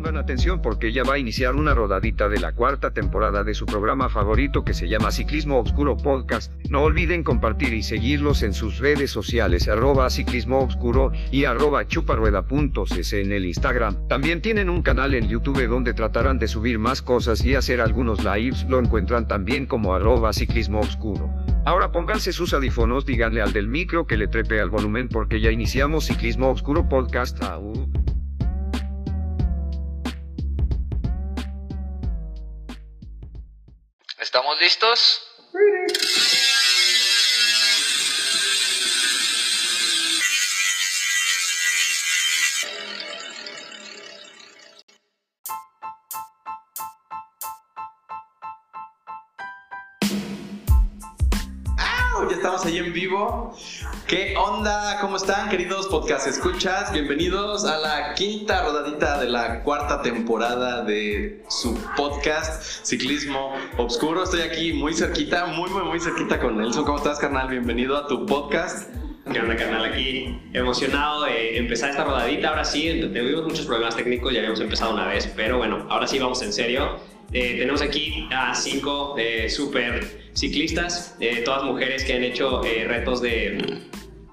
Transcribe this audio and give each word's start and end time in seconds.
Pongan 0.00 0.16
atención 0.16 0.62
porque 0.62 0.94
ya 0.94 1.04
va 1.04 1.16
a 1.16 1.18
iniciar 1.18 1.56
una 1.56 1.74
rodadita 1.74 2.30
de 2.30 2.40
la 2.40 2.52
cuarta 2.52 2.90
temporada 2.90 3.44
de 3.44 3.52
su 3.52 3.66
programa 3.66 4.08
favorito 4.08 4.64
que 4.64 4.72
se 4.72 4.88
llama 4.88 5.10
Ciclismo 5.10 5.58
Obscuro 5.58 5.98
Podcast. 5.98 6.50
No 6.70 6.84
olviden 6.84 7.22
compartir 7.22 7.74
y 7.74 7.82
seguirlos 7.82 8.42
en 8.42 8.54
sus 8.54 8.78
redes 8.78 9.10
sociales 9.10 9.68
arroba 9.68 10.08
ciclismo 10.08 10.66
y 11.30 11.44
arroba 11.44 11.86
chuparrueda.cc 11.86 13.20
en 13.20 13.32
el 13.32 13.44
Instagram. 13.44 14.08
También 14.08 14.40
tienen 14.40 14.70
un 14.70 14.80
canal 14.80 15.12
en 15.12 15.28
YouTube 15.28 15.68
donde 15.68 15.92
tratarán 15.92 16.38
de 16.38 16.48
subir 16.48 16.78
más 16.78 17.02
cosas 17.02 17.44
y 17.44 17.54
hacer 17.54 17.82
algunos 17.82 18.24
lives. 18.24 18.64
Lo 18.70 18.78
encuentran 18.78 19.28
también 19.28 19.66
como 19.66 19.92
arroba 19.92 20.32
ciclismo 20.32 20.80
obscuro. 20.80 21.28
Ahora 21.66 21.92
pónganse 21.92 22.32
sus 22.32 22.54
audífonos, 22.54 23.04
díganle 23.04 23.42
al 23.42 23.52
del 23.52 23.68
micro 23.68 24.06
que 24.06 24.16
le 24.16 24.28
trepe 24.28 24.62
al 24.62 24.70
volumen 24.70 25.10
porque 25.10 25.42
ya 25.42 25.50
iniciamos 25.50 26.06
Ciclismo 26.06 26.48
Obscuro 26.48 26.88
Podcast. 26.88 27.42
Au. 27.42 28.09
¿Estamos 34.20 34.60
listos? 34.60 35.22
Ahí 52.70 52.78
en 52.78 52.92
vivo. 52.92 53.56
¿Qué 54.06 54.36
onda? 54.36 54.98
¿Cómo 55.00 55.16
están, 55.16 55.48
queridos 55.48 55.88
podcast 55.88 56.28
escuchas? 56.28 56.92
Bienvenidos 56.92 57.64
a 57.64 57.78
la 57.78 58.14
quinta 58.14 58.64
rodadita 58.64 59.20
de 59.20 59.28
la 59.28 59.64
cuarta 59.64 60.02
temporada 60.02 60.84
de 60.84 61.42
su 61.48 61.74
podcast 61.96 62.62
Ciclismo 62.86 63.54
Obscuro. 63.76 64.22
Estoy 64.22 64.42
aquí 64.42 64.72
muy 64.72 64.94
cerquita, 64.94 65.46
muy, 65.46 65.68
muy, 65.70 65.82
muy 65.82 65.98
cerquita 65.98 66.38
con 66.38 66.58
Nelson. 66.58 66.84
¿Cómo 66.84 66.98
estás, 66.98 67.18
carnal? 67.18 67.48
Bienvenido 67.48 67.96
a 67.96 68.06
tu 68.06 68.24
podcast. 68.24 68.88
¿Qué 69.32 69.40
onda, 69.40 69.56
carnal? 69.56 69.86
Aquí 69.86 70.40
emocionado 70.52 71.24
de 71.24 71.58
empezar 71.58 71.90
esta 71.90 72.04
rodadita. 72.04 72.50
Ahora 72.50 72.64
sí, 72.64 73.00
tuvimos 73.00 73.42
muchos 73.42 73.66
problemas 73.66 73.96
técnicos, 73.96 74.32
ya 74.32 74.38
habíamos 74.38 74.60
empezado 74.60 74.94
una 74.94 75.08
vez, 75.08 75.26
pero 75.34 75.58
bueno, 75.58 75.86
ahora 75.88 76.06
sí 76.06 76.20
vamos 76.20 76.40
en 76.42 76.52
serio. 76.52 77.00
Eh, 77.32 77.58
tenemos 77.58 77.82
aquí 77.82 78.28
a 78.32 78.54
cinco 78.54 79.16
eh, 79.18 79.48
super 79.50 80.19
ciclistas, 80.34 81.16
eh, 81.20 81.42
todas 81.44 81.62
mujeres 81.64 82.04
que 82.04 82.14
han 82.14 82.24
hecho 82.24 82.64
eh, 82.64 82.84
retos 82.86 83.20
de 83.20 83.80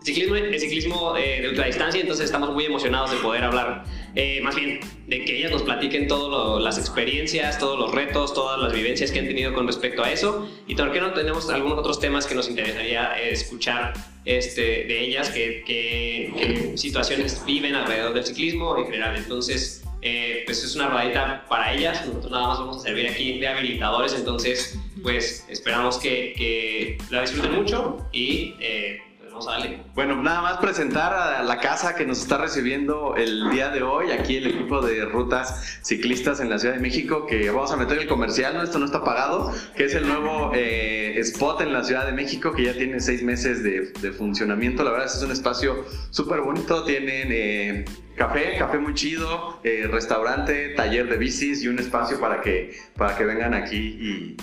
ciclismo, 0.04 0.36
de 0.36 0.58
ciclismo 0.60 1.18
eh, 1.18 1.42
de 1.42 1.50
ultradistancia, 1.50 2.00
entonces 2.00 2.26
estamos 2.26 2.52
muy 2.52 2.64
emocionados 2.66 3.12
de 3.12 3.18
poder 3.18 3.44
hablar, 3.44 3.84
eh, 4.16 4.40
más 4.42 4.56
bien, 4.56 4.80
de 5.06 5.26
que 5.26 5.38
ellas 5.38 5.52
nos 5.52 5.64
platiquen 5.64 6.08
todas 6.08 6.64
las 6.64 6.78
experiencias, 6.78 7.60
todos 7.60 7.78
los 7.78 7.92
retos, 7.94 8.34
todas 8.34 8.58
las 8.62 8.72
vivencias 8.74 9.12
que 9.12 9.20
han 9.20 9.28
tenido 9.28 9.54
con 9.54 9.68
respecto 9.68 10.04
a 10.04 10.12
eso. 10.12 10.50
Y 10.66 10.76
por 10.76 10.94
qué 10.94 11.02
no 11.02 11.12
tenemos 11.12 11.50
algunos 11.50 11.78
otros 11.80 12.00
temas 12.00 12.26
que 12.26 12.36
nos 12.36 12.50
interesaría 12.50 13.20
eh, 13.20 13.32
escuchar 13.32 13.94
este, 14.24 14.62
de 14.86 15.06
ellas, 15.06 15.30
que, 15.30 15.64
que- 15.66 16.34
que 16.38 16.78
situaciones 16.78 17.44
viven 17.46 17.76
alrededor 17.76 18.14
del 18.14 18.24
ciclismo 18.26 18.78
en 18.78 18.86
general. 18.86 19.16
Entonces, 19.18 19.84
eh, 20.02 20.44
pues 20.46 20.64
es 20.64 20.74
una 20.76 20.88
rodadita 20.88 21.46
para 21.50 21.74
ellas, 21.74 22.06
nosotros 22.08 22.32
nada 22.32 22.48
más 22.48 22.60
vamos 22.60 22.78
a 22.78 22.80
servir 22.82 23.08
aquí 23.10 23.40
de 23.40 23.48
habilitadores, 23.48 24.14
entonces 24.14 24.80
pues 25.08 25.46
esperamos 25.48 26.00
que, 26.00 26.34
que 26.36 26.98
la 27.10 27.22
disfruten 27.22 27.54
mucho 27.54 28.10
y 28.12 28.56
eh, 28.60 29.00
pues 29.32 29.48
a 29.48 29.52
darle. 29.52 29.80
Bueno, 29.96 30.22
nada 30.22 30.42
más 30.42 30.58
presentar 30.58 31.14
a 31.14 31.44
la 31.44 31.60
casa 31.60 31.96
que 31.96 32.06
nos 32.06 32.20
está 32.20 32.38
recibiendo 32.38 33.16
el 33.16 33.50
día 33.52 33.70
de 33.70 33.84
hoy, 33.84 34.12
aquí 34.12 34.36
el 34.36 34.48
equipo 34.48 34.82
de 34.82 35.06
rutas 35.06 35.80
ciclistas 35.82 36.42
en 36.42 36.50
la 36.50 36.60
Ciudad 36.60 36.76
de 36.76 36.82
México, 36.82 37.26
que 37.26 37.50
vamos 37.50 37.72
a 37.72 37.78
meter 37.78 38.00
el 38.00 38.08
comercial, 38.08 38.62
esto 38.62 38.80
no 38.80 38.86
está 38.86 39.02
pagado, 39.06 39.54
que 39.78 39.86
es 39.86 39.96
el 39.96 40.06
nuevo 40.06 40.52
eh, 40.54 41.18
spot 41.20 41.62
en 41.62 41.72
la 41.72 41.86
Ciudad 41.86 42.06
de 42.06 42.12
México, 42.12 42.52
que 42.52 42.66
ya 42.66 42.74
tiene 42.74 43.00
seis 43.00 43.24
meses 43.24 43.64
de, 43.64 44.12
funcionamiento, 44.12 44.84
la 44.84 44.92
verdad 44.92 45.06
es 45.06 45.14
que 45.14 45.20
es 45.20 45.24
un 45.24 45.32
espacio 45.32 45.86
súper 46.10 46.42
bonito, 46.42 46.84
tienen... 46.84 47.30
eh, 47.32 47.86
Café, 48.18 48.58
café 48.58 48.80
muy 48.80 48.96
chido, 48.96 49.60
eh, 49.64 49.88
restaurante, 49.92 50.70
taller 50.70 51.08
de 51.08 51.18
bicis 51.18 51.64
y 51.64 51.68
un 51.68 51.78
espacio 51.78 52.20
para 52.20 52.42
que, 52.42 52.76
para 52.96 53.16
que 53.16 53.24
vengan 53.26 53.54
aquí 53.54 53.78
y, 53.78 54.38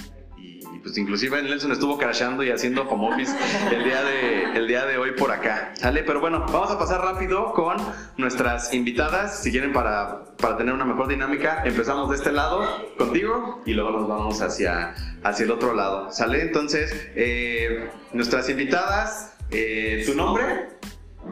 pues 0.84 0.98
inclusive 0.98 1.42
Nelson 1.42 1.72
estuvo 1.72 1.96
crashando 1.96 2.44
y 2.44 2.50
haciendo 2.50 2.82
home 2.82 3.24
el 3.72 3.84
día 3.84 4.04
de, 4.04 4.44
el 4.54 4.68
día 4.68 4.84
de 4.84 4.98
hoy 4.98 5.12
por 5.12 5.32
acá. 5.32 5.72
¿Sale? 5.74 6.02
Pero 6.02 6.20
bueno, 6.20 6.40
vamos 6.40 6.70
a 6.70 6.78
pasar 6.78 7.00
rápido 7.00 7.54
con 7.54 7.78
nuestras 8.18 8.74
invitadas. 8.74 9.42
Si 9.42 9.50
quieren 9.50 9.72
para, 9.72 10.26
para 10.36 10.58
tener 10.58 10.74
una 10.74 10.84
mejor 10.84 11.08
dinámica, 11.08 11.62
empezamos 11.64 12.10
de 12.10 12.16
este 12.16 12.32
lado 12.32 12.68
contigo 12.98 13.62
y 13.64 13.72
luego 13.72 13.92
nos 13.92 14.06
vamos 14.06 14.42
hacia, 14.42 14.94
hacia 15.22 15.44
el 15.44 15.52
otro 15.52 15.72
lado. 15.72 16.12
¿Sale? 16.12 16.42
Entonces, 16.42 17.08
eh, 17.16 17.88
nuestras 18.12 18.50
invitadas, 18.50 19.38
eh, 19.50 20.02
¿tu 20.04 20.14
nombre? 20.14 20.68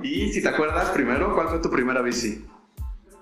Y 0.02 0.32
si 0.32 0.42
te 0.42 0.48
acuerdas 0.48 0.88
primero, 0.90 1.34
¿cuál 1.34 1.48
fue 1.48 1.58
tu 1.58 1.70
primera 1.70 2.00
bici? 2.00 2.42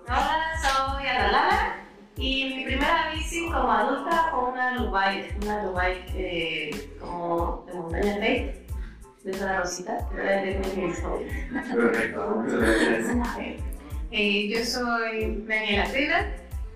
Hola, 0.06 0.52
soy 0.62 1.06
Ana 1.08 1.79
y 2.16 2.44
mi 2.44 2.64
primera 2.64 3.12
bici 3.14 3.46
como 3.46 3.70
adulta 3.72 4.28
fue 4.30 4.50
una 4.50 4.74
Lubike, 4.74 5.36
una 5.42 5.64
Lubike 5.64 6.12
eh, 6.16 6.90
como 7.00 7.64
de 7.66 7.74
montaña 7.74 8.14
fake, 8.14 8.66
de 9.24 9.30
esa 9.30 9.60
rosita, 9.60 10.08
era 10.14 10.42
de 10.42 10.58
mis. 10.76 11.02
Eh, 14.12 14.48
yo 14.48 14.64
soy 14.64 15.44
Daniela 15.46 15.84
Tela 15.92 16.26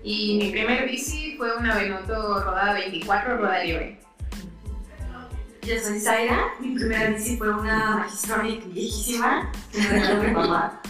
y 0.01 0.37
mi 0.37 0.51
primer 0.51 0.85
bici 0.85 1.35
fue 1.37 1.53
una 1.57 1.75
Benoto 1.75 2.41
rodada 2.41 2.75
24, 2.75 3.37
rodada 3.37 3.61
libre. 3.61 3.99
Yo 5.63 5.77
soy 5.79 5.99
Zaira, 5.99 6.53
mi 6.61 6.75
primera 6.75 7.09
bici 7.09 7.35
fue 7.35 7.49
una 7.49 7.97
Magistronic 7.97 8.71
viejísima 8.71 9.51
que 9.69 9.79
me 9.79 9.89
regaló 9.89 10.23
mi 10.23 10.31
mamá. 10.31 10.81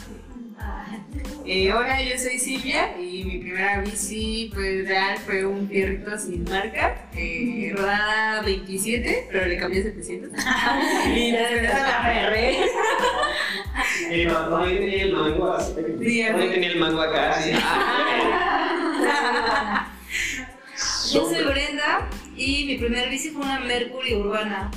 Eh, 1.48 1.72
hola, 1.72 2.02
yo 2.02 2.18
soy 2.18 2.40
Silvia 2.40 3.00
y 3.00 3.24
mi 3.24 3.38
primera 3.38 3.80
bici 3.82 4.50
pues 4.52 4.88
real 4.88 5.16
fue 5.20 5.46
un 5.46 5.70
fierrito 5.70 6.18
sin 6.18 6.44
marca, 6.44 7.08
eh, 7.16 7.72
rodada 7.76 8.42
27, 8.42 9.28
pero 9.32 9.46
le 9.46 9.58
cambié 9.58 9.84
700. 9.84 10.32
y 11.16 11.32
la 11.34 12.02
ferré. 12.04 12.58
Eh, 14.10 14.26
no, 14.26 14.50
no, 14.50 14.68
yo 14.68 14.76
tenía 14.76 15.04
el 15.04 15.14
mango 15.14 15.54
así. 15.54 15.74
Sí, 16.04 16.24
yo 16.24 16.36
tenía 16.36 16.70
el 16.70 16.80
mango 16.80 17.02
acá 17.02 17.38
Yo 21.14 21.30
soy 21.30 21.44
Brenda 21.44 22.10
y 22.36 22.66
mi 22.66 22.78
primer 22.78 23.08
bici 23.10 23.30
fue 23.30 23.44
una 23.44 23.60
Mercury 23.60 24.16
urbana. 24.16 24.72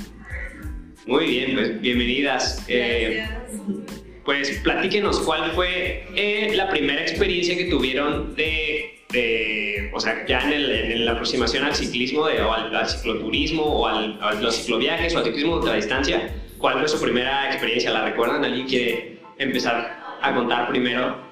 Muy 1.07 1.25
bien, 1.25 1.55
pues 1.55 1.81
bienvenidas. 1.81 2.63
Eh, 2.67 3.25
Gracias. 3.27 4.03
Pues 4.25 4.49
platíquenos 4.63 5.19
cuál 5.21 5.51
fue 5.51 6.05
eh, 6.15 6.51
la 6.55 6.69
primera 6.69 7.01
experiencia 7.01 7.55
que 7.57 7.65
tuvieron 7.65 8.35
de, 8.35 9.03
de, 9.11 9.89
o 9.93 9.99
sea, 9.99 10.25
ya 10.27 10.41
en, 10.41 10.53
el- 10.53 10.71
en 10.71 11.05
la 11.05 11.11
aproximación 11.13 11.63
al 11.63 11.75
ciclismo 11.75 12.27
de- 12.27 12.41
o 12.41 12.53
al, 12.53 12.75
al 12.75 12.87
cicloturismo 12.89 13.63
o 13.63 13.87
al, 13.87 14.19
a 14.21 14.33
los 14.33 14.55
cicloviajes 14.55 15.15
o 15.15 15.19
al 15.19 15.23
ciclismo 15.25 15.53
de 15.53 15.59
ultradistancia. 15.59 16.33
¿Cuál 16.57 16.79
fue 16.79 16.87
su 16.89 17.01
primera 17.01 17.47
experiencia? 17.49 17.91
¿La 17.91 18.05
recuerdan? 18.05 18.43
¿Alguien 18.43 18.67
quiere 18.67 19.17
empezar 19.37 19.97
a 20.21 20.35
contar 20.35 20.67
primero? 20.69 21.27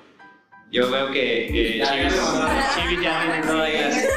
Yo 0.71 0.89
veo 0.91 1.11
que 1.11 1.47
Chivis 1.47 1.87
Chivis 2.75 3.01
ya 3.01 3.41
las... 3.45 4.07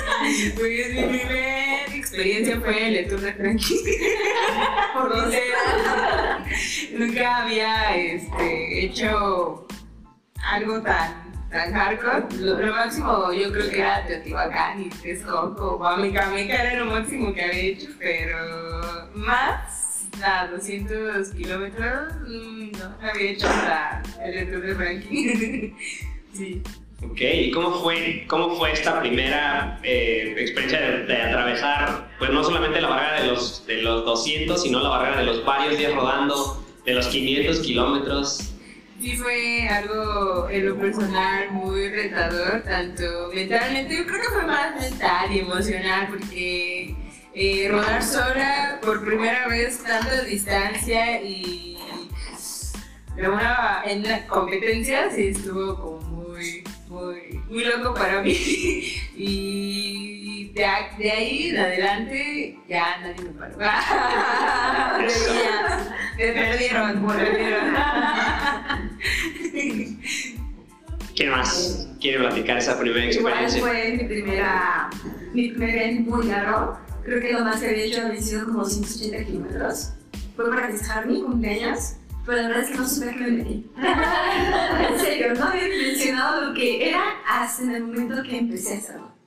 Pues 0.57 0.95
mi 0.95 1.19
primera 1.19 1.87
experiencia 1.95 2.61
fue 2.61 2.99
el 2.99 3.09
Tour 3.09 3.21
de 3.21 3.33
Frankie. 3.35 3.77
Por 4.95 5.15
sincera, 5.15 6.20
nunca 6.99 7.43
había 7.43 7.97
este, 7.97 8.85
hecho 8.85 9.67
algo 10.43 10.81
tan, 10.83 11.49
tan 11.51 11.73
hardcore. 11.73 12.37
Lo, 12.39 12.73
máximo 12.73 13.33
yo 13.33 13.53
creo 13.53 13.71
que 13.71 13.79
era 13.79 14.07
Teotihuacán 14.07 14.83
y 14.83 14.89
Texcoco. 14.89 15.79
Guamicameca 15.79 16.63
era 16.63 16.85
lo 16.85 16.91
máximo 16.91 17.33
que 17.33 17.45
había 17.45 17.61
hecho, 17.61 17.89
pero 17.99 19.09
más 19.15 20.09
a 20.23 20.47
200 20.49 21.31
kilómetros 21.31 22.15
mm, 22.27 22.73
no 22.73 23.09
había 23.09 23.31
hecho 23.31 23.47
hasta 23.49 24.03
el 24.25 24.51
Tour 24.51 24.63
de 24.63 24.75
Frankie. 24.75 25.75
sí. 26.33 26.63
Ok, 27.03 27.21
¿y 27.21 27.51
cómo 27.51 27.81
fue, 27.83 28.25
cómo 28.27 28.57
fue 28.57 28.73
esta 28.73 29.01
primera 29.01 29.81
eh, 29.83 30.35
experiencia 30.37 30.81
de, 30.81 31.07
de 31.07 31.23
atravesar, 31.23 32.11
pues 32.19 32.31
no 32.31 32.45
solamente 32.45 32.81
la 32.81 32.89
barrera 32.89 33.23
de 33.23 33.29
los, 33.29 33.67
de 33.67 33.83
los 33.83 34.05
200, 34.05 34.63
sino 34.63 34.81
la 34.81 34.91
barrera 34.91 35.17
de 35.19 35.25
los 35.25 35.45
varios 35.45 35.79
días 35.79 35.95
rodando, 35.95 36.63
de 36.85 36.93
los 36.93 37.07
500 37.07 37.61
kilómetros? 37.61 38.53
Sí 39.01 39.17
fue 39.17 39.67
algo 39.67 40.49
en 40.51 40.69
lo 40.69 40.77
personal 40.77 41.51
muy 41.53 41.89
retador, 41.89 42.63
tanto 42.65 43.31
mentalmente, 43.35 43.97
yo 43.97 44.07
creo 44.07 44.21
que 44.21 44.29
fue 44.29 44.47
más 44.47 44.79
mental 44.79 45.33
y 45.33 45.39
emocional, 45.39 46.09
porque 46.11 46.95
eh, 47.35 47.69
rodar 47.71 48.03
sola 48.03 48.79
por 48.83 49.03
primera 49.03 49.49
vez 49.49 49.83
tanta 49.83 50.21
distancia 50.23 51.23
y 51.23 51.79
de 53.17 53.29
una, 53.29 53.83
en 53.87 54.03
la 54.03 54.27
competencia 54.27 55.11
sí 55.11 55.29
estuvo 55.29 55.77
como 55.77 56.01
muy, 56.01 56.63
muy, 56.91 57.41
muy 57.49 57.65
loco 57.65 57.95
para 57.95 58.23
mí. 58.23 58.37
Y 59.23 60.51
de, 60.55 60.67
de 60.99 61.11
ahí 61.11 61.49
en 61.49 61.59
adelante 61.59 62.59
ya 62.69 62.99
nadie 63.03 63.23
me 63.25 63.31
paró. 63.31 63.57
Pero 64.97 65.11
ya, 65.35 65.97
me 66.17 66.33
perdieron, 66.33 67.07
me 67.07 67.15
perdieron. 67.15 67.75
¿Quién 71.15 71.31
más 71.31 71.89
quiere 72.01 72.19
platicar 72.19 72.57
esa 72.57 72.79
primera 72.81 73.13
Igual 73.13 73.45
experiencia? 73.45 73.61
fue 73.61 73.93
mi 73.93 74.05
primera, 74.05 74.91
mi 75.35 75.51
primer 75.51 76.01
muy 76.01 76.27
largo. 76.27 76.79
Creo 77.05 77.21
que 77.21 77.33
lo 77.35 77.45
más 77.45 77.61
que 77.61 77.69
había 77.69 77.85
hecho 77.85 78.07
había 78.07 78.23
sido 78.23 78.47
como 78.47 78.65
180 78.65 79.25
kilómetros. 79.27 79.93
Fue 80.35 80.49
para 80.49 80.69
festejar 80.69 81.07
mi 81.07 81.21
cumpleaños, 81.23 81.97
pero 82.27 82.43
la 82.43 82.49
verdad 82.49 82.65
es 82.65 82.71
que 82.71 82.79
no 82.79 82.89
supe 82.89 83.11
a 83.11 83.13
qué 83.13 83.21
me 83.21 83.31
metí. 83.31 83.71
en 84.89 85.01
serio, 85.01 85.35
no 85.35 85.45
había 85.45 85.69
mencionado 85.69 86.49
lo 86.49 86.55
que 86.55 86.89
era 86.89 87.03
hasta 87.27 87.63
en 87.63 87.75
el 87.75 87.85
momento 87.85 88.23
que 88.23 88.39
empecé 88.39 88.75
a 88.75 88.79
hacerlo. 88.79 89.21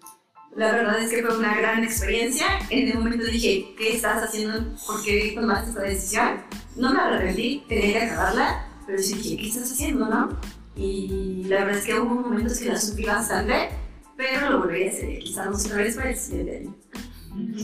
La 0.56 0.72
verdad 0.72 1.00
es 1.00 1.10
que 1.10 1.24
fue 1.24 1.38
una 1.38 1.56
gran 1.56 1.84
experiencia. 1.84 2.46
En 2.70 2.90
el 2.90 3.00
momento 3.00 3.26
dije, 3.26 3.74
¿qué 3.78 3.96
estás 3.96 4.24
haciendo? 4.24 4.76
¿Por 4.86 5.04
qué 5.04 5.34
tomaste 5.36 5.70
esta 5.70 5.82
decisión? 5.82 6.44
No 6.76 6.94
me 6.94 7.00
arrepentí, 7.00 7.64
tenía 7.68 7.92
que 7.92 8.06
acabarla, 8.06 8.68
pero 8.86 9.02
sí 9.02 9.16
dije, 9.16 9.38
¿qué 9.38 9.48
estás 9.48 9.72
haciendo, 9.72 10.08
no? 10.08 10.40
Y 10.76 11.46
la 11.48 11.66
verdad 11.66 11.78
es 11.78 11.86
que 11.86 12.00
hubo 12.00 12.16
momentos 12.16 12.60
que 12.60 12.70
la 12.70 12.80
sufrí 12.80 13.06
bastante, 13.06 13.70
pero 14.16 14.52
lo 14.52 14.60
volví 14.60 14.88
a 14.88 14.90
hacer. 14.90 15.20
Quizás 15.20 15.66
otra 15.66 15.78
vez 15.78 15.96
para 15.96 16.10
el 16.12 16.18
siguiente 16.18 16.58
año. 16.58 16.76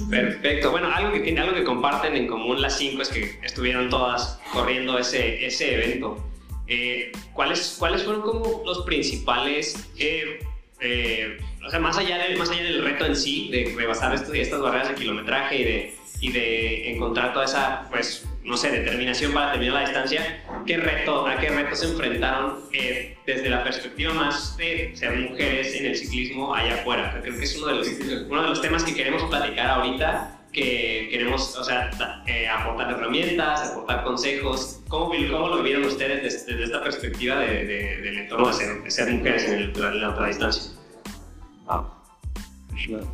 Perfecto. 0.09 0.71
Bueno, 0.71 0.91
algo 0.91 1.11
que 1.11 1.37
algo 1.39 1.53
que 1.53 1.63
comparten 1.63 2.15
en 2.15 2.27
común 2.27 2.61
las 2.61 2.77
cinco 2.77 3.01
es 3.01 3.09
que 3.09 3.39
estuvieron 3.43 3.89
todas 3.89 4.39
corriendo 4.51 4.97
ese, 4.97 5.45
ese 5.45 5.75
evento. 5.75 6.25
Eh, 6.67 7.11
¿cuáles, 7.33 7.75
¿Cuáles 7.79 8.03
fueron 8.03 8.21
como 8.21 8.63
los 8.63 8.83
principales, 8.85 9.89
eh, 9.97 10.39
eh, 10.79 11.37
o 11.65 11.69
sea, 11.69 11.79
más 11.79 11.97
allá, 11.97 12.19
del, 12.19 12.37
más 12.37 12.51
allá 12.51 12.63
del 12.63 12.83
reto 12.83 13.05
en 13.05 13.15
sí, 13.15 13.49
de 13.49 13.73
rebasar 13.75 14.13
estas 14.13 14.61
barreras 14.61 14.89
de 14.89 14.95
kilometraje 14.95 15.57
y 15.57 15.63
de, 15.63 15.95
y 16.21 16.31
de 16.31 16.91
encontrar 16.91 17.33
toda 17.33 17.45
esa, 17.45 17.87
pues, 17.89 18.25
no 18.43 18.57
sé, 18.57 18.71
determinación 18.71 19.33
para 19.33 19.51
terminar 19.51 19.75
la 19.75 19.81
distancia, 19.81 20.43
¿qué 20.65 20.77
reto, 20.77 21.27
¿a 21.27 21.37
qué 21.37 21.49
retos 21.49 21.79
se 21.79 21.87
enfrentaron 21.91 22.59
eh, 22.73 23.17
desde 23.25 23.49
la 23.49 23.63
perspectiva 23.63 24.13
más 24.13 24.57
de 24.57 24.91
ser 24.95 25.15
mujeres 25.17 25.75
en 25.75 25.85
el 25.85 25.95
ciclismo 25.95 26.53
allá 26.53 26.75
afuera? 26.75 27.19
Creo 27.21 27.37
que 27.37 27.43
es 27.43 27.57
uno 27.57 27.67
de 27.67 27.75
los, 27.75 27.87
uno 28.29 28.41
de 28.43 28.49
los 28.49 28.61
temas 28.61 28.83
que 28.83 28.93
queremos 28.93 29.23
platicar 29.25 29.69
ahorita, 29.69 30.35
que 30.51 31.09
queremos, 31.11 31.55
o 31.55 31.63
sea, 31.63 31.91
eh, 32.25 32.47
aportar 32.47 32.91
herramientas, 32.91 33.69
aportar 33.69 34.03
consejos. 34.03 34.81
¿Cómo, 34.87 35.11
cómo 35.31 35.47
lo 35.49 35.61
vieron 35.61 35.85
ustedes 35.85 36.23
desde, 36.23 36.51
desde 36.53 36.63
esta 36.65 36.83
perspectiva 36.83 37.37
de, 37.39 37.65
de- 37.65 37.97
del 38.01 38.17
entorno 38.19 38.47
de 38.47 38.53
ser, 38.53 38.83
de 38.83 38.91
ser 38.91 39.11
mujeres 39.11 39.43
en, 39.45 39.53
el, 39.59 39.73
en 39.75 40.01
la 40.01 40.09
ultradistancia? 40.09 40.71
Ah, 41.67 41.83
bueno, 42.87 43.07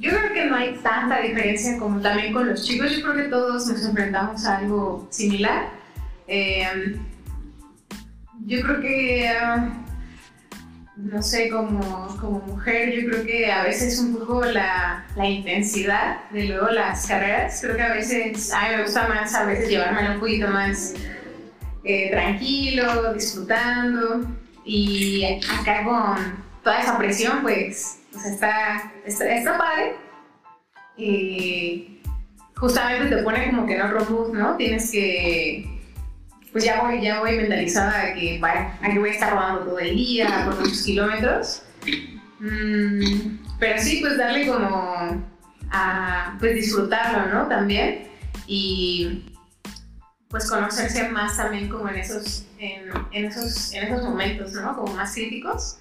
yo 0.00 0.10
creo 0.10 0.32
que 0.32 0.46
no 0.46 0.56
hay 0.56 0.76
tanta 0.76 1.20
diferencia 1.20 1.78
como 1.78 2.00
también 2.00 2.32
con 2.32 2.48
los 2.48 2.66
chicos. 2.66 2.90
Yo 2.90 3.02
creo 3.02 3.16
que 3.16 3.28
todos 3.28 3.66
nos 3.66 3.84
enfrentamos 3.84 4.46
a 4.46 4.56
algo 4.56 5.06
similar. 5.10 5.68
Eh, 6.26 6.96
yo 8.46 8.62
creo 8.62 8.80
que, 8.80 9.28
ah, 9.28 9.68
no 10.96 11.22
sé, 11.22 11.50
como, 11.50 12.40
mujer, 12.46 12.92
yo 12.94 13.10
creo 13.10 13.26
que 13.26 13.52
a 13.52 13.62
veces 13.62 13.98
un 13.98 14.16
poco 14.16 14.42
la, 14.42 15.04
la 15.16 15.28
intensidad 15.28 16.30
de 16.30 16.44
luego 16.44 16.70
las 16.70 17.06
carreras, 17.06 17.60
creo 17.60 17.76
que 17.76 17.82
a 17.82 17.92
veces, 17.92 18.50
a 18.54 18.62
mí 18.62 18.76
me 18.76 18.82
gusta 18.84 19.06
más 19.06 19.34
a 19.34 19.44
veces 19.44 19.68
llevármelo 19.68 20.14
un 20.14 20.20
poquito 20.20 20.48
más 20.48 20.94
eh, 21.84 22.10
tranquilo, 22.10 23.12
disfrutando. 23.12 24.26
Y 24.64 25.24
acá 25.60 25.84
con 25.84 26.42
toda 26.64 26.80
esa 26.80 26.96
presión, 26.96 27.42
pues, 27.42 27.99
sea, 28.18 28.92
está, 29.06 29.28
está, 29.36 29.58
padre. 29.58 29.94
Y 30.96 32.00
justamente 32.56 33.16
te 33.16 33.22
pone 33.22 33.50
como 33.50 33.66
que 33.66 33.74
en 33.74 33.82
otro 33.82 34.04
mood, 34.10 34.34
¿no? 34.34 34.56
Tienes 34.56 34.90
que, 34.90 35.80
pues 36.52 36.64
ya 36.64 36.82
voy, 36.82 37.00
ya 37.00 37.20
voy 37.20 37.36
mentalizada 37.36 38.06
de 38.06 38.14
que, 38.14 38.38
vaya, 38.38 38.76
aquí 38.82 38.98
voy 38.98 39.10
a 39.10 39.12
estar 39.12 39.32
rodando 39.32 39.64
todo 39.64 39.78
el 39.78 39.94
día, 39.94 40.42
por 40.44 40.58
muchos 40.60 40.82
kilómetros. 40.82 41.62
Mm, 42.40 43.38
pero 43.58 43.80
sí, 43.80 43.98
pues 44.00 44.16
darle 44.18 44.46
como 44.46 45.24
a, 45.70 46.36
pues 46.38 46.54
disfrutarlo, 46.54 47.32
¿no? 47.32 47.48
También. 47.48 48.08
Y 48.46 49.24
pues 50.28 50.48
conocerse 50.48 51.08
más 51.08 51.36
también 51.36 51.68
como 51.68 51.88
en 51.88 51.96
esos, 51.96 52.46
en 52.58 52.90
esos, 53.12 53.72
en 53.72 53.84
esos 53.84 54.04
momentos, 54.04 54.52
¿no? 54.52 54.76
Como 54.76 54.94
más 54.94 55.14
críticos. 55.14 55.78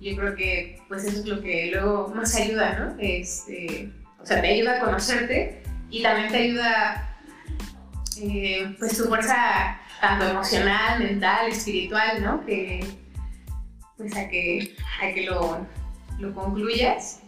Yo 0.00 0.16
creo 0.16 0.34
que 0.34 0.80
pues 0.88 1.04
eso 1.04 1.20
es 1.20 1.26
lo 1.26 1.42
que 1.42 1.70
luego 1.70 2.08
más 2.14 2.34
ayuda, 2.34 2.78
¿no? 2.78 2.96
Este, 2.98 3.92
o 4.18 4.26
sea, 4.26 4.40
te 4.40 4.48
ayuda 4.48 4.78
a 4.78 4.80
conocerte 4.80 5.62
y 5.90 6.02
también 6.02 6.32
te 6.32 6.38
ayuda 6.38 7.18
eh, 8.20 8.74
pues 8.78 8.96
tu 8.96 9.04
fuerza 9.04 9.80
tanto 10.00 10.28
emocional, 10.28 11.00
mental, 11.00 11.48
espiritual, 11.48 12.22
¿no? 12.22 12.44
Que 12.46 12.84
pues 13.96 14.16
a 14.16 14.28
que, 14.28 14.74
a 15.02 15.12
que 15.12 15.26
lo, 15.26 15.66
lo 16.18 16.34
concluyas. 16.34 17.20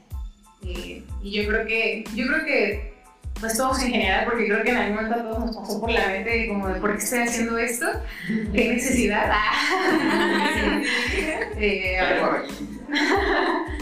Eh, 0.64 1.04
y 1.22 1.32
yo 1.32 1.46
creo 1.48 1.66
que, 1.66 2.04
yo 2.14 2.26
creo 2.26 2.44
que 2.44 2.91
pues 3.40 3.56
todos 3.56 3.82
en 3.82 3.90
general, 3.90 4.24
porque 4.24 4.46
creo 4.46 4.62
que 4.62 4.70
en 4.70 4.76
algún 4.76 4.96
momento 4.96 5.14
a 5.14 5.22
todos 5.22 5.46
nos 5.46 5.56
pasó 5.56 5.80
por 5.80 5.90
la 5.90 6.06
mente 6.08 6.48
como 6.48 6.68
de 6.68 6.80
por 6.80 6.92
qué 6.96 7.02
estoy 7.02 7.18
haciendo 7.20 7.58
esto, 7.58 7.86
qué 8.52 8.68
necesidad. 8.68 9.30
Ah. 9.32 10.80
Eh, 11.56 11.98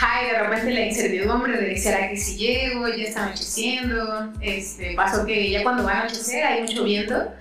Ay, 0.00 0.26
de 0.30 0.38
repente 0.38 0.70
la 0.70 0.86
incertidumbre 0.86 1.60
de 1.60 1.76
será 1.76 2.08
que 2.08 2.16
si 2.16 2.36
llego, 2.36 2.86
ya 2.88 3.04
está 3.04 3.24
anocheciendo, 3.24 4.32
este, 4.40 4.94
pasó 4.94 5.26
que 5.26 5.50
ya 5.50 5.62
cuando 5.62 5.82
va 5.84 5.92
a 5.92 6.00
anochecer 6.02 6.44
hay 6.44 6.62
mucho 6.62 6.84
viento. 6.84 7.32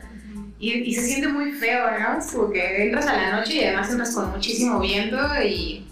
Y, 0.60 0.72
y 0.74 0.94
se 0.96 1.04
siente 1.04 1.28
muy 1.28 1.52
feo, 1.52 1.86
¿no? 2.00 2.18
Es 2.18 2.32
como 2.32 2.50
que 2.52 2.86
entras 2.86 3.06
a 3.06 3.16
la 3.16 3.38
noche 3.38 3.54
y 3.54 3.64
además 3.64 3.92
entras 3.92 4.16
con 4.16 4.32
muchísimo 4.32 4.80
viento 4.80 5.20
y 5.44 5.88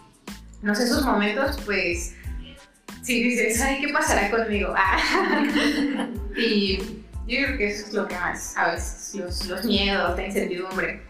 no 0.63 0.73
sé, 0.73 0.85
esos 0.85 1.05
momentos 1.05 1.59
pues 1.65 2.15
sí 3.05 3.23
dices, 3.23 3.61
ay, 3.61 3.81
¿qué 3.81 3.93
pasará 3.93 4.29
conmigo? 4.31 4.73
Ah. 4.75 4.97
y 6.37 6.77
yo 6.77 7.45
creo 7.45 7.57
que 7.57 7.67
eso 7.67 7.87
es 7.87 7.93
lo 7.93 8.07
que 8.07 8.15
más, 8.15 8.57
a 8.57 8.71
veces, 8.71 9.15
los, 9.15 9.45
los 9.47 9.65
miedos, 9.65 10.17
la 10.17 10.25
incertidumbre. 10.25 11.01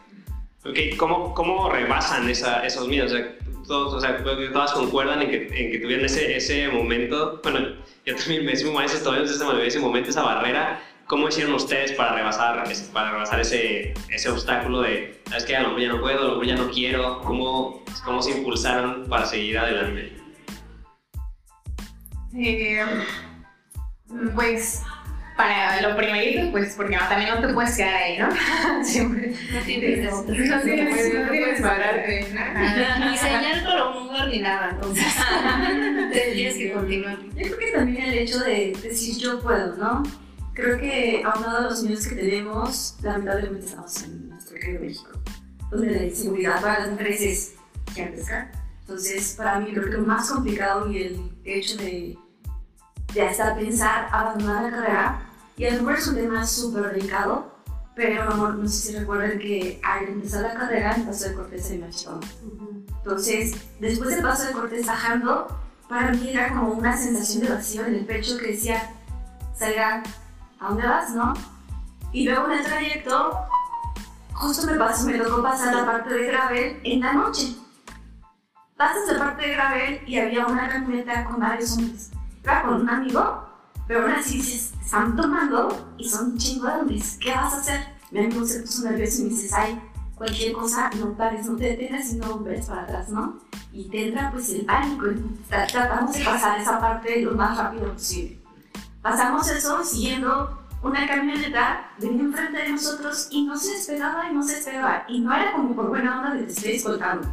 Ok, 0.66 0.78
¿cómo, 0.98 1.34
cómo 1.34 1.70
rebasan 1.70 2.30
esa, 2.30 2.66
esos 2.66 2.88
miedos? 2.88 3.12
O 3.12 3.18
sea, 3.18 3.36
todos, 3.68 3.94
o 3.94 4.00
sea, 4.02 4.18
que 4.18 4.24
todas 4.24 4.74
concuerdan 4.74 5.22
en 5.22 5.30
que, 5.30 5.38
en 5.48 5.72
que 5.72 5.80
tuvieron 5.80 6.06
ese, 6.06 6.36
ese 6.36 6.68
momento. 6.70 7.40
Bueno, 7.44 7.60
yo 8.06 8.16
también 8.16 8.46
me 8.46 8.54
muy 8.64 8.74
maestro, 8.74 9.00
todavía 9.02 9.24
no 9.24 9.28
sé 9.32 9.68
ese 9.68 9.80
momento, 9.80 10.10
esa 10.10 10.24
barrera. 10.24 10.82
¿Cómo 11.08 11.28
hicieron 11.30 11.54
ustedes 11.54 11.92
para 11.92 12.16
rebasar, 12.16 12.64
ese- 12.70 12.92
para 12.92 13.12
rebasar 13.12 13.40
ese, 13.40 13.94
ese 14.10 14.30
obstáculo 14.30 14.82
de, 14.82 15.22
sabes 15.30 15.46
que 15.46 15.56
a 15.56 15.62
lo 15.62 15.68
mejor 15.70 15.82
ya 15.84 15.88
no 15.90 16.02
puedo, 16.02 16.20
a 16.20 16.24
lo 16.24 16.30
mejor 16.32 16.46
ya 16.48 16.56
no 16.56 16.72
quiero? 16.72 17.22
¿Cómo, 17.22 17.84
cómo 18.04 18.22
se 18.24 18.32
impulsaron 18.32 19.06
para 19.08 19.26
seguir 19.28 19.60
adelante? 19.60 20.14
Eh, 22.38 22.84
pues 24.34 24.82
para 25.38 25.82
lo 25.82 25.98
primerito, 25.98 26.52
pues 26.52 26.76
porque 26.76 26.96
no, 26.96 27.08
también 27.08 27.36
no 27.36 27.46
te 27.46 27.54
puedes 27.54 27.76
quedar 27.76 27.96
ahí, 27.96 28.18
¿no? 28.18 28.30
Siempre. 28.84 29.34
No 29.52 29.60
tienes 29.62 29.98
de. 29.98 30.12
No 30.12 30.62
tienes, 30.62 31.14
no 31.14 31.30
tienes 31.32 31.62
pararte. 31.62 32.28
Ni 33.00 33.18
señal 33.18 33.66
lugar 34.02 34.28
ni 34.30 34.40
nada, 34.40 34.72
entonces 34.72 35.06
tendrías 36.14 36.56
que 36.56 36.72
continuar. 36.74 37.18
Yo 37.22 37.32
creo 37.34 37.58
que 37.58 37.72
también 37.72 38.06
el 38.06 38.18
hecho 38.20 38.40
de 38.40 38.78
decir 38.82 39.18
yo 39.18 39.42
puedo, 39.42 39.76
¿no? 39.76 40.04
Creo 40.54 40.78
que 40.78 41.22
aunado 41.26 41.58
a 41.58 41.62
los 41.70 41.84
miedos 41.84 42.08
que 42.08 42.16
tenemos, 42.16 42.98
lamentablemente 43.02 43.66
estamos 43.66 44.04
en 44.04 44.30
nuestro 44.30 44.58
querido 44.58 44.82
México, 44.82 45.20
donde 45.70 45.92
la 45.92 46.04
inseguridad 46.06 46.62
para 46.62 46.80
las 46.80 46.92
mujeres 46.92 47.22
es 47.22 47.56
gigantesca. 47.94 48.52
Entonces, 48.82 49.36
para 49.36 49.60
mí 49.60 49.72
creo 49.74 49.86
que 49.86 49.98
lo 49.98 50.04
más 50.04 50.30
complicado 50.30 50.90
y 50.90 51.02
el 51.04 51.32
hecho 51.44 51.76
de, 51.78 52.18
de 53.16 53.22
hasta 53.22 53.56
pensar 53.56 54.10
abandonar 54.12 54.64
la 54.64 54.70
carrera, 54.70 55.22
y 55.58 55.66
lo 55.66 55.72
mejor 55.78 55.96
es 55.96 56.08
un 56.08 56.16
tema 56.16 56.46
súper 56.46 56.92
delicado, 56.92 57.56
pero 57.96 58.26
no 58.36 58.68
sé 58.68 58.92
si 58.92 58.98
recuerdan 58.98 59.40
que 59.40 59.80
al 59.84 60.04
empezar 60.10 60.42
la 60.42 60.54
carrera, 60.54 60.96
el 60.96 61.04
paso 61.04 61.30
de 61.30 61.34
Cortés 61.34 61.66
se 61.66 61.78
me 61.78 61.86
achicó. 61.86 62.20
Entonces, 62.98 63.56
después 63.80 64.10
del 64.10 64.22
paso 64.22 64.48
de 64.48 64.52
Cortés 64.52 64.86
bajando, 64.86 65.48
para 65.88 66.12
mí 66.12 66.30
era 66.30 66.50
como 66.50 66.74
una 66.74 66.98
sensación 66.98 67.44
de 67.44 67.54
vacío 67.54 67.86
en 67.86 67.96
el 67.96 68.06
pecho 68.06 68.38
que 68.38 68.48
decía, 68.48 68.92
Salga, 69.58 70.04
¿a 70.60 70.68
dónde 70.68 70.86
vas, 70.86 71.12
no? 71.12 71.34
Y 72.12 72.26
luego 72.26 72.48
en 72.48 72.60
el 72.60 72.66
trayecto, 72.66 73.40
justo 74.34 74.68
me, 74.68 74.78
pasó, 74.78 75.06
me 75.06 75.18
tocó 75.18 75.42
pasar 75.42 75.74
la 75.74 75.86
parte 75.86 76.14
de 76.14 76.28
gravel 76.28 76.82
en 76.84 77.00
la 77.00 77.14
noche. 77.14 77.56
Pasas 78.76 79.08
la 79.08 79.20
parte 79.20 79.44
de 79.44 79.54
gravel 79.54 80.02
y 80.06 80.20
había 80.20 80.48
una 80.48 80.68
camioneta 80.68 81.24
con 81.24 81.40
varios 81.40 81.78
hombres. 81.78 82.12
Con 82.46 82.82
un 82.82 82.90
amigo, 82.90 83.44
pero 83.88 84.04
aún 84.04 84.12
así 84.12 84.38
dices, 84.38 84.74
están 84.84 85.16
tomando 85.16 85.94
y 85.98 86.08
son 86.08 86.38
chingo 86.38 86.68
de 86.68 86.74
hombres. 86.74 87.18
¿Qué 87.20 87.32
vas 87.32 87.54
a 87.54 87.58
hacer? 87.58 87.82
Mi 88.12 88.20
amigo 88.20 88.46
se 88.46 88.60
puso 88.62 88.90
nervioso 88.90 89.22
y 89.22 89.24
me 89.24 89.30
dices, 89.30 89.54
ay, 89.54 89.82
cualquier 90.16 90.54
cosa, 90.54 90.90
no 91.00 91.16
pares, 91.18 91.46
no 91.48 91.56
te 91.56 91.66
detengas 91.66 92.14
y 92.14 92.18
no 92.18 92.40
ves 92.40 92.68
para 92.68 92.84
atrás, 92.84 93.10
¿no? 93.10 93.40
Y 93.72 93.90
te 93.90 94.08
entra 94.08 94.32
pues 94.32 94.50
el 94.52 94.66
pánico, 94.66 95.06
tratamos 95.50 96.14
de 96.14 96.24
pasar 96.24 96.60
esa 96.60 96.80
parte 96.80 97.22
lo 97.22 97.34
más 97.34 97.58
rápido 97.58 97.92
posible. 97.92 98.40
Pasamos 99.02 99.50
eso 99.50 99.84
siguiendo 99.84 100.66
una 100.86 101.08
camioneta 101.08 101.90
venía 101.98 102.24
enfrente 102.24 102.62
de 102.62 102.70
nosotros 102.70 103.28
y 103.32 103.44
no 103.44 103.58
se 103.58 103.72
despegaba 103.72 104.30
y 104.30 104.34
no 104.36 104.44
se 104.44 104.56
despegaba. 104.56 105.04
Y 105.08 105.20
no 105.20 105.34
era 105.34 105.52
como 105.52 105.76
por 105.76 105.90
buena 105.90 106.20
onda 106.20 106.36
de 106.36 106.44
te 106.44 106.52
estoy 106.52 106.72
escoltando. 106.74 107.28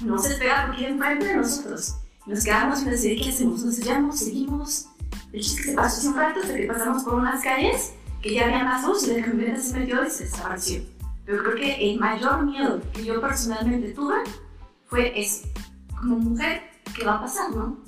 No 0.00 0.18
se 0.18 0.30
despegaba 0.30 0.66
porque 0.68 0.82
iba 0.82 0.90
enfrente 0.90 1.26
de 1.26 1.36
nosotros. 1.36 1.96
Nos 2.28 2.44
quedamos 2.44 2.82
y 2.82 2.84
decir, 2.84 3.18
¿qué 3.22 3.30
hacemos? 3.30 3.64
Nos 3.64 3.76
sellamos, 3.76 4.18
seguimos. 4.18 4.88
El 5.32 5.40
chiste 5.40 5.62
que 5.62 5.68
se 5.70 5.74
pasó 5.74 6.08
un 6.10 6.16
rato 6.16 6.40
hasta 6.40 6.54
que 6.54 6.66
pasamos 6.66 7.02
por 7.02 7.14
unas 7.14 7.42
calles 7.42 7.94
que 8.20 8.34
ya 8.34 8.44
había 8.44 8.64
más 8.64 8.84
luz 8.84 9.08
y 9.08 9.18
la 9.18 9.24
camioneta 9.24 9.58
se 9.58 9.78
metió 9.78 10.06
y 10.06 10.10
se 10.10 10.24
desapareció. 10.24 10.82
Pero 11.24 11.42
creo 11.42 11.54
que 11.54 11.90
el 11.90 11.98
mayor 11.98 12.44
miedo 12.44 12.82
que 12.92 13.04
yo 13.04 13.18
personalmente 13.18 13.92
tuve 13.92 14.16
fue 14.84 15.18
eso. 15.18 15.48
Como 15.98 16.18
mujer, 16.18 16.64
¿qué 16.94 17.04
va 17.04 17.14
a 17.14 17.20
pasar, 17.22 17.50
no? 17.50 17.78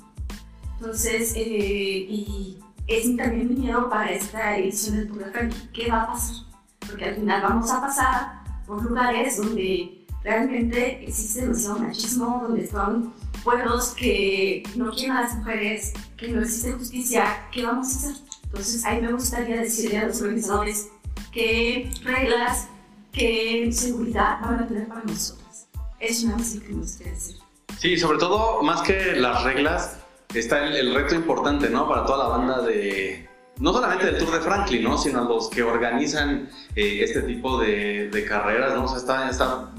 Entonces, 0.77 1.33
eh, 1.35 2.07
y 2.09 2.57
es 2.87 3.15
también 3.15 3.47
mi 3.47 3.55
miedo 3.61 3.89
para 3.91 4.11
esta 4.11 4.57
edición 4.57 4.97
del 4.97 5.07
Tour 5.07 5.31
de. 5.31 5.53
¿Qué 5.71 5.87
va 5.91 6.03
a 6.03 6.07
pasar? 6.07 6.35
Porque 6.79 7.05
al 7.05 7.15
final 7.15 7.41
vamos 7.43 7.69
a 7.69 7.79
pasar 7.79 8.43
por 8.65 8.83
lugares 8.83 9.37
donde 9.37 10.07
realmente 10.23 11.03
existe 11.03 11.41
demasiado 11.41 11.77
machismo, 11.77 12.41
donde 12.43 12.63
están 12.63 13.13
pueblos 13.43 13.93
que 13.97 14.63
no 14.75 14.91
quieren 14.91 15.11
a 15.11 15.21
las 15.21 15.35
mujeres, 15.35 15.93
que 16.17 16.29
no 16.29 16.41
existe 16.41 16.73
justicia. 16.73 17.47
¿Qué 17.51 17.63
vamos 17.63 17.87
a 17.87 17.97
hacer? 17.97 18.15
Entonces, 18.43 18.85
ahí 18.85 19.01
me 19.01 19.11
gustaría 19.13 19.57
decirle 19.57 19.97
a 19.99 20.07
los 20.07 20.21
organizadores 20.21 20.89
qué 21.31 21.91
reglas, 22.03 22.67
qué 23.11 23.69
seguridad 23.71 24.39
van 24.41 24.63
a 24.63 24.67
tener 24.67 24.87
para 24.87 25.03
nosotros. 25.03 25.67
Es 25.99 26.23
una 26.23 26.37
cosa 26.37 26.59
que 26.59 26.69
me 26.69 26.79
gustaría 26.79 27.13
decir. 27.13 27.37
Sí, 27.79 27.97
sobre 27.97 28.17
todo, 28.17 28.61
más 28.61 28.81
que 28.81 29.15
las 29.15 29.43
reglas, 29.43 29.97
está 30.33 30.65
el, 30.67 30.75
el 30.75 30.95
reto 30.95 31.15
importante, 31.15 31.69
¿no? 31.69 31.87
Para 31.87 32.05
toda 32.05 32.29
la 32.29 32.37
banda 32.37 32.61
de, 32.61 33.27
no 33.59 33.73
solamente 33.73 34.05
del 34.07 34.17
Tour 34.17 34.31
de 34.33 34.39
Franklin, 34.41 34.83
¿no? 34.83 34.97
Sino 34.97 35.23
los 35.23 35.49
que 35.49 35.63
organizan 35.63 36.49
eh, 36.75 37.03
este 37.03 37.21
tipo 37.21 37.59
de, 37.59 38.09
de 38.09 38.25
carreras, 38.25 38.73
¿no? 38.73 38.85
O 38.85 38.87
sea, 38.87 38.97
está, 38.97 39.29
está, 39.29 39.71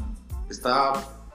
está 0.48 0.92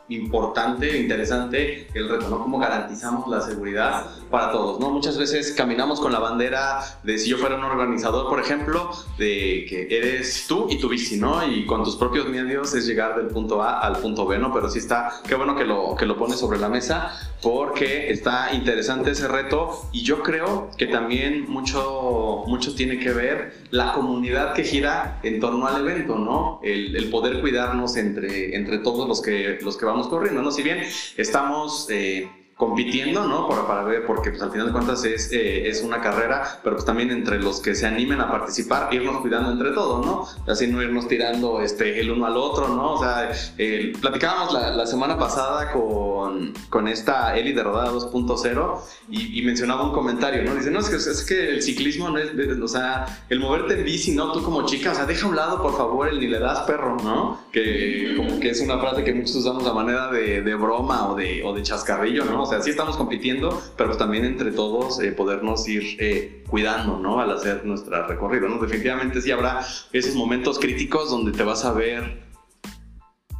importante, 0.09 0.99
interesante 0.99 1.87
el 1.93 2.09
reto, 2.09 2.29
¿no? 2.29 2.39
Cómo 2.39 2.59
garantizamos 2.59 3.27
la 3.27 3.41
seguridad 3.41 4.05
para 4.29 4.51
todos, 4.51 4.79
¿no? 4.79 4.89
Muchas 4.89 5.17
veces 5.17 5.53
caminamos 5.53 5.99
con 5.99 6.11
la 6.11 6.19
bandera 6.19 6.79
de 7.03 7.17
si 7.17 7.29
yo 7.29 7.37
fuera 7.37 7.55
un 7.55 7.63
organizador, 7.63 8.29
por 8.29 8.39
ejemplo, 8.39 8.91
de 9.17 9.65
que 9.67 9.87
eres 9.89 10.45
tú 10.47 10.67
y 10.69 10.79
tu 10.79 10.89
bici, 10.89 11.17
¿no? 11.17 11.45
Y 11.47 11.65
con 11.65 11.83
tus 11.83 11.95
propios 11.95 12.27
medios 12.27 12.73
es 12.73 12.85
llegar 12.85 13.15
del 13.17 13.27
punto 13.27 13.61
A 13.61 13.79
al 13.79 13.97
punto 13.97 14.25
B, 14.25 14.37
¿no? 14.37 14.53
Pero 14.53 14.69
sí 14.69 14.79
está, 14.79 15.11
qué 15.27 15.35
bueno 15.35 15.55
que 15.55 15.65
lo, 15.65 15.95
que 15.95 16.05
lo 16.05 16.17
pones 16.17 16.39
sobre 16.39 16.59
la 16.59 16.69
mesa 16.69 17.11
porque 17.41 18.09
está 18.09 18.53
interesante 18.53 19.11
ese 19.11 19.27
reto 19.27 19.87
y 19.91 20.03
yo 20.03 20.23
creo 20.23 20.69
que 20.77 20.87
también 20.87 21.45
mucho, 21.49 22.43
mucho 22.47 22.75
tiene 22.75 22.97
que 22.99 23.11
ver 23.11 23.53
la 23.69 23.93
comunidad 23.93 24.53
que 24.53 24.63
gira 24.63 25.19
en 25.23 25.39
torno 25.39 25.67
al 25.67 25.81
evento, 25.81 26.15
¿no? 26.17 26.59
El, 26.63 26.95
el 26.95 27.09
poder 27.09 27.41
cuidarnos 27.41 27.95
entre, 27.97 28.55
entre 28.55 28.79
todos 28.79 29.07
los 29.07 29.21
que, 29.21 29.59
los 29.61 29.77
que 29.77 29.85
vamos 29.85 29.96
corriendo, 30.05 30.43
¿no? 30.43 30.51
Si 30.51 30.61
bien 30.61 30.83
estamos... 31.17 31.87
Eh, 31.89 32.29
compitiendo, 32.57 33.25
¿no? 33.25 33.47
Para, 33.47 33.67
para 33.67 33.83
ver, 33.83 34.05
porque 34.07 34.31
pues 34.31 34.41
al 34.41 34.51
final 34.51 34.67
de 34.67 34.73
cuentas 34.73 35.05
es, 35.05 35.31
eh, 35.31 35.69
es 35.69 35.83
una 35.83 36.01
carrera, 36.01 36.59
pero 36.63 36.75
pues 36.75 36.85
también 36.85 37.11
entre 37.11 37.39
los 37.39 37.61
que 37.61 37.75
se 37.75 37.85
animen 37.85 38.19
a 38.19 38.31
participar, 38.31 38.91
irnos 38.91 39.21
cuidando 39.21 39.51
entre 39.51 39.71
todos, 39.71 40.03
¿no? 40.03 40.27
Así 40.51 40.65
no 40.65 40.81
irnos 40.81 41.07
tirando 41.07 41.61
este, 41.61 41.99
el 41.99 42.09
uno 42.09 42.25
al 42.25 42.35
otro, 42.35 42.69
¿no? 42.69 42.93
O 42.93 42.99
sea, 42.99 43.31
eh, 43.59 43.93
platicábamos 44.01 44.53
la, 44.53 44.71
la, 44.71 44.87
semana 44.87 45.19
pasada 45.19 45.71
con, 45.71 46.51
con 46.69 46.87
esta 46.87 47.37
Eli 47.37 47.53
de 47.53 47.61
Rodada 47.61 47.91
2.0 47.91 48.79
y, 49.09 49.39
y, 49.39 49.43
mencionaba 49.43 49.83
un 49.83 49.91
comentario, 49.91 50.43
¿no? 50.43 50.55
Dice, 50.55 50.71
no, 50.71 50.79
es 50.79 50.89
que, 50.89 50.95
es 50.95 51.25
que 51.25 51.49
el 51.49 51.61
ciclismo 51.61 52.09
no 52.09 52.17
es, 52.17 52.31
o 52.59 52.67
sea, 52.67 53.05
el 53.29 53.39
moverte 53.39 53.75
en 53.75 53.85
bici, 53.85 54.13
¿no? 54.13 54.31
Tú 54.31 54.41
como 54.41 54.65
chica, 54.65 54.93
o 54.93 54.95
sea, 54.95 55.05
deja 55.05 55.27
a 55.27 55.29
un 55.29 55.35
lado, 55.35 55.61
por 55.61 55.77
favor, 55.77 56.07
el 56.07 56.19
ni 56.19 56.25
le 56.25 56.39
das 56.39 56.61
perro, 56.61 56.97
¿no? 57.03 57.39
Que 57.51 58.15
como 58.17 58.39
que 58.39 58.49
es 58.49 58.61
una 58.61 58.79
frase 58.79 59.03
que 59.03 59.13
muchos 59.13 59.35
usamos 59.35 59.67
a 59.67 59.73
manera 59.73 60.09
de, 60.09 60.41
de 60.41 60.55
broma 60.55 61.11
o 61.11 61.15
de, 61.15 61.43
o 61.43 61.53
de 61.53 61.61
chascarrillo, 61.61 62.25
¿no? 62.25 62.46
O 62.47 62.49
sea, 62.49 62.61
sí 62.61 62.69
estamos 62.69 62.95
compitiendo, 62.95 63.61
pero 63.75 63.89
pues 63.89 63.97
también 63.97 64.23
entre 64.23 64.53
todos 64.53 65.01
eh, 65.01 65.11
podernos 65.11 65.67
ir 65.67 65.97
eh, 65.99 66.45
cuidando, 66.49 66.97
¿no? 66.97 67.19
Al 67.19 67.31
hacer 67.31 67.65
nuestra 67.65 68.07
recorrido, 68.07 68.47
¿no? 68.47 68.57
Definitivamente 68.57 69.21
sí 69.21 69.31
habrá 69.31 69.65
esos 69.91 70.15
momentos 70.15 70.57
críticos 70.59 71.09
donde 71.09 71.33
te 71.33 71.43
vas 71.43 71.65
a 71.65 71.73
ver, 71.73 72.23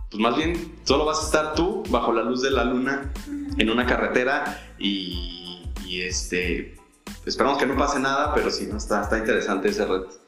pues 0.09 0.21
más 0.21 0.35
bien 0.35 0.75
solo 0.83 1.05
vas 1.05 1.21
a 1.21 1.25
estar 1.25 1.55
tú 1.55 1.83
bajo 1.89 2.11
la 2.11 2.23
luz 2.23 2.41
de 2.41 2.51
la 2.51 2.65
luna 2.65 3.13
en 3.57 3.69
una 3.69 3.85
carretera 3.85 4.73
y, 4.77 5.63
y 5.85 6.01
este, 6.01 6.75
esperamos 7.25 7.57
que 7.57 7.65
no 7.65 7.77
pase 7.77 7.99
nada, 7.99 8.33
pero 8.35 8.51
sí, 8.51 8.67
¿no? 8.69 8.75
Está, 8.75 9.03
está 9.03 9.17
interesante 9.17 9.69
ese 9.69 9.85
reto. 9.85 10.26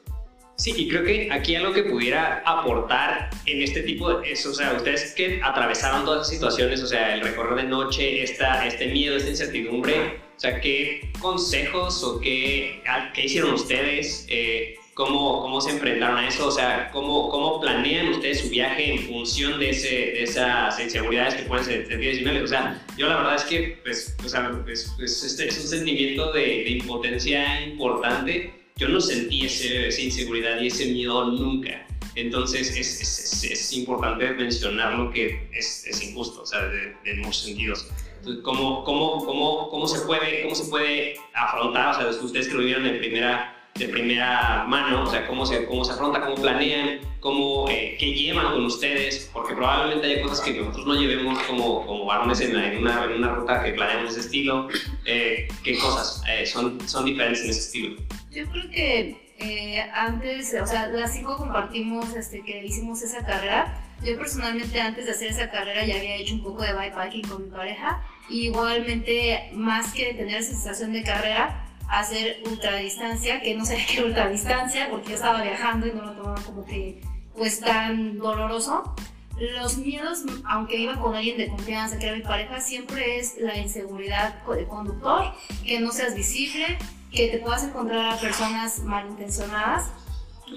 Sí, 0.60 0.74
y 0.76 0.88
creo 0.88 1.04
que 1.04 1.32
aquí 1.32 1.56
algo 1.56 1.72
que 1.72 1.84
pudiera 1.84 2.42
aportar 2.44 3.30
en 3.46 3.62
este 3.62 3.80
tipo 3.80 4.12
de 4.12 4.32
eso, 4.32 4.50
o 4.50 4.52
sea, 4.52 4.74
ustedes 4.74 5.14
que 5.14 5.40
atravesaron 5.42 6.04
todas 6.04 6.26
esas 6.26 6.34
situaciones, 6.34 6.82
o 6.82 6.86
sea, 6.86 7.14
el 7.14 7.22
recorrer 7.22 7.62
de 7.62 7.70
noche, 7.70 8.22
esta, 8.22 8.66
este 8.66 8.88
miedo, 8.88 9.16
esta 9.16 9.30
incertidumbre, 9.30 10.20
o 10.36 10.38
sea, 10.38 10.60
¿qué 10.60 11.10
consejos 11.18 12.04
o 12.04 12.20
qué, 12.20 12.82
qué 13.14 13.24
hicieron 13.24 13.54
ustedes? 13.54 14.26
Eh, 14.28 14.74
¿cómo, 14.92 15.40
¿Cómo 15.40 15.62
se 15.62 15.70
enfrentaron 15.70 16.18
a 16.18 16.28
eso? 16.28 16.48
O 16.48 16.52
sea, 16.52 16.90
¿cómo, 16.92 17.30
cómo 17.30 17.58
planean 17.58 18.08
ustedes 18.08 18.40
su 18.40 18.50
viaje 18.50 18.92
en 18.92 18.98
función 19.04 19.58
de, 19.58 19.70
ese, 19.70 19.88
de 19.88 20.24
esas 20.24 20.78
inseguridades 20.78 21.36
que 21.36 21.44
pueden 21.44 21.90
adicionales? 21.90 22.42
O 22.42 22.48
sea, 22.48 22.86
yo 22.98 23.08
la 23.08 23.16
verdad 23.16 23.36
es 23.36 23.44
que, 23.44 23.78
pues, 23.82 24.14
o 24.22 24.28
sea, 24.28 24.52
es, 24.70 24.94
es 25.40 25.58
un 25.58 25.68
sentimiento 25.68 26.34
de, 26.34 26.42
de 26.42 26.70
impotencia 26.72 27.62
importante 27.62 28.59
yo 28.80 28.88
no 28.88 29.00
sentí 29.00 29.44
ese, 29.44 29.88
esa 29.88 30.00
inseguridad 30.00 30.58
y 30.58 30.68
ese 30.68 30.86
miedo 30.86 31.26
nunca. 31.26 31.86
Entonces 32.14 32.74
es, 32.76 33.00
es, 33.02 33.44
es 33.44 33.72
importante 33.74 34.30
mencionarlo 34.32 35.12
que 35.12 35.48
es, 35.52 36.02
injusto, 36.02 36.42
o 36.42 36.46
sea, 36.46 36.62
de, 36.62 37.14
muchos 37.16 37.42
sentidos. 37.42 37.86
Entonces, 38.18 38.42
¿cómo, 38.42 38.82
cómo, 38.84 39.24
cómo, 39.24 39.68
cómo, 39.68 39.86
se 39.86 40.00
puede, 40.06 40.42
¿Cómo 40.42 40.54
se 40.54 40.70
puede 40.70 41.14
afrontar? 41.34 41.90
O 41.90 42.12
sea, 42.12 42.24
ustedes 42.24 42.48
que 42.48 42.54
lo 42.54 42.60
vivieron 42.60 42.84
de 42.84 42.94
primera, 42.94 43.59
de 43.80 43.88
primera 43.88 44.64
mano, 44.68 45.04
o 45.04 45.06
sea, 45.06 45.26
¿cómo 45.26 45.44
se, 45.46 45.64
cómo 45.64 45.84
se 45.84 45.92
afronta, 45.92 46.20
cómo 46.20 46.36
planean, 46.36 47.00
cómo, 47.18 47.68
eh, 47.68 47.96
qué 47.98 48.12
llevan 48.12 48.52
con 48.52 48.66
ustedes? 48.66 49.30
Porque 49.32 49.54
probablemente 49.54 50.06
hay 50.06 50.22
cosas 50.22 50.40
que 50.42 50.52
nosotros 50.52 50.86
no 50.86 50.94
llevemos 50.94 51.38
como, 51.44 51.86
como 51.86 52.04
varones 52.04 52.40
en, 52.42 52.56
en, 52.56 52.78
una, 52.78 53.04
en 53.04 53.12
una 53.12 53.34
ruta 53.34 53.64
que 53.64 53.72
planeamos 53.72 54.04
de 54.04 54.10
ese 54.10 54.20
estilo. 54.20 54.68
Eh, 55.06 55.48
¿Qué 55.64 55.78
cosas 55.78 56.22
eh, 56.28 56.46
son, 56.46 56.78
son 56.86 57.06
diferentes 57.06 57.42
en 57.42 57.50
ese 57.50 57.60
estilo? 57.60 58.02
Yo 58.30 58.46
creo 58.50 58.70
que 58.70 59.30
eh, 59.38 59.80
antes, 59.94 60.54
o 60.60 60.66
sea, 60.66 60.88
las 60.88 61.14
cinco 61.14 61.36
compartimos 61.38 62.14
este, 62.14 62.42
que 62.42 62.64
hicimos 62.64 63.02
esa 63.02 63.24
carrera. 63.24 63.82
Yo 64.04 64.16
personalmente 64.16 64.80
antes 64.80 65.06
de 65.06 65.12
hacer 65.12 65.30
esa 65.30 65.50
carrera 65.50 65.84
ya 65.84 65.96
había 65.96 66.16
hecho 66.16 66.34
un 66.34 66.42
poco 66.42 66.62
de 66.62 66.74
bikepacking 66.74 67.26
con 67.26 67.44
mi 67.44 67.50
pareja. 67.50 68.02
Y 68.28 68.46
igualmente, 68.46 69.50
más 69.54 69.92
que 69.92 70.14
tener 70.14 70.36
esa 70.36 70.52
sensación 70.52 70.92
de 70.92 71.02
carrera, 71.02 71.66
hacer 71.90 72.42
ultradistancia, 72.46 73.42
que 73.42 73.54
no 73.54 73.64
sé 73.64 73.84
qué 73.88 74.04
ultradistancia, 74.04 74.88
porque 74.90 75.10
yo 75.10 75.14
estaba 75.16 75.42
viajando 75.42 75.86
y 75.86 75.92
no 75.92 76.02
lo 76.02 76.12
tomaba 76.12 76.40
como 76.42 76.64
que 76.64 77.00
pues 77.36 77.60
tan 77.60 78.18
doloroso. 78.18 78.94
Los 79.38 79.78
miedos, 79.78 80.24
aunque 80.46 80.76
iba 80.76 81.00
con 81.00 81.14
alguien 81.14 81.38
de 81.38 81.48
confianza, 81.48 81.98
que 81.98 82.06
era 82.06 82.16
mi 82.16 82.22
pareja, 82.22 82.60
siempre 82.60 83.18
es 83.18 83.38
la 83.38 83.56
inseguridad 83.56 84.44
de 84.44 84.66
conductor, 84.66 85.32
que 85.64 85.80
no 85.80 85.92
seas 85.92 86.14
visible, 86.14 86.76
que 87.10 87.28
te 87.28 87.38
puedas 87.38 87.64
encontrar 87.64 88.12
a 88.12 88.16
personas 88.18 88.80
malintencionadas 88.80 89.90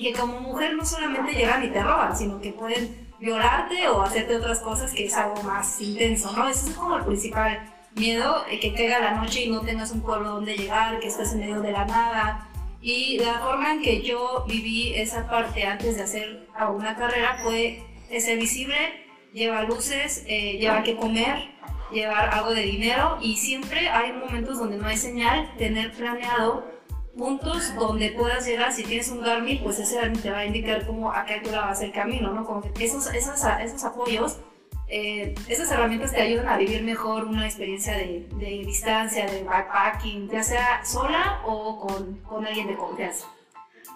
que 0.01 0.13
como 0.13 0.39
mujer 0.39 0.75
no 0.75 0.85
solamente 0.85 1.33
llegan 1.33 1.63
y 1.63 1.69
te 1.69 1.81
roban, 1.81 2.17
sino 2.17 2.41
que 2.41 2.51
pueden 2.51 3.07
violarte 3.19 3.87
o 3.87 4.01
hacerte 4.01 4.35
otras 4.35 4.59
cosas 4.59 4.91
que 4.91 5.05
es 5.05 5.13
algo 5.13 5.41
más 5.43 5.79
intenso, 5.79 6.31
¿no? 6.33 6.49
Ese 6.49 6.69
es 6.69 6.75
como 6.75 6.97
el 6.97 7.05
principal 7.05 7.72
miedo, 7.95 8.43
que 8.61 8.73
caiga 8.73 8.99
la 8.99 9.11
noche 9.11 9.45
y 9.45 9.51
no 9.51 9.61
tengas 9.61 9.91
un 9.91 10.01
pueblo 10.01 10.31
donde 10.31 10.55
llegar, 10.55 10.99
que 10.99 11.07
estés 11.07 11.33
en 11.33 11.39
medio 11.39 11.61
de 11.61 11.71
la 11.71 11.85
nada. 11.85 12.49
Y 12.81 13.19
la 13.19 13.39
forma 13.39 13.73
en 13.73 13.81
que 13.81 14.01
yo 14.01 14.45
viví 14.47 14.93
esa 14.95 15.27
parte 15.29 15.63
antes 15.65 15.95
de 15.95 16.03
hacer 16.03 16.47
una 16.75 16.95
carrera 16.95 17.39
fue 17.41 17.83
ser 18.19 18.37
visible, 18.37 18.75
llevar 19.33 19.67
luces, 19.67 20.23
eh, 20.27 20.57
llevar 20.57 20.83
que 20.83 20.95
comer, 20.95 21.49
llevar 21.91 22.29
algo 22.33 22.53
de 22.53 22.63
dinero 22.63 23.17
y 23.21 23.37
siempre 23.37 23.89
hay 23.89 24.11
momentos 24.13 24.59
donde 24.59 24.77
no 24.77 24.87
hay 24.87 24.97
señal, 24.97 25.53
tener 25.57 25.91
planeado 25.93 26.65
puntos 27.17 27.73
donde 27.75 28.09
puedas 28.11 28.45
llegar, 28.45 28.73
si 28.73 28.83
tienes 28.83 29.09
un 29.09 29.21
Garmin, 29.21 29.61
pues 29.63 29.79
ese 29.79 29.95
Garmin 29.95 30.21
te 30.21 30.31
va 30.31 30.39
a 30.39 30.45
indicar 30.45 30.85
cómo 30.85 31.11
a 31.11 31.25
qué 31.25 31.35
altura 31.35 31.61
va 31.61 31.69
a 31.69 31.75
ser 31.75 31.87
el 31.87 31.93
camino, 31.93 32.33
¿no? 32.33 32.43
Como 32.45 32.63
esos, 32.79 33.13
esos, 33.13 33.39
esos 33.61 33.83
apoyos, 33.83 34.39
eh, 34.95 35.33
esas 35.47 35.71
herramientas 35.71 36.11
te 36.11 36.21
ayudan 36.21 36.47
a 36.47 36.55
vivir 36.55 36.83
mejor 36.83 37.25
una 37.25 37.47
experiencia 37.47 37.97
de, 37.97 38.27
de 38.35 38.63
distancia, 38.63 39.25
de 39.25 39.43
backpacking, 39.43 40.29
ya 40.29 40.43
sea 40.43 40.85
sola 40.85 41.41
o 41.47 41.79
con, 41.79 42.19
con 42.19 42.45
alguien 42.45 42.67
de 42.67 42.75
confianza. 42.75 43.25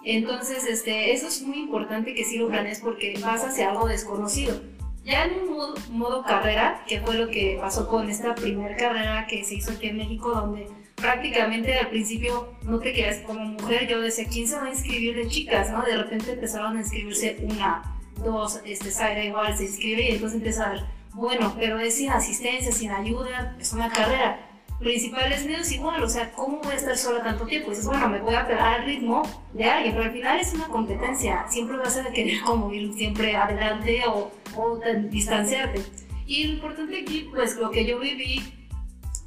Entonces, 0.04 0.64
este, 0.64 1.12
eso 1.12 1.28
es 1.28 1.42
muy 1.42 1.58
importante 1.58 2.14
que 2.14 2.24
sí 2.24 2.38
lo 2.38 2.48
planees 2.48 2.80
porque 2.80 3.16
vas 3.22 3.44
hacia 3.44 3.70
algo 3.70 3.86
desconocido. 3.86 4.60
Ya 5.04 5.26
en 5.26 5.38
un 5.38 5.50
modo, 5.52 5.74
modo 5.90 6.24
carrera, 6.24 6.82
que 6.88 7.00
fue 7.00 7.14
lo 7.14 7.30
que 7.30 7.58
pasó 7.60 7.86
con 7.86 8.10
esta 8.10 8.34
primera 8.34 8.76
carrera 8.76 9.28
que 9.28 9.44
se 9.44 9.54
hizo 9.54 9.70
aquí 9.70 9.86
en 9.86 9.98
México, 9.98 10.32
donde 10.32 10.66
prácticamente 10.96 11.78
al 11.78 11.90
principio 11.90 12.54
no 12.62 12.80
te 12.80 12.92
querías 12.92 13.18
como 13.18 13.44
mujer, 13.44 13.86
yo 13.86 14.00
decía, 14.00 14.26
¿quién 14.28 14.48
se 14.48 14.56
va 14.56 14.64
a 14.64 14.70
inscribir 14.70 15.14
de 15.14 15.28
chicas? 15.28 15.70
¿no? 15.70 15.82
De 15.82 15.96
repente 15.96 16.32
empezaron 16.32 16.76
a 16.76 16.80
inscribirse 16.80 17.36
una, 17.42 17.97
dos, 18.22 18.60
este, 18.64 18.90
Zaira 18.90 19.24
igual 19.24 19.56
se 19.56 19.64
inscribe 19.64 20.02
y 20.02 20.12
entonces 20.12 20.36
empieza 20.36 20.66
a 20.66 20.72
ver, 20.72 20.82
bueno, 21.14 21.54
pero 21.58 21.78
es 21.78 21.96
sin 21.96 22.10
asistencia, 22.10 22.72
sin 22.72 22.90
ayuda, 22.90 23.56
es 23.58 23.72
una 23.72 23.90
carrera. 23.90 24.44
Principales 24.78 25.44
medios 25.44 25.72
igual, 25.72 26.02
o 26.04 26.08
sea, 26.08 26.30
¿cómo 26.30 26.58
voy 26.58 26.72
a 26.72 26.76
estar 26.76 26.96
sola 26.96 27.24
tanto 27.24 27.46
tiempo? 27.46 27.70
dices, 27.70 27.86
bueno, 27.86 28.08
me 28.08 28.20
voy 28.20 28.36
a 28.36 28.46
pegar 28.46 28.80
al 28.80 28.86
ritmo 28.86 29.22
de 29.52 29.64
alguien, 29.64 29.94
pero 29.94 30.04
al 30.04 30.12
final 30.12 30.38
es 30.38 30.54
una 30.54 30.68
competencia, 30.68 31.46
siempre 31.48 31.76
vas 31.76 31.96
a 31.96 32.12
querer 32.12 32.40
como 32.42 32.72
ir 32.72 32.94
siempre 32.94 33.34
adelante 33.34 34.02
o, 34.06 34.30
o 34.54 34.80
distanciarte. 35.10 35.82
Y 36.26 36.44
lo 36.44 36.52
importante 36.54 37.00
aquí, 37.00 37.28
pues 37.30 37.56
lo 37.56 37.70
que 37.72 37.84
yo 37.86 37.98
viví, 37.98 38.40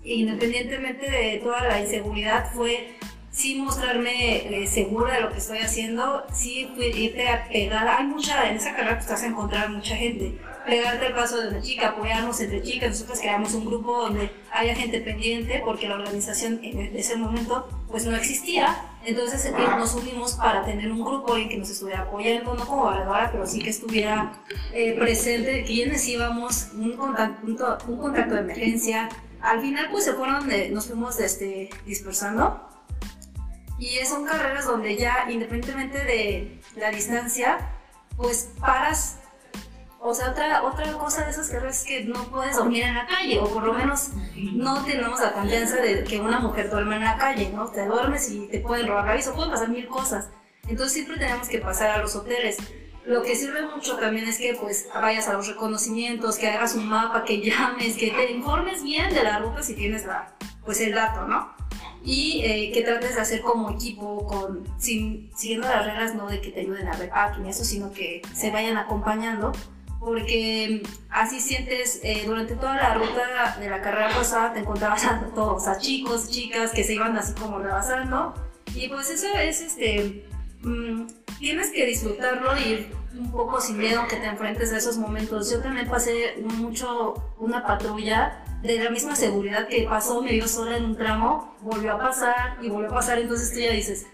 independientemente 0.03 1.09
de 1.09 1.39
toda 1.43 1.61
la 1.67 1.81
inseguridad, 1.81 2.53
fue 2.53 2.95
sí 3.31 3.55
mostrarme 3.55 4.63
eh, 4.63 4.67
segura 4.67 5.15
de 5.15 5.21
lo 5.21 5.31
que 5.31 5.37
estoy 5.37 5.59
haciendo, 5.59 6.23
sí 6.33 6.69
irte 6.77 7.27
a 7.29 7.47
pegar, 7.47 7.87
hay 7.87 8.05
mucha, 8.05 8.49
en 8.49 8.57
esa 8.57 8.75
carrera 8.75 8.95
pues 8.95 9.05
te 9.07 9.13
vas 9.13 9.23
a 9.23 9.27
encontrar 9.27 9.69
mucha 9.69 9.95
gente, 9.95 10.37
pegarte 10.65 11.07
el 11.07 11.13
paso 11.13 11.39
de 11.39 11.47
una 11.47 11.61
chica, 11.61 11.89
apoyarnos 11.89 12.39
entre 12.41 12.61
chicas, 12.61 12.89
nosotros 12.89 13.19
creamos 13.21 13.53
un 13.53 13.65
grupo 13.65 14.01
donde 14.01 14.29
haya 14.51 14.75
gente 14.75 14.99
pendiente 14.99 15.61
porque 15.63 15.87
la 15.87 15.95
organización 15.95 16.59
en 16.61 16.95
ese 16.95 17.15
momento 17.15 17.69
pues 17.89 18.05
no 18.05 18.15
existía, 18.17 18.75
entonces 19.05 19.45
eh, 19.45 19.53
nos 19.77 19.95
unimos 19.95 20.33
para 20.33 20.65
tener 20.65 20.91
un 20.91 21.03
grupo 21.03 21.37
en 21.37 21.47
que 21.47 21.57
nos 21.57 21.69
estuviera 21.69 22.01
apoyando, 22.01 22.53
no 22.53 22.67
como 22.67 22.83
valedora, 22.83 23.31
pero 23.31 23.47
sí 23.47 23.59
que 23.63 23.69
estuviera 23.69 24.33
eh, 24.73 24.93
presente, 24.99 25.63
quienes 25.63 26.05
íbamos, 26.05 26.67
un 26.73 26.97
contacto, 26.97 27.47
un, 27.87 27.97
contacto 27.97 28.35
de 28.35 28.41
emergencia, 28.41 29.07
al 29.39 29.61
final 29.61 29.87
pues 29.89 30.03
se 30.03 30.13
fueron, 30.13 30.49
nos 30.73 30.87
fuimos 30.87 31.19
este, 31.21 31.69
dispersando 31.85 32.70
y 33.81 34.05
son 34.05 34.25
carreras 34.25 34.67
donde 34.67 34.95
ya, 34.95 35.25
independientemente 35.27 35.97
de 36.03 36.61
la 36.75 36.91
distancia, 36.91 37.57
pues 38.15 38.51
paras. 38.59 39.17
O 39.99 40.13
sea, 40.13 40.29
otra, 40.29 40.61
otra 40.61 40.93
cosa 40.93 41.25
de 41.25 41.31
esas 41.31 41.49
carreras 41.49 41.79
es 41.79 41.87
que 41.87 42.03
no 42.03 42.25
puedes 42.25 42.57
dormir 42.57 42.83
en 42.83 42.93
la 42.93 43.07
calle, 43.07 43.39
o 43.39 43.51
por 43.51 43.63
lo 43.63 43.73
menos 43.73 44.11
no 44.35 44.85
tenemos 44.85 45.19
la 45.19 45.33
confianza 45.33 45.77
de 45.77 46.03
que 46.03 46.19
una 46.19 46.39
mujer 46.39 46.69
duerma 46.69 46.97
en 46.97 47.05
la 47.05 47.17
calle, 47.17 47.49
¿no? 47.49 47.69
Te 47.69 47.87
duermes 47.87 48.29
y 48.29 48.47
te 48.49 48.59
pueden 48.59 48.85
robar 48.85 49.05
la 49.05 49.15
visa, 49.15 49.33
pueden 49.33 49.49
pasar 49.49 49.69
mil 49.69 49.87
cosas. 49.87 50.29
Entonces 50.67 50.93
siempre 50.93 51.17
tenemos 51.17 51.49
que 51.49 51.57
pasar 51.57 51.89
a 51.89 51.97
los 51.97 52.15
hoteles. 52.15 52.57
Lo 53.05 53.23
que 53.23 53.35
sirve 53.35 53.65
mucho 53.65 53.97
también 53.97 54.27
es 54.27 54.37
que 54.37 54.53
pues 54.53 54.89
vayas 54.93 55.27
a 55.27 55.33
los 55.33 55.47
reconocimientos, 55.47 56.37
que 56.37 56.47
hagas 56.47 56.75
un 56.75 56.87
mapa, 56.87 57.23
que 57.23 57.41
llames, 57.41 57.97
que 57.97 58.11
te 58.11 58.31
informes 58.31 58.83
bien 58.83 59.11
de 59.11 59.23
la 59.23 59.39
ruta 59.39 59.63
si 59.63 59.73
tienes 59.73 60.05
la, 60.05 60.35
pues 60.63 60.79
el 60.81 60.93
dato, 60.93 61.25
¿no? 61.27 61.51
Y 62.03 62.41
eh, 62.43 62.71
que 62.73 62.81
trates 62.81 63.15
de 63.15 63.21
hacer 63.21 63.41
como 63.41 63.69
equipo, 63.69 64.25
con, 64.25 64.63
sin, 64.79 65.29
siguiendo 65.35 65.67
las 65.67 65.85
reglas 65.85 66.15
no 66.15 66.27
de 66.27 66.41
que 66.41 66.51
te 66.51 66.61
ayuden 66.61 66.87
a 66.87 66.93
repacking 66.93 67.45
eso, 67.45 67.63
sino 67.63 67.91
que 67.91 68.21
se 68.33 68.49
vayan 68.51 68.77
acompañando, 68.77 69.51
porque 69.99 70.81
así 71.09 71.39
sientes, 71.39 71.99
eh, 72.03 72.23
durante 72.25 72.55
toda 72.55 72.75
la 72.75 72.95
ruta 72.95 73.55
de 73.59 73.69
la 73.69 73.81
carrera 73.81 74.09
pasada 74.15 74.53
te 74.53 74.59
encontrabas 74.59 75.05
a 75.05 75.19
todos, 75.35 75.67
a 75.67 75.77
chicos, 75.77 76.29
chicas 76.29 76.71
que 76.71 76.83
se 76.83 76.95
iban 76.95 77.15
así 77.17 77.33
como 77.35 77.59
rebasando, 77.59 78.33
y 78.73 78.87
pues 78.87 79.09
eso 79.11 79.27
es, 79.37 79.61
este, 79.61 80.25
mm, 80.63 81.05
tienes 81.41 81.71
que 81.71 81.85
disfrutarlo 81.85 82.55
y 82.57 82.87
un 83.17 83.31
poco 83.31 83.59
sin 83.59 83.77
miedo 83.77 84.07
que 84.07 84.15
te 84.15 84.27
enfrentes 84.27 84.71
a 84.71 84.77
esos 84.77 84.97
momentos. 84.97 85.51
Yo 85.51 85.59
también 85.59 85.89
pasé 85.89 86.35
mucho 86.41 87.33
una 87.39 87.65
patrulla 87.65 88.43
de 88.61 88.81
la 88.81 88.91
misma 88.91 89.15
seguridad 89.15 89.67
que 89.67 89.83
pasó, 89.89 90.21
me 90.21 90.31
vio 90.31 90.47
sola 90.47 90.77
en 90.77 90.85
un 90.85 90.95
tramo, 90.95 91.55
volvió 91.61 91.93
a 91.93 91.99
pasar 91.99 92.57
y 92.61 92.69
volvió 92.69 92.89
a 92.89 92.93
pasar, 92.93 93.17
entonces 93.17 93.51
tú 93.51 93.59
ya 93.59 93.71
dices, 93.71 94.05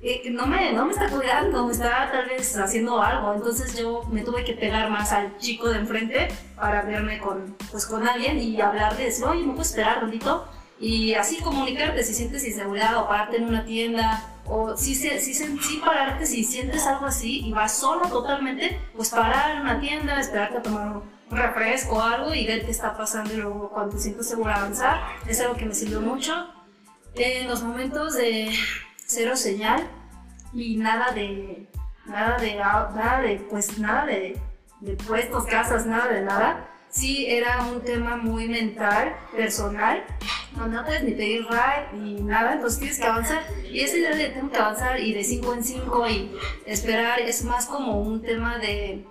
eh, 0.00 0.30
no, 0.30 0.46
me, 0.46 0.72
no 0.72 0.86
me 0.86 0.92
está 0.92 1.08
cuidando, 1.08 1.66
me 1.66 1.72
está 1.72 2.08
tal 2.12 2.26
vez 2.28 2.56
haciendo 2.56 3.02
algo, 3.02 3.34
entonces 3.34 3.76
yo 3.76 4.04
me 4.12 4.22
tuve 4.22 4.44
que 4.44 4.52
pegar 4.52 4.88
más 4.90 5.10
al 5.12 5.36
chico 5.38 5.68
de 5.68 5.78
enfrente 5.78 6.28
para 6.54 6.82
verme 6.82 7.18
con, 7.18 7.56
pues, 7.72 7.84
con 7.84 8.06
alguien 8.06 8.38
y 8.38 8.60
hablar 8.60 8.96
de 8.96 9.04
decir, 9.04 9.24
oye, 9.24 9.42
¿me 9.42 9.48
puedo 9.48 9.62
esperar 9.62 10.02
ratito? 10.02 10.46
Y 10.78 11.14
así 11.14 11.38
comunicarte 11.40 12.02
si 12.04 12.14
sientes 12.14 12.46
inseguridad 12.46 12.96
o 12.98 13.08
pararte 13.08 13.38
en 13.38 13.44
una 13.44 13.64
tienda 13.64 14.35
o 14.48 14.76
si, 14.76 14.94
si, 14.94 15.34
si 15.34 15.76
pararte 15.84 16.26
si 16.26 16.44
sientes 16.44 16.86
algo 16.86 17.06
así 17.06 17.40
y 17.46 17.52
vas 17.52 17.78
sola 17.78 18.08
totalmente, 18.08 18.80
pues 18.94 19.10
parar 19.10 19.56
en 19.56 19.62
una 19.62 19.80
tienda, 19.80 20.20
esperarte 20.20 20.58
a 20.58 20.62
tomar 20.62 21.02
refresco 21.30 21.96
o 21.96 22.00
algo 22.00 22.34
y 22.34 22.46
ver 22.46 22.64
qué 22.64 22.70
está 22.70 22.96
pasando 22.96 23.32
y 23.32 23.36
luego 23.38 23.70
cuando 23.70 23.96
te 23.96 24.02
sientes 24.02 24.28
segura 24.28 24.56
avanzar. 24.56 25.00
Es 25.26 25.40
algo 25.40 25.54
que 25.54 25.66
me 25.66 25.74
sirvió 25.74 26.00
mucho. 26.00 26.48
En 27.14 27.48
los 27.48 27.62
momentos 27.62 28.14
de 28.14 28.52
cero 29.06 29.36
señal 29.36 29.86
y 30.52 30.76
nada 30.76 31.12
de, 31.12 31.66
nada 32.04 32.38
de, 32.38 32.56
nada 32.56 33.20
de, 33.22 33.36
pues 33.50 33.78
nada 33.78 34.06
de 34.06 34.40
puestos, 35.06 35.44
casas, 35.46 35.86
nada 35.86 36.08
de 36.08 36.22
nada. 36.22 36.75
Sí, 36.96 37.26
era 37.28 37.66
un 37.66 37.82
tema 37.82 38.16
muy 38.16 38.48
mental, 38.48 39.14
personal, 39.36 40.02
no 40.56 40.82
puedes 40.82 41.04
ni 41.04 41.10
pedir 41.10 41.46
ride 41.46 41.92
ni 41.92 42.22
nada, 42.22 42.54
entonces 42.54 42.78
tienes 42.78 42.98
que 42.98 43.04
avanzar. 43.04 43.42
Y 43.70 43.80
esa 43.80 43.98
idea 43.98 44.16
de 44.16 44.30
tengo 44.30 44.50
que 44.50 44.56
avanzar 44.56 44.98
y 44.98 45.12
de 45.12 45.22
5 45.22 45.54
en 45.54 45.62
5 45.62 46.08
y 46.08 46.32
esperar 46.64 47.20
es 47.20 47.44
más 47.44 47.66
como 47.66 48.00
un 48.00 48.22
tema 48.22 48.56
de 48.56 49.04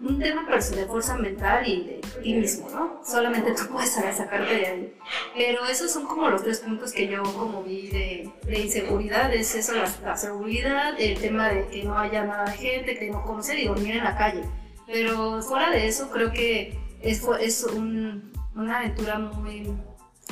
un 0.00 0.18
tema 0.18 0.46
de 0.50 0.86
fuerza 0.86 1.18
mental 1.18 1.68
y 1.68 1.84
de 1.84 2.00
ti 2.22 2.34
mismo, 2.34 2.70
¿no? 2.70 3.00
Solamente 3.04 3.52
tú 3.52 3.70
puedes 3.70 3.92
sacarte 3.92 4.54
de 4.54 4.66
ahí. 4.66 4.96
Pero 5.34 5.66
esos 5.66 5.90
son 5.90 6.06
como 6.06 6.30
los 6.30 6.42
tres 6.42 6.60
puntos 6.60 6.90
que 6.92 7.06
yo 7.06 7.22
como 7.22 7.62
vi 7.62 7.88
de, 7.88 8.30
de 8.44 8.60
inseguridad, 8.60 9.32
es 9.34 9.54
eso, 9.54 9.74
la, 9.74 10.16
seguridad, 10.16 10.98
el 10.98 11.18
tema 11.18 11.50
de 11.50 11.66
que 11.68 11.84
no 11.84 11.98
haya 11.98 12.24
nada 12.24 12.44
de 12.50 12.56
gente, 12.56 12.98
que 12.98 13.10
no 13.10 13.22
conocer 13.24 13.58
y 13.58 13.66
dormir 13.66 13.96
en 13.96 14.04
la 14.04 14.16
calle. 14.16 14.42
Pero 14.86 15.42
fuera 15.42 15.70
de 15.70 15.86
eso 15.86 16.10
creo 16.10 16.32
que 16.32 16.83
es, 17.04 17.22
es 17.40 17.64
una 17.64 18.78
aventura 18.78 19.18
muy 19.18 19.72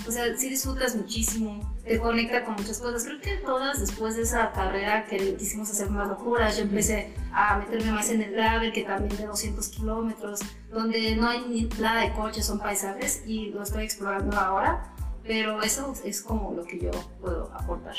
o 0.07 0.11
sea, 0.11 0.37
sí 0.37 0.49
disfrutas 0.49 0.97
muchísimo, 0.97 1.61
te 1.85 1.99
conecta 1.99 2.45
con 2.45 2.55
muchas 2.55 2.79
cosas. 2.79 3.05
Creo 3.05 3.21
que 3.21 3.37
todas 3.37 3.79
después 3.79 4.17
de 4.17 4.23
esa 4.23 4.51
carrera 4.51 5.05
que 5.05 5.37
quisimos 5.37 5.71
hacer 5.71 5.91
más 5.91 6.09
locuras, 6.09 6.57
yo 6.57 6.65
empecé 6.65 7.15
a 7.33 7.59
meterme 7.59 7.93
más 7.93 8.11
en 8.11 8.23
el 8.23 8.33
gravel, 8.33 8.73
que 8.73 8.83
también 8.83 9.17
de 9.17 9.27
200 9.27 9.69
kilómetros, 9.69 10.41
donde 10.73 11.15
no 11.15 11.29
hay 11.29 11.45
ni 11.49 11.65
nada 11.81 12.03
de 12.03 12.13
coches, 12.15 12.47
son 12.47 12.59
paisajes 12.59 13.23
y 13.27 13.51
lo 13.51 13.63
estoy 13.63 13.85
explorando 13.85 14.37
ahora. 14.37 14.93
Pero 15.25 15.63
eso 15.63 15.95
es 16.05 16.21
como 16.21 16.53
lo 16.53 16.65
que 16.65 16.81
yo 16.81 16.91
puedo 17.21 17.53
aportar. 17.55 17.95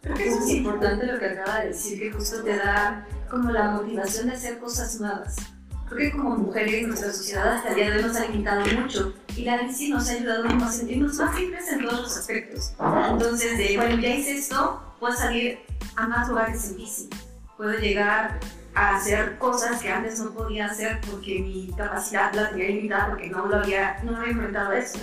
Creo 0.00 0.16
que 0.16 0.28
eso 0.28 0.38
es 0.38 0.50
importante 0.50 1.06
lo 1.06 1.18
que 1.18 1.26
acaba 1.26 1.60
de 1.60 1.68
decir, 1.68 1.98
que 1.98 2.10
justo 2.10 2.42
te 2.42 2.56
da 2.56 3.06
como 3.28 3.50
la 3.50 3.70
motivación 3.72 4.28
de 4.28 4.34
hacer 4.34 4.58
cosas 4.58 4.98
nuevas 4.98 5.53
Creo 5.88 5.98
que 5.98 6.16
como 6.16 6.36
mujeres 6.36 6.86
nuestra 6.86 7.12
sociedad 7.12 7.54
hasta 7.54 7.70
el 7.70 7.74
día 7.74 7.90
de 7.90 7.96
hoy 7.96 8.02
nos 8.02 8.16
ha 8.16 8.26
limitado 8.26 8.64
mucho 8.80 9.14
y 9.36 9.44
la 9.44 9.58
bici 9.58 9.90
nos 9.90 10.08
ha 10.08 10.12
ayudado 10.12 10.46
a 10.48 10.72
sentirnos 10.72 11.14
más 11.16 11.38
libres 11.38 11.68
en 11.68 11.82
todos 11.82 12.00
los 12.02 12.16
aspectos. 12.16 12.72
Entonces, 13.10 13.58
de, 13.58 13.76
bueno, 13.76 14.00
ya 14.00 14.08
hice 14.14 14.38
esto, 14.38 14.82
puedo 14.98 15.14
salir 15.14 15.58
a 15.96 16.06
más 16.08 16.28
lugares 16.28 16.70
en 16.70 16.76
bici, 16.76 17.10
puedo 17.56 17.78
llegar 17.78 18.40
a 18.74 18.96
hacer 18.96 19.38
cosas 19.38 19.80
que 19.80 19.90
antes 19.90 20.18
no 20.20 20.32
podía 20.32 20.66
hacer 20.66 21.00
porque 21.10 21.40
mi 21.40 21.70
capacidad 21.76 22.32
la 22.34 22.50
tenía 22.50 22.68
limitada 22.68 23.10
porque 23.10 23.28
no 23.28 23.46
lo 23.46 23.56
había, 23.56 24.02
no 24.02 24.16
había 24.16 24.32
enfrentado 24.32 24.70
a 24.70 24.78
eso. 24.78 24.98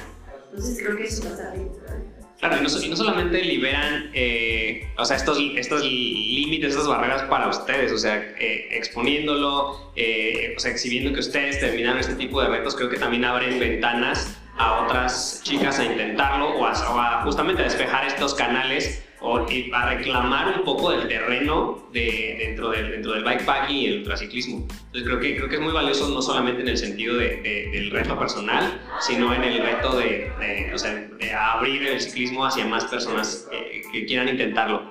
Entonces 0.50 0.80
creo 0.84 0.98
que 0.98 1.06
eso 1.06 1.24
va 1.24 1.34
a 1.34 1.38
ser 1.38 1.48
Claro, 2.42 2.58
y 2.58 2.90
no, 2.90 2.96
solamente 2.96 3.44
liberan 3.44 4.10
eh, 4.16 4.90
o 4.98 5.06
sea, 5.06 5.16
estos, 5.16 5.38
estos 5.56 5.84
límites, 5.84 6.72
estas 6.72 6.88
barreras 6.88 7.22
para 7.30 7.48
ustedes, 7.48 7.92
o 7.92 8.00
sea, 8.00 8.18
eh, 8.40 8.68
exponiéndolo, 8.72 9.92
eh, 9.96 10.56
o 10.58 10.60
sea, 10.60 10.72
exhibiendo 10.72 11.14
que 11.14 11.20
ustedes 11.20 11.60
terminaron 11.60 12.00
este 12.00 12.16
tipo 12.16 12.42
de 12.42 12.48
retos, 12.48 12.76
creo 12.76 12.90
que 12.90 12.98
también 12.98 13.26
abren 13.26 13.60
ventanas 13.60 14.41
a 14.58 14.84
otras 14.84 15.42
chicas 15.44 15.80
a 15.80 15.86
intentarlo 15.86 16.50
o 16.50 16.66
a, 16.66 17.22
justamente 17.24 17.62
a 17.62 17.66
despejar 17.66 18.06
estos 18.06 18.34
canales 18.34 19.04
o 19.22 19.38
a 19.38 19.86
reclamar 19.86 20.58
un 20.58 20.66
poco 20.66 20.92
del 20.92 21.08
terreno 21.08 21.88
de, 21.94 22.38
dentro, 22.40 22.72
del, 22.72 22.92
dentro 22.92 23.14
del 23.14 23.24
bikepacking 23.24 23.76
y 23.76 23.86
el 23.86 23.98
ultraciclismo. 24.00 24.68
Entonces 24.68 25.04
creo 25.04 25.20
que, 25.20 25.36
creo 25.36 25.48
que 25.48 25.56
es 25.56 25.62
muy 25.62 25.72
valioso 25.72 26.10
no 26.10 26.22
solamente 26.22 26.62
en 26.62 26.70
el 26.70 26.78
sentido 26.78 27.16
de, 27.18 27.70
del 27.72 27.92
reto 27.92 28.18
personal, 28.18 28.82
sino 29.00 29.34
en 29.34 29.44
el 29.44 29.62
reto 29.62 29.96
de, 29.98 30.72
o 30.74 30.78
sea, 30.78 30.94
de 30.96 31.34
abrir 31.34 31.88
el 31.88 32.02
ciclismo 32.02 32.46
hacia 32.46 32.66
más 32.66 32.86
personas 32.86 33.48
que, 33.52 34.06
quieran 34.06 34.30
intentarlo. 34.30 34.82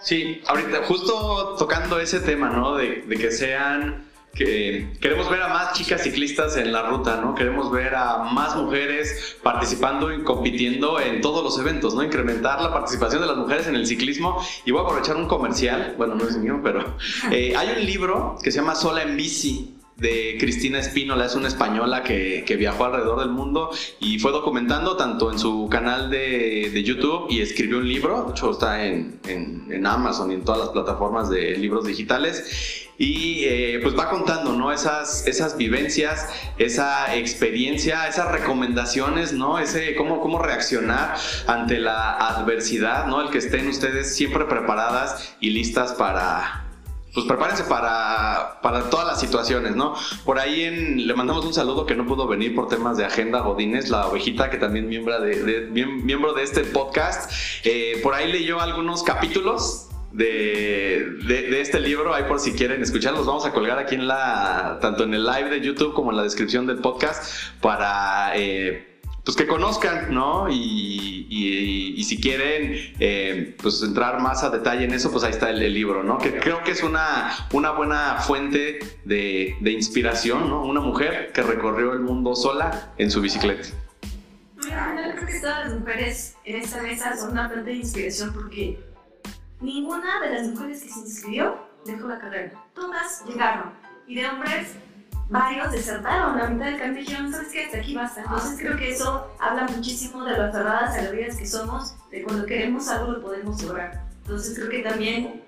Sí, 0.00 0.42
ahorita 0.46 0.82
justo 0.84 1.56
tocando 1.58 1.98
ese 2.00 2.20
tema, 2.20 2.50
¿no? 2.50 2.76
De, 2.76 3.02
de 3.06 3.16
que 3.16 3.30
sean 3.30 4.11
que 4.34 4.92
queremos 5.00 5.28
ver 5.30 5.42
a 5.42 5.48
más 5.48 5.72
chicas 5.74 6.02
ciclistas 6.02 6.56
en 6.56 6.72
la 6.72 6.82
ruta, 6.82 7.20
¿no? 7.20 7.34
Queremos 7.34 7.70
ver 7.70 7.94
a 7.94 8.18
más 8.18 8.56
mujeres 8.56 9.36
participando 9.42 10.12
y 10.12 10.22
compitiendo 10.22 11.00
en 11.00 11.20
todos 11.20 11.44
los 11.44 11.58
eventos, 11.58 11.94
¿no? 11.94 12.02
Incrementar 12.02 12.62
la 12.62 12.72
participación 12.72 13.20
de 13.20 13.28
las 13.28 13.36
mujeres 13.36 13.66
en 13.66 13.74
el 13.74 13.86
ciclismo. 13.86 14.42
Y 14.64 14.70
voy 14.70 14.80
a 14.80 14.84
aprovechar 14.84 15.16
un 15.16 15.26
comercial, 15.26 15.94
bueno, 15.98 16.14
no 16.14 16.26
es 16.26 16.36
mío, 16.36 16.60
pero 16.62 16.96
eh, 17.30 17.54
hay 17.56 17.70
un 17.78 17.84
libro 17.84 18.38
que 18.42 18.50
se 18.50 18.58
llama 18.58 18.74
Sola 18.74 19.02
en 19.02 19.16
Bici 19.16 19.76
de 19.96 20.36
Cristina 20.40 20.78
Espínola, 20.78 21.26
es 21.26 21.34
una 21.34 21.48
española 21.48 22.02
que, 22.02 22.44
que, 22.46 22.56
viajó 22.56 22.86
alrededor 22.86 23.20
del 23.20 23.30
mundo 23.30 23.70
y 24.00 24.18
fue 24.18 24.32
documentando 24.32 24.96
tanto 24.96 25.30
en 25.30 25.38
su 25.38 25.68
canal 25.70 26.10
de, 26.10 26.70
de 26.72 26.82
YouTube 26.82 27.26
y 27.30 27.40
escribió 27.40 27.78
un 27.78 27.88
libro, 27.88 28.24
de 28.24 28.30
hecho 28.32 28.50
está 28.50 28.84
en, 28.84 29.20
en, 29.28 29.68
en, 29.70 29.86
Amazon 29.86 30.32
y 30.32 30.34
en 30.34 30.44
todas 30.44 30.60
las 30.60 30.68
plataformas 30.70 31.30
de 31.30 31.56
libros 31.56 31.86
digitales 31.86 32.88
y 32.98 33.44
eh, 33.44 33.80
pues 33.82 33.98
va 33.98 34.10
contando, 34.10 34.52
¿no? 34.52 34.72
Esas, 34.72 35.26
esas 35.26 35.56
vivencias, 35.56 36.28
esa 36.58 37.14
experiencia, 37.16 38.06
esas 38.06 38.30
recomendaciones, 38.30 39.32
¿no? 39.32 39.58
Ese 39.58 39.94
cómo, 39.96 40.20
cómo 40.20 40.38
reaccionar 40.38 41.16
ante 41.46 41.78
la 41.78 42.12
adversidad, 42.12 43.06
¿no? 43.06 43.22
El 43.22 43.30
que 43.30 43.38
estén 43.38 43.68
ustedes 43.68 44.14
siempre 44.14 44.44
preparadas 44.44 45.34
y 45.40 45.50
listas 45.50 45.92
para, 45.94 46.66
pues 47.14 47.26
prepárense 47.26 47.64
para, 47.64 48.60
para, 48.62 48.88
todas 48.88 49.06
las 49.06 49.20
situaciones, 49.20 49.74
¿no? 49.74 49.94
Por 50.24 50.38
ahí 50.38 50.62
en, 50.62 51.06
le 51.06 51.14
mandamos 51.14 51.44
un 51.44 51.52
saludo 51.52 51.86
que 51.86 51.94
no 51.94 52.06
pudo 52.06 52.26
venir 52.26 52.54
por 52.54 52.68
temas 52.68 52.96
de 52.96 53.04
agenda, 53.04 53.40
Godínez, 53.40 53.90
la 53.90 54.06
ovejita, 54.06 54.48
que 54.48 54.58
también 54.58 54.88
miembro 54.88 55.20
de, 55.20 55.68
miembro 55.70 56.32
de 56.34 56.42
este 56.42 56.62
podcast. 56.64 57.30
Eh, 57.64 58.00
por 58.02 58.14
ahí 58.14 58.30
leyó 58.30 58.60
algunos 58.60 59.02
capítulos 59.02 59.88
de, 60.12 61.18
de, 61.26 61.60
este 61.60 61.80
libro, 61.80 62.14
ahí 62.14 62.24
por 62.24 62.40
si 62.40 62.52
quieren 62.52 62.82
escucharlos, 62.82 63.26
vamos 63.26 63.46
a 63.46 63.52
colgar 63.52 63.78
aquí 63.78 63.94
en 63.94 64.06
la, 64.06 64.78
tanto 64.80 65.04
en 65.04 65.14
el 65.14 65.24
live 65.24 65.50
de 65.50 65.60
YouTube 65.60 65.94
como 65.94 66.10
en 66.10 66.16
la 66.16 66.22
descripción 66.22 66.66
del 66.66 66.78
podcast 66.78 67.24
para... 67.60 68.32
Eh, 68.36 68.88
pues 69.24 69.36
que 69.36 69.46
conozcan, 69.46 70.12
¿no? 70.12 70.48
Y, 70.50 71.28
y, 71.30 72.02
si 72.02 72.20
quieren, 72.20 72.92
eh, 72.98 73.56
pues 73.62 73.80
entrar 73.82 74.20
más 74.20 74.42
a 74.42 74.50
detalle 74.50 74.84
en 74.84 74.92
eso, 74.92 75.12
pues 75.12 75.22
ahí 75.22 75.30
está 75.30 75.50
el, 75.50 75.62
el, 75.62 75.72
libro, 75.72 76.02
¿no? 76.02 76.18
Que 76.18 76.40
creo 76.40 76.64
que 76.64 76.72
es 76.72 76.82
una, 76.82 77.30
una 77.52 77.70
buena 77.70 78.16
fuente 78.16 78.80
de, 79.04 79.56
de 79.60 79.70
inspiración, 79.70 80.48
¿no? 80.48 80.64
Una 80.64 80.80
mujer 80.80 81.30
que 81.32 81.42
recorrió 81.42 81.92
el 81.92 82.00
mundo 82.00 82.34
sola 82.34 82.92
en 82.98 83.12
su 83.12 83.20
bicicleta. 83.20 83.68
Yo 84.56 84.68
creo 84.68 85.26
que 85.26 85.40
todas 85.40 85.68
las 85.68 85.78
mujeres 85.78 86.36
en 86.44 86.56
esta 86.56 86.82
mesa 86.82 87.16
son 87.16 87.30
una 87.30 87.48
fuente 87.48 87.70
de 87.70 87.76
inspiración 87.76 88.32
porque 88.32 88.91
ninguna 89.62 90.20
de 90.20 90.30
las 90.30 90.48
mujeres 90.48 90.82
que 90.82 90.88
se 90.88 91.00
inscribió 91.00 91.56
dejó 91.86 92.08
la 92.08 92.18
carrera. 92.18 92.52
Todas 92.74 93.24
llegaron. 93.26 93.72
Y 94.06 94.16
de 94.16 94.28
hombres, 94.28 94.74
varios 95.28 95.72
desertaron. 95.72 96.38
La 96.38 96.48
mitad 96.48 96.66
del 96.66 96.78
camino 96.78 97.00
dijeron, 97.00 97.32
¿sabes 97.32 97.48
qué? 97.52 97.64
Hasta 97.64 97.78
aquí 97.78 97.94
basta. 97.94 98.22
Entonces 98.22 98.58
creo 98.58 98.76
que 98.76 98.90
eso 98.90 99.34
habla 99.38 99.66
muchísimo 99.66 100.24
de 100.24 100.36
lo 100.36 100.44
aferradas 100.44 100.96
a 100.96 101.02
las 101.02 101.12
vidas 101.12 101.36
que 101.36 101.46
somos, 101.46 101.94
de 102.10 102.22
cuando 102.22 102.46
queremos 102.46 102.88
algo 102.88 103.12
lo 103.12 103.22
podemos 103.22 103.62
lograr. 103.62 104.04
Entonces 104.22 104.58
creo 104.58 104.68
que 104.68 104.80
también 104.80 105.42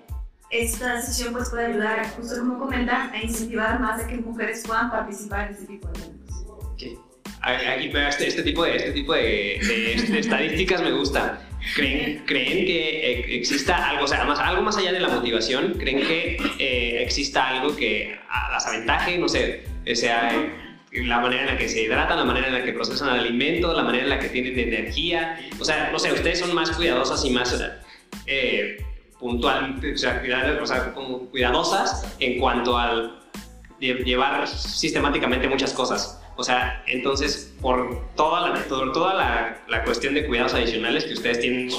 esta 0.49 1.01
sesión 1.01 1.33
pues 1.33 1.49
puede 1.49 1.67
ayudar, 1.67 2.07
justo 2.15 2.37
como 2.37 2.57
comentan, 2.57 3.11
a 3.11 3.21
incentivar 3.21 3.79
más 3.79 4.03
a 4.03 4.07
que 4.07 4.17
mujeres 4.17 4.63
puedan 4.65 4.89
participar 4.89 5.47
en 5.47 5.53
este 5.53 5.65
tipo 5.65 5.87
de 5.89 5.99
eventos. 5.99 6.35
Okay. 6.73 6.99
Aquí, 7.41 7.91
este, 7.93 8.27
este 8.27 8.43
tipo, 8.43 8.63
de, 8.63 8.75
este 8.75 8.91
tipo 8.91 9.13
de, 9.13 9.59
de, 9.61 10.07
de 10.11 10.19
estadísticas 10.19 10.81
me 10.81 10.91
gusta. 10.91 11.41
¿Creen, 11.73 12.23
¿Creen 12.25 12.65
que 12.65 13.35
exista 13.35 13.89
algo, 13.89 14.05
o 14.05 14.07
sea, 14.07 14.23
más, 14.23 14.39
algo 14.39 14.61
más 14.61 14.77
allá 14.77 14.91
de 14.91 14.99
la 14.99 15.09
motivación? 15.09 15.73
¿Creen 15.79 15.99
que 15.99 16.37
eh, 16.59 17.01
exista 17.01 17.49
algo 17.49 17.75
que 17.75 18.17
las 18.51 18.67
aventaje? 18.67 19.17
No 19.17 19.27
sé, 19.27 19.63
sea 19.93 20.31
la 20.91 21.19
manera 21.19 21.41
en 21.41 21.47
la 21.47 21.57
que 21.57 21.67
se 21.67 21.83
hidratan, 21.83 22.17
la 22.17 22.23
manera 22.23 22.47
en 22.47 22.53
la 22.53 22.63
que 22.63 22.71
procesan 22.71 23.09
el 23.09 23.21
alimento, 23.21 23.73
la 23.73 23.83
manera 23.83 24.03
en 24.03 24.09
la 24.09 24.19
que 24.19 24.29
tienen 24.29 24.57
energía. 24.57 25.39
O 25.59 25.65
sea, 25.65 25.89
no 25.91 25.99
sé, 25.99 26.13
ustedes 26.13 26.39
son 26.39 26.53
más 26.53 26.71
cuidadosas 26.71 27.23
y 27.25 27.31
más 27.31 27.61
eh, 28.27 28.77
puntual, 29.19 29.81
o 29.93 29.97
sea, 29.97 30.21
cuidadosas 30.21 32.15
en 32.19 32.39
cuanto 32.39 32.77
al 32.77 33.19
llevar 33.79 34.47
sistemáticamente 34.47 35.47
muchas 35.47 35.73
cosas. 35.73 36.21
O 36.37 36.43
sea, 36.43 36.83
entonces, 36.87 37.53
por 37.61 38.05
toda 38.15 38.49
la, 38.49 38.61
toda 38.63 39.13
la, 39.13 39.63
la, 39.67 39.83
cuestión 39.83 40.13
de 40.13 40.25
cuidados 40.25 40.53
adicionales 40.53 41.05
que 41.05 41.13
ustedes 41.13 41.39
tienen, 41.39 41.69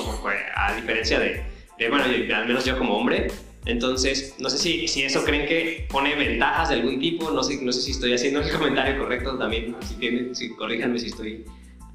a 0.54 0.74
diferencia 0.74 1.18
de, 1.18 1.44
bueno, 1.90 2.04
al 2.04 2.46
menos 2.46 2.64
yo 2.64 2.78
como 2.78 2.96
hombre, 2.96 3.28
entonces, 3.66 4.36
no 4.38 4.48
sé 4.48 4.58
si, 4.58 4.88
si 4.88 5.02
eso 5.02 5.24
creen 5.24 5.46
que 5.46 5.86
pone 5.90 6.14
ventajas 6.14 6.68
de 6.68 6.76
algún 6.76 7.00
tipo, 7.00 7.30
no 7.32 7.42
sé, 7.42 7.60
no 7.62 7.72
sé 7.72 7.82
si 7.82 7.90
estoy 7.90 8.14
haciendo 8.14 8.40
el 8.40 8.50
comentario 8.56 8.98
correcto 8.98 9.36
también, 9.36 9.76
si, 9.82 9.96
tienen, 9.96 10.34
si 10.34 10.48
si 10.48 11.06
estoy 11.06 11.44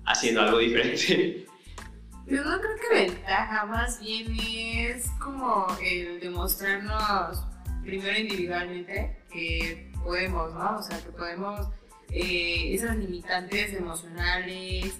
haciendo 0.06 0.42
algo 0.42 0.60
diferente. 0.60 1.48
Yo 2.28 2.44
no 2.44 2.62
creo 2.62 2.76
que 2.78 3.06
ventaja, 3.08 3.66
más 3.66 4.00
bien 4.00 4.38
es 4.40 5.10
como 5.20 5.68
el 5.82 6.20
demostrarnos 6.20 7.44
primero 7.82 8.20
individualmente 8.20 9.18
que 9.32 9.92
podemos, 10.04 10.54
¿no? 10.54 10.78
O 10.78 10.82
sea, 10.84 11.00
que 11.00 11.12
podemos 11.12 11.68
eh, 12.12 12.74
esas 12.74 12.98
limitantes 12.98 13.74
emocionales, 13.74 15.00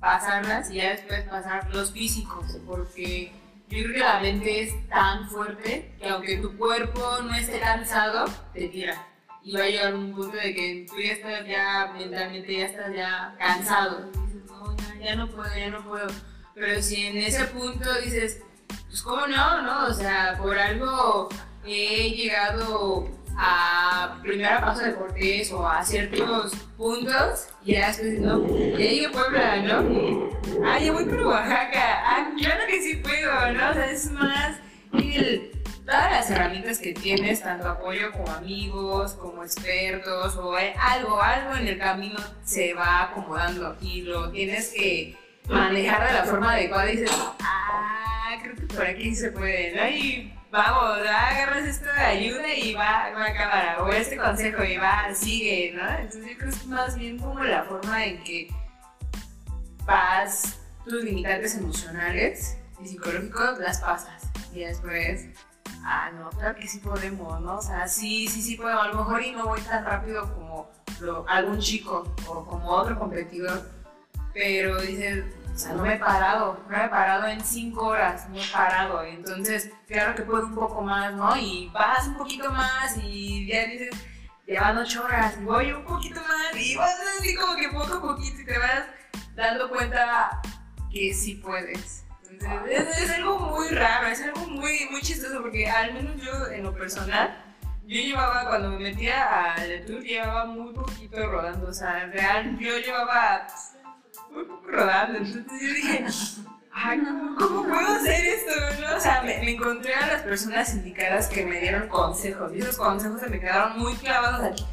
pasarlas 0.00 0.70
y 0.70 0.74
ya 0.76 0.90
después 0.90 1.22
pasar 1.22 1.72
los 1.72 1.92
físicos, 1.92 2.58
porque 2.66 3.32
yo 3.68 3.84
creo 3.84 3.92
que 3.92 3.98
la 4.00 4.20
mente 4.20 4.62
es 4.62 4.88
tan 4.88 5.30
fuerte 5.30 5.94
que 5.98 6.08
aunque 6.08 6.38
tu 6.38 6.56
cuerpo 6.58 7.22
no 7.22 7.34
esté 7.34 7.60
cansado, 7.60 8.24
te 8.52 8.68
tira. 8.68 9.06
Y 9.44 9.56
va 9.56 9.62
a 9.62 9.68
llegar 9.68 9.94
un 9.94 10.12
punto 10.12 10.36
de 10.36 10.54
que 10.54 10.86
tú 10.88 11.00
ya 11.00 11.12
estás 11.12 11.46
ya 11.46 11.92
mentalmente, 11.96 12.58
ya 12.58 12.66
estás 12.66 12.94
ya 12.94 13.34
cansado. 13.38 14.10
Dices, 14.26 14.44
no, 14.46 14.76
ya, 14.76 15.04
ya 15.04 15.16
no 15.16 15.28
puedo, 15.28 15.56
ya 15.56 15.70
no 15.70 15.84
puedo. 15.84 16.08
Pero 16.54 16.82
si 16.82 17.06
en 17.06 17.16
ese 17.16 17.44
punto 17.46 17.88
dices, 18.04 18.42
pues 18.88 19.02
cómo 19.02 19.26
no, 19.26 19.62
¿no? 19.62 19.86
O 19.86 19.94
sea, 19.94 20.36
por 20.38 20.58
algo 20.58 21.28
he 21.64 22.10
llegado 22.10 23.08
a 23.36 24.18
primera 24.22 24.60
paso 24.60 24.82
de 24.82 24.94
Cortés 24.94 25.52
o 25.52 25.66
a 25.66 25.84
ciertos 25.84 26.54
puntos 26.76 27.48
y 27.64 27.72
ya 27.72 27.88
después, 27.88 28.20
no, 28.20 28.46
ya 28.46 28.76
llegué 28.76 29.06
a 29.06 29.12
Puebla, 29.12 29.56
¿no? 29.62 30.30
Ah, 30.64 30.78
ya 30.78 30.92
voy 30.92 31.04
por 31.04 31.26
Oaxaca, 31.26 32.02
ah, 32.04 32.30
claro 32.36 32.62
que 32.68 32.82
sí 32.82 32.96
puedo, 32.96 33.52
¿no? 33.52 33.70
O 33.70 33.74
sea, 33.74 33.90
es 33.90 34.10
más 34.10 34.56
el, 34.92 35.52
todas 35.84 36.10
las 36.10 36.30
herramientas 36.30 36.78
que 36.78 36.92
tienes, 36.92 37.42
tanto 37.42 37.68
apoyo 37.68 38.12
como 38.12 38.30
amigos, 38.32 39.14
como 39.14 39.42
expertos 39.44 40.36
o 40.36 40.54
algo, 40.54 41.20
algo 41.20 41.56
en 41.56 41.68
el 41.68 41.78
camino 41.78 42.18
se 42.44 42.74
va 42.74 43.04
acomodando 43.04 43.76
y 43.80 44.02
lo 44.02 44.30
tienes 44.30 44.72
que 44.72 45.16
manejar 45.48 46.06
de 46.06 46.14
la 46.14 46.24
forma 46.24 46.52
adecuada 46.52 46.90
y 46.90 46.96
dices, 46.96 47.16
ah, 47.40 48.38
creo 48.42 48.56
que 48.56 48.74
por 48.74 48.86
aquí 48.86 49.14
se 49.14 49.32
puede, 49.32 49.74
¿no? 49.74 49.88
Y 49.88 50.32
vamos, 50.52 51.00
agarras 51.00 51.64
esto 51.64 51.86
de 51.86 52.00
ayuda 52.00 52.54
y 52.54 52.74
va, 52.74 53.10
va 53.10 53.24
a 53.24 53.34
cámara, 53.34 53.82
o 53.82 53.88
este 53.88 54.18
consejo 54.18 54.62
y 54.62 54.76
va, 54.76 55.12
sigue, 55.14 55.72
¿no? 55.74 55.88
Entonces 55.88 56.30
yo 56.30 56.38
creo 56.38 56.50
que 56.50 56.56
es 56.56 56.66
más 56.66 56.94
bien 56.96 57.18
como 57.18 57.42
la 57.42 57.64
forma 57.64 58.04
en 58.04 58.22
que 58.22 58.48
vas 59.86 60.60
tus 60.84 61.02
limitantes 61.02 61.56
emocionales 61.56 62.58
y 62.82 62.88
psicológicos, 62.88 63.58
las 63.60 63.80
pasas. 63.80 64.30
Y 64.52 64.60
después, 64.60 65.28
ah, 65.84 66.10
no, 66.14 66.28
claro 66.28 66.54
que 66.54 66.68
sí 66.68 66.80
podemos, 66.80 67.40
¿no? 67.40 67.56
O 67.56 67.62
sea, 67.62 67.88
sí, 67.88 68.28
sí, 68.28 68.42
sí 68.42 68.56
puedo. 68.56 68.78
A 68.78 68.88
lo 68.88 68.94
mejor 68.96 69.22
y 69.22 69.32
no 69.32 69.46
voy 69.46 69.60
tan 69.62 69.84
rápido 69.86 70.34
como 70.34 70.70
algún 71.28 71.58
chico 71.60 72.14
o 72.26 72.44
como 72.44 72.68
otro 72.68 72.98
competidor, 72.98 73.70
pero 74.34 74.80
dices, 74.82 75.24
o 75.54 75.58
sea, 75.58 75.74
no 75.74 75.82
me 75.82 75.94
he 75.94 75.98
parado, 75.98 76.58
no 76.68 76.76
me 76.76 76.84
he 76.84 76.88
parado 76.88 77.26
en 77.26 77.40
cinco 77.40 77.86
horas, 77.88 78.28
no 78.30 78.40
he 78.40 78.46
parado. 78.46 79.02
Entonces, 79.02 79.70
claro 79.86 80.14
que 80.14 80.22
puedo 80.22 80.46
un 80.46 80.54
poco 80.54 80.80
más, 80.80 81.12
¿no? 81.14 81.36
Y 81.36 81.68
vas 81.72 82.06
un 82.06 82.16
poquito 82.16 82.50
más 82.50 82.96
y 83.02 83.46
ya 83.46 83.66
dices, 83.66 83.90
llevan 84.46 84.78
ocho 84.78 85.04
horas, 85.04 85.36
y 85.38 85.44
voy 85.44 85.72
un 85.72 85.84
poquito 85.84 86.20
más 86.20 86.60
y 86.60 86.76
vas 86.76 86.98
así 87.18 87.34
como 87.34 87.56
que 87.56 87.68
poco 87.68 87.94
a 87.94 88.00
poquito 88.00 88.40
y 88.40 88.44
te 88.44 88.58
vas 88.58 88.84
dando 89.34 89.68
cuenta 89.68 90.40
que 90.90 91.12
sí 91.12 91.34
puedes. 91.34 92.04
Entonces, 92.30 92.98
es, 92.98 93.10
algo 93.10 93.38
muy 93.38 93.68
raro, 93.68 94.06
es 94.08 94.22
algo 94.22 94.46
muy, 94.46 94.88
muy 94.90 95.02
chistoso 95.02 95.42
porque 95.42 95.68
al 95.68 95.92
menos 95.92 96.16
yo 96.16 96.48
en 96.50 96.62
lo 96.62 96.74
personal, 96.74 97.36
yo 97.82 98.00
llevaba, 98.00 98.48
cuando 98.48 98.70
me 98.70 98.78
metía 98.78 99.52
al 99.52 99.84
tour, 99.84 100.00
llevaba 100.02 100.46
muy 100.46 100.72
poquito 100.72 101.24
rodando, 101.30 101.68
o 101.68 101.72
sea, 101.74 102.04
en 102.04 102.12
real, 102.12 102.58
yo 102.58 102.78
llevaba 102.78 103.46
muy 104.32 104.44
poco 104.44 104.66
rodando. 104.66 105.18
Entonces 105.18 105.60
yo 105.60 105.74
dije, 105.74 106.04
ay, 106.72 107.02
¿cómo 107.38 107.62
puedo 107.64 107.88
hacer 107.94 108.24
esto? 108.24 108.52
O 108.96 109.00
sea, 109.00 109.22
me, 109.22 109.38
me, 109.38 109.52
encontré 109.52 109.94
a 109.94 110.06
las 110.06 110.22
personas 110.22 110.74
indicadas 110.74 111.28
que 111.28 111.44
me 111.44 111.60
dieron 111.60 111.88
consejos 111.88 112.52
y 112.54 112.58
esos 112.58 112.76
consejos 112.76 113.20
se 113.20 113.28
me 113.28 113.40
quedaron 113.40 113.78
muy 113.78 113.94
clavados 113.94 114.52
aquí. 114.52 114.64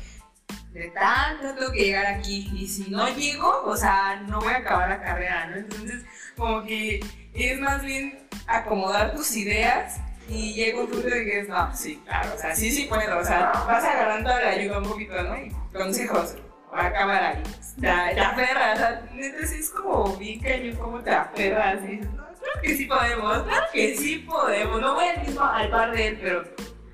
De 0.73 0.89
tanto 0.91 1.55
tengo 1.55 1.71
que 1.71 1.83
llegar 1.83 2.05
aquí 2.05 2.49
y 2.53 2.67
si 2.67 2.91
no 2.91 3.09
llego, 3.09 3.63
o 3.65 3.75
sea, 3.75 4.21
no 4.27 4.39
voy 4.39 4.53
a 4.53 4.57
acabar 4.57 4.89
la 4.89 5.01
carrera, 5.01 5.47
¿no? 5.47 5.57
Entonces, 5.57 6.05
como 6.37 6.63
que 6.63 7.03
es 7.33 7.59
más 7.59 7.83
bien 7.83 8.27
acomodar 8.45 9.15
tus 9.15 9.35
ideas 9.35 9.99
y 10.27 10.53
llega 10.53 10.79
un 10.79 10.87
punto 10.87 11.07
de 11.07 11.25
que 11.25 11.39
es, 11.39 11.49
no, 11.49 11.75
sí, 11.75 11.99
claro, 12.05 12.35
o 12.35 12.37
sea, 12.37 12.55
sí, 12.55 12.71
sí 12.71 12.85
puedo, 12.85 13.17
o 13.17 13.25
sea, 13.25 13.51
vas 13.67 13.83
agarrando 13.83 14.29
la 14.29 14.49
ayuda 14.49 14.77
un 14.77 14.85
poquito, 14.85 15.21
¿no? 15.23 15.35
Y 15.37 15.51
consejos 15.73 16.35
va 16.73 16.81
a 16.81 16.87
acabar 16.87 17.23
ahí. 17.23 17.43
Te, 17.75 17.81
te 17.81 18.19
aferras, 18.19 18.77
o 18.77 18.81
sea, 18.81 19.47
sí 19.47 19.55
es 19.59 19.69
como 19.69 20.15
bien 20.17 20.39
cañón 20.39 20.75
cómo 20.77 20.99
te 20.99 21.11
aferras. 21.11 21.83
Y 21.83 21.87
dices, 21.87 22.11
no, 22.13 22.25
claro 22.25 22.61
que 22.61 22.77
sí 22.77 22.85
podemos, 22.85 23.43
claro 23.43 23.65
que 23.71 23.97
sí 23.97 24.17
podemos. 24.19 24.81
No 24.81 24.95
voy 24.95 25.07
al 25.07 25.25
mismo 25.25 25.43
al 25.43 25.69
par 25.69 25.91
de 25.91 26.07
él, 26.07 26.19
pero 26.21 26.43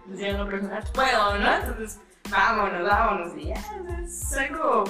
pues 0.05 0.19
ya 0.19 0.33
no 0.33 0.47
personal 0.47 0.83
puedo, 0.93 1.37
¿no? 1.37 1.55
Entonces, 1.55 1.99
vámonos, 2.29 2.87
vámonos. 2.87 3.33
Y 3.37 3.47
ya, 3.47 3.55
o 3.55 4.03
es 4.03 4.33
algo 4.37 4.83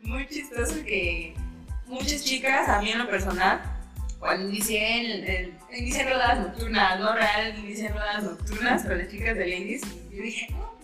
muy 0.00 0.26
chistoso 0.26 0.74
que 0.84 1.34
muchas 1.86 2.24
chicas, 2.24 2.68
a 2.68 2.80
mí 2.80 2.90
en 2.90 2.98
lo 2.98 3.08
personal, 3.08 3.60
cuando 4.18 4.48
inicié, 4.48 5.54
inicié 5.72 6.04
rodadas 6.08 6.40
nocturnas, 6.40 7.00
no 7.00 7.14
real, 7.14 7.58
inicié 7.58 7.88
rodadas 7.88 8.24
nocturnas 8.24 8.84
con 8.84 8.98
las 8.98 9.08
chicas 9.08 9.36
del 9.36 9.52
Indies, 9.52 9.82
y 10.10 10.16
yo 10.16 10.22
dije, 10.22 10.48
no, 10.52 10.77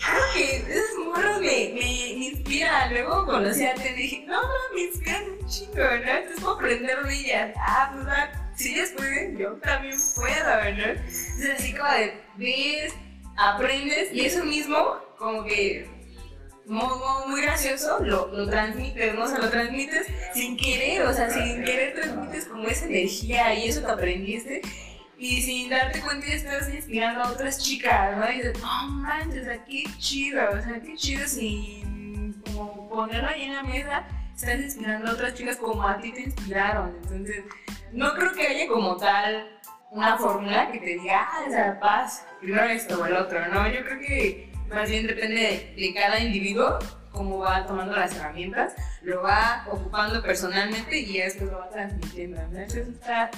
creo 0.00 0.22
que 0.34 0.56
esos 0.56 0.98
morros 1.04 1.40
me, 1.40 1.72
me, 1.74 2.08
inspiran. 2.26 2.92
Luego 2.92 3.26
conocí 3.26 3.64
a 3.64 3.74
Ted 3.74 3.96
y 3.96 4.02
dije, 4.02 4.24
no, 4.26 4.40
no, 4.40 4.48
me 4.74 4.82
inspiran 4.82 5.24
un 5.30 5.46
chingo, 5.46 5.76
¿no? 5.76 5.86
Entonces 5.86 6.40
puedo 6.40 6.54
aprender 6.54 7.02
de 7.02 7.14
ellas. 7.14 7.54
Ah, 7.58 7.90
pues 7.92 8.60
si 8.60 8.74
ellas 8.74 8.92
pueden, 8.96 9.38
yo 9.38 9.52
también 9.54 9.96
puedo, 10.14 10.54
¿no? 10.54 10.84
Entonces 10.84 11.50
así 11.58 11.74
como 11.74 11.90
de, 11.92 12.20
ves, 12.36 12.94
aprendes 13.36 14.12
y 14.12 14.26
eso 14.26 14.44
mismo 14.44 14.98
como 15.18 15.44
que 15.44 15.86
muy, 16.66 16.88
muy 17.26 17.42
gracioso, 17.42 17.98
lo, 18.00 18.28
lo 18.28 18.48
transmites, 18.48 19.14
¿no? 19.14 19.24
O 19.24 19.28
sea, 19.28 19.38
lo 19.38 19.50
transmites 19.50 20.06
sin 20.34 20.56
querer, 20.56 21.02
o 21.02 21.12
sea, 21.12 21.28
sin 21.28 21.64
querer 21.64 21.94
transmites 21.94 22.46
como 22.46 22.68
esa 22.68 22.86
energía 22.86 23.54
y 23.54 23.68
eso 23.68 23.84
que 23.84 23.90
aprendiste. 23.90 24.62
Y 25.20 25.42
sin 25.42 25.68
darte 25.68 26.00
cuenta 26.00 26.26
ya 26.26 26.34
estás 26.34 26.72
inspirando 26.72 27.22
a 27.22 27.30
otras 27.30 27.58
chicas, 27.58 28.16
¿no? 28.16 28.30
Y 28.30 28.36
dices, 28.36 28.58
no 28.58 28.88
manches, 28.88 29.42
o 29.42 29.44
sea, 29.44 29.64
qué 29.66 29.84
chido, 29.98 30.48
o 30.48 30.62
sea, 30.62 30.80
qué 30.80 30.96
chido 30.96 31.28
sin 31.28 32.42
como 32.54 32.88
ponerlo 32.88 33.28
ahí 33.28 33.42
en 33.42 33.54
la 33.54 33.62
mesa, 33.62 34.06
estás 34.34 34.60
inspirando 34.60 35.10
a 35.10 35.12
otras 35.12 35.34
chicas 35.34 35.58
como 35.58 35.86
a 35.86 35.98
ti 35.98 36.10
te 36.12 36.22
inspiraron. 36.22 36.96
Entonces, 37.02 37.44
no 37.92 38.14
creo 38.14 38.32
que 38.32 38.46
haya 38.46 38.66
como 38.66 38.96
tal 38.96 39.60
una 39.90 40.16
fórmula 40.16 40.72
que 40.72 40.78
te 40.78 40.86
diga, 40.86 41.28
ah, 41.30 41.44
o 41.46 41.50
sea, 41.50 41.78
paz, 41.78 42.24
primero 42.40 42.64
esto 42.64 42.98
o 42.98 43.04
el 43.04 43.16
otro, 43.16 43.46
¿no? 43.48 43.68
Yo 43.70 43.84
creo 43.84 43.98
que 44.00 44.52
más 44.70 44.88
bien 44.88 45.06
depende 45.06 45.74
de, 45.76 45.94
cada 45.94 46.18
individuo 46.18 46.78
cómo 47.12 47.40
va 47.40 47.66
tomando 47.66 47.94
las 47.94 48.16
herramientas, 48.16 48.74
lo 49.02 49.20
va 49.22 49.66
ocupando 49.70 50.22
personalmente 50.22 50.98
y 50.98 51.18
después 51.18 51.50
lo 51.50 51.58
va 51.58 51.68
transmitiendo. 51.68 52.40
¿no? 52.50 52.60
Eso 52.60 52.78
está. 52.78 53.30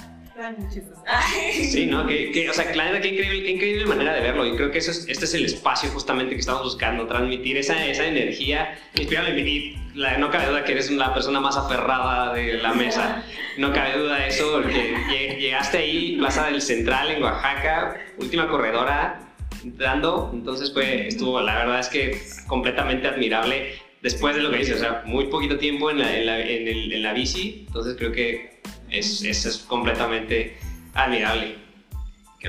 Sí, 1.70 1.86
¿no? 1.86 2.06
Que, 2.06 2.48
o 2.48 2.52
sea, 2.52 2.70
claro, 2.72 3.00
qué 3.00 3.08
increíble, 3.08 3.42
qué 3.42 3.50
increíble 3.50 3.86
manera 3.86 4.14
de 4.14 4.20
verlo. 4.20 4.46
Y 4.46 4.56
creo 4.56 4.70
que 4.70 4.78
eso 4.78 4.90
es, 4.90 5.06
este 5.08 5.24
es 5.24 5.34
el 5.34 5.44
espacio 5.44 5.90
justamente 5.90 6.34
que 6.34 6.40
estamos 6.40 6.62
buscando, 6.62 7.06
transmitir 7.06 7.56
esa, 7.56 7.84
esa 7.86 8.06
energía. 8.06 8.78
Inspirarme, 8.94 9.38
y 9.40 9.76
la, 9.94 10.18
no 10.18 10.30
cabe 10.30 10.48
duda 10.48 10.64
que 10.64 10.72
eres 10.72 10.90
la 10.90 11.12
persona 11.12 11.40
más 11.40 11.56
aferrada 11.56 12.32
de 12.32 12.54
la 12.54 12.72
mesa. 12.72 13.24
No 13.58 13.72
cabe 13.72 13.98
duda 13.98 14.16
de 14.16 14.28
eso, 14.28 14.52
porque 14.52 14.94
llegaste 15.38 15.78
ahí, 15.78 16.16
Plaza 16.16 16.46
del 16.46 16.62
Central, 16.62 17.10
en 17.10 17.22
Oaxaca, 17.22 17.96
última 18.18 18.48
corredora, 18.48 19.20
dando, 19.64 20.30
entonces 20.32 20.72
fue, 20.72 21.08
estuvo, 21.08 21.40
la 21.40 21.56
verdad 21.56 21.80
es 21.80 21.88
que 21.88 22.20
completamente 22.46 23.06
admirable 23.06 23.74
después 24.02 24.34
de 24.34 24.42
lo 24.42 24.50
que 24.50 24.58
dice, 24.58 24.74
o 24.74 24.78
sea, 24.78 25.02
muy 25.06 25.26
poquito 25.26 25.58
tiempo 25.58 25.90
en 25.90 26.00
la, 26.00 26.16
en 26.16 26.26
la, 26.26 26.40
en 26.40 26.68
el, 26.68 26.92
en 26.92 27.02
la 27.02 27.12
bici, 27.12 27.64
entonces 27.66 27.94
creo 27.96 28.12
que 28.12 28.60
es, 28.92 29.22
es, 29.22 29.46
es 29.46 29.58
completamente 29.58 30.56
admirable. 30.94 31.58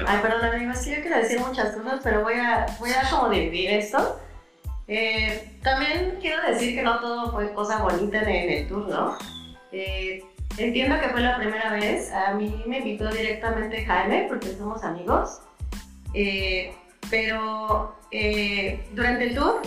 Ay, 0.07 0.19
perdón, 0.21 0.45
amigos, 0.45 0.79
es 0.79 0.85
que 0.85 0.95
yo 0.95 1.01
quiero 1.01 1.17
decir 1.17 1.39
muchas 1.39 1.75
cosas, 1.75 1.99
pero 2.03 2.23
voy 2.23 2.33
a, 2.33 2.65
voy 2.79 2.89
a 2.91 3.09
como 3.09 3.29
dividir 3.29 3.69
esto. 3.69 4.19
Eh, 4.87 5.59
también 5.61 6.17
quiero 6.19 6.41
decir 6.43 6.75
que 6.75 6.81
no 6.81 6.99
todo 6.99 7.31
fue 7.31 7.53
cosa 7.53 7.81
bonita 7.83 8.21
en, 8.21 8.29
en 8.29 8.49
el 8.49 8.67
tour, 8.67 8.87
¿no? 8.89 9.17
Eh, 9.71 10.23
entiendo 10.57 10.99
que 10.99 11.09
fue 11.09 11.21
la 11.21 11.37
primera 11.37 11.71
vez, 11.73 12.11
a 12.11 12.33
mí 12.33 12.63
me 12.65 12.79
invitó 12.79 13.09
directamente 13.09 13.85
Jaime, 13.85 14.25
porque 14.27 14.55
somos 14.57 14.83
amigos. 14.83 15.41
Eh, 16.13 16.73
pero 17.09 17.95
eh, 18.11 18.83
durante 18.93 19.25
el 19.25 19.35
tour, 19.35 19.61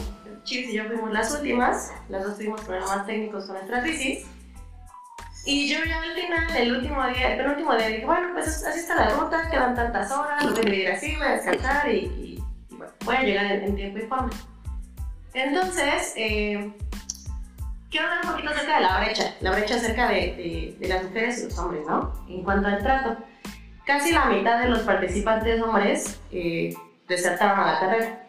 Chips 0.44 0.68
y 0.68 0.74
yo 0.74 0.84
fuimos 0.84 1.12
las 1.12 1.32
últimas, 1.32 1.92
las 2.08 2.24
dos 2.24 2.36
tuvimos 2.36 2.60
problemas 2.62 3.06
técnicos 3.06 3.46
con 3.46 3.54
nuestras 3.54 3.84
bicis. 3.84 4.26
Y 5.46 5.68
yo 5.72 5.78
ya 5.84 6.02
al 6.02 6.12
final, 6.12 6.56
el 6.56 6.76
último 6.76 7.06
día, 7.06 7.32
el 7.32 7.36
penúltimo 7.38 7.76
día, 7.76 7.86
dije, 7.86 8.04
bueno, 8.04 8.30
pues 8.34 8.64
así 8.64 8.80
está 8.80 8.96
la 8.96 9.10
ruta, 9.10 9.48
quedan 9.48 9.76
tantas 9.76 10.10
horas, 10.10 10.42
voy 10.42 10.58
a 10.58 10.60
dividir 10.60 10.88
así, 10.90 11.14
voy 11.14 11.24
a 11.24 11.30
descansar 11.36 11.88
y, 11.88 11.98
y, 11.98 12.44
y 12.68 12.74
bueno, 12.74 12.92
voy 13.04 13.14
a 13.14 13.22
llegar 13.22 13.46
en, 13.46 13.62
en, 13.62 13.76
tiempo 13.76 13.98
y 13.98 14.02
forma. 14.02 14.30
Entonces, 15.34 16.14
eh, 16.16 16.72
quiero 17.92 18.08
hablar 18.08 18.24
un 18.24 18.30
poquito 18.32 18.50
acerca 18.50 18.74
de 18.74 18.80
la 18.80 19.00
brecha, 19.00 19.34
la 19.40 19.50
brecha 19.52 19.74
acerca 19.76 20.08
de, 20.08 20.14
de, 20.14 20.76
de 20.80 20.88
las 20.88 21.04
mujeres 21.04 21.38
y 21.38 21.44
los 21.44 21.58
hombres, 21.58 21.86
¿no? 21.86 22.12
En 22.28 22.42
cuanto 22.42 22.66
al 22.66 22.78
trato. 22.78 23.16
Casi 23.84 24.10
la 24.10 24.24
mitad 24.24 24.58
de 24.60 24.68
los 24.68 24.80
participantes 24.80 25.62
hombres 25.62 26.20
eh, 26.32 26.74
desertaron 27.06 27.60
a 27.60 27.72
la 27.72 27.78
carrera. 27.78 28.26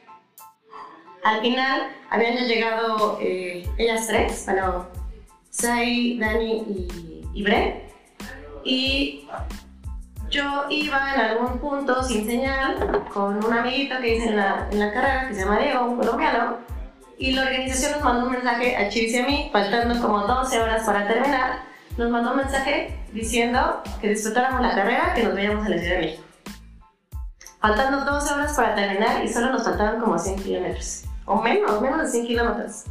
Al 1.24 1.42
final 1.42 1.96
habían 2.12 2.36
ya 2.36 2.44
llegado 2.44 3.18
eh, 3.20 3.68
ellas 3.80 4.06
tres, 4.06 4.46
bueno, 4.46 4.88
Sai, 5.60 6.20
Dani 6.20 6.54
y, 6.54 7.24
y 7.34 7.44
Bre, 7.44 7.90
y 8.64 9.28
yo 10.30 10.66
iba 10.70 11.16
en 11.16 11.22
algún 11.22 11.58
punto 11.58 12.04
sin 12.04 12.28
señal 12.28 13.06
con 13.12 13.44
un 13.44 13.54
amiguito 13.54 13.96
que 14.00 14.18
hice 14.18 14.30
en 14.30 14.38
la, 14.38 14.68
en 14.70 14.80
la 14.80 14.94
carrera 14.94 15.28
que 15.28 15.34
se 15.34 15.42
llama 15.42 15.58
Diego, 15.58 15.86
un 15.86 15.98
colombiano, 15.98 16.58
y 17.18 17.32
la 17.32 17.42
organización 17.44 17.94
nos 17.94 18.04
mandó 18.04 18.28
un 18.28 18.34
mensaje 18.34 18.76
a 18.76 18.90
Chivis 18.90 19.14
y 19.14 19.18
a 19.18 19.26
mí, 19.26 19.50
faltando 19.52 20.00
como 20.00 20.28
12 20.28 20.60
horas 20.62 20.84
para 20.86 21.08
terminar, 21.08 21.64
nos 21.98 22.12
mandó 22.12 22.32
un 22.32 22.38
mensaje 22.38 23.00
diciendo 23.12 23.82
que 24.00 24.10
disfrutáramos 24.10 24.62
la 24.62 24.76
carrera, 24.76 25.14
que 25.16 25.24
nos 25.24 25.34
veíamos 25.34 25.66
en 25.66 25.72
la 25.72 25.78
Ciudad 25.80 25.96
de 25.96 26.02
México. 26.02 26.24
Faltando 27.60 28.06
12 28.06 28.34
horas 28.34 28.54
para 28.54 28.76
terminar 28.76 29.26
y 29.26 29.30
solo 29.30 29.52
nos 29.52 29.64
faltaban 29.64 30.00
como 30.00 30.20
100 30.20 30.36
kilómetros, 30.44 31.06
o 31.26 31.42
menos, 31.42 31.82
menos 31.82 32.04
de 32.04 32.08
100 32.10 32.28
kilómetros. 32.28 32.84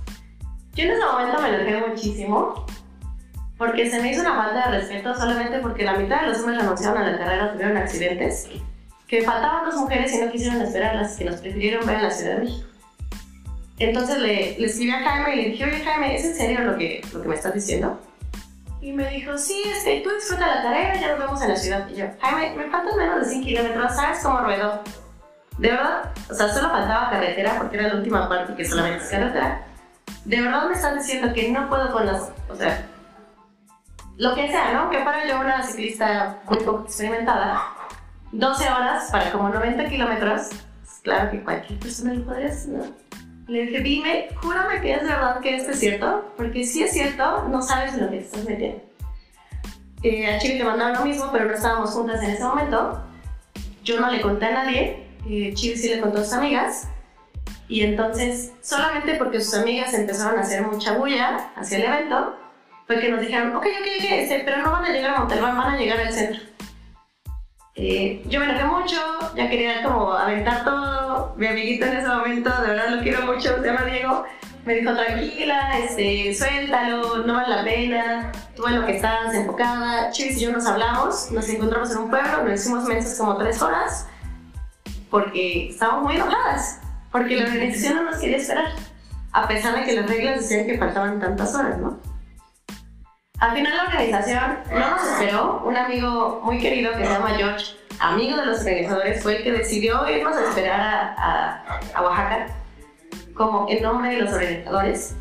Yo 0.76 0.84
en 0.84 0.90
ese 0.90 1.04
momento 1.06 1.40
me 1.40 1.48
enojé 1.48 1.88
muchísimo 1.88 2.66
porque 3.56 3.90
se 3.90 4.02
me 4.02 4.12
hizo 4.12 4.20
una 4.20 4.36
falta 4.36 4.70
de 4.70 4.78
respeto 4.78 5.14
solamente 5.14 5.58
porque 5.60 5.84
la 5.84 5.94
mitad 5.94 6.20
de 6.20 6.26
los 6.28 6.40
hombres 6.40 6.58
renunciaron 6.58 7.02
a 7.02 7.10
la 7.10 7.18
carrera, 7.18 7.52
tuvieron 7.52 7.78
accidentes, 7.78 8.46
que 9.06 9.22
faltaban 9.22 9.64
dos 9.64 9.76
mujeres 9.76 10.12
y 10.12 10.18
no 10.18 10.30
quisieron 10.30 10.60
esperarlas, 10.60 11.16
que 11.16 11.24
nos 11.24 11.36
prefirieron 11.36 11.86
ver 11.86 11.96
en 11.96 12.02
la 12.02 12.10
Ciudad 12.10 12.34
de 12.34 12.44
México. 12.44 12.68
Entonces 13.78 14.18
le, 14.18 14.58
le 14.58 14.66
escribí 14.66 14.90
a 14.90 15.00
Jaime 15.00 15.32
y 15.32 15.36
le 15.36 15.50
dije, 15.50 15.64
oye 15.64 15.82
Jaime, 15.82 16.14
¿es 16.14 16.24
en 16.26 16.34
serio 16.34 16.60
lo 16.60 16.76
que, 16.76 17.02
lo 17.10 17.22
que 17.22 17.28
me 17.28 17.34
estás 17.34 17.54
diciendo? 17.54 17.98
Y 18.82 18.92
me 18.92 19.08
dijo, 19.08 19.38
sí, 19.38 19.62
este, 19.74 20.02
tú 20.02 20.10
disfruta 20.10 20.46
la 20.46 20.62
carrera, 20.62 21.00
ya 21.00 21.08
nos 21.08 21.20
vemos 21.20 21.40
en 21.40 21.48
la 21.48 21.56
ciudad. 21.56 21.88
Y 21.88 21.96
yo, 21.96 22.06
Jaime, 22.20 22.54
me 22.54 22.70
faltan 22.70 22.98
menos 22.98 23.20
de 23.20 23.24
100 23.24 23.44
kilómetros, 23.44 23.96
¿sabes 23.96 24.18
cómo 24.22 24.40
ruedo? 24.40 24.82
De 25.56 25.70
verdad, 25.70 26.12
o 26.30 26.34
sea, 26.34 26.50
solo 26.50 26.68
faltaba 26.68 27.08
carretera 27.08 27.56
porque 27.56 27.78
era 27.78 27.88
la 27.88 27.94
última 27.94 28.28
parte 28.28 28.54
que 28.54 28.64
solamente 28.66 29.02
es 29.02 29.10
carretera. 29.10 29.65
De 30.26 30.42
verdad 30.42 30.66
me 30.66 30.74
estás 30.74 30.96
diciendo 30.96 31.32
que 31.32 31.52
no 31.52 31.68
puedo 31.68 31.92
con 31.92 32.04
las, 32.04 32.32
o 32.48 32.56
sea, 32.56 32.84
lo 34.16 34.34
que 34.34 34.48
sea, 34.48 34.72
¿no? 34.72 34.90
Que 34.90 34.98
para 34.98 35.24
yo 35.24 35.38
una 35.38 35.62
ciclista 35.62 36.40
muy 36.48 36.58
poco 36.64 36.82
experimentada, 36.82 37.62
12 38.32 38.68
horas 38.68 39.08
para 39.12 39.30
como 39.30 39.50
90 39.50 39.88
kilómetros, 39.88 40.48
pues 40.82 41.00
claro 41.04 41.30
que 41.30 41.44
cualquier 41.44 41.78
persona 41.78 42.14
lo 42.14 42.24
podría 42.24 42.48
hacer, 42.48 42.72
¿no? 42.72 42.84
Le 43.46 43.66
dije, 43.66 43.80
dime, 43.80 44.28
júrame 44.42 44.80
que 44.80 44.94
es 44.94 45.02
verdad 45.04 45.38
que 45.38 45.54
esto 45.54 45.70
es 45.70 45.78
cierto, 45.78 46.32
porque 46.36 46.64
si 46.64 46.82
es 46.82 46.92
cierto, 46.92 47.46
no 47.48 47.62
sabes 47.62 47.94
en 47.94 48.06
lo 48.06 48.10
que 48.10 48.18
te 48.18 48.24
estás 48.24 48.44
metiendo. 48.44 48.82
Eh, 50.02 50.34
a 50.34 50.40
Chivi 50.40 50.58
le 50.58 50.64
mandaron 50.64 50.98
lo 50.98 51.04
mismo, 51.04 51.30
pero 51.30 51.44
no 51.44 51.54
estábamos 51.54 51.90
juntas 51.90 52.20
en 52.24 52.30
ese 52.30 52.42
momento. 52.42 53.00
Yo 53.84 54.00
no 54.00 54.10
le 54.10 54.20
conté 54.20 54.46
a 54.46 54.64
nadie, 54.64 55.06
eh, 55.28 55.54
Chivi 55.54 55.76
sí 55.76 55.88
le 55.88 56.00
contó 56.00 56.18
a 56.18 56.24
sus 56.24 56.32
amigas, 56.32 56.88
y 57.68 57.82
entonces, 57.82 58.52
solamente 58.62 59.14
porque 59.14 59.40
sus 59.40 59.54
amigas 59.54 59.92
empezaron 59.94 60.38
a 60.38 60.42
hacer 60.42 60.62
mucha 60.62 60.92
bulla 60.92 61.50
hacia 61.56 61.78
el 61.78 61.84
evento, 61.84 62.36
fue 62.86 63.00
que 63.00 63.08
nos 63.08 63.20
dijeron, 63.20 63.56
ok, 63.56 63.66
ok, 63.66 63.86
ok, 63.98 64.04
este, 64.10 64.42
pero 64.44 64.58
no 64.62 64.70
van 64.70 64.84
a 64.84 64.90
llegar 64.90 65.14
a 65.14 65.18
Montalbán, 65.18 65.56
van 65.56 65.74
a 65.74 65.76
llegar 65.76 65.98
al 65.98 66.12
centro. 66.12 66.40
Eh, 67.74 68.22
yo 68.26 68.40
me 68.40 68.46
enojé 68.46 68.64
mucho, 68.64 68.96
ya 69.34 69.50
quería 69.50 69.82
como 69.82 70.12
aventar 70.12 70.64
todo. 70.64 71.34
Mi 71.36 71.46
amiguito 71.46 71.84
en 71.84 71.96
ese 71.98 72.08
momento, 72.08 72.50
de 72.62 72.68
verdad 72.68 72.88
lo 72.88 73.02
quiero 73.02 73.26
mucho, 73.26 73.60
se 73.60 73.66
llama 73.66 73.84
Diego, 73.84 74.24
me 74.64 74.76
dijo 74.76 74.94
tranquila, 74.94 75.78
este, 75.78 76.34
suéltalo, 76.34 77.18
no 77.18 77.34
vale 77.34 77.54
la 77.54 77.64
pena, 77.64 78.32
tú 78.54 78.66
en 78.66 78.80
lo 78.80 78.86
que 78.86 78.96
estás 78.96 79.34
enfocada. 79.34 80.10
Chivis 80.10 80.38
y 80.38 80.44
yo 80.44 80.52
nos 80.52 80.64
hablamos, 80.66 81.30
nos 81.32 81.48
encontramos 81.50 81.90
en 81.90 81.98
un 81.98 82.10
pueblo, 82.10 82.44
nos 82.44 82.60
hicimos 82.60 82.84
mensajes 82.84 83.18
como 83.18 83.36
tres 83.36 83.60
horas, 83.60 84.08
porque 85.10 85.68
estábamos 85.68 86.04
muy 86.04 86.16
enojadas, 86.16 86.80
porque 87.16 87.36
la 87.36 87.44
organización 87.46 87.96
no 87.96 88.02
nos 88.10 88.20
quería 88.20 88.36
esperar, 88.36 88.66
a 89.32 89.48
pesar 89.48 89.74
de 89.74 89.84
que 89.84 89.94
las 89.94 90.06
reglas 90.06 90.40
decían 90.40 90.66
que 90.66 90.76
faltaban 90.76 91.18
tantas 91.18 91.54
horas, 91.54 91.78
¿no? 91.78 91.98
Al 93.38 93.56
final 93.56 93.74
la 93.74 93.84
organización 93.84 94.58
no 94.70 94.90
nos 94.90 95.02
esperó. 95.02 95.62
Un 95.64 95.76
amigo 95.78 96.42
muy 96.44 96.58
querido 96.58 96.92
que 96.92 97.06
se 97.06 97.12
llama 97.12 97.30
George, 97.30 97.74
amigo 98.00 98.36
de 98.36 98.44
los 98.44 98.58
organizadores, 98.58 99.22
fue 99.22 99.38
el 99.38 99.44
que 99.44 99.52
decidió 99.52 100.06
irnos 100.10 100.36
a 100.36 100.42
esperar 100.42 100.80
a, 100.80 101.14
a, 101.16 101.80
a 101.94 102.02
Oaxaca 102.02 102.48
como 103.34 103.66
en 103.70 103.82
nombre 103.82 104.10
de 104.10 104.20
los 104.20 104.32
organizadores. 104.34 105.14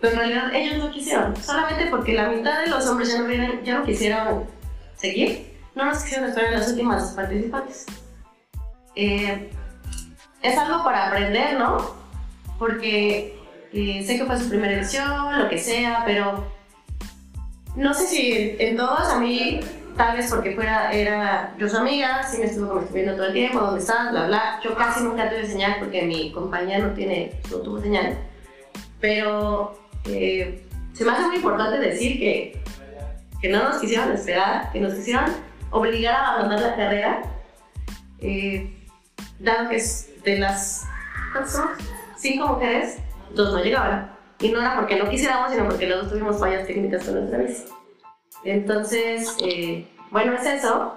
Pero 0.00 0.12
en 0.12 0.18
realidad 0.18 0.54
ellos 0.54 0.84
no 0.84 0.90
quisieron, 0.90 1.34
solamente 1.36 1.86
porque 1.86 2.12
la 2.12 2.28
mitad 2.28 2.60
de 2.60 2.66
los 2.66 2.86
hombres 2.86 3.10
ya 3.10 3.20
no, 3.20 3.24
vienen, 3.24 3.64
ya 3.64 3.78
no 3.78 3.84
quisieron 3.84 4.44
seguir, 4.96 5.56
no 5.74 5.86
nos 5.86 6.02
quisieron 6.02 6.28
esperar 6.28 6.52
a 6.52 6.58
las 6.58 6.68
últimas 6.68 7.12
participantes. 7.12 7.86
Eh, 8.94 9.50
es 10.42 10.56
algo 10.58 10.84
para 10.84 11.08
aprender, 11.08 11.58
¿no? 11.58 11.98
porque 12.58 13.38
eh, 13.72 14.02
sé 14.04 14.18
que 14.18 14.24
fue 14.24 14.38
su 14.38 14.48
primera 14.48 14.74
edición, 14.74 15.38
lo 15.38 15.48
que 15.48 15.58
sea, 15.58 16.02
pero 16.04 16.44
no 17.76 17.94
sé 17.94 18.06
si 18.06 18.56
en 18.58 18.76
todas 18.76 19.08
a 19.10 19.20
mí, 19.20 19.60
tal 19.96 20.16
vez 20.16 20.28
porque 20.28 20.54
fuera, 20.54 20.90
era 20.92 21.54
yo 21.58 21.68
su 21.68 21.76
amiga, 21.76 22.22
sí 22.24 22.38
me 22.38 22.46
estuvo 22.46 22.68
como 22.68 22.80
todo 22.80 23.26
el 23.26 23.32
tiempo, 23.32 23.60
¿dónde 23.60 23.80
estás? 23.80 24.10
Bla, 24.10 24.26
bla. 24.26 24.60
Yo 24.64 24.74
casi 24.74 25.04
nunca 25.04 25.30
tuve 25.30 25.46
señal 25.46 25.76
porque 25.78 26.02
mi 26.02 26.32
compañía 26.32 26.80
no, 26.80 26.92
tiene, 26.92 27.40
no 27.50 27.58
tuvo 27.58 27.80
señal. 27.80 28.18
Pero 29.00 29.78
eh, 30.06 30.66
se 30.92 31.04
me 31.04 31.12
hace 31.12 31.26
muy 31.28 31.36
importante 31.36 31.78
decir 31.78 32.18
que, 32.18 32.60
que 33.40 33.48
no 33.48 33.62
nos 33.62 33.78
quisieron 33.78 34.12
esperar, 34.12 34.72
que 34.72 34.80
nos 34.80 34.94
quisieron 34.94 35.26
obligar 35.70 36.14
a 36.14 36.34
abandonar 36.34 36.70
la 36.70 36.76
carrera, 36.76 37.22
eh, 38.20 38.74
dado 39.38 39.68
que 39.68 39.76
es 39.76 40.07
de 40.24 40.38
las 40.38 40.86
cinco 42.16 42.48
mujeres, 42.48 42.98
dos 43.34 43.52
no 43.52 43.62
llegaban. 43.62 44.12
Y 44.40 44.50
no 44.50 44.60
era 44.60 44.76
porque 44.76 44.96
no 44.96 45.08
quisiéramos, 45.08 45.50
sino 45.50 45.64
porque 45.66 45.86
los 45.86 46.02
dos 46.02 46.12
tuvimos 46.12 46.38
fallas 46.38 46.66
técnicas 46.66 47.04
con 47.04 47.14
nuestra 47.14 47.38
bici. 47.38 47.64
Entonces, 48.44 49.36
eh, 49.40 49.88
bueno, 50.10 50.34
es 50.34 50.46
eso, 50.46 50.94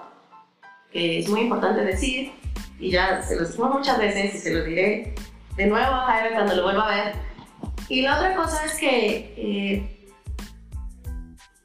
que 0.91 1.19
es 1.19 1.29
muy 1.29 1.41
importante 1.41 1.83
decir, 1.83 2.33
y 2.79 2.91
ya 2.91 3.21
se 3.21 3.35
lo 3.35 3.41
decimos 3.41 3.73
muchas 3.73 3.97
veces 3.97 4.35
y 4.35 4.37
se 4.37 4.53
lo 4.53 4.63
diré 4.63 5.15
de 5.55 5.65
nuevo 5.67 5.93
a 5.93 6.05
Jaime 6.05 6.35
cuando 6.35 6.55
lo 6.55 6.63
vuelva 6.63 6.91
a 6.91 6.95
ver. 6.95 7.15
Y 7.89 8.01
la 8.03 8.17
otra 8.17 8.35
cosa 8.35 8.63
es 8.65 8.75
que 8.75 9.33
eh, 9.37 10.07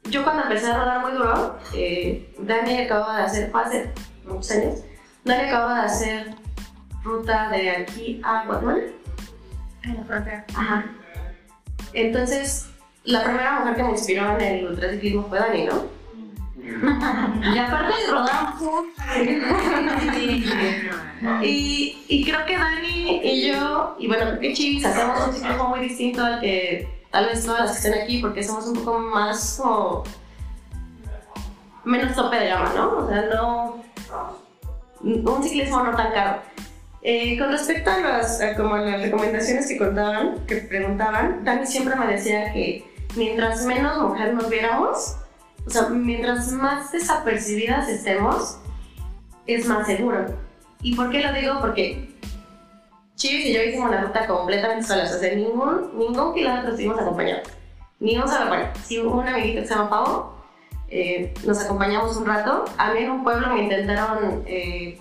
yo 0.09 0.23
cuando 0.23 0.43
empecé 0.43 0.67
a 0.67 0.77
rodar 0.77 1.01
muy 1.01 1.11
duro, 1.13 1.59
eh, 1.73 2.33
Dani 2.39 2.81
acababa 2.81 3.17
de 3.17 3.23
hacer, 3.23 3.51
hace 3.53 3.91
muchos 4.25 4.51
años, 4.51 4.83
Dani 5.23 5.47
acababa 5.47 5.81
de 5.81 5.85
hacer 5.85 6.35
ruta 7.03 7.49
de 7.49 7.71
aquí 7.71 8.21
a 8.23 8.45
Guatemala. 8.45 8.83
En 9.83 9.95
la 9.95 10.03
frontera. 10.03 10.45
Ajá. 10.55 10.85
Entonces, 11.93 12.69
la 13.03 13.23
primera 13.23 13.59
mujer 13.59 13.75
que 13.75 13.83
me 13.83 13.91
inspiró 13.91 14.37
en 14.37 14.41
el 14.41 14.67
ultraciclismo 14.67 15.27
fue 15.29 15.39
Dani, 15.39 15.65
¿no? 15.65 15.97
y 16.67 17.57
aparte 17.57 17.93
de 18.01 18.07
rodar 18.11 18.53
y, 21.43 21.97
y 22.07 22.25
creo 22.25 22.45
que 22.45 22.57
Dani 22.57 23.21
y 23.23 23.47
yo, 23.47 23.95
y 23.97 24.07
bueno, 24.07 24.25
creo 24.25 24.39
que 24.39 24.53
Chivis 24.53 24.85
hacemos 24.85 25.27
un 25.27 25.33
ciclismo 25.33 25.69
muy 25.69 25.79
distinto 25.79 26.25
al 26.25 26.41
que 26.41 27.05
tal 27.11 27.25
vez 27.25 27.45
todas 27.45 27.61
las 27.61 27.71
que 27.71 27.77
estén 27.87 28.03
aquí, 28.03 28.21
porque 28.21 28.43
somos 28.43 28.67
un 28.67 28.75
poco 28.75 28.99
más 28.99 29.59
como. 29.61 30.03
menos 31.85 32.15
tope 32.15 32.37
de 32.37 32.47
gama, 32.47 32.73
¿no? 32.75 32.97
O 32.97 33.07
sea, 33.07 33.21
no. 33.33 33.83
un 35.01 35.43
ciclismo 35.43 35.83
no 35.83 35.95
tan 35.95 36.11
caro. 36.11 36.41
Eh, 37.09 37.39
con 37.39 37.53
respecto 37.53 37.89
a 37.89 37.99
las, 37.99 38.41
a 38.41 38.53
como 38.53 38.75
las 38.75 39.01
recomendaciones 39.01 39.65
que 39.65 39.77
contaban, 39.77 40.45
que 40.45 40.57
preguntaban, 40.57 41.41
Dani 41.45 41.65
siempre 41.65 41.95
me 41.95 42.05
decía 42.05 42.51
que 42.51 42.83
mientras 43.15 43.65
menos 43.65 43.97
mujer 43.97 44.33
nos 44.33 44.49
viéramos, 44.49 45.15
o 45.65 45.69
sea, 45.69 45.83
mientras 45.83 46.51
más 46.51 46.91
desapercibidas 46.91 47.87
estemos, 47.87 48.59
es 49.45 49.65
más 49.67 49.87
seguro. 49.87 50.25
¿Y 50.81 50.97
por 50.97 51.09
qué 51.09 51.21
lo 51.21 51.31
digo? 51.31 51.61
Porque 51.61 52.13
Chivis 53.15 53.45
y 53.45 53.53
yo 53.53 53.63
hicimos 53.63 53.89
la 53.89 54.01
ruta 54.01 54.27
completamente 54.27 54.85
solas, 54.85 55.15
o 55.15 55.17
sea, 55.17 55.33
ningún, 55.33 55.97
ningún 55.97 56.33
kilómetro 56.33 56.71
estuvimos 56.71 56.99
acompañados. 56.99 57.47
Ni 58.01 58.17
un 58.17 58.27
solo, 58.27 58.49
bueno, 58.49 58.65
sí, 58.83 58.97
un 58.97 59.25
amiguito 59.25 59.61
que 59.61 59.67
se 59.69 59.73
llama 59.75 59.89
Pavo, 59.89 60.43
eh, 60.89 61.33
nos 61.45 61.63
acompañamos 61.63 62.17
un 62.17 62.25
rato. 62.25 62.65
A 62.77 62.91
mí 62.91 62.99
en 62.99 63.11
un 63.11 63.23
pueblo 63.23 63.47
me 63.53 63.63
intentaron 63.63 64.43
eh, 64.45 64.99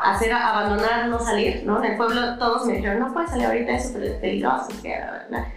hacer 0.00 0.32
abandonar, 0.32 1.08
no 1.08 1.18
salir, 1.18 1.62
¿no? 1.64 1.82
En 1.82 1.92
el 1.92 1.96
pueblo 1.96 2.38
todos 2.38 2.66
me 2.66 2.74
dijeron, 2.74 3.00
no 3.00 3.12
puedes 3.12 3.30
salir 3.30 3.46
ahorita, 3.46 3.72
es 3.72 3.90
peligroso, 4.20 4.68
que 4.82 4.90
la, 5.30 5.52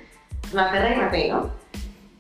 la 0.53 0.71
perra 0.71 0.95
y 0.95 0.99
me 0.99 1.27
¿no? 1.29 1.51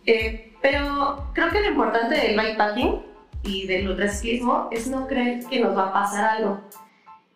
Eh, 0.05 0.53
pero 0.61 1.31
creo 1.33 1.49
que 1.49 1.61
lo 1.61 1.69
importante 1.69 2.15
del 2.15 2.37
bikepacking 2.37 3.03
y 3.43 3.67
del 3.67 3.89
ultraciclismo 3.89 4.69
es 4.71 4.87
no 4.87 5.07
creer 5.07 5.45
que 5.45 5.59
nos 5.59 5.75
va 5.75 5.87
a 5.87 5.93
pasar 5.93 6.25
algo 6.25 6.61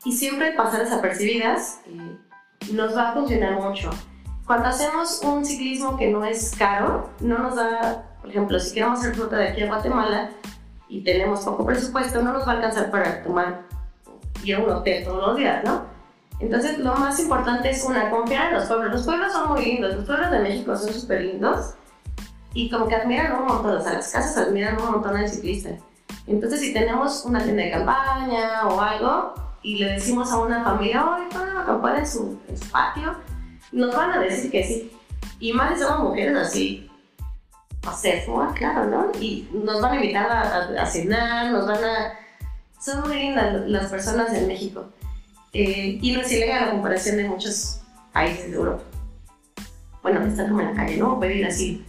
y 0.03 0.11
siempre 0.11 0.51
pasar 0.51 0.81
desapercibidas 0.81 1.81
eh, 1.87 2.17
nos 2.71 2.95
va 2.95 3.09
a 3.09 3.13
funcionar 3.13 3.59
mucho. 3.59 3.89
Cuando 4.45 4.67
hacemos 4.67 5.21
un 5.23 5.43
ciclismo 5.43 5.97
que 5.97 6.11
no 6.11 6.23
es 6.23 6.55
caro, 6.55 7.09
no 7.19 7.39
nos 7.39 7.55
da, 7.55 8.03
por 8.21 8.29
ejemplo, 8.29 8.59
si 8.59 8.75
queremos 8.75 8.99
hacer 8.99 9.17
ruta 9.17 9.37
de 9.37 9.49
aquí 9.49 9.63
a 9.63 9.67
Guatemala 9.67 10.29
y 10.87 11.03
tenemos 11.03 11.43
poco 11.43 11.65
presupuesto, 11.65 12.21
no 12.21 12.33
nos 12.33 12.47
va 12.47 12.51
a 12.51 12.55
alcanzar 12.57 12.91
para 12.91 13.23
tomar 13.23 13.63
ir 14.43 14.55
a 14.55 14.59
un 14.59 14.69
hotel 14.69 15.03
todos 15.03 15.27
los 15.27 15.37
días, 15.37 15.63
¿no? 15.63 15.85
Entonces, 16.39 16.77
lo 16.79 16.95
más 16.95 17.19
importante 17.19 17.69
es 17.69 17.83
una, 17.85 18.09
confiar 18.09 18.49
en 18.49 18.55
los 18.55 18.65
pueblos. 18.65 18.91
Los 18.91 19.03
pueblos 19.03 19.31
son 19.31 19.49
muy 19.49 19.65
lindos, 19.65 19.95
los 19.95 20.05
pueblos 20.05 20.31
de 20.31 20.39
México 20.39 20.75
son 20.75 20.93
súper 20.93 21.21
lindos 21.21 21.75
y 22.53 22.69
como 22.69 22.87
que 22.87 22.95
admiran 22.95 23.33
un 23.33 23.47
montón, 23.47 23.77
o 23.77 23.81
sea, 23.81 23.93
las 23.93 24.11
casas 24.11 24.47
admiran 24.47 24.79
un 24.81 24.91
montón 24.91 25.15
al 25.15 25.29
ciclista. 25.29 25.71
Entonces, 26.27 26.61
si 26.61 26.73
tenemos 26.73 27.23
una 27.25 27.43
tienda 27.43 27.63
de 27.63 27.71
campaña 27.71 28.67
o 28.67 28.79
algo, 28.79 29.33
y 29.61 29.79
le 29.79 29.93
decimos 29.93 30.31
a 30.31 30.37
una 30.37 30.63
familia, 30.63 31.03
oye, 31.05 31.25
¿pueden 31.31 31.57
acampar 31.57 31.97
en 31.97 32.07
su, 32.07 32.39
en 32.47 32.57
su 32.57 32.69
patio? 32.69 33.15
Nos 33.71 33.95
van 33.95 34.11
a 34.11 34.19
decir 34.19 34.51
que 34.51 34.63
sí. 34.63 34.91
Y 35.39 35.53
más 35.53 35.73
si 35.73 35.83
somos 35.83 36.09
mujeres 36.09 36.37
así, 36.37 36.89
o 37.85 37.91
sea, 37.91 38.23
claro, 38.53 38.85
¿no? 38.85 39.11
Y 39.19 39.49
nos 39.51 39.81
van 39.81 39.93
a 39.93 39.95
invitar 39.95 40.29
a, 40.29 40.81
a, 40.81 40.85
cenar, 40.85 41.51
nos 41.51 41.67
van 41.67 41.83
a... 41.83 42.13
Son 42.85 43.01
muy 43.01 43.17
lindas 43.17 43.67
las 43.67 43.89
personas 43.89 44.31
en 44.33 44.47
México. 44.47 44.85
Eh, 45.53 45.97
y 45.99 46.11
no 46.11 46.21
es 46.21 46.31
ilegal 46.31 46.65
la 46.67 46.71
comparación 46.73 47.17
de 47.17 47.23
muchos 47.23 47.79
países 48.13 48.51
de 48.51 48.57
Europa. 48.57 48.83
Bueno, 50.03 50.23
están 50.23 50.49
como 50.49 50.61
en 50.61 50.67
la 50.67 50.73
calle, 50.75 50.97
¿no? 50.97 51.17
Puede 51.17 51.37
ir 51.37 51.47
así. 51.47 51.83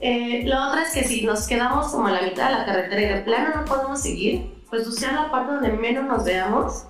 Eh, 0.00 0.42
lo 0.44 0.60
otro 0.66 0.80
es 0.80 0.94
que 0.94 1.04
si 1.04 1.24
nos 1.24 1.46
quedamos 1.46 1.92
como 1.92 2.08
a 2.08 2.10
la 2.10 2.22
mitad 2.22 2.48
de 2.48 2.56
la 2.56 2.64
carretera 2.64 3.02
y 3.02 3.14
de 3.14 3.20
plano 3.20 3.54
no 3.54 3.64
podemos 3.64 4.02
seguir, 4.02 4.52
pues 4.68 4.84
buscar 4.84 5.12
la 5.12 5.30
parte 5.30 5.52
donde 5.52 5.74
menos 5.74 6.06
nos 6.06 6.24
veamos 6.24 6.86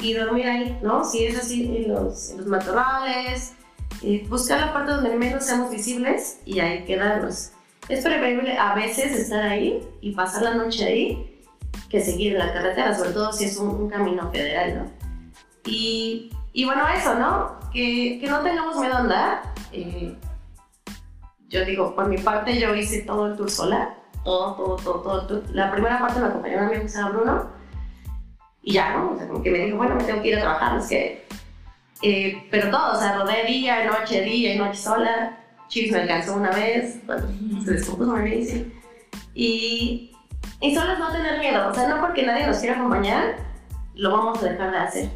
y 0.00 0.12
dormir 0.12 0.46
ahí, 0.46 0.78
¿no? 0.82 1.04
Si 1.04 1.24
es 1.24 1.38
así 1.38 1.64
en 1.74 1.90
los, 1.90 2.32
en 2.32 2.36
los 2.36 2.46
matorrales, 2.48 3.54
eh, 4.02 4.26
buscar 4.28 4.60
la 4.60 4.74
parte 4.74 4.92
donde 4.92 5.16
menos 5.16 5.46
seamos 5.46 5.70
visibles 5.70 6.40
y 6.44 6.60
ahí 6.60 6.84
quedarnos. 6.84 7.52
Es 7.88 8.04
preferible 8.04 8.58
a 8.58 8.74
veces 8.74 9.18
estar 9.18 9.42
ahí 9.42 9.88
y 10.02 10.12
pasar 10.12 10.42
la 10.42 10.54
noche 10.54 10.84
ahí 10.84 11.33
que 11.88 12.00
seguir 12.00 12.32
en 12.32 12.38
la 12.38 12.52
carretera, 12.52 12.94
sobre 12.94 13.10
todo 13.10 13.32
si 13.32 13.44
es 13.44 13.56
un, 13.56 13.88
camino 13.88 14.30
federal, 14.30 14.78
¿no? 14.78 14.90
Y, 15.66 16.30
y, 16.52 16.64
bueno, 16.64 16.84
eso, 16.88 17.14
¿no? 17.14 17.58
Que, 17.72 18.18
que, 18.20 18.28
no 18.28 18.40
tengamos 18.40 18.78
miedo 18.78 18.94
a 18.94 18.98
andar. 18.98 19.42
Eh, 19.72 20.16
yo 21.48 21.64
digo, 21.64 21.94
por 21.94 22.08
mi 22.08 22.18
parte, 22.18 22.58
yo 22.58 22.74
hice 22.74 23.02
todo 23.02 23.26
el 23.26 23.36
tour 23.36 23.50
sola, 23.50 23.94
todo, 24.24 24.54
todo, 24.54 24.76
todo, 24.76 25.00
todo 25.00 25.26
tour. 25.26 25.42
La 25.52 25.70
primera 25.70 25.98
parte 25.98 26.20
me 26.20 26.26
acompañó 26.26 26.58
un 26.58 26.64
amigo 26.64 26.82
que 26.82 26.88
se 26.88 26.98
llama 26.98 27.10
Bruno, 27.10 27.50
y 28.64 28.72
ya, 28.72 28.96
¿no? 28.96 29.12
O 29.12 29.16
sea, 29.16 29.28
como 29.28 29.42
que 29.42 29.50
me 29.50 29.58
dijo, 29.58 29.76
bueno, 29.76 29.94
me 29.94 30.04
tengo 30.04 30.22
que 30.22 30.28
ir 30.28 30.36
a 30.36 30.40
trabajar, 30.40 30.78
es 30.78 30.86
que... 30.86 31.24
Eh, 32.02 32.46
pero 32.50 32.70
todo, 32.70 32.92
o 32.92 33.00
sea, 33.00 33.16
rodé 33.16 33.44
día, 33.44 33.84
noche, 33.84 34.22
día 34.22 34.54
y 34.54 34.58
noche 34.58 34.78
sola. 34.78 35.38
Chivis 35.68 35.92
me 35.92 36.00
alcanzó 36.00 36.36
una 36.36 36.50
vez, 36.50 36.98
cuando 37.06 37.28
se 37.64 37.72
descompuso 37.72 38.12
mi 38.12 38.30
bici. 38.30 38.72
Y, 39.34 40.13
y 40.60 40.74
solo 40.74 40.92
es 40.92 40.98
no 40.98 41.12
tener 41.12 41.38
miedo, 41.38 41.68
o 41.68 41.74
sea, 41.74 41.88
no 41.88 42.00
porque 42.00 42.24
nadie 42.24 42.46
nos 42.46 42.58
quiera 42.58 42.76
acompañar, 42.76 43.36
lo 43.94 44.12
vamos 44.12 44.42
a 44.42 44.48
dejar 44.48 44.70
de 44.70 44.78
hacer. 44.78 45.10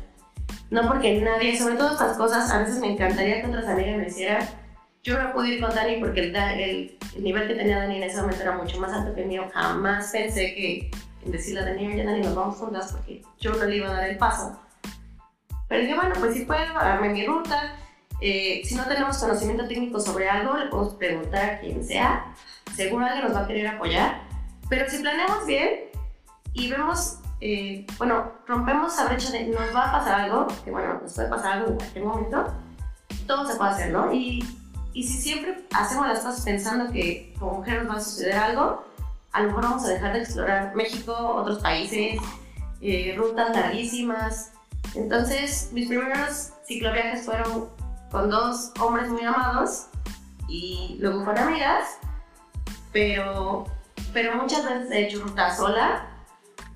No 0.70 0.86
porque 0.86 1.20
nadie, 1.20 1.56
sobre 1.58 1.76
todo 1.76 1.92
estas 1.92 2.16
cosas, 2.16 2.50
a 2.50 2.58
veces 2.58 2.78
me 2.78 2.92
encantaría 2.92 3.40
que 3.40 3.46
otras 3.48 3.66
amigas 3.66 3.96
me 3.96 4.06
hicieran. 4.06 4.46
Yo 5.02 5.18
no 5.20 5.32
pude 5.32 5.48
ir 5.48 5.60
con 5.60 5.74
Dani 5.74 5.96
porque 5.96 6.20
el, 6.20 6.36
el, 6.36 6.98
el 7.16 7.24
nivel 7.24 7.48
que 7.48 7.54
tenía 7.54 7.78
Dani 7.78 7.96
en 7.96 8.02
ese 8.02 8.20
momento 8.20 8.42
era 8.42 8.52
mucho 8.52 8.78
más 8.78 8.92
alto 8.92 9.14
que 9.14 9.22
el 9.22 9.28
mío. 9.28 9.48
Jamás 9.54 10.10
pensé 10.12 10.54
que 10.54 10.90
en 11.24 11.32
decirle 11.32 11.60
a 11.60 11.64
Daniel, 11.64 11.96
ya 11.96 12.04
Dani, 12.04 12.20
nos 12.20 12.34
vamos 12.34 12.56
juntas 12.56 12.92
porque 12.92 13.22
yo 13.38 13.52
no 13.54 13.64
le 13.64 13.76
iba 13.76 13.88
a 13.88 13.92
dar 13.94 14.10
el 14.10 14.18
paso. 14.18 14.60
Pero 15.68 15.82
dije, 15.82 15.94
bueno, 15.94 16.14
pues 16.18 16.34
si 16.34 16.44
puedo, 16.44 16.74
darme 16.74 17.10
mi 17.10 17.26
ruta. 17.26 17.76
Eh, 18.20 18.62
si 18.64 18.74
no 18.74 18.84
tenemos 18.84 19.18
conocimiento 19.18 19.66
técnico 19.68 20.00
sobre 20.00 20.28
algo, 20.28 20.56
le 20.56 20.66
podemos 20.66 20.94
preguntar 20.94 21.50
a 21.50 21.60
quien 21.60 21.84
sea. 21.84 22.34
Seguro 22.74 23.06
alguien 23.06 23.24
nos 23.24 23.34
va 23.34 23.44
a 23.44 23.46
querer 23.46 23.68
apoyar. 23.68 24.27
Pero 24.68 24.90
si 24.90 24.98
planeamos 24.98 25.46
bien 25.46 25.90
y 26.52 26.70
vemos, 26.70 27.18
eh, 27.40 27.86
bueno, 27.98 28.32
rompemos 28.46 28.94
esa 28.94 29.06
brecha 29.06 29.30
de 29.30 29.46
nos 29.46 29.74
va 29.74 29.88
a 29.88 29.92
pasar 29.92 30.20
algo, 30.22 30.46
que 30.64 30.70
bueno, 30.70 31.00
nos 31.02 31.14
puede 31.14 31.28
pasar 31.28 31.52
algo 31.58 31.70
en 31.70 31.76
cualquier 31.76 32.04
momento, 32.04 32.46
todo 33.26 33.46
se 33.46 33.56
puede 33.56 33.70
hacer, 33.70 33.92
¿no? 33.92 34.12
Y, 34.12 34.44
y 34.92 35.02
si 35.04 35.20
siempre 35.20 35.64
hacemos 35.72 36.06
las 36.06 36.20
cosas 36.20 36.42
pensando 36.44 36.92
que 36.92 37.34
como 37.38 37.58
mujer 37.58 37.82
nos 37.82 37.94
va 37.94 37.98
a 37.98 38.02
suceder 38.02 38.36
algo, 38.36 38.84
a 39.32 39.42
lo 39.42 39.48
mejor 39.48 39.62
vamos 39.62 39.84
a 39.84 39.88
dejar 39.88 40.12
de 40.14 40.20
explorar 40.20 40.74
México, 40.74 41.14
otros 41.16 41.58
países, 41.58 42.20
eh, 42.80 43.14
rutas 43.16 43.54
larguísimas. 43.54 44.52
Entonces, 44.94 45.70
mis 45.72 45.88
primeros 45.88 46.52
cicloviajes 46.66 47.24
fueron 47.24 47.68
con 48.10 48.30
dos 48.30 48.72
hombres 48.80 49.08
muy 49.08 49.22
amados 49.22 49.86
y 50.48 50.96
luego 51.00 51.24
con 51.24 51.36
amigas, 51.36 51.98
pero, 52.92 53.66
pero 54.12 54.36
muchas 54.36 54.64
veces 54.64 54.90
he 54.90 55.06
hecho 55.06 55.22
ruta 55.22 55.54
sola 55.54 56.06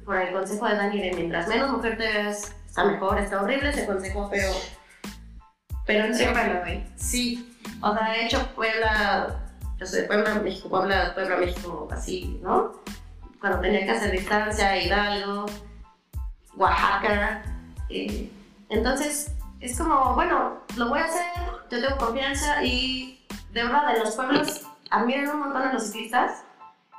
por 0.05 0.17
el 0.17 0.33
consejo 0.33 0.67
de 0.67 0.77
Dani 0.77 1.01
de 1.01 1.13
mientras 1.15 1.49
menos 1.49 1.71
mujer 1.71 1.97
te 1.97 2.07
veas, 2.07 2.55
está 2.67 2.85
mejor, 2.85 3.19
está 3.19 3.43
horrible 3.43 3.71
ese 3.71 3.87
consejo, 3.87 4.29
pero 4.31 4.53
pero 5.85 6.05
en 6.05 6.15
Siempre 6.15 6.55
lo 6.55 6.61
doy. 6.61 6.87
Sí, 6.97 7.59
o 7.81 7.93
sea, 7.93 8.15
he 8.15 8.27
hecho 8.27 8.47
Puebla, 8.55 9.41
yo 9.79 9.87
soy 9.87 10.03
de 10.03 10.07
Puebla, 10.07 10.35
México, 10.37 10.69
Puebla, 10.69 11.13
Puebla, 11.15 11.37
México, 11.37 11.89
así, 11.91 12.39
¿no? 12.43 12.73
Cuando 13.41 13.61
tenía 13.61 13.85
que 13.85 13.91
hacer 13.91 14.13
distancia, 14.13 14.77
Hidalgo, 14.77 15.47
Oaxaca. 16.57 17.43
eh, 17.89 18.31
entonces, 18.69 19.33
es 19.61 19.77
como, 19.77 20.15
bueno, 20.15 20.61
lo 20.77 20.89
voy 20.89 21.01
a 21.01 21.05
hacer, 21.05 21.25
yo 21.71 21.81
tengo 21.81 21.97
confianza 21.99 22.63
y 22.65 23.27
de 23.53 23.65
verdad, 23.65 23.93
de 23.93 24.01
los 24.01 24.15
pueblos, 24.15 24.63
admiren 24.91 25.29
un 25.29 25.41
montón 25.41 25.63
a 25.63 25.73
los 25.73 25.85
ciclistas. 25.85 26.45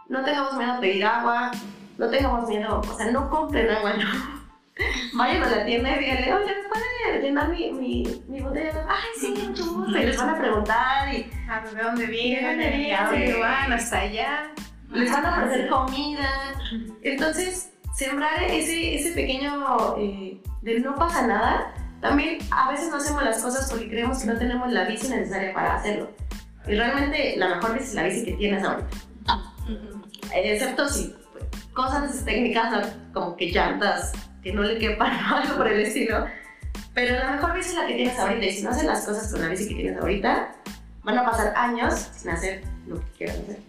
No 0.09 0.23
tengamos 0.23 0.57
miedo 0.57 0.73
a 0.73 0.79
pedir 0.79 1.05
agua, 1.05 1.51
no 1.97 2.09
tengamos 2.09 2.49
miedo, 2.49 2.81
o 2.81 2.97
sea, 2.97 3.11
no 3.11 3.29
compren 3.29 3.69
agua, 3.69 3.93
no. 3.93 4.43
Vayan 5.17 5.43
a 5.43 5.49
la 5.49 5.65
tienda 5.65 5.95
y 5.95 5.99
díganle, 5.99 6.33
oye, 6.33 6.45
¿me 6.45 6.69
puede 6.69 7.21
llenar 7.21 7.49
mi, 7.49 7.71
mi, 7.71 8.23
mi 8.27 8.41
botella? 8.41 8.85
Ay, 8.89 9.09
sí, 9.19 9.33
mucho 9.47 9.65
gusto. 9.71 9.97
Y 9.97 10.03
les 10.03 10.17
van 10.17 10.29
a 10.29 10.37
preguntar 10.37 11.13
y 11.13 11.31
¿A 11.49 11.61
de 11.61 11.83
dónde 11.83 12.05
¿De 12.07 12.11
vienen? 12.11 12.45
dónde 12.45 12.69
vienen? 12.77 12.95
¿A 12.95 13.05
dónde 13.05 13.39
van? 13.39 13.73
Hasta 13.73 13.99
allá. 13.99 14.51
les 14.89 15.11
van 15.11 15.25
a 15.25 15.43
ofrecer 15.43 15.69
comida. 15.69 16.29
Entonces, 17.03 17.71
sembrar 17.95 18.41
ese, 18.43 18.95
ese 18.95 19.11
pequeño 19.11 19.95
eh, 19.99 20.41
de 20.63 20.79
no 20.79 20.95
pasa 20.95 21.27
nada. 21.27 21.73
También 22.01 22.39
a 22.51 22.69
veces 22.71 22.89
no 22.89 22.97
hacemos 22.97 23.23
las 23.23 23.41
cosas 23.41 23.69
porque 23.71 23.87
creemos 23.89 24.19
que 24.19 24.27
no 24.27 24.37
tenemos 24.37 24.71
la 24.71 24.85
bici 24.85 25.07
necesaria 25.07 25.53
para 25.53 25.75
hacerlo. 25.75 26.09
Y 26.67 26.75
realmente 26.75 27.35
la 27.37 27.55
mejor 27.55 27.73
bici 27.73 27.85
es 27.85 27.93
la 27.93 28.03
bici 28.03 28.25
que 28.25 28.33
tienes 28.33 28.63
ahorita. 28.63 28.89
Eh, 30.33 30.53
Excepto 30.53 30.89
si 30.89 31.15
pues, 31.31 31.45
cosas 31.73 32.23
técnicas 32.25 32.89
como 33.13 33.35
que 33.35 33.51
llantas 33.51 34.11
que 34.41 34.53
no 34.53 34.63
le 34.63 34.77
quepan 34.77 35.13
o 35.31 35.35
algo 35.35 35.57
por 35.57 35.67
el 35.67 35.81
estilo. 35.81 36.25
Pero 36.93 37.17
la 37.17 37.31
mejor 37.31 37.53
bici 37.53 37.69
es 37.69 37.75
la 37.75 37.87
que 37.87 37.95
tienes 37.95 38.19
ahorita. 38.19 38.45
Y 38.45 38.51
si 38.51 38.63
no 38.63 38.69
haces 38.69 38.83
las 38.83 39.05
cosas 39.05 39.31
con 39.31 39.41
la 39.41 39.47
bici 39.49 39.67
que 39.67 39.75
tienes 39.75 39.99
ahorita, 39.99 40.55
van 41.03 41.17
a 41.17 41.25
pasar 41.25 41.53
años 41.55 42.09
sin 42.15 42.29
hacer 42.29 42.63
lo 42.87 42.99
que 42.99 43.11
quieras 43.17 43.37
hacer. 43.39 43.59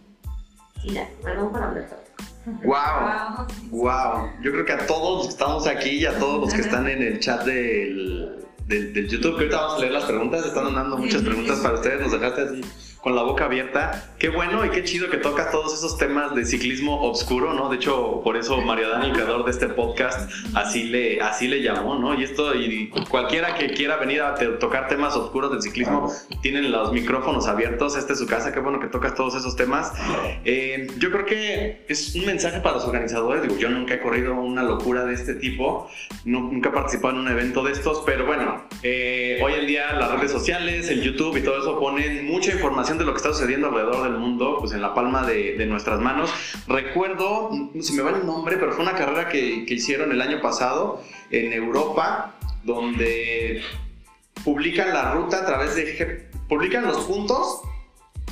Y 0.82 0.92
ya, 0.92 1.08
perdón 1.22 1.50
por 1.50 1.62
hablar 1.62 1.88
tanto. 1.88 2.04
Wow. 2.64 3.46
Wow, 3.70 4.30
yo 4.42 4.52
creo 4.52 4.64
que 4.66 4.72
a 4.72 4.86
todos 4.86 5.16
los 5.16 5.26
que 5.28 5.32
estamos 5.32 5.66
aquí 5.66 5.90
y 5.90 6.06
a 6.06 6.18
todos 6.18 6.40
los 6.42 6.52
que 6.52 6.60
están 6.60 6.86
en 6.86 7.02
el 7.02 7.18
chat 7.18 7.42
del, 7.44 8.44
del, 8.66 8.92
del 8.92 9.08
YouTube, 9.08 9.36
que 9.36 9.44
ahorita 9.44 9.56
vamos 9.56 9.76
a 9.76 9.80
leer 9.80 9.92
las 9.92 10.04
preguntas, 10.04 10.44
están 10.44 10.74
dando 10.74 10.98
muchas 10.98 11.22
preguntas 11.22 11.60
para 11.60 11.76
ustedes, 11.76 12.02
nos 12.02 12.12
dejaste 12.12 12.42
así 12.42 12.60
con 13.04 13.14
la 13.14 13.22
boca 13.22 13.44
abierta. 13.44 14.14
Qué 14.18 14.30
bueno 14.30 14.64
y 14.64 14.70
qué 14.70 14.82
chido 14.82 15.10
que 15.10 15.18
tocas 15.18 15.50
todos 15.50 15.74
esos 15.74 15.98
temas 15.98 16.34
de 16.34 16.46
ciclismo 16.46 17.02
obscuro, 17.02 17.52
¿no? 17.52 17.68
De 17.68 17.76
hecho, 17.76 18.22
por 18.24 18.38
eso 18.38 18.62
Mario 18.62 18.88
Dani, 18.88 19.12
creador 19.12 19.44
de 19.44 19.50
este 19.50 19.68
podcast, 19.68 20.30
así 20.54 20.84
le, 20.84 21.20
así 21.20 21.46
le 21.46 21.60
llamó, 21.60 21.96
¿no? 21.98 22.18
Y 22.18 22.24
esto, 22.24 22.54
y 22.54 22.88
cualquiera 23.10 23.54
que 23.56 23.74
quiera 23.74 23.96
venir 23.98 24.22
a 24.22 24.34
te- 24.36 24.46
tocar 24.46 24.88
temas 24.88 25.14
oscuros 25.16 25.50
del 25.52 25.60
ciclismo, 25.60 26.10
tienen 26.40 26.72
los 26.72 26.92
micrófonos 26.92 27.46
abiertos, 27.46 27.94
esta 27.94 28.14
es 28.14 28.18
su 28.18 28.26
casa, 28.26 28.52
qué 28.54 28.60
bueno 28.60 28.80
que 28.80 28.86
tocas 28.86 29.14
todos 29.14 29.34
esos 29.34 29.54
temas. 29.54 29.92
Eh, 30.46 30.86
yo 30.98 31.10
creo 31.10 31.26
que 31.26 31.84
es 31.88 32.14
un 32.14 32.24
mensaje 32.24 32.60
para 32.60 32.76
los 32.76 32.86
organizadores. 32.86 33.42
Digo, 33.42 33.56
yo 33.58 33.68
nunca 33.68 33.92
he 33.94 34.00
corrido 34.00 34.32
una 34.34 34.62
locura 34.62 35.04
de 35.04 35.12
este 35.12 35.34
tipo, 35.34 35.90
no- 36.24 36.40
nunca 36.40 36.70
he 36.70 36.72
participado 36.72 37.12
en 37.12 37.20
un 37.20 37.28
evento 37.28 37.62
de 37.62 37.72
estos, 37.72 38.02
pero 38.06 38.24
bueno, 38.24 38.64
eh, 38.82 39.40
hoy 39.44 39.52
en 39.60 39.66
día 39.66 39.92
las 39.92 40.10
redes 40.12 40.30
sociales, 40.30 40.88
el 40.88 41.02
YouTube 41.02 41.36
y 41.36 41.42
todo 41.42 41.58
eso 41.60 41.78
ponen 41.78 42.24
mucha 42.24 42.50
información 42.52 42.93
de 42.98 43.04
lo 43.04 43.12
que 43.12 43.18
está 43.18 43.32
sucediendo 43.32 43.68
alrededor 43.68 44.02
del 44.04 44.18
mundo, 44.18 44.56
pues 44.60 44.72
en 44.72 44.82
la 44.82 44.94
palma 44.94 45.26
de, 45.26 45.56
de 45.56 45.66
nuestras 45.66 46.00
manos. 46.00 46.30
Recuerdo, 46.66 47.50
se 47.80 47.92
me 47.94 48.02
va 48.02 48.10
el 48.10 48.24
nombre, 48.26 48.56
pero 48.56 48.72
fue 48.72 48.82
una 48.82 48.94
carrera 48.94 49.28
que, 49.28 49.64
que 49.66 49.74
hicieron 49.74 50.12
el 50.12 50.20
año 50.20 50.40
pasado 50.40 51.02
en 51.30 51.52
Europa, 51.52 52.34
donde 52.62 53.62
publican 54.44 54.88
la 54.92 55.12
ruta 55.14 55.38
a 55.38 55.46
través 55.46 55.74
de... 55.76 56.28
Publican 56.48 56.84
los 56.86 56.98
puntos 57.04 57.62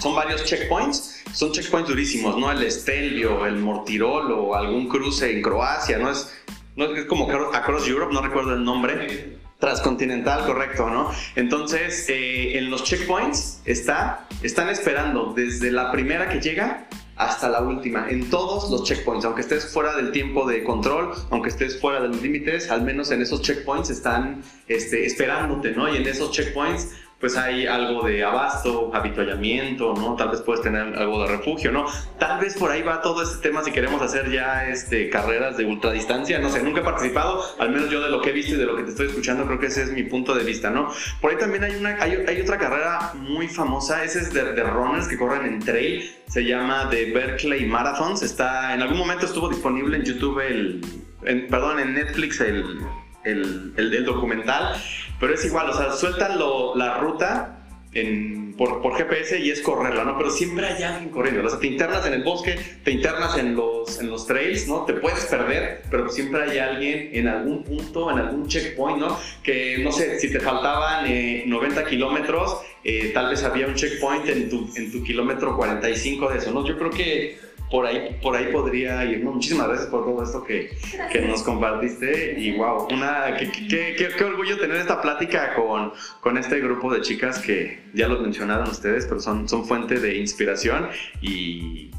son 0.00 0.14
varios 0.14 0.44
checkpoints, 0.44 1.22
son 1.32 1.52
checkpoints 1.52 1.88
durísimos, 1.88 2.36
¿no? 2.36 2.50
El 2.50 2.70
Stelvio, 2.70 3.46
el 3.46 3.56
Mortirol 3.56 4.32
o 4.32 4.54
algún 4.54 4.88
cruce 4.88 5.30
en 5.30 5.42
Croacia, 5.42 5.98
¿no? 5.98 6.10
Es, 6.10 6.32
no 6.76 6.86
es 6.86 7.04
como 7.04 7.28
Acro- 7.28 7.54
Across 7.54 7.88
Europe, 7.88 8.12
no 8.12 8.20
recuerdo 8.20 8.54
el 8.54 8.64
nombre. 8.64 9.36
Transcontinental, 9.62 10.44
correcto, 10.44 10.90
¿no? 10.90 11.12
Entonces, 11.36 12.08
eh, 12.08 12.58
en 12.58 12.68
los 12.68 12.82
checkpoints 12.82 13.62
está, 13.64 14.26
están 14.42 14.68
esperando 14.68 15.34
desde 15.36 15.70
la 15.70 15.92
primera 15.92 16.28
que 16.28 16.40
llega 16.40 16.88
hasta 17.14 17.48
la 17.48 17.60
última, 17.60 18.10
en 18.10 18.28
todos 18.28 18.68
los 18.72 18.82
checkpoints, 18.82 19.24
aunque 19.24 19.42
estés 19.42 19.72
fuera 19.72 19.94
del 19.94 20.10
tiempo 20.10 20.48
de 20.48 20.64
control, 20.64 21.12
aunque 21.30 21.50
estés 21.50 21.80
fuera 21.80 22.00
de 22.00 22.08
los 22.08 22.20
límites, 22.20 22.72
al 22.72 22.82
menos 22.82 23.12
en 23.12 23.22
esos 23.22 23.40
checkpoints 23.40 23.90
están 23.90 24.42
este, 24.66 25.06
esperándote, 25.06 25.70
¿no? 25.70 25.94
Y 25.94 25.98
en 25.98 26.08
esos 26.08 26.32
checkpoints 26.32 26.88
pues 27.22 27.36
hay 27.36 27.68
algo 27.68 28.04
de 28.04 28.24
abasto, 28.24 28.90
habituallamiento, 28.92 29.94
¿no? 29.94 30.16
Tal 30.16 30.30
vez 30.30 30.40
puedes 30.40 30.60
tener 30.60 30.98
algo 30.98 31.22
de 31.22 31.28
refugio, 31.28 31.70
¿no? 31.70 31.86
Tal 32.18 32.40
vez 32.40 32.54
por 32.54 32.72
ahí 32.72 32.82
va 32.82 33.00
todo 33.00 33.22
este 33.22 33.40
tema 33.48 33.62
si 33.62 33.70
queremos 33.70 34.02
hacer 34.02 34.28
ya 34.28 34.66
este, 34.66 35.08
carreras 35.08 35.56
de 35.56 35.64
ultradistancia, 35.64 36.40
no 36.40 36.50
sé, 36.50 36.64
nunca 36.64 36.80
he 36.80 36.82
participado, 36.82 37.40
al 37.60 37.70
menos 37.70 37.90
yo 37.90 38.02
de 38.02 38.10
lo 38.10 38.20
que 38.20 38.30
he 38.30 38.32
visto 38.32 38.56
y 38.56 38.58
de 38.58 38.66
lo 38.66 38.74
que 38.74 38.82
te 38.82 38.90
estoy 38.90 39.06
escuchando, 39.06 39.46
creo 39.46 39.60
que 39.60 39.66
ese 39.66 39.84
es 39.84 39.92
mi 39.92 40.02
punto 40.02 40.34
de 40.34 40.42
vista, 40.42 40.70
¿no? 40.70 40.92
Por 41.20 41.30
ahí 41.30 41.38
también 41.38 41.62
hay, 41.62 41.76
una, 41.76 41.90
hay, 42.02 42.24
hay 42.26 42.40
otra 42.40 42.58
carrera 42.58 43.12
muy 43.14 43.46
famosa, 43.46 44.02
esa 44.02 44.18
es 44.18 44.34
de, 44.34 44.42
runners 44.64 45.06
que 45.06 45.16
corren 45.16 45.46
en 45.46 45.60
trail, 45.60 46.12
se 46.26 46.44
llama 46.44 46.88
The 46.90 47.12
Berkeley 47.12 47.66
Marathons, 47.66 48.22
está, 48.22 48.74
en 48.74 48.82
algún 48.82 48.98
momento 48.98 49.26
estuvo 49.26 49.48
disponible 49.48 49.96
en 49.96 50.02
YouTube 50.02 50.40
el, 50.40 51.46
perdón, 51.48 51.78
en 51.78 51.94
Netflix 51.94 52.40
el, 52.40 52.80
el, 53.24 53.72
el- 53.76 53.94
el 53.94 54.04
documental, 54.04 54.74
pero 55.20 55.34
es 55.34 55.44
igual, 55.44 55.70
o 55.70 55.74
sea, 55.74 55.92
sueltan 55.92 56.38
lo- 56.38 56.74
la 56.76 56.98
ruta 56.98 57.58
en- 57.94 58.54
por, 58.56 58.82
por 58.82 58.96
GPS 58.96 59.38
y 59.38 59.50
es 59.50 59.60
correrla, 59.60 60.04
¿no? 60.04 60.16
Pero 60.18 60.30
siempre 60.30 60.66
hay 60.66 60.82
alguien 60.82 61.10
corriendo, 61.10 61.44
o 61.44 61.48
sea, 61.50 61.58
te 61.58 61.66
internas 61.66 62.06
en 62.06 62.12
el 62.14 62.22
bosque, 62.22 62.56
te 62.84 62.90
internas 62.90 63.36
en 63.38 63.54
los, 63.56 63.98
en 64.00 64.10
los 64.10 64.26
trails, 64.26 64.68
¿no? 64.68 64.84
Te 64.84 64.92
puedes 64.94 65.24
perder, 65.26 65.82
pero 65.90 66.08
siempre 66.10 66.42
hay 66.42 66.58
alguien 66.58 67.10
en 67.12 67.28
algún 67.28 67.64
punto, 67.64 68.10
en 68.10 68.18
algún 68.18 68.46
checkpoint, 68.48 68.98
¿no? 68.98 69.18
Que, 69.42 69.78
no 69.82 69.90
sé, 69.90 70.18
si 70.20 70.30
te 70.30 70.38
faltaban 70.40 71.06
eh, 71.06 71.44
90 71.46 71.84
kilómetros, 71.86 72.58
eh, 72.84 73.10
tal 73.14 73.30
vez 73.30 73.42
había 73.42 73.66
un 73.66 73.74
checkpoint 73.74 74.28
en 74.28 74.50
tu, 74.50 74.70
en 74.76 74.92
tu 74.92 75.02
kilómetro 75.02 75.56
45 75.56 76.28
de 76.30 76.38
eso, 76.38 76.52
¿no? 76.52 76.66
Yo 76.66 76.76
creo 76.78 76.90
que 76.90 77.38
por 77.72 77.86
ahí, 77.86 78.18
por 78.22 78.36
ahí 78.36 78.52
podría 78.52 79.02
ir, 79.04 79.24
¿no? 79.24 79.32
Muchísimas 79.32 79.66
gracias 79.66 79.88
por 79.88 80.04
todo 80.04 80.22
esto 80.22 80.44
que, 80.44 80.76
que 81.10 81.22
nos 81.22 81.42
compartiste 81.42 82.38
y 82.38 82.54
wow, 82.56 82.86
una, 82.92 83.34
qué, 83.38 83.50
qué- 83.50 83.94
qué- 83.96 84.08
qué 84.16 84.24
orgullo 84.24 84.58
tener 84.58 84.76
esta 84.76 85.00
plática 85.00 85.54
con, 85.54 85.92
con 86.20 86.36
este 86.36 86.60
grupo 86.60 86.92
de 86.92 87.00
chicas 87.00 87.38
que 87.38 87.82
ya 87.94 88.06
los 88.08 88.20
mencionaron 88.20 88.68
ustedes, 88.68 89.06
pero 89.06 89.20
son, 89.20 89.48
son 89.48 89.64
fuente 89.64 89.98
de 89.98 90.18
inspiración 90.18 90.88
y, 91.22 91.90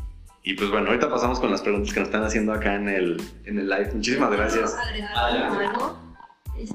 y 0.43 0.53
pues 0.53 0.69
bueno, 0.69 0.87
ahorita 0.89 1.09
pasamos 1.09 1.39
con 1.39 1.49
las 1.49 1.61
preguntas 1.63 1.91
que 1.91 1.99
nos 2.01 2.09
están 2.09 2.23
haciendo 2.23 2.53
acá 2.53 2.75
en 2.75 2.87
el, 2.87 3.21
en 3.45 3.57
el 3.57 3.67
live. 3.67 3.91
Muchísimas 3.95 4.31
gracias. 4.31 4.77
algo. 5.15 5.97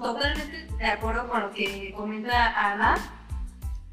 Totalmente 0.02 0.66
de 0.76 0.84
acuerdo 0.86 1.28
con 1.28 1.40
lo 1.42 1.50
que 1.52 1.94
comenta 1.96 2.72
Ana. 2.72 2.96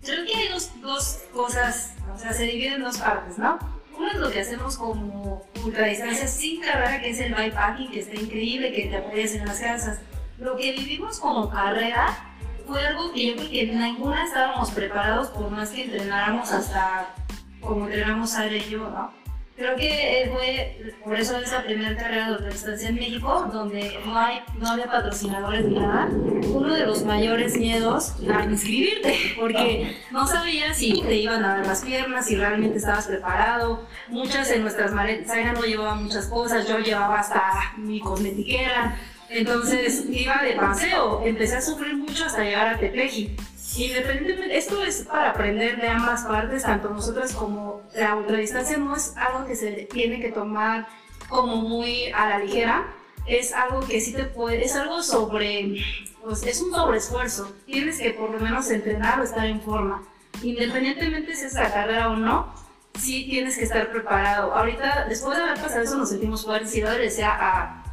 Creo 0.03 0.25
que 0.25 0.35
hay 0.35 0.47
dos, 0.49 0.71
dos 0.81 1.23
cosas, 1.33 1.93
o 2.13 2.17
sea, 2.17 2.33
se 2.33 2.43
dividen 2.45 2.73
en 2.73 2.83
dos 2.83 2.97
partes, 2.97 3.37
¿no? 3.37 3.57
Uno 3.97 4.07
es 4.11 4.17
lo 4.17 4.29
que 4.29 4.41
hacemos 4.41 4.77
como 4.77 5.45
ultradistancia 5.63 6.27
sin 6.27 6.61
carrera, 6.61 7.01
que 7.01 7.09
es 7.11 7.19
el 7.19 7.33
bikepacking, 7.33 7.91
que 7.91 7.99
está 7.99 8.15
increíble, 8.15 8.73
que 8.73 8.87
te 8.87 8.97
apoyas 8.97 9.33
en 9.33 9.45
las 9.45 9.59
casas. 9.59 9.99
Lo 10.37 10.57
que 10.57 10.71
vivimos 10.73 11.19
como 11.19 11.49
carrera 11.49 12.35
fue 12.67 12.85
algo 12.85 13.13
que 13.13 13.27
yo 13.27 13.35
creo 13.35 13.49
que 13.49 13.65
ninguna 13.67 14.25
estábamos 14.25 14.71
preparados, 14.71 15.29
por 15.29 15.49
más 15.49 15.69
que 15.69 15.85
entrenáramos 15.85 16.51
hasta 16.51 17.13
como 17.61 17.85
entrenamos 17.85 18.35
a 18.35 18.47
y 18.47 18.69
yo, 18.69 18.89
¿no? 18.89 19.24
Creo 19.55 19.77
que 19.77 20.29
fue 20.33 20.93
por 21.01 21.15
eso 21.17 21.37
esa 21.37 21.63
primera 21.63 21.95
carrera 21.95 22.27
de 22.27 22.31
ultradistancia 22.33 22.89
en 22.89 22.95
México, 22.95 23.49
donde 23.53 23.97
no, 24.05 24.17
hay, 24.17 24.39
no 24.59 24.67
había 24.69 24.85
patrocinadores 24.87 25.65
ni 25.65 25.79
nada. 25.79 26.09
Uno 26.09 26.73
de 26.73 26.85
los 26.85 27.05
mayores 27.05 27.57
miedos 27.57 28.15
era 28.21 28.43
inscribirte, 28.43 29.17
porque 29.39 29.95
no 30.11 30.27
sabías 30.27 30.77
si 30.77 31.01
te 31.01 31.15
iban 31.15 31.45
a 31.45 31.55
dar 31.55 31.67
las 31.67 31.85
piernas, 31.85 32.25
si 32.25 32.35
realmente 32.35 32.79
estabas 32.79 33.07
preparado. 33.07 33.87
Muchas 34.09 34.49
de 34.49 34.59
nuestras 34.59 34.91
maletas, 34.91 35.27
Zaira 35.27 35.53
no 35.53 35.61
llevaba 35.61 35.95
muchas 35.95 36.27
cosas, 36.27 36.67
yo 36.67 36.79
llevaba 36.79 37.19
hasta 37.19 37.41
mi 37.77 38.01
cosmetiquera. 38.01 38.99
Entonces 39.29 40.05
iba 40.09 40.41
de 40.43 40.53
paseo, 40.53 41.21
empecé 41.25 41.55
a 41.55 41.61
sufrir 41.61 41.95
mucho 41.95 42.25
hasta 42.25 42.43
llegar 42.43 42.67
a 42.67 42.77
Tepeji. 42.77 43.37
Independientemente, 43.77 44.57
esto 44.57 44.81
es 44.81 45.03
para 45.03 45.31
aprender 45.31 45.79
de 45.81 45.89
ambas 45.89 46.23
partes, 46.23 46.63
tanto 46.63 46.89
nosotras 46.89 47.33
como 47.33 47.81
la 47.93 48.15
ultradistancia 48.15 48.77
no 48.77 48.95
es 48.95 49.15
algo 49.17 49.45
que 49.45 49.55
se 49.55 49.71
tiene 49.91 50.21
que 50.21 50.31
tomar 50.31 50.87
como 51.27 51.57
muy 51.57 52.11
a 52.11 52.29
la 52.29 52.39
ligera, 52.39 52.87
es 53.25 53.53
algo 53.53 53.81
que 53.81 53.99
sí 53.99 54.13
te 54.13 54.23
puede, 54.23 54.63
es 54.63 54.75
algo 54.75 55.03
sobre, 55.03 55.83
pues 56.23 56.43
es 56.43 56.61
un 56.61 56.71
sobreesfuerzo, 56.71 57.51
tienes 57.65 57.99
que 57.99 58.11
por 58.11 58.29
lo 58.29 58.39
menos 58.39 58.69
entrenar 58.69 59.19
o 59.19 59.23
estar 59.23 59.45
en 59.45 59.59
forma, 59.61 60.03
independientemente 60.41 61.35
si 61.35 61.45
es 61.45 61.53
la 61.53 61.73
carrera 61.73 62.09
o 62.09 62.15
no, 62.15 62.53
sí 62.97 63.25
tienes 63.29 63.57
que 63.57 63.65
estar 63.65 63.91
preparado. 63.91 64.53
Ahorita, 64.53 65.05
después 65.09 65.37
de 65.37 65.43
haber 65.43 65.59
pasado 65.59 65.81
eso, 65.81 65.97
nos 65.97 66.09
sentimos 66.09 66.45
fuertes 66.45 66.73
y 66.75 66.81
yo 66.81 66.91
le 66.91 66.99
decía 66.99 67.29
a, 67.29 67.83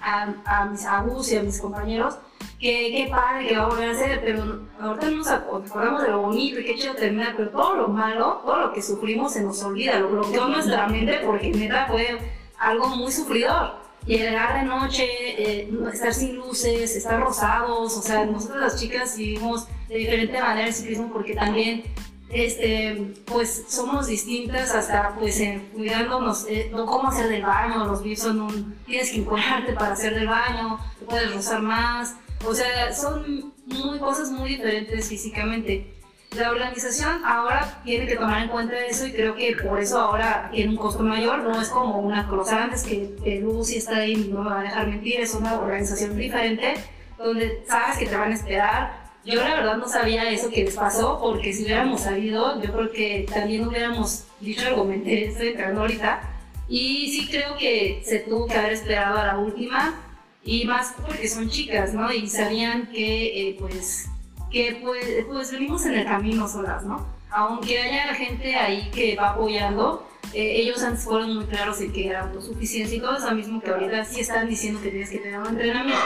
a, 0.00 0.34
a 0.46 0.64
mis 0.66 0.84
a 0.84 1.00
Gus 1.02 1.30
y 1.30 1.36
a 1.36 1.42
mis 1.42 1.60
compañeros, 1.60 2.18
Qué, 2.58 2.90
qué 2.90 3.08
padre 3.08 3.46
que 3.46 3.56
va 3.56 3.64
a 3.64 3.68
volver 3.68 3.88
a 3.88 3.92
hacer, 3.92 4.20
pero 4.24 4.62
ahorita 4.80 5.10
nos 5.10 5.28
acordamos 5.28 6.02
de 6.02 6.08
lo 6.08 6.22
bonito 6.22 6.58
y 6.58 6.64
qué 6.64 6.74
chido 6.74 6.94
terminar, 6.94 7.34
pero 7.36 7.50
todo 7.50 7.76
lo 7.76 7.88
malo, 7.88 8.42
todo 8.44 8.58
lo 8.58 8.72
que 8.72 8.82
sufrimos 8.82 9.32
se 9.32 9.42
nos 9.42 9.62
olvida, 9.62 9.98
lo 10.00 10.08
bloqueó 10.08 10.48
nuestra 10.48 10.88
mente 10.88 11.20
porque 11.24 11.50
neta 11.50 11.86
fue 11.86 12.18
algo 12.58 12.88
muy 12.88 13.12
sufridor. 13.12 13.76
Llegar 14.06 14.60
de 14.60 14.66
noche, 14.66 15.04
eh, 15.06 15.70
estar 15.92 16.14
sin 16.14 16.36
luces, 16.36 16.96
estar 16.96 17.20
rosados, 17.20 17.96
o 17.96 18.02
sea, 18.02 18.24
nosotros 18.24 18.60
las 18.60 18.80
chicas 18.80 19.16
vivimos 19.16 19.68
de 19.88 19.96
diferente 19.96 20.40
manera 20.40 20.66
el 20.66 20.74
ciclismo 20.74 21.10
porque 21.12 21.34
también 21.34 21.84
este, 22.30 23.14
pues 23.24 23.64
somos 23.68 24.06
distintas 24.06 24.74
hasta 24.74 25.14
pues 25.18 25.40
en 25.40 25.60
cuidándonos, 25.74 26.46
eh, 26.48 26.70
cómo 26.72 27.08
hacer 27.08 27.28
del 27.28 27.42
baño, 27.42 27.86
los 27.86 28.02
bifs 28.02 28.22
son 28.22 28.40
un, 28.40 28.76
tienes 28.86 29.10
que 29.10 29.18
encuadrarte 29.18 29.72
para 29.72 29.92
hacer 29.92 30.14
del 30.14 30.28
baño, 30.28 30.78
te 30.98 31.06
puedes 31.06 31.34
rozar 31.34 31.62
más, 31.62 32.16
o 32.46 32.54
sea, 32.54 32.92
son 32.94 33.54
muy, 33.66 33.98
cosas 33.98 34.30
muy 34.30 34.50
diferentes 34.50 35.08
físicamente. 35.08 35.94
La 36.36 36.50
organización 36.50 37.24
ahora 37.24 37.80
tiene 37.84 38.06
que 38.06 38.16
tomar 38.16 38.42
en 38.42 38.48
cuenta 38.48 38.76
eso 38.84 39.06
y 39.06 39.12
creo 39.12 39.34
que 39.34 39.56
por 39.56 39.80
eso 39.80 39.98
ahora 39.98 40.50
tiene 40.52 40.70
un 40.70 40.76
costo 40.76 41.02
mayor, 41.02 41.42
no 41.42 41.60
es 41.60 41.68
como 41.68 42.00
una 42.00 42.28
cosa 42.28 42.64
antes 42.64 42.82
que, 42.82 43.14
que 43.24 43.40
Lucy 43.40 43.78
está 43.78 43.96
ahí, 43.96 44.28
no 44.30 44.42
me 44.42 44.50
va 44.50 44.60
a 44.60 44.62
dejar 44.64 44.88
mentir, 44.88 45.20
es 45.20 45.34
una 45.34 45.58
organización 45.58 46.16
diferente 46.16 46.74
donde 47.16 47.64
sabes 47.66 47.96
que 47.96 48.06
te 48.06 48.16
van 48.16 48.30
a 48.30 48.34
esperar, 48.34 49.08
yo 49.28 49.34
la 49.34 49.56
verdad 49.56 49.76
no 49.76 49.86
sabía 49.86 50.30
eso 50.30 50.48
que 50.48 50.64
les 50.64 50.74
pasó, 50.74 51.18
porque 51.20 51.52
si 51.52 51.64
hubiéramos 51.64 52.00
sabido, 52.00 52.62
yo 52.62 52.72
creo 52.72 52.90
que 52.90 53.26
también 53.30 53.68
hubiéramos 53.68 54.24
dicho 54.40 54.84
me 54.84 54.96
estoy 55.24 55.48
entrando 55.48 55.82
ahorita. 55.82 56.20
Y 56.66 57.10
sí 57.12 57.28
creo 57.28 57.56
que 57.58 58.02
se 58.04 58.20
tuvo 58.20 58.46
que 58.46 58.54
haber 58.54 58.72
esperado 58.72 59.18
a 59.18 59.26
la 59.26 59.38
última, 59.38 60.00
y 60.48 60.64
más 60.64 60.94
porque 60.96 61.28
son 61.28 61.50
chicas, 61.50 61.92
¿no? 61.92 62.10
Y 62.10 62.26
sabían 62.26 62.86
que, 62.86 63.50
eh, 63.50 63.56
pues, 63.58 64.08
que 64.50 64.78
pues, 64.80 65.26
pues 65.26 65.52
venimos 65.52 65.84
en 65.84 65.92
el 65.92 66.06
camino 66.06 66.48
solas, 66.48 66.84
¿no? 66.84 67.06
Aunque 67.30 67.78
haya 67.78 68.14
gente 68.14 68.54
ahí 68.56 68.90
que 68.90 69.14
va 69.14 69.32
apoyando, 69.32 70.07
eh, 70.34 70.60
ellos 70.60 70.82
antes 70.82 71.04
fueron 71.04 71.34
muy 71.34 71.44
claros 71.46 71.80
en 71.80 71.92
que 71.92 72.08
era 72.08 72.22
autosuficiencia 72.22 72.96
y 72.96 73.00
todo 73.00 73.16
eso 73.16 73.34
mismo 73.34 73.60
que 73.60 73.70
ahorita 73.70 74.04
sí 74.04 74.20
están 74.20 74.48
diciendo 74.48 74.80
que 74.82 74.90
tienes 74.90 75.10
que 75.10 75.18
tener 75.18 75.38
un 75.38 75.48
entrenamiento. 75.48 76.00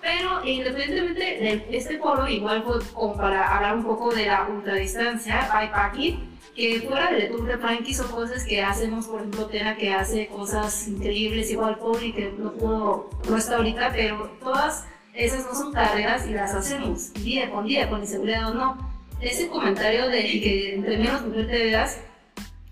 Pero 0.00 0.44
independientemente 0.44 1.20
de 1.20 1.66
este 1.70 1.98
foro, 1.98 2.28
igual 2.28 2.62
fue 2.62 2.80
como 2.92 3.16
para 3.16 3.56
hablar 3.56 3.76
un 3.76 3.84
poco 3.84 4.14
de 4.14 4.26
la 4.26 4.48
ultradistancia, 4.48 5.48
bikepacking, 5.52 6.32
que 6.54 6.82
fuera 6.82 7.10
del 7.10 7.30
Tour 7.30 7.46
de 7.46 7.58
Frankie 7.58 7.94
son 7.94 8.10
cosas 8.10 8.44
que 8.44 8.62
hacemos, 8.62 9.06
por 9.06 9.20
ejemplo, 9.20 9.46
Tena 9.46 9.76
que 9.76 9.92
hace 9.92 10.26
cosas 10.26 10.86
increíbles, 10.86 11.50
igual 11.50 11.78
Poli 11.78 12.12
que 12.12 12.32
no 12.36 12.52
pudo, 12.52 13.10
no 13.28 13.36
está 13.36 13.56
ahorita, 13.56 13.90
pero 13.92 14.30
todas 14.40 14.84
esas 15.14 15.46
no 15.46 15.54
son 15.54 15.72
carreras 15.72 16.26
y 16.26 16.32
las 16.32 16.54
hacemos 16.54 17.12
día 17.14 17.50
con 17.50 17.66
día, 17.66 17.88
con 17.88 18.00
inseguridad 18.00 18.50
o 18.50 18.54
no. 18.54 18.92
Ese 19.20 19.48
comentario 19.48 20.08
de 20.08 20.22
que 20.22 20.74
entre 20.74 20.98
menos 20.98 21.22
mujer 21.22 21.46
te 21.46 21.64
veas, 21.64 22.00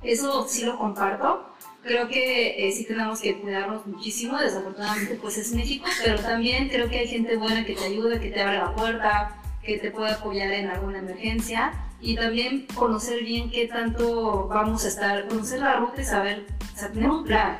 eso 0.02 0.46
sí 0.48 0.64
lo 0.64 0.78
comparto. 0.78 1.46
Creo 1.82 2.08
que 2.08 2.68
eh, 2.68 2.72
sí 2.72 2.84
tenemos 2.84 3.20
que 3.20 3.40
cuidarnos 3.40 3.86
muchísimo, 3.86 4.36
desafortunadamente 4.38 5.14
pues 5.14 5.38
es 5.38 5.52
México, 5.54 5.86
pero 6.04 6.18
también 6.20 6.68
creo 6.68 6.90
que 6.90 6.98
hay 6.98 7.08
gente 7.08 7.36
buena 7.36 7.64
que 7.64 7.74
te 7.74 7.84
ayuda, 7.84 8.20
que 8.20 8.30
te 8.30 8.42
abre 8.42 8.58
la 8.58 8.74
puerta, 8.74 9.40
que 9.62 9.78
te 9.78 9.90
puede 9.90 10.12
apoyar 10.12 10.52
en 10.52 10.68
alguna 10.68 10.98
emergencia 10.98 11.72
y 12.00 12.16
también 12.16 12.66
conocer 12.74 13.22
bien 13.22 13.50
qué 13.50 13.66
tanto 13.66 14.46
vamos 14.48 14.84
a 14.84 14.88
estar, 14.88 15.26
conocer 15.28 15.60
la 15.60 15.76
ruta 15.76 16.02
y 16.02 16.04
saber, 16.04 16.46
o 16.74 16.78
sea, 16.78 16.90
tener 16.90 17.08
un 17.08 17.24
plan, 17.24 17.58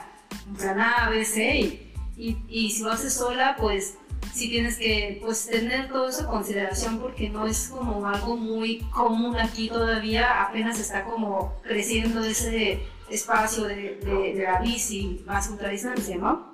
un 0.49 0.57
plan 0.57 0.81
A, 0.81 1.09
B, 1.09 1.25
C 1.25 1.57
y, 1.57 1.93
y, 2.17 2.37
y 2.49 2.71
si 2.71 2.83
lo 2.83 2.93
haces 2.93 3.15
sola, 3.15 3.57
pues 3.59 3.97
sí 4.33 4.49
tienes 4.49 4.79
que 4.79 5.19
pues, 5.23 5.47
tener 5.47 5.89
todo 5.89 6.09
eso 6.09 6.21
en 6.21 6.27
consideración 6.27 6.99
porque 6.99 7.29
no 7.29 7.47
es 7.47 7.69
como 7.69 8.07
algo 8.07 8.37
muy 8.37 8.79
común 8.91 9.37
aquí 9.37 9.69
todavía, 9.69 10.43
apenas 10.43 10.79
está 10.79 11.05
como 11.05 11.55
creciendo 11.63 12.23
ese 12.25 12.81
espacio 13.11 13.65
de, 13.65 14.01
de, 14.05 14.43
la 14.43 14.61
bici 14.61 15.23
más 15.27 15.51
ultradistancia, 15.51 16.17
¿no? 16.17 16.51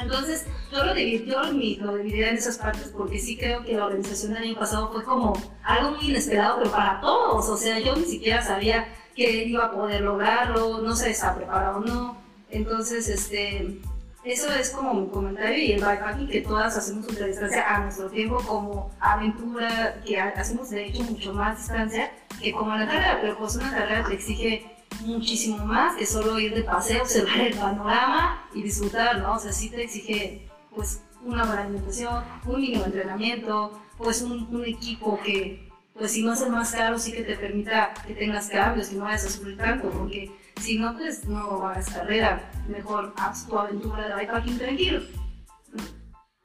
Entonces, 0.00 0.44
yo 0.70 0.84
lo, 0.84 0.94
dividí, 0.94 1.24
yo 1.26 1.40
lo 1.40 1.96
dividiría 1.96 2.28
en 2.28 2.36
esas 2.36 2.58
partes 2.58 2.88
porque 2.88 3.18
sí 3.18 3.36
creo 3.36 3.64
que 3.64 3.72
la 3.72 3.86
organización 3.86 4.34
del 4.34 4.42
año 4.42 4.58
pasado 4.58 4.92
fue 4.92 5.02
como 5.04 5.32
algo 5.62 5.92
muy 5.92 6.10
inesperado, 6.10 6.58
pero 6.58 6.70
para 6.70 7.00
todos. 7.00 7.48
O 7.48 7.56
sea, 7.56 7.78
yo 7.78 7.96
ni 7.96 8.04
siquiera 8.04 8.42
sabía 8.42 8.88
que 9.14 9.44
iba 9.44 9.66
a 9.66 9.72
poder 9.72 10.02
lograrlo, 10.02 10.82
no 10.82 10.94
si 10.94 11.08
estaba 11.08 11.36
preparado 11.36 11.78
o 11.78 11.80
no. 11.80 12.18
Entonces, 12.50 13.08
este, 13.08 13.80
eso 14.26 14.52
es 14.52 14.70
como 14.70 14.92
mi 14.92 15.08
comentario 15.08 15.56
y 15.56 15.72
el 15.72 15.80
bikepacking 15.80 16.28
que 16.28 16.40
todas 16.40 16.76
hacemos 16.76 17.06
ultra 17.06 17.26
distancia 17.26 17.64
a 17.74 17.80
nuestro 17.80 18.10
tiempo 18.10 18.38
como 18.44 18.90
aventura, 18.98 20.02
que 20.04 20.20
hacemos 20.20 20.70
de 20.70 20.86
hecho 20.86 21.04
mucho 21.04 21.32
más 21.32 21.58
distancia 21.58 22.10
que 22.40 22.52
como 22.52 22.74
la 22.74 22.86
carrera, 22.86 23.18
pero 23.20 23.38
pues 23.38 23.54
una 23.54 23.70
carrera 23.70 24.04
te 24.04 24.14
exige 24.14 24.76
muchísimo 25.04 25.64
más 25.64 25.94
que 25.96 26.06
solo 26.06 26.40
ir 26.40 26.54
de 26.54 26.62
paseo, 26.62 27.02
observar 27.02 27.38
el 27.38 27.54
panorama 27.56 28.48
y 28.52 28.62
disfrutar, 28.62 29.20
¿no? 29.20 29.34
O 29.34 29.38
sea, 29.38 29.52
sí 29.52 29.70
te 29.70 29.84
exige 29.84 30.48
pues 30.74 31.02
una 31.24 31.44
buena 31.44 31.62
alimentación, 31.62 32.24
un 32.46 32.60
mínimo 32.60 32.84
entrenamiento, 32.84 33.80
pues 33.96 34.22
un, 34.22 34.64
equipo 34.66 35.20
que 35.22 35.70
pues 35.94 36.12
si 36.12 36.22
no 36.22 36.32
es 36.32 36.42
el 36.42 36.50
más 36.50 36.72
caro 36.72 36.98
sí 36.98 37.12
que 37.12 37.22
te 37.22 37.36
permita 37.36 37.94
que 38.06 38.14
tengas 38.14 38.48
cambios, 38.48 38.88
que 38.88 38.96
no 38.96 39.04
vayas 39.04 39.24
a 39.24 39.30
sufrir 39.30 39.56
tanto, 39.56 39.88
porque 39.88 40.30
si 40.60 40.78
no, 40.78 40.96
pues 40.96 41.24
no 41.26 41.66
hagas 41.66 41.90
carrera. 41.90 42.50
Mejor 42.68 43.12
haz 43.16 43.46
tu 43.46 43.58
aventura 43.58 44.08
de 44.08 44.14
bikepacking 44.14 44.58
tranquilo. 44.58 45.02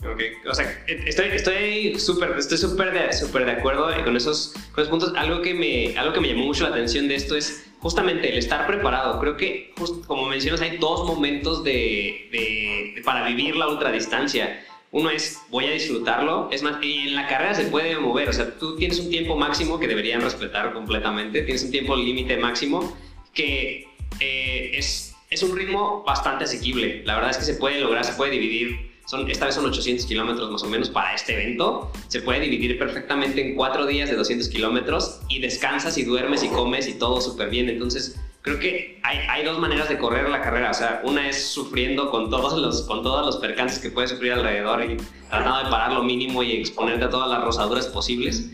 Ok, 0.04 0.20
o 0.50 0.56
sea, 0.56 0.84
estoy 0.88 1.28
estoy 1.28 2.00
súper 2.00 2.32
estoy 2.36 2.58
súper 2.58 2.92
de, 2.92 3.46
de 3.46 3.52
acuerdo 3.52 3.88
con 4.04 4.18
esos, 4.18 4.54
con 4.74 4.84
esos 4.84 4.90
puntos. 4.90 5.14
Algo 5.16 5.44
que, 5.44 5.54
me, 5.54 5.96
algo 5.98 6.12
que 6.12 6.20
me 6.20 6.30
llamó 6.30 6.46
mucho 6.46 6.64
la 6.64 6.72
atención 6.72 7.08
de 7.08 7.16
esto 7.16 7.36
es 7.36 7.70
justamente 7.80 8.32
el 8.32 8.40
estar 8.40 8.66
preparado. 8.66 9.20
Creo 9.20 9.38
que, 9.38 9.74
como 10.08 10.26
mencionas, 10.26 10.62
hay 10.62 10.78
dos 10.78 11.06
momentos 11.06 11.64
de, 11.64 12.30
de, 12.32 13.02
para 13.04 13.28
vivir 13.28 13.56
la 13.56 13.68
ultradistancia. 13.68 14.66
Uno 14.90 15.12
es, 15.12 15.40
voy 15.50 15.66
a 15.66 15.72
disfrutarlo. 15.72 16.50
Es 16.52 16.64
más, 16.64 16.78
en 16.82 17.14
la 17.16 17.28
carrera 17.28 17.54
se 17.54 17.66
puede 17.66 17.96
mover. 17.98 18.28
O 18.30 18.34
sea, 18.34 18.58
tú 18.58 18.76
tienes 18.78 19.00
un 19.00 19.10
tiempo 19.10 19.36
máximo 19.36 19.80
que 19.80 19.88
deberían 19.88 20.22
respetar 20.22 20.74
completamente. 20.74 21.44
Tienes 21.44 21.64
un 21.64 21.72
tiempo 21.72 21.96
límite 21.96 22.38
máximo 22.38 22.98
que 23.34 23.88
eh, 24.20 24.72
es, 24.74 25.16
es 25.30 25.44
un 25.44 25.56
ritmo 25.56 26.04
bastante 26.06 26.44
asequible. 26.44 27.04
La 27.06 27.16
verdad 27.16 27.32
es 27.32 27.38
que 27.38 27.46
se 27.46 27.56
puede 27.56 27.80
lograr, 27.80 28.04
se 28.04 28.14
puede 28.14 28.32
dividir. 28.32 28.92
Son, 29.06 29.30
esta 29.30 29.46
vez 29.46 29.56
son 29.56 29.66
800 29.66 30.06
kilómetros 30.06 30.52
más 30.52 30.64
o 30.64 30.68
menos 30.68 30.90
para 30.90 31.14
este 31.14 31.34
evento. 31.34 31.92
Se 32.08 32.22
puede 32.22 32.40
dividir 32.42 32.78
perfectamente 32.78 33.42
en 33.42 33.56
cuatro 33.56 33.86
días 33.86 34.10
de 34.10 34.16
200 34.16 34.48
kilómetros 34.50 35.20
y 35.28 35.40
descansas 35.40 35.98
y 35.98 36.04
duermes 36.04 36.44
y 36.44 36.50
comes 36.50 36.88
y 36.88 36.94
todo 36.94 37.20
súper 37.20 37.50
bien. 37.50 37.70
Entonces, 37.70 38.20
creo 38.42 38.60
que 38.60 39.00
hay, 39.04 39.20
hay, 39.30 39.46
dos 39.46 39.60
maneras 39.60 39.90
de 39.90 39.98
correr 39.98 40.30
la 40.30 40.42
carrera. 40.42 40.72
O 40.72 40.74
sea, 40.74 41.02
una 41.04 41.30
es 41.30 41.46
sufriendo 41.48 42.10
con 42.10 42.30
todos 42.30 42.60
los, 42.60 42.82
con 42.84 43.04
todos 43.04 43.26
los 43.26 43.38
percances 43.38 43.80
que 43.80 43.90
puedes 43.90 44.12
sufrir 44.12 44.34
alrededor 44.34 44.84
y 44.84 44.98
tratando 45.30 45.64
de 45.64 45.70
parar 45.70 45.94
lo 45.94 46.04
mínimo 46.04 46.44
y 46.44 46.54
exponerte 46.54 47.06
a 47.06 47.10
todas 47.10 47.30
las 47.30 47.44
rosaduras 47.44 47.88
posibles. 47.88 48.50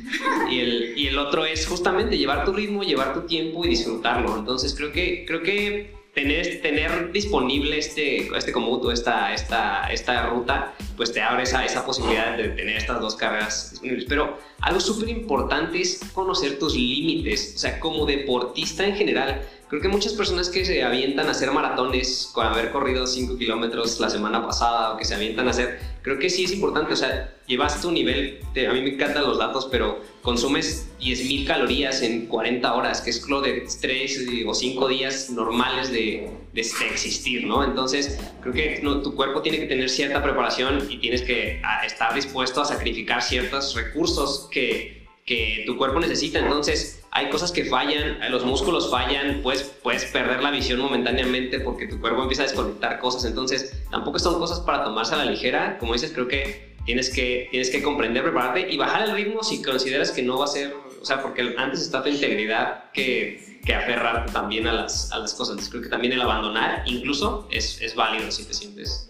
Y 0.49 0.59
el, 0.59 0.97
y 0.97 1.07
el 1.07 1.17
otro 1.17 1.45
es 1.45 1.67
justamente 1.67 2.17
llevar 2.17 2.45
tu 2.45 2.53
ritmo, 2.53 2.83
llevar 2.83 3.13
tu 3.13 3.21
tiempo 3.21 3.65
y 3.65 3.69
disfrutarlo. 3.69 4.37
Entonces, 4.37 4.75
creo 4.75 4.91
que, 4.91 5.25
creo 5.25 5.41
que 5.41 5.97
tener, 6.17 6.61
tener 6.63 7.11
disponible 7.11 7.77
este, 7.77 8.35
este 8.35 8.51
comuto, 8.51 8.91
esta, 8.91 9.35
esta, 9.35 9.87
esta 9.91 10.25
ruta, 10.25 10.73
pues 10.95 11.13
te 11.13 11.21
abre 11.21 11.43
esa, 11.43 11.63
esa 11.63 11.85
posibilidad 11.85 12.35
de 12.35 12.49
tener 12.49 12.75
estas 12.75 12.99
dos 12.99 13.15
carreras 13.15 13.69
disponibles. 13.69 14.05
Pero 14.09 14.39
algo 14.61 14.79
súper 14.79 15.09
importante 15.09 15.79
es 15.79 16.01
conocer 16.13 16.57
tus 16.57 16.73
límites. 16.73 17.53
O 17.55 17.59
sea, 17.59 17.79
como 17.79 18.07
deportista 18.07 18.83
en 18.83 18.95
general, 18.95 19.43
Creo 19.69 19.81
que 19.81 19.89
muchas 19.89 20.13
personas 20.13 20.47
que 20.49 20.63
se 20.63 20.81
avientan 20.81 21.27
a 21.27 21.31
hacer 21.31 21.51
maratones 21.51 22.29
con 22.33 22.47
haber 22.47 22.71
corrido 22.71 23.05
5 23.05 23.37
kilómetros 23.37 23.99
la 23.99 24.09
semana 24.09 24.45
pasada 24.45 24.93
o 24.93 24.97
que 24.97 25.03
se 25.03 25.13
avientan 25.13 25.47
a 25.47 25.51
hacer, 25.51 25.79
creo 26.03 26.17
que 26.19 26.29
sí 26.29 26.45
es 26.45 26.53
importante, 26.53 26.93
o 26.93 26.95
sea, 26.95 27.35
llevas 27.47 27.81
tu 27.81 27.91
nivel, 27.91 28.39
a 28.55 28.73
mí 28.73 28.81
me 28.81 28.91
encantan 28.91 29.23
los 29.23 29.37
datos, 29.37 29.67
pero 29.69 30.01
consumes 30.21 30.89
10.000 31.01 31.45
calorías 31.45 32.01
en 32.01 32.27
40 32.27 32.73
horas, 32.73 33.01
que 33.01 33.09
es 33.09 33.27
lo 33.27 33.41
de 33.41 33.67
3 33.81 34.27
o 34.47 34.53
5 34.53 34.87
días 34.87 35.29
normales 35.31 35.91
de, 35.91 36.31
de, 36.53 36.61
existir, 36.61 37.45
¿no? 37.45 37.65
Entonces, 37.65 38.17
creo 38.41 38.53
que 38.53 38.79
no, 38.83 39.01
tu 39.01 39.15
cuerpo 39.15 39.41
tiene 39.41 39.59
que 39.59 39.65
tener 39.65 39.89
cierta 39.89 40.23
preparación 40.23 40.87
y 40.89 40.99
tienes 40.99 41.23
que 41.23 41.61
estar 41.85 42.15
dispuesto 42.15 42.61
a 42.61 42.65
sacrificar 42.65 43.21
ciertos 43.21 43.75
recursos 43.75 44.47
que, 44.49 45.05
que 45.25 45.63
tu 45.65 45.75
cuerpo 45.77 45.99
necesita. 45.99 46.39
Entonces, 46.39 47.03
hay 47.11 47.29
cosas 47.29 47.51
que 47.51 47.65
fallan, 47.65 48.19
los 48.29 48.45
músculos 48.45 48.91
fallan, 48.91 49.39
pues 49.41 49.63
puedes 49.81 50.05
perder 50.05 50.43
la 50.43 50.51
visión 50.51 50.79
momentáneamente 50.79 51.59
porque 51.59 51.87
tu 51.87 51.99
cuerpo 51.99 52.21
empieza 52.21 52.43
a 52.43 52.47
desconectar 52.47 52.99
cosas, 52.99 53.25
entonces 53.25 53.81
tampoco 53.89 54.19
son 54.19 54.37
cosas 54.39 54.59
para 54.59 54.83
tomarse 54.83 55.15
a 55.15 55.17
la 55.17 55.25
ligera, 55.25 55.77
como 55.79 55.93
dices, 55.93 56.11
creo 56.13 56.27
que 56.27 56.75
tienes 56.85 57.09
que, 57.09 57.47
tienes 57.51 57.69
que 57.69 57.81
comprender, 57.81 58.23
prepararte 58.23 58.71
y 58.71 58.77
bajar 58.77 59.03
el 59.09 59.15
ritmo 59.15 59.43
si 59.43 59.61
consideras 59.61 60.11
que 60.11 60.21
no 60.21 60.37
va 60.37 60.45
a 60.45 60.47
ser, 60.47 60.75
o 61.01 61.05
sea, 61.05 61.21
porque 61.21 61.55
antes 61.57 61.81
está 61.81 62.03
tu 62.03 62.09
integridad 62.09 62.91
que, 62.93 63.59
que 63.65 63.73
aferrarte 63.73 64.31
también 64.31 64.67
a 64.67 64.73
las, 64.73 65.11
a 65.11 65.19
las 65.19 65.33
cosas, 65.33 65.53
entonces 65.53 65.71
creo 65.71 65.83
que 65.83 65.89
también 65.89 66.13
el 66.13 66.21
abandonar 66.21 66.83
incluso 66.85 67.47
es, 67.51 67.81
es 67.81 67.95
válido 67.95 68.31
si 68.31 68.45
te 68.45 68.53
sientes. 68.53 69.09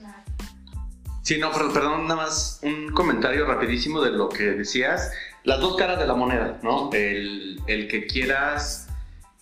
Sí, 1.24 1.38
no, 1.40 1.52
per- 1.52 1.74
perdón, 1.74 2.04
nada 2.08 2.22
más 2.24 2.60
un 2.64 2.90
comentario 2.94 3.46
rapidísimo 3.46 4.02
de 4.02 4.12
lo 4.12 4.30
que 4.30 4.44
decías. 4.44 5.12
Las 5.48 5.62
dos 5.62 5.78
caras 5.78 5.98
de 5.98 6.06
la 6.06 6.14
moneda, 6.14 6.60
¿no? 6.62 6.90
El, 6.92 7.62
el 7.68 7.88
que 7.88 8.06
quieras 8.06 8.90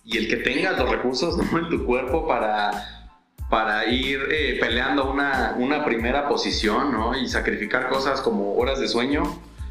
y 0.04 0.18
el 0.18 0.28
que 0.28 0.36
tengas 0.36 0.78
los 0.78 0.88
recursos 0.88 1.36
¿no? 1.36 1.58
en 1.58 1.68
tu 1.68 1.84
cuerpo 1.84 2.28
para, 2.28 3.08
para 3.50 3.86
ir 3.86 4.20
eh, 4.30 4.56
peleando 4.60 5.10
una, 5.10 5.56
una 5.58 5.84
primera 5.84 6.28
posición, 6.28 6.92
¿no? 6.92 7.18
Y 7.18 7.26
sacrificar 7.26 7.88
cosas 7.88 8.20
como 8.20 8.54
horas 8.54 8.78
de 8.78 8.86
sueño. 8.86 9.24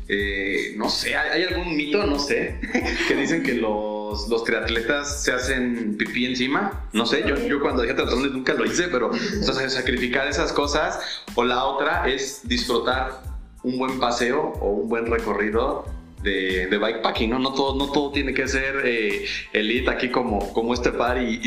Eh, 0.09 0.73
no 0.75 0.89
sé, 0.89 1.15
¿hay, 1.15 1.43
algún 1.43 1.77
mito, 1.77 2.05
no 2.05 2.19
sé, 2.19 2.59
que 3.07 3.15
dicen 3.15 3.41
que 3.41 3.53
los, 3.53 4.27
los 4.27 4.43
triatletas 4.43 5.23
se 5.23 5.31
hacen 5.31 5.95
pipí 5.97 6.25
encima? 6.25 6.85
No 6.91 7.05
sé, 7.05 7.23
yo, 7.25 7.37
yo 7.47 7.61
cuando 7.61 7.81
dije 7.83 7.93
triatlones 7.93 8.33
nunca 8.33 8.53
lo 8.55 8.65
hice, 8.65 8.89
pero 8.89 9.09
sacrificar 9.13 10.27
esas 10.27 10.51
cosas. 10.51 10.99
O 11.35 11.45
la 11.45 11.63
otra 11.63 12.09
es 12.09 12.45
disfrutar 12.45 13.21
un 13.63 13.77
buen 13.77 14.01
paseo 14.01 14.51
o 14.59 14.71
un 14.71 14.89
buen 14.89 15.05
recorrido 15.05 15.94
de, 16.25 16.67
de 16.67 16.77
bikepacking, 16.77 17.29
¿no? 17.29 17.39
No 17.39 17.53
todo, 17.53 17.75
no 17.75 17.91
todo 17.91 18.11
tiene 18.11 18.33
que 18.33 18.47
ser 18.49 18.81
eh, 18.83 19.25
elite 19.53 19.89
aquí 19.89 20.09
como, 20.09 20.51
como 20.51 20.73
este 20.73 20.91
par 20.91 21.21
y, 21.21 21.39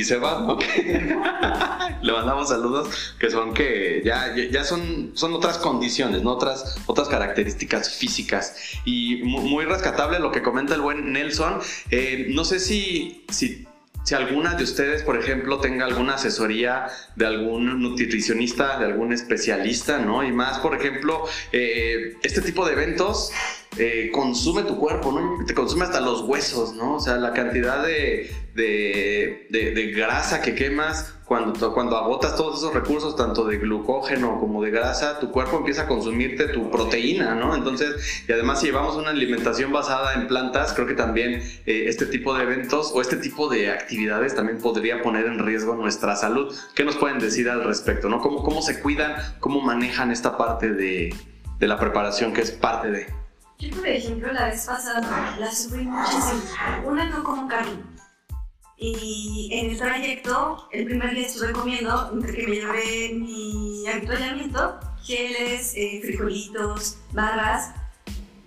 ¿no? 0.46 0.56
Que 0.56 1.14
Le 2.02 2.12
mandamos 2.12 2.48
saludos 2.48 3.14
que 3.18 3.28
son 3.30 3.52
que 3.52 4.02
ya, 4.04 4.34
ya- 4.36 4.48
son, 4.64 5.10
son 5.14 5.34
otras 5.34 5.58
condiciones, 5.58 6.22
¿no? 6.22 6.30
Otras, 6.32 6.76
otras 6.86 7.08
características 7.08 7.94
físicas. 7.96 8.54
Y 8.84 9.16
mu- 9.24 9.42
muy 9.42 9.64
rescatable 9.64 10.18
lo 10.20 10.30
que 10.30 10.42
comenta 10.42 10.74
el 10.74 10.80
buen 10.80 11.12
Nelson. 11.12 11.58
Eh, 11.90 12.26
no 12.30 12.44
sé 12.44 12.60
si, 12.60 13.24
si 14.08 14.14
alguna 14.14 14.54
de 14.54 14.64
ustedes, 14.64 15.02
por 15.02 15.18
ejemplo, 15.18 15.60
tenga 15.60 15.84
alguna 15.84 16.14
asesoría 16.14 16.86
de 17.14 17.26
algún 17.26 17.82
nutricionista, 17.82 18.78
de 18.78 18.86
algún 18.86 19.12
especialista, 19.12 19.98
¿no? 19.98 20.24
Y 20.24 20.32
más, 20.32 20.60
por 20.60 20.74
ejemplo, 20.74 21.24
eh, 21.52 22.16
este 22.22 22.40
tipo 22.40 22.64
de 22.64 22.72
eventos 22.72 23.30
eh, 23.76 24.08
consume 24.10 24.62
tu 24.62 24.78
cuerpo, 24.78 25.12
¿no? 25.12 25.44
Te 25.44 25.52
consume 25.52 25.84
hasta 25.84 26.00
los 26.00 26.22
huesos, 26.22 26.72
¿no? 26.74 26.94
O 26.94 27.00
sea, 27.00 27.16
la 27.18 27.34
cantidad 27.34 27.82
de, 27.84 28.30
de, 28.54 29.46
de- 29.50 29.72
de 29.72 29.86
grasa 29.92 30.40
que 30.40 30.54
quemas 30.54 31.12
cuando, 31.28 31.74
cuando 31.74 31.98
agotas 31.98 32.34
todos 32.36 32.58
esos 32.58 32.72
recursos, 32.72 33.14
tanto 33.14 33.44
de 33.44 33.58
glucógeno 33.58 34.40
como 34.40 34.62
de 34.62 34.70
grasa, 34.70 35.18
tu 35.18 35.30
cuerpo 35.30 35.58
empieza 35.58 35.82
a 35.82 35.86
consumirte 35.86 36.48
tu 36.48 36.70
proteína, 36.70 37.34
¿no? 37.34 37.54
Entonces, 37.54 38.24
y 38.26 38.32
además 38.32 38.60
si 38.60 38.66
llevamos 38.66 38.96
una 38.96 39.10
alimentación 39.10 39.70
basada 39.70 40.14
en 40.14 40.26
plantas, 40.26 40.72
creo 40.72 40.86
que 40.86 40.94
también 40.94 41.42
eh, 41.66 41.84
este 41.86 42.06
tipo 42.06 42.34
de 42.34 42.44
eventos 42.44 42.92
o 42.94 43.02
este 43.02 43.16
tipo 43.16 43.50
de 43.50 43.70
actividades 43.70 44.34
también 44.34 44.56
podría 44.56 45.02
poner 45.02 45.26
en 45.26 45.38
riesgo 45.38 45.74
nuestra 45.74 46.16
salud. 46.16 46.54
¿Qué 46.74 46.82
nos 46.82 46.96
pueden 46.96 47.18
decir 47.18 47.50
al 47.50 47.62
respecto, 47.62 48.08
¿no? 48.08 48.22
¿Cómo, 48.22 48.42
cómo 48.42 48.62
se 48.62 48.80
cuidan, 48.80 49.14
cómo 49.38 49.60
manejan 49.60 50.10
esta 50.10 50.38
parte 50.38 50.72
de, 50.72 51.14
de 51.58 51.68
la 51.68 51.78
preparación 51.78 52.32
que 52.32 52.40
es 52.40 52.52
parte 52.52 52.90
de... 52.90 53.06
Yo, 53.58 53.76
por 53.76 53.86
ejemplo, 53.86 54.32
la 54.32 54.46
vez 54.46 54.64
pasada 54.64 55.36
la 55.38 55.52
sufrí 55.52 55.84
muchísimo. 55.84 56.40
Una 56.86 57.04
no 57.04 57.22
como 57.22 57.46
carne. 57.48 57.97
Y 58.80 59.50
en 59.52 59.70
el 59.70 59.76
trayecto, 59.76 60.68
el 60.70 60.84
primer 60.84 61.12
día 61.12 61.26
estuve 61.26 61.52
comiendo, 61.52 62.10
entre 62.12 62.32
que 62.32 62.46
me 62.46 62.56
llevé 62.56 63.12
mi 63.12 63.84
avituallamiento, 63.88 64.78
geles, 65.02 65.72
eh, 65.74 66.00
frijolitos, 66.04 66.98
barras. 67.12 67.72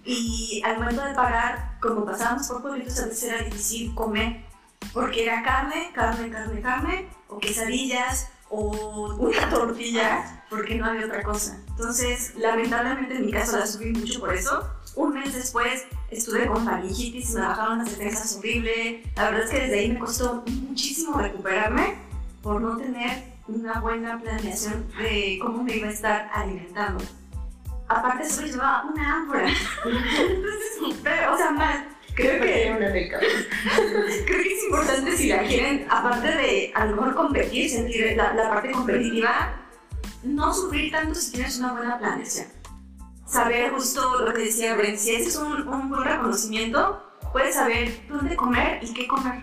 Y 0.05 0.61
al 0.65 0.79
momento 0.79 1.03
de 1.03 1.13
pagar, 1.13 1.77
como 1.81 2.05
pasábamos 2.05 2.47
por 2.47 2.61
pueblitos, 2.61 2.97
a 2.99 3.07
veces 3.07 3.23
era 3.23 3.43
difícil 3.43 3.93
comer. 3.93 4.45
Porque 4.93 5.23
era 5.23 5.43
carne, 5.43 5.91
carne, 5.93 6.29
carne, 6.29 6.61
carne, 6.61 7.09
o 7.27 7.37
quesadillas, 7.37 8.29
o 8.49 9.15
una 9.19 9.49
tortilla, 9.49 10.45
porque 10.49 10.75
no 10.75 10.85
había 10.85 11.07
otra 11.07 11.23
cosa. 11.23 11.59
Entonces, 11.67 12.35
lamentablemente 12.35 13.15
en 13.15 13.25
mi 13.25 13.31
caso 13.31 13.57
la 13.57 13.67
sufrí 13.67 13.91
mucho 13.91 14.19
por 14.21 14.33
eso. 14.33 14.65
Un 14.95 15.13
mes 15.13 15.33
después 15.33 15.85
estuve 16.09 16.47
con 16.47 16.65
faringitis, 16.65 17.33
me 17.33 17.41
bajaron 17.41 17.79
las 17.79 17.97
defensas 17.97 18.37
horrible. 18.37 19.03
La 19.15 19.31
verdad 19.31 19.43
es 19.45 19.49
que 19.49 19.59
desde 19.61 19.79
ahí 19.79 19.91
me 19.91 19.99
costó 19.99 20.43
muchísimo 20.47 21.17
recuperarme 21.17 21.95
por 22.41 22.61
no 22.61 22.77
tener 22.77 23.23
una 23.47 23.79
buena 23.79 24.19
planeación 24.19 24.87
de 24.97 25.39
cómo 25.41 25.63
me 25.63 25.75
iba 25.75 25.87
a 25.87 25.91
estar 25.91 26.29
alimentando. 26.33 27.03
Aparte, 27.87 28.29
solo 28.29 28.47
llevaba 28.47 28.85
una 28.85 29.17
ámpora. 29.17 29.47
Entonces, 29.85 30.99
pero, 31.03 31.33
o 31.33 31.37
sea, 31.37 31.51
mal. 31.51 31.87
Creo 32.13 32.41
que, 32.41 32.75
creo 34.25 34.41
que 34.41 34.53
es 34.53 34.63
importante 34.65 35.15
si 35.15 35.27
la 35.29 35.43
quieren, 35.43 35.87
aparte 35.89 36.27
de 36.27 36.71
a 36.75 36.85
lo 36.85 36.97
mejor 36.97 37.15
competir, 37.15 37.69
sentir 37.69 38.17
la, 38.17 38.33
la 38.33 38.49
parte 38.49 38.71
competitiva, 38.71 39.55
no 40.23 40.53
sufrir 40.53 40.91
tanto 40.91 41.15
si 41.15 41.31
tienes 41.31 41.57
una 41.59 41.71
buena 41.71 41.97
planeación. 41.97 42.47
Saber 43.31 43.71
justo 43.71 44.25
lo 44.25 44.33
que 44.33 44.41
decía 44.43 44.75
Brent, 44.75 44.97
si 44.97 45.15
ese 45.15 45.29
es 45.29 45.35
un, 45.37 45.65
un 45.67 45.89
buen 45.89 46.03
reconocimiento, 46.03 47.01
puedes 47.31 47.55
saber 47.55 48.05
dónde 48.09 48.35
comer 48.35 48.79
y 48.83 48.93
qué 48.93 49.07
comer. 49.07 49.41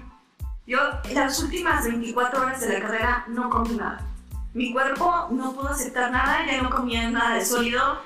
Yo 0.66 0.78
las 1.14 1.42
últimas 1.42 1.84
24 1.86 2.42
horas 2.42 2.60
de 2.60 2.74
la 2.74 2.80
carrera 2.80 3.24
no 3.28 3.48
comí 3.48 3.76
nada. 3.76 4.06
Mi 4.52 4.72
cuerpo 4.72 5.28
no 5.30 5.54
pudo 5.54 5.68
aceptar 5.70 6.10
nada, 6.10 6.44
ya 6.46 6.60
no 6.60 6.68
comía 6.68 7.08
nada 7.10 7.36
de 7.36 7.44
sólido. 7.44 7.98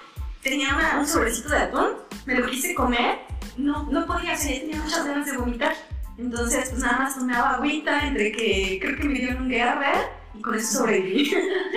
Tenía 0.43 0.75
una- 0.77 1.01
un 1.01 1.07
sobrecito 1.07 1.49
de 1.49 1.59
atún, 1.59 1.89
me 2.27 2.35
lo 2.37 2.47
quise 2.47 2.75
comer, 2.77 3.19
no, 3.57 3.83
no 3.91 4.07
podía 4.07 4.35
hacer, 4.35 4.61
tenía 4.61 4.81
muchas 4.81 5.05
ganas 5.05 5.27
de 5.27 5.37
vomitar. 5.37 5.75
Entonces, 6.19 6.69
pues 6.71 6.81
nada 6.83 6.99
más 6.99 7.17
tomaba 7.19 7.55
agüita, 7.55 8.07
entre 8.07 8.31
que 8.31 8.79
creo 8.81 8.97
que 8.97 9.05
me 9.05 9.15
dieron 9.19 9.43
un 9.45 9.51
Gerber 9.51 10.22
y 10.39 10.41
con 10.43 10.55
eso 10.55 10.79
sobreviví. 10.79 11.35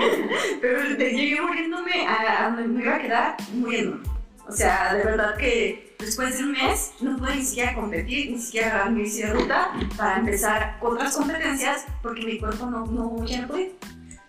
Pero 0.62 0.98
te 0.98 1.12
llegué 1.12 1.42
muriéndome 1.42 2.06
a, 2.08 2.46
a 2.46 2.50
donde 2.50 2.68
me 2.68 2.84
iba 2.84 2.96
a 2.96 3.02
quedar 3.02 3.38
muriendo. 3.54 4.00
O 4.48 4.52
sea, 4.52 4.94
de 4.94 5.04
verdad 5.04 5.36
que 5.38 5.96
después 5.98 6.38
de 6.38 6.44
un 6.44 6.52
mes 6.52 6.92
no 7.02 7.18
pude 7.18 7.36
ni 7.36 7.44
siquiera 7.44 7.74
competir, 7.74 8.32
ni 8.32 8.40
siquiera 8.40 8.68
agarrar 8.68 8.92
mi 8.92 9.02
bici 9.04 9.22
de 9.24 9.34
ruta 9.34 9.72
para 9.98 10.18
empezar 10.20 10.78
con 10.80 10.94
otras 10.94 11.16
competencias 11.18 11.86
porque 12.04 12.22
mi 12.24 12.38
cuerpo 12.38 12.68
no, 12.68 12.86
no 12.86 13.26
ya 13.26 13.42
no 13.42 13.48
podía. 13.48 13.70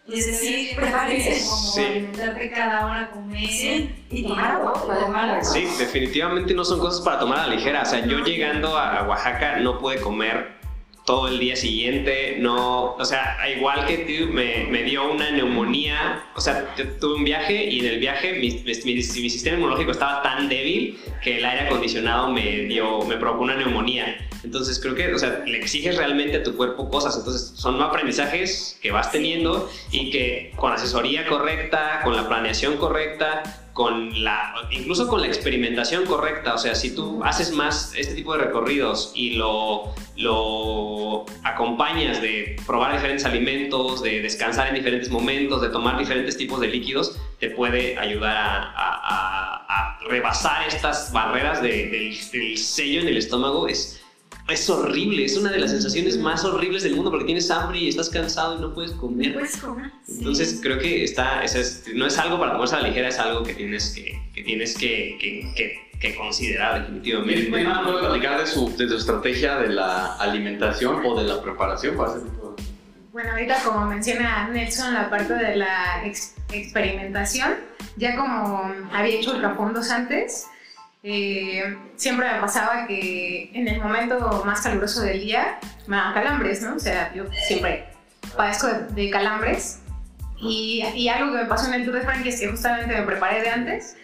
Y 0.09 0.21
es 0.21 0.27
decir, 0.27 0.77
prepárense. 0.77 1.45
Como 1.49 1.57
Sí. 1.73 1.83
alimentarte 1.85 2.51
cada 2.53 2.87
hora, 2.87 3.11
comer. 3.11 3.47
Sí, 3.49 4.05
y 4.09 4.23
tomar 4.23 4.53
agua. 4.53 4.73
Tomar 5.01 5.29
agua. 5.31 5.45
Sí, 5.45 5.67
definitivamente 5.79 6.55
no 6.55 6.65
son 6.65 6.79
cosas 6.79 7.01
para 7.05 7.19
tomar 7.19 7.41
a 7.41 7.47
la 7.49 7.55
ligera. 7.57 7.83
O 7.83 7.85
sea, 7.85 8.07
yo 8.07 8.21
llegando 8.21 8.79
a 8.79 9.01
a 9.01 9.09
Oaxaca 9.09 9.59
no 9.59 9.81
pude 9.81 10.01
comer 10.01 10.56
todo 11.07 11.29
el 11.29 11.39
día 11.39 11.55
siguiente, 11.57 12.37
no, 12.41 12.95
o 12.97 13.05
sea, 13.05 13.39
igual 13.57 13.87
que 13.87 13.99
tú, 13.99 14.33
me, 14.33 14.67
me 14.71 14.83
dio 14.83 15.11
una 15.11 15.31
neumonía, 15.31 16.25
o 16.35 16.41
sea, 16.41 16.75
tuve 17.01 17.15
un 17.15 17.25
viaje 17.25 17.65
y 17.65 17.79
en 17.81 17.87
el 17.87 17.99
viaje 18.01 18.33
mi- 18.35 18.51
mi- 18.51 18.95
mi 18.95 19.03
sistema 19.31 19.57
inmunológico 19.57 19.93
estaba 19.93 20.21
tan 20.23 20.49
débil 20.49 20.99
que 21.23 21.39
el 21.39 21.45
aire 21.45 21.67
acondicionado 21.67 22.29
me 22.33 22.65
dio, 22.65 23.03
me 23.03 23.17
provocó 23.17 23.45
una 23.45 23.55
neumonía. 23.57 24.19
Entonces 24.45 24.79
creo 24.81 24.95
que, 24.95 25.15
o 25.15 25.19
sea, 25.19 25.43
le 25.47 25.57
exiges 25.59 25.97
realmente 25.97 26.37
a 26.39 26.43
tu 26.43 26.57
cuerpo 26.57 26.91
cosas, 26.91 27.17
entonces 27.17 27.53
son 27.57 27.81
aprendizajes 27.81 28.79
que 28.83 28.91
vas 28.91 29.11
teniendo 29.13 29.71
y 29.93 30.11
que 30.11 30.53
con 30.57 30.73
asesoría 30.73 31.27
correcta, 31.27 32.01
con 32.05 32.15
la 32.17 32.29
planeación 32.29 32.77
correcta, 32.77 33.43
con 33.77 34.25
la, 34.25 34.55
incluso 34.71 35.07
con 35.07 35.21
la 35.21 35.27
experimentación 35.27 36.07
correcta, 36.07 36.55
o 36.55 36.59
sea, 36.59 36.75
si 36.75 36.95
tú 36.95 37.23
haces 37.23 37.53
más 37.53 37.93
este 37.95 38.15
tipo 38.15 38.33
de 38.33 38.45
recorridos 38.45 39.13
y 39.15 39.35
lo, 39.35 39.93
acompañas 41.45 42.23
de 42.23 42.57
probar 42.67 42.95
diferentes 42.95 43.27
alimentos, 43.27 44.03
de 44.03 44.23
descansar 44.23 44.69
en 44.69 44.77
diferentes 44.77 45.11
momentos, 45.11 45.61
de 45.61 45.69
tomar 45.69 45.99
diferentes 45.99 46.39
tipos 46.39 46.59
de 46.59 46.69
líquidos, 46.69 47.19
te 47.39 47.51
puede 47.51 47.99
ayudar 47.99 48.35
a, 48.39 49.99
rebasar 50.09 50.67
estas 50.69 51.13
barreras 51.13 51.61
de- 51.61 51.89
del, 51.89 52.17
del 52.33 52.57
sello 52.57 53.01
en 53.03 53.09
el 53.09 53.17
estómago. 53.19 53.67
Es, 53.69 54.01
es 54.49 54.71
horrible, 54.71 55.25
es 55.25 55.37
una 55.37 55.51
de 55.51 55.59
las 55.59 55.71
sensaciones 55.73 56.19
más 56.19 56.45
horribles 56.45 56.83
del 56.85 56.95
mundo 56.95 57.11
porque 57.11 57.25
tienes 57.27 57.51
hambre 57.51 57.79
y 57.81 57.89
estás 57.89 58.09
cansado 58.11 58.57
y 58.57 58.61
no 58.61 58.73
puedes 58.75 58.93
comer. 58.93 59.33
Puedes 59.35 59.57
comer. 59.57 59.91
sí. 60.07 60.15
Entonces 60.19 60.61
creo 60.63 60.79
que 60.79 61.03
está, 61.05 61.43
esa 61.43 61.59
es- 61.59 61.85
no 61.95 62.07
es 62.07 62.17
algo 62.19 62.39
para 62.39 62.53
tomarse 62.53 62.77
a 62.77 62.81
la 62.81 62.89
ligera, 62.89 63.09
es 63.09 63.19
algo 63.19 63.43
que 63.43 63.55
tienes 63.55 63.93
que, 63.95 64.21
que 64.35 64.43
tienes 64.43 64.77
que, 64.77 65.17
que- 65.21 65.53
que- 65.57 65.87
que 65.99 66.15
considerar 66.15 66.81
definitivamente. 66.83 67.49
¿Puede 67.51 67.99
platicar 68.01 68.39
de 68.41 68.47
su, 68.47 68.77
de 68.77 68.87
su 68.87 68.97
estrategia 68.97 69.57
de 69.59 69.69
la 69.69 70.15
alimentación 70.17 71.01
o 71.05 71.19
de 71.19 71.27
la 71.27 71.41
preparación 71.43 71.97
para 71.97 72.13
ese 72.17 72.21
tipo 72.21 72.55
de... 72.57 72.63
Bueno, 73.13 73.31
ahorita 73.31 73.63
como 73.65 73.87
menciona 73.87 74.47
Nelson, 74.49 74.93
la 74.93 75.09
parte 75.09 75.33
de 75.33 75.57
la 75.57 76.05
ex- 76.05 76.35
experimentación, 76.53 77.55
ya 77.97 78.15
como 78.15 78.71
había 78.93 79.15
hecho 79.17 79.33
ultrafondos 79.33 79.91
antes, 79.91 80.47
eh, 81.09 81.79
siempre 81.95 82.29
me 82.33 82.41
pasaba 82.41 82.85
que 82.89 83.53
en 83.55 83.69
el 83.69 83.81
momento 83.81 84.43
más 84.45 84.61
caluroso 84.61 85.03
del 85.03 85.21
día 85.21 85.61
me 85.87 85.97
daban 85.97 86.15
calambres, 86.15 86.63
¿no? 86.63 86.75
O 86.75 86.81
sea, 86.81 87.15
yo 87.15 87.27
siempre 87.47 87.87
padezco 88.37 88.67
de, 88.67 88.89
de 88.89 89.11
calambres. 89.11 89.83
Y, 90.41 90.85
y 90.97 91.09
algo 91.09 91.31
que 91.31 91.45
me 91.45 91.45
pasó 91.45 91.69
en 91.69 91.75
el 91.75 91.85
Tour 91.85 91.95
de 91.95 92.01
Francia 92.01 92.29
es 92.29 92.41
que 92.41 92.49
justamente 92.49 92.93
me 92.93 93.03
preparé 93.03 93.41
de 93.41 93.51
antes 93.51 93.97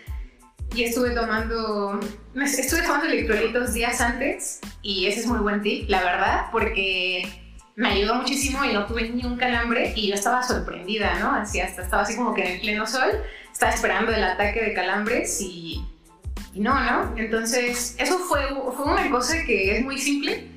y 0.75 0.85
estuve 0.85 1.11
tomando, 1.11 1.99
estuve 2.37 2.83
tomando 2.83 3.07
electrolitos 3.07 3.75
días 3.75 4.01
antes 4.01 4.61
y 4.81 5.07
ese 5.07 5.21
es 5.21 5.27
muy 5.27 5.41
buen 5.41 5.61
tip, 5.61 5.91
la 5.91 6.05
verdad, 6.05 6.47
porque 6.53 7.29
me 7.75 7.89
ayudó 7.89 8.15
muchísimo 8.15 8.65
y 8.65 8.73
no 8.73 8.87
tuve 8.87 9.11
ni 9.11 9.25
un 9.25 9.37
calambre 9.37 9.93
y 9.97 10.07
yo 10.07 10.15
estaba 10.15 10.45
sorprendida, 10.45 11.19
¿no? 11.19 11.35
Así 11.35 11.61
hasta 11.61 11.83
estaba 11.83 12.03
así 12.05 12.15
como 12.15 12.33
que 12.33 12.45
en 12.45 12.53
el 12.53 12.61
pleno 12.61 12.87
sol 12.87 13.11
estaba 13.53 13.73
esperando 13.73 14.13
el 14.13 14.23
ataque 14.23 14.63
de 14.63 14.73
calambres 14.73 15.41
y, 15.41 15.85
y 16.55 16.61
no, 16.61 16.79
¿no? 16.79 17.17
Entonces, 17.17 17.95
eso 17.99 18.19
fue, 18.19 18.43
fue 18.77 18.85
una 18.85 19.11
cosa 19.11 19.35
que 19.47 19.79
es 19.79 19.85
muy 19.85 19.99
simple 19.99 20.49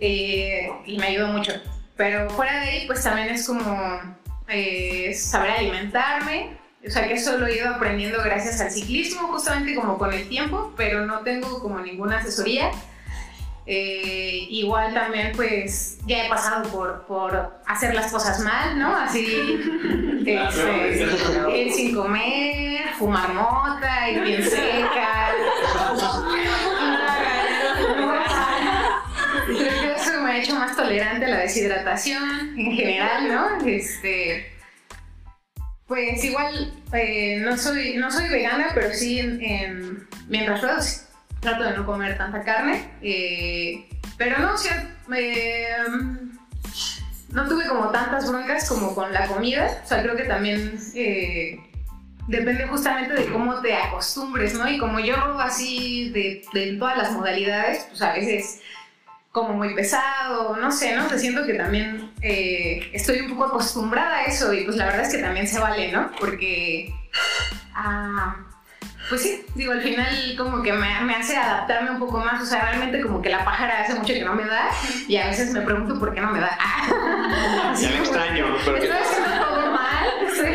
eh, 0.00 0.70
y 0.86 0.98
me 0.98 1.06
ayudó 1.06 1.28
mucho. 1.28 1.52
Pero 1.96 2.28
fuera 2.30 2.60
de 2.60 2.70
ahí, 2.70 2.86
pues 2.86 3.02
también 3.02 3.28
es 3.28 3.46
como 3.46 4.00
eh, 4.48 5.14
saber 5.14 5.52
alimentarme, 5.52 6.56
o 6.86 6.90
sea 6.90 7.06
que 7.06 7.14
eso 7.14 7.38
lo 7.38 7.46
he 7.46 7.56
ido 7.56 7.68
aprendiendo 7.68 8.18
gracias 8.22 8.60
al 8.60 8.70
ciclismo, 8.70 9.28
justamente 9.28 9.74
como 9.74 9.98
con 9.98 10.12
el 10.12 10.28
tiempo, 10.28 10.72
pero 10.76 11.06
no 11.06 11.20
tengo 11.20 11.60
como 11.60 11.80
ninguna 11.80 12.18
asesoría. 12.18 12.70
Eh, 13.64 14.48
igual 14.50 14.92
también 14.92 15.30
pues 15.36 15.98
ya 16.04 16.26
he 16.26 16.28
pasado 16.28 16.68
por, 16.70 17.06
por 17.06 17.60
hacer 17.66 17.94
las 17.94 18.10
cosas 18.10 18.40
mal, 18.40 18.76
¿no? 18.76 18.96
Así, 18.96 19.24
este, 20.26 21.56
ir 21.56 21.72
sin 21.72 21.94
comer, 21.94 22.88
fumar 22.98 23.32
mota, 23.32 24.10
ir 24.10 24.22
bien 24.22 24.42
seca. 24.50 25.30
Creo 29.46 29.80
que 29.80 29.92
eso 29.94 30.20
me 30.22 30.32
ha 30.32 30.38
hecho 30.38 30.56
más 30.56 30.76
tolerante 30.76 31.26
a 31.26 31.28
la 31.28 31.38
deshidratación 31.38 32.58
en 32.58 32.72
general, 32.72 33.28
¿no? 33.28 33.64
Este, 33.64 34.52
pues 35.86 36.24
igual 36.24 36.72
eh, 36.94 37.38
no, 37.44 37.56
soy, 37.56 37.94
no 37.94 38.10
soy 38.10 38.28
vegana, 38.28 38.70
pero 38.74 38.92
sí 38.92 39.20
en, 39.20 40.08
mientras 40.28 40.60
puedo 40.60 41.11
trato 41.42 41.64
de 41.64 41.76
no 41.76 41.84
comer 41.84 42.16
tanta 42.16 42.42
carne. 42.42 42.88
Eh, 43.02 43.86
pero 44.16 44.38
no, 44.38 44.54
o 44.54 44.56
sea, 44.56 44.88
no 47.30 47.48
tuve 47.48 47.66
como 47.66 47.90
tantas 47.90 48.30
broncas 48.30 48.66
como 48.68 48.94
con 48.94 49.12
la 49.12 49.26
comida. 49.26 49.82
O 49.84 49.86
sea, 49.86 50.02
creo 50.02 50.16
que 50.16 50.24
también 50.24 50.78
eh, 50.94 51.60
depende 52.28 52.66
justamente 52.68 53.14
de 53.14 53.26
cómo 53.26 53.60
te 53.60 53.74
acostumbres, 53.74 54.54
¿no? 54.54 54.70
Y 54.70 54.78
como 54.78 55.00
yo 55.00 55.16
así 55.40 56.10
de, 56.10 56.44
de 56.54 56.78
todas 56.78 56.96
las 56.96 57.12
modalidades, 57.12 57.86
pues 57.90 58.00
a 58.00 58.12
veces 58.12 58.60
como 59.32 59.54
muy 59.54 59.74
pesado, 59.74 60.56
no 60.56 60.70
sé, 60.70 60.94
¿no? 60.94 61.06
Te 61.06 61.18
siento 61.18 61.44
que 61.44 61.54
también 61.54 62.12
eh, 62.20 62.90
estoy 62.92 63.20
un 63.20 63.30
poco 63.30 63.46
acostumbrada 63.46 64.18
a 64.18 64.24
eso 64.24 64.52
y 64.52 64.64
pues 64.64 64.76
la 64.76 64.84
verdad 64.86 65.02
es 65.02 65.14
que 65.14 65.22
también 65.22 65.48
se 65.48 65.58
vale, 65.58 65.90
¿no? 65.90 66.12
Porque, 66.20 66.94
ah, 67.74 68.36
pues 69.08 69.22
sí, 69.22 69.44
digo, 69.54 69.72
al 69.72 69.82
final 69.82 70.34
como 70.36 70.62
que 70.62 70.72
me, 70.72 71.00
me, 71.02 71.14
hace 71.14 71.36
adaptarme 71.36 71.90
un 71.90 71.98
poco 71.98 72.18
más, 72.18 72.42
o 72.42 72.46
sea, 72.46 72.62
realmente 72.62 73.00
como 73.00 73.20
que 73.20 73.30
la 73.30 73.44
pájara 73.44 73.80
hace 73.80 73.94
mucho 73.94 74.12
que 74.12 74.24
no 74.24 74.34
me 74.34 74.44
da 74.44 74.70
y 75.08 75.16
a 75.16 75.26
veces 75.26 75.52
me 75.52 75.60
pregunto 75.62 75.98
por 75.98 76.14
qué 76.14 76.20
no 76.20 76.30
me 76.30 76.40
da. 76.40 76.56
ya 77.78 77.88
me 77.90 77.98
extraño. 77.98 78.56
Pero 78.64 78.76
estoy 78.76 78.96
haciendo 78.96 79.44
todo 79.44 79.72
mal. 79.72 80.06
Estoy... 80.26 80.54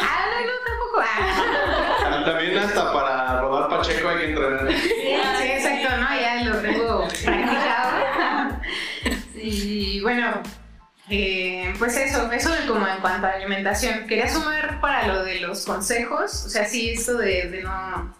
ah, 0.00 0.24
no, 0.30 0.40
no, 0.40 0.52
tampoco. 0.66 1.00
Ah. 1.02 2.22
También 2.24 2.58
hasta 2.58 2.92
para 2.92 3.40
rodar 3.40 3.68
Pacheco 3.68 4.08
hay 4.08 4.16
que 4.18 4.24
entrenar. 4.30 4.72
Sí, 4.72 5.44
exacto, 5.44 5.96
¿no? 5.96 6.20
Ya 6.20 6.42
lo 6.44 6.56
tengo 6.60 7.08
practicado. 7.24 7.96
Y 9.38 10.00
bueno, 10.00 10.42
eh, 11.08 11.45
pues 11.78 11.96
eso, 11.96 12.30
eso 12.32 12.50
de 12.50 12.66
como 12.66 12.86
en 12.86 13.00
cuanto 13.00 13.26
a 13.26 13.30
alimentación. 13.30 14.06
Quería 14.06 14.28
sumar 14.28 14.80
para 14.80 15.06
lo 15.08 15.24
de 15.24 15.40
los 15.40 15.64
consejos, 15.64 16.44
o 16.44 16.48
sea, 16.48 16.66
sí, 16.66 16.90
esto 16.90 17.16
de, 17.16 17.50
de 17.50 17.62
no. 17.62 18.14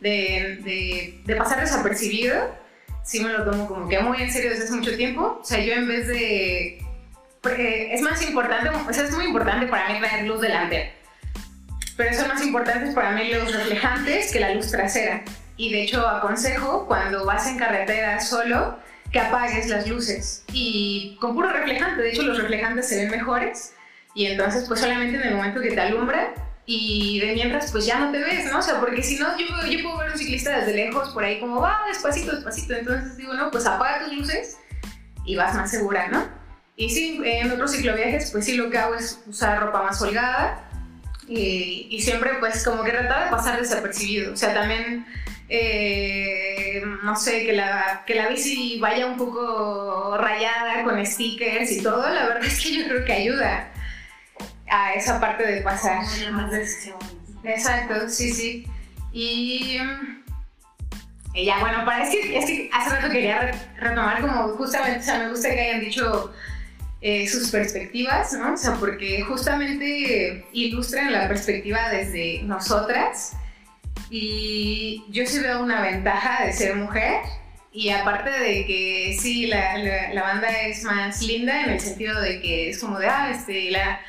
De, 0.00 0.58
de, 0.64 1.20
de, 1.26 1.36
pasar 1.36 1.60
desapercibido, 1.60 2.56
sí 3.04 3.20
me 3.20 3.30
lo 3.30 3.44
tomo 3.44 3.68
como 3.68 3.86
que 3.86 4.00
muy 4.00 4.22
en 4.22 4.32
serio 4.32 4.48
desde 4.50 4.64
hace 4.64 4.72
mucho 4.72 4.96
tiempo. 4.96 5.40
O 5.42 5.44
sea, 5.44 5.60
yo 5.60 5.74
en 5.74 5.86
vez 5.86 6.08
de. 6.08 6.82
Porque 7.42 7.92
es 7.92 8.00
más 8.00 8.22
importante, 8.22 8.70
o 8.70 8.92
sea, 8.92 9.04
es 9.04 9.12
muy 9.12 9.26
importante 9.26 9.66
para 9.66 9.88
mí 9.88 9.98
traer 9.98 10.26
luz 10.26 10.40
delantera 10.40 10.90
pero 12.00 12.16
son 12.16 12.28
más 12.28 12.42
importantes 12.42 12.94
para 12.94 13.10
mí 13.12 13.30
los 13.30 13.54
reflejantes 13.54 14.32
que 14.32 14.40
la 14.40 14.54
luz 14.54 14.70
trasera. 14.70 15.22
Y 15.58 15.70
de 15.70 15.82
hecho 15.82 16.08
aconsejo 16.08 16.86
cuando 16.86 17.26
vas 17.26 17.46
en 17.46 17.58
carretera 17.58 18.18
solo 18.20 18.78
que 19.12 19.18
apagues 19.18 19.68
las 19.68 19.88
luces 19.88 20.44
y 20.52 21.16
con 21.20 21.34
puro 21.34 21.50
reflejante. 21.50 22.02
De 22.02 22.10
hecho 22.10 22.22
los 22.22 22.38
reflejantes 22.38 22.88
se 22.88 22.96
ven 22.96 23.10
mejores 23.10 23.74
y 24.14 24.26
entonces 24.26 24.64
pues 24.66 24.80
solamente 24.80 25.16
en 25.16 25.28
el 25.28 25.34
momento 25.36 25.60
que 25.60 25.70
te 25.70 25.80
alumbra 25.80 26.34
y 26.66 27.18
de 27.20 27.34
mientras 27.34 27.72
pues 27.72 27.86
ya 27.86 27.98
no 27.98 28.12
te 28.12 28.18
ves, 28.18 28.50
¿no? 28.52 28.58
O 28.58 28.62
sea, 28.62 28.78
porque 28.78 29.02
si 29.02 29.18
no 29.18 29.36
yo, 29.36 29.46
yo 29.66 29.82
puedo 29.82 29.98
ver 29.98 30.12
un 30.12 30.18
ciclista 30.18 30.58
desde 30.58 30.74
lejos 30.74 31.10
por 31.10 31.24
ahí 31.24 31.40
como 31.40 31.60
va 31.60 31.80
despacito, 31.88 32.32
despacito. 32.32 32.74
Entonces 32.74 33.16
digo, 33.16 33.34
no, 33.34 33.50
pues 33.50 33.66
apaga 33.66 34.04
tus 34.04 34.16
luces 34.16 34.58
y 35.24 35.36
vas 35.36 35.54
más 35.54 35.70
segura, 35.70 36.08
¿no? 36.08 36.28
Y 36.76 36.90
sí, 36.90 37.20
en 37.24 37.50
otros 37.50 37.72
cicloviajes 37.72 38.30
pues 38.30 38.44
sí 38.44 38.56
lo 38.56 38.70
que 38.70 38.78
hago 38.78 38.94
es 38.94 39.20
usar 39.26 39.60
ropa 39.60 39.82
más 39.82 40.00
holgada 40.00 40.66
y, 41.28 41.88
y, 41.90 42.00
siempre 42.00 42.34
pues 42.40 42.64
como 42.64 42.82
que 42.82 42.90
tratar 42.90 43.24
de 43.24 43.30
pasar 43.30 43.60
desapercibido. 43.60 44.32
O 44.32 44.36
sea, 44.36 44.52
también, 44.52 45.06
eh, 45.52 46.80
no 47.02 47.16
sé, 47.16 47.44
que 47.44 47.52
la, 47.52 48.04
que 48.06 48.14
la 48.14 48.28
bici 48.28 48.78
vaya 48.78 49.06
un 49.06 49.16
poco 49.16 50.16
rayada 50.16 50.84
con 50.84 51.04
stickers 51.04 51.72
y 51.72 51.82
todo, 51.82 52.08
la 52.08 52.28
verdad 52.28 52.44
es 52.44 52.62
que 52.62 52.78
yo 52.78 52.84
creo 52.84 53.04
que 53.04 53.12
ayuda 53.12 53.72
a 54.68 54.94
esa 54.94 55.20
parte 55.20 55.44
de 55.44 55.60
pasar. 55.62 56.04
Exacto, 57.42 58.08
sí, 58.08 58.32
sí. 58.32 58.66
Y, 59.12 59.78
y 61.34 61.44
ya, 61.44 61.58
bueno, 61.58 61.84
para, 61.84 62.04
es, 62.04 62.10
que, 62.10 62.38
es 62.38 62.44
que 62.44 62.70
hace 62.72 62.90
rato 62.90 63.10
quería 63.10 63.50
retomar 63.76 64.20
como 64.20 64.50
justamente, 64.50 65.00
o 65.00 65.02
sea, 65.02 65.18
me 65.18 65.30
gusta 65.30 65.50
que 65.50 65.60
hayan 65.60 65.80
dicho 65.80 66.32
eh, 67.00 67.26
sus 67.26 67.50
perspectivas, 67.50 68.32
¿no? 68.34 68.54
O 68.54 68.56
sea, 68.56 68.74
porque 68.74 69.22
justamente 69.22 70.46
ilustran 70.52 71.10
la 71.10 71.26
perspectiva 71.26 71.88
desde 71.88 72.40
nosotras 72.44 73.32
y 74.10 75.04
yo 75.08 75.24
sí 75.26 75.38
veo 75.38 75.62
una 75.62 75.80
ventaja 75.82 76.44
de 76.44 76.52
ser 76.52 76.76
mujer 76.76 77.22
y 77.72 77.90
aparte 77.90 78.30
de 78.30 78.66
que 78.66 79.16
sí, 79.20 79.46
la, 79.46 79.78
la, 80.12 80.22
banda 80.22 80.48
es 80.48 80.82
más 80.82 81.22
linda 81.22 81.62
en 81.62 81.70
el 81.70 81.80
sentido 81.80 82.20
de 82.20 82.40
que 82.40 82.70
es 82.70 82.80
como 82.80 82.98
de, 82.98 83.06
ah, 83.06 83.30
este, 83.30 83.70
la, 83.70 84.00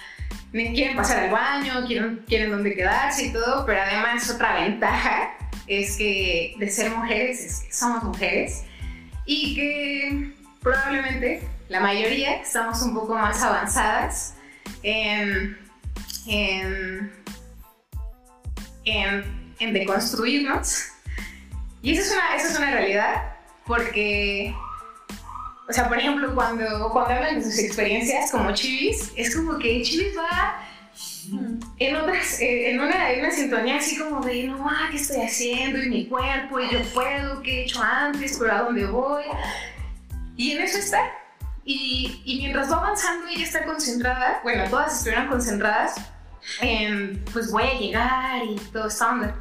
quieren 0.52 0.98
pasar 0.98 1.26
al 1.26 1.30
baño, 1.30 1.86
quieren, 1.86 2.24
quieren 2.28 2.50
dónde 2.50 2.74
quedarse 2.74 3.28
y 3.28 3.34
todo, 3.34 3.64
pero 3.66 3.82
además 3.82 4.28
otra 4.32 4.62
ventaja 4.62 5.36
es 5.68 5.96
que 5.96 6.56
de 6.58 6.70
ser 6.70 6.90
mujeres 6.90 7.46
es 7.46 7.60
que 7.62 7.74
somos 7.74 8.04
mujeres 8.04 8.64
y 9.26 9.56
que 9.56 10.34
probablemente 10.62 11.42
la 11.70 11.80
mayoría 11.80 12.42
estamos 12.42 12.82
un 12.82 12.96
poco 12.96 13.14
más 13.14 13.42
avanzadas 13.44 14.36
en, 14.82 15.58
en, 16.26 17.12
en 19.62 19.74
deconstruirnos. 19.74 20.88
Y 21.82 21.94
esa 21.94 22.02
es, 22.02 22.12
una, 22.12 22.36
esa 22.36 22.48
es 22.52 22.58
una 22.58 22.72
realidad, 22.72 23.36
porque, 23.66 24.54
o 25.70 25.74
sea, 25.74 25.88
por 25.88 25.98
ejemplo, 25.98 26.34
cuando, 26.36 26.90
cuando 26.92 27.14
hablan 27.14 27.40
de 27.40 27.46
sus 27.46 27.58
experiencias 27.60 28.32
como 28.32 28.52
Chivis, 28.54 29.12
es 29.16 29.36
como 29.36 29.58
que 29.58 29.82
Chivis 29.82 30.18
va 30.18 30.68
en, 31.78 31.96
otras, 31.96 32.40
eh, 32.40 32.72
en, 32.72 32.80
una, 32.80 33.12
en 33.12 33.20
una 33.22 33.32
sintonía 33.32 33.78
así 33.78 33.98
como 33.98 34.22
de, 34.22 34.44
no, 34.44 34.68
ah, 34.70 34.88
¿qué 34.90 34.98
estoy 34.98 35.22
haciendo? 35.22 35.82
Y 35.82 35.90
mi 35.90 36.06
cuerpo, 36.08 36.60
y 36.60 36.70
yo 36.72 36.80
puedo, 36.94 37.42
¿qué 37.42 37.62
he 37.62 37.64
hecho 37.64 37.82
antes? 37.82 38.38
¿Pero 38.40 38.52
a 38.52 38.62
dónde 38.64 38.86
voy? 38.86 39.24
Y 40.38 40.52
en 40.52 40.64
eso 40.64 40.78
está. 40.78 41.00
Y, 41.64 42.22
y, 42.26 42.40
mientras 42.40 42.72
va 42.72 42.78
avanzando, 42.78 43.28
ella 43.28 43.44
está 43.44 43.64
concentrada, 43.64 44.40
bueno, 44.44 44.64
todas 44.70 44.98
estuvieron 44.98 45.28
concentradas 45.28 45.96
en, 46.60 47.24
pues 47.32 47.52
voy 47.52 47.64
a 47.64 47.74
llegar 47.74 48.44
y 48.46 48.56
todo 48.72 48.88
está 48.88 49.12
onda. 49.12 49.41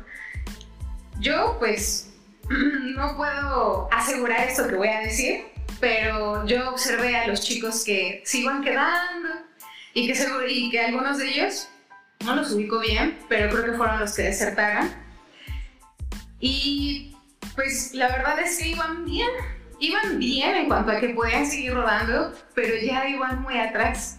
Yo, 1.20 1.56
pues, 1.58 2.14
no 2.48 3.16
puedo 3.16 3.88
asegurar 3.92 4.48
esto 4.48 4.66
que 4.66 4.74
voy 4.74 4.88
a 4.88 5.00
decir, 5.00 5.44
pero 5.78 6.46
yo 6.46 6.70
observé 6.70 7.14
a 7.14 7.26
los 7.26 7.42
chicos 7.42 7.84
que 7.84 8.22
se 8.24 8.38
iban 8.38 8.62
quedando 8.62 9.28
y 9.92 10.10
que, 10.10 10.18
y 10.48 10.70
que 10.70 10.80
algunos 10.80 11.18
de 11.18 11.28
ellos, 11.28 11.68
no 12.24 12.36
los 12.36 12.52
ubico 12.52 12.80
bien, 12.80 13.18
pero 13.28 13.50
creo 13.50 13.64
que 13.64 13.76
fueron 13.76 14.00
los 14.00 14.14
que 14.14 14.22
desertaron. 14.22 14.90
Y 16.40 17.14
pues 17.54 17.92
la 17.92 18.08
verdad 18.08 18.40
es 18.40 18.58
que 18.58 18.68
iban 18.68 19.04
bien, 19.04 19.28
iban 19.78 20.18
bien 20.18 20.56
en 20.56 20.68
cuanto 20.68 20.92
a 20.92 21.00
que 21.00 21.10
podían 21.10 21.44
seguir 21.44 21.74
rodando, 21.74 22.32
pero 22.54 22.74
ya 22.82 23.06
iban 23.06 23.42
muy 23.42 23.58
atrás. 23.58 24.18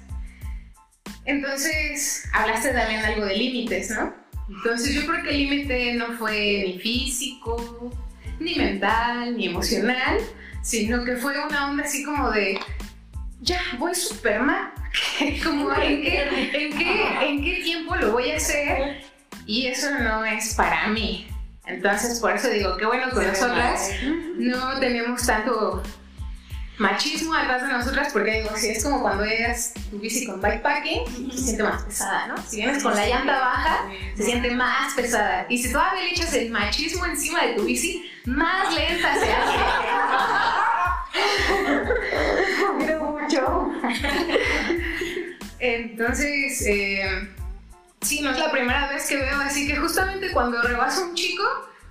Entonces, 1.26 2.28
hablaste 2.34 2.74
también 2.74 3.04
algo 3.04 3.26
de 3.26 3.36
límites, 3.36 3.90
¿no? 3.90 4.21
Entonces 4.58 4.94
yo 4.94 5.08
creo 5.08 5.24
que 5.24 5.30
el 5.30 5.38
límite 5.38 5.94
no 5.94 6.14
fue 6.18 6.64
ni 6.66 6.80
físico, 6.80 7.92
ni 8.40 8.56
mental, 8.56 9.38
ni 9.38 9.48
emocional, 9.48 10.18
sino 10.62 11.04
que 11.06 11.16
fue 11.16 11.34
una 11.44 11.70
onda 11.70 11.84
así 11.84 12.04
como 12.04 12.30
de, 12.32 12.60
ya, 13.40 13.62
voy 13.80 13.96
super 13.96 14.42
mal. 14.42 14.72
como, 15.44 15.72
¿en 15.74 16.02
qué, 16.02 16.50
en, 16.54 16.78
qué, 16.78 17.28
¿en 17.28 17.44
qué 17.44 17.62
tiempo 17.64 17.96
lo 17.96 18.12
voy 18.12 18.32
a 18.32 18.38
hacer? 18.38 19.04
Y 19.46 19.68
eso 19.68 19.88
no 20.00 20.26
es 20.26 20.54
para 20.54 20.88
mí. 20.90 21.28
Entonces, 21.66 22.20
por 22.20 22.36
eso 22.36 22.50
digo, 22.50 22.76
qué 22.78 22.86
bueno 22.86 23.10
con 23.12 23.26
nosotras 23.26 23.92
no 24.36 24.80
tenemos 24.80 25.26
tanto 25.26 25.82
machismo 26.82 27.36
atrás 27.36 27.62
de 27.62 27.68
nosotras, 27.68 28.12
porque 28.12 28.42
digo, 28.42 28.50
si 28.58 28.70
es 28.70 28.84
como 28.84 29.02
cuando 29.02 29.24
llegas 29.24 29.74
tu 29.92 30.00
bici 30.00 30.26
con 30.26 30.42
bikepacking, 30.42 31.32
se 31.32 31.38
siente 31.38 31.64
más 31.64 31.84
pesada, 31.84 32.28
¿no? 32.28 32.38
Si 32.38 32.58
vienes 32.58 32.82
con 32.82 32.96
la 32.96 33.08
llanta 33.08 33.40
baja, 33.40 33.88
se 34.18 34.24
siente 34.24 34.50
más 34.52 34.94
pesada. 34.96 35.46
Y 35.48 35.60
si 35.60 35.72
todavía 35.72 36.04
le 36.04 36.10
echas 36.10 36.34
el 36.34 36.50
machismo 36.50 37.06
encima 37.06 37.44
de 37.44 37.54
tu 37.54 37.66
bici, 37.66 38.10
más 38.26 38.74
lenta 38.74 39.14
se 39.14 39.32
hace. 39.32 39.58
Quiero 42.80 43.04
mucho. 43.04 43.72
Entonces, 45.60 46.66
eh, 46.66 47.30
sí, 48.02 48.22
no 48.22 48.32
es 48.32 48.40
la 48.40 48.52
primera 48.52 48.90
vez 48.90 49.08
que 49.08 49.18
veo, 49.18 49.40
así 49.40 49.68
que 49.68 49.76
justamente 49.76 50.32
cuando 50.32 50.60
rebaso 50.64 51.04
a 51.04 51.06
un 51.10 51.14
chico, 51.14 51.44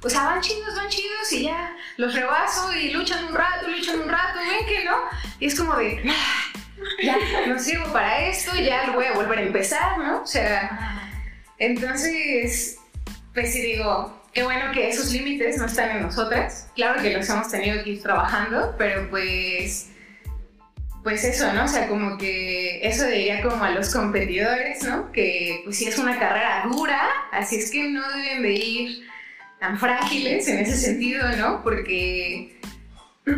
o 0.03 0.09
sea, 0.09 0.25
van 0.25 0.41
chidos, 0.41 0.75
van 0.75 0.89
chidos 0.89 1.33
y 1.33 1.43
ya 1.45 1.77
los 1.97 2.15
rebaso 2.15 2.75
y 2.75 2.91
luchan 2.91 3.25
un 3.27 3.35
rato, 3.35 3.69
luchan 3.69 4.01
un 4.01 4.09
rato, 4.09 4.39
ven 4.39 4.67
que 4.67 4.85
no. 4.85 4.97
Y 5.39 5.47
es 5.47 5.55
como 5.59 5.77
de, 5.77 6.03
"Ah, 6.09 6.61
ya 7.03 7.17
no 7.47 7.59
sirvo 7.59 7.93
para 7.93 8.27
esto, 8.27 8.55
ya 8.57 8.87
lo 8.87 8.95
voy 8.95 9.07
a 9.07 9.13
volver 9.13 9.39
a 9.39 9.43
empezar, 9.43 9.99
¿no? 9.99 10.23
O 10.23 10.27
sea, 10.27 11.11
entonces, 11.59 12.79
pues 13.35 13.53
sí 13.53 13.61
digo, 13.61 14.23
qué 14.33 14.43
bueno 14.43 14.73
que 14.73 14.89
esos 14.89 15.13
límites 15.13 15.59
no 15.59 15.67
están 15.67 15.91
en 15.91 16.03
nosotras. 16.03 16.69
Claro 16.75 17.03
que 17.03 17.13
los 17.13 17.29
hemos 17.29 17.51
tenido 17.51 17.83
que 17.85 17.91
ir 17.91 18.03
trabajando, 18.03 18.75
pero 18.79 19.09
pues 19.11 19.87
pues 21.03 21.25
eso, 21.25 21.51
¿no? 21.55 21.65
O 21.65 21.69
sea, 21.69 21.89
como 21.89 22.19
que 22.19 22.87
eso 22.87 23.07
diría 23.07 23.41
como 23.43 23.65
a 23.65 23.71
los 23.71 23.93
competidores, 23.95 24.83
¿no? 24.83 25.11
Que 25.13 25.63
pues 25.65 25.79
sí 25.79 25.87
es 25.87 25.97
una 25.99 26.19
carrera 26.19 26.67
dura, 26.71 27.01
así 27.33 27.57
es 27.57 27.71
que 27.71 27.89
no 27.89 28.07
deben 28.13 28.43
de 28.43 28.53
ir 28.53 29.10
tan 29.61 29.79
frágiles 29.79 30.49
en 30.49 30.59
ese 30.61 30.77
sentido, 30.77 31.29
¿no? 31.37 31.63
Porque 31.63 32.59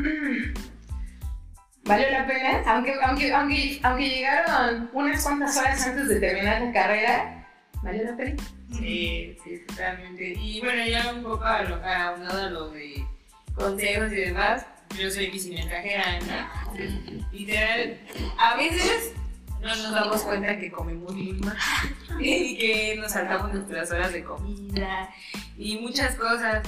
valió 1.84 2.10
la 2.10 2.26
pena, 2.26 2.62
aunque, 2.66 2.94
aunque, 3.02 3.32
aunque, 3.32 3.80
aunque 3.82 4.08
llegaron 4.08 4.88
unas 4.92 5.22
cuantas 5.22 5.56
horas 5.56 5.86
antes 5.86 6.08
de 6.08 6.20
terminar 6.20 6.62
la 6.62 6.72
carrera, 6.72 7.46
valió 7.82 8.04
la 8.04 8.16
pena. 8.16 8.42
Sí, 8.70 9.36
sí, 9.44 9.60
totalmente. 9.66 10.34
Y 10.38 10.60
bueno, 10.60 10.86
ya 10.86 11.12
un 11.12 11.22
poco 11.24 11.44
a 11.44 11.62
lo, 11.64 11.74
a 11.84 12.50
lo 12.50 12.70
de 12.70 13.04
consejos 13.54 14.12
y 14.12 14.16
demás, 14.16 14.64
yo 14.98 15.10
soy 15.10 15.26
bicimensajera, 15.26 16.20
¿no? 16.20 16.72
Literal, 17.32 17.98
a 18.38 18.56
veces 18.56 19.12
no 19.62 19.68
nos 19.76 19.92
damos 19.92 20.22
cuenta 20.22 20.58
que 20.58 20.70
comemos 20.70 21.12
muy 21.14 21.32
mal 21.34 21.56
y 22.20 22.56
que 22.58 22.96
nos 23.00 23.12
saltamos 23.12 23.52
nuestras 23.54 23.90
horas 23.90 24.12
de 24.12 24.22
comida 24.24 25.08
y 25.56 25.78
muchas 25.78 26.14
cosas. 26.16 26.62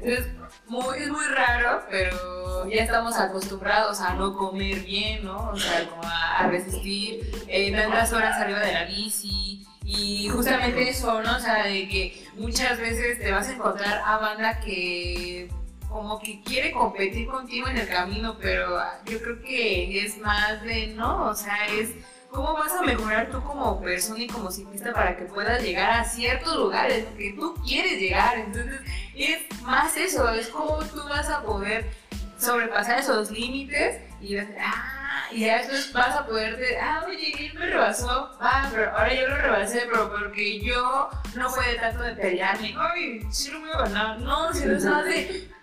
Entonces, 0.00 0.32
muy- 0.68 0.98
es 0.98 1.08
muy 1.08 1.26
raro, 1.26 1.82
pero 1.90 2.68
ya 2.68 2.82
estamos 2.82 3.16
acostumbrados 3.16 4.00
a 4.00 4.14
no 4.14 4.36
comer 4.36 4.80
bien, 4.80 5.24
¿no? 5.24 5.50
O 5.50 5.56
sea, 5.58 5.86
como 5.88 6.02
a, 6.04 6.38
a 6.38 6.46
resistir 6.48 7.30
eh, 7.48 7.72
tantas 7.72 8.12
horas 8.12 8.36
arriba 8.36 8.60
de 8.60 8.72
la 8.72 8.84
bici. 8.84 9.64
Y 9.84 10.28
justamente 10.28 10.88
eso, 10.90 11.20
¿no? 11.22 11.36
O 11.36 11.40
sea, 11.40 11.64
de 11.64 11.88
que 11.88 12.26
muchas 12.36 12.78
veces 12.78 13.18
te 13.18 13.32
vas 13.32 13.48
a 13.48 13.54
encontrar 13.54 14.02
a 14.04 14.18
banda 14.18 14.60
que 14.60 15.48
como 15.88 16.20
que 16.20 16.42
quiere 16.42 16.70
competir 16.72 17.26
contigo 17.26 17.66
en 17.68 17.78
el 17.78 17.88
camino, 17.88 18.36
pero 18.38 18.78
yo 19.06 19.20
creo 19.22 19.40
que 19.40 20.04
es 20.04 20.18
más 20.18 20.62
de, 20.62 20.88
¿no? 20.88 21.24
O 21.24 21.34
sea, 21.34 21.66
es 21.68 21.88
cómo 22.30 22.54
vas 22.54 22.72
a 22.72 22.82
mejorar 22.82 23.30
tú 23.30 23.42
como 23.42 23.80
persona 23.80 24.20
y 24.20 24.26
como 24.26 24.50
ciclista 24.50 24.92
para 24.92 25.16
que 25.16 25.24
puedas 25.24 25.62
llegar 25.62 25.90
a 25.90 26.04
ciertos 26.04 26.56
lugares 26.56 27.06
que 27.16 27.32
tú 27.32 27.54
quieres 27.66 27.98
llegar. 27.98 28.38
Entonces, 28.38 28.80
es 29.14 29.62
más 29.62 29.96
eso, 29.96 30.28
es 30.30 30.48
cómo 30.48 30.78
tú 30.78 31.02
vas 31.08 31.28
a 31.28 31.42
poder 31.42 31.90
sobrepasar 32.38 33.00
esos 33.00 33.30
límites 33.30 34.00
y 34.20 34.36
vas 34.36 34.46
a, 34.58 34.64
ah, 34.64 35.26
y 35.32 35.44
después 35.44 35.92
vas 35.92 36.16
a 36.16 36.26
poder 36.26 36.56
de, 36.56 36.78
ah, 36.78 37.04
oye, 37.06 37.46
él 37.46 37.54
me 37.58 37.66
rebasó, 37.66 38.36
ah, 38.40 38.68
pero 38.70 38.90
ahora 38.96 39.14
yo 39.14 39.28
lo 39.28 39.36
rebasé, 39.36 39.86
pero 39.90 40.10
porque 40.10 40.60
yo 40.60 41.10
no 41.34 41.50
fue 41.50 41.66
de 41.68 41.74
tanto 41.76 42.02
de 42.02 42.14
pelearme, 42.14 42.74
ay, 42.78 43.20
sí 43.30 43.50
lo 43.50 43.60
voy 43.60 43.70
a 43.70 43.78
ganar, 43.78 44.20
no, 44.20 44.52
sino 44.52 44.76
es 44.76 44.84
más 44.84 45.04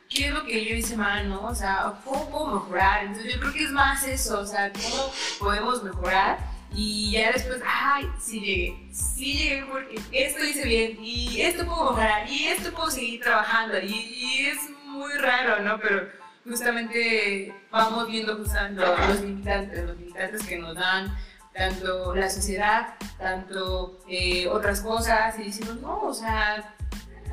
¿qué 0.08 0.28
es 0.28 0.34
lo 0.34 0.46
que 0.46 0.64
yo 0.64 0.76
hice 0.76 0.96
mal, 0.96 1.28
no? 1.28 1.46
O 1.48 1.56
sea, 1.56 1.94
¿cómo 2.04 2.30
puedo 2.30 2.60
mejorar? 2.60 3.06
Entonces 3.06 3.34
yo 3.34 3.40
creo 3.40 3.54
que 3.54 3.64
es 3.64 3.72
más 3.72 4.06
eso, 4.08 4.40
o 4.40 4.46
sea, 4.46 4.72
¿cómo 4.72 5.12
podemos 5.40 5.84
mejorar? 5.84 6.55
Y 6.76 7.12
ya 7.12 7.32
después, 7.32 7.62
ay, 7.66 8.10
sí 8.20 8.40
llegué, 8.42 8.90
sí 8.92 9.38
llegué 9.38 9.66
porque 9.66 10.02
esto 10.12 10.44
hice 10.44 10.68
bien 10.68 10.98
y 11.02 11.42
esto 11.42 11.66
puedo 11.66 11.92
mejorar 11.92 12.30
y 12.30 12.48
esto 12.48 12.72
puedo 12.74 12.92
seguir 12.92 13.22
trabajando 13.22 13.80
y, 13.80 14.48
es 14.48 14.58
muy 14.84 15.14
raro, 15.14 15.62
¿no? 15.64 15.80
Pero 15.80 16.10
justamente 16.44 17.54
vamos 17.72 18.08
viendo 18.08 18.36
justamente 18.36 18.82
los, 18.82 19.08
los 19.08 19.22
limitantes, 19.22 19.86
los 19.86 19.98
limitantes 19.98 20.46
que 20.46 20.58
nos 20.58 20.76
dan 20.76 21.16
tanto 21.54 22.14
la 22.14 22.30
sociedad, 22.30 22.96
tanto 23.18 24.04
eh, 24.10 24.48
otras 24.48 24.82
cosas 24.82 25.40
y 25.40 25.46
decimos, 25.46 25.80
no, 25.82 26.02
o 26.02 26.14
sea, 26.14 26.76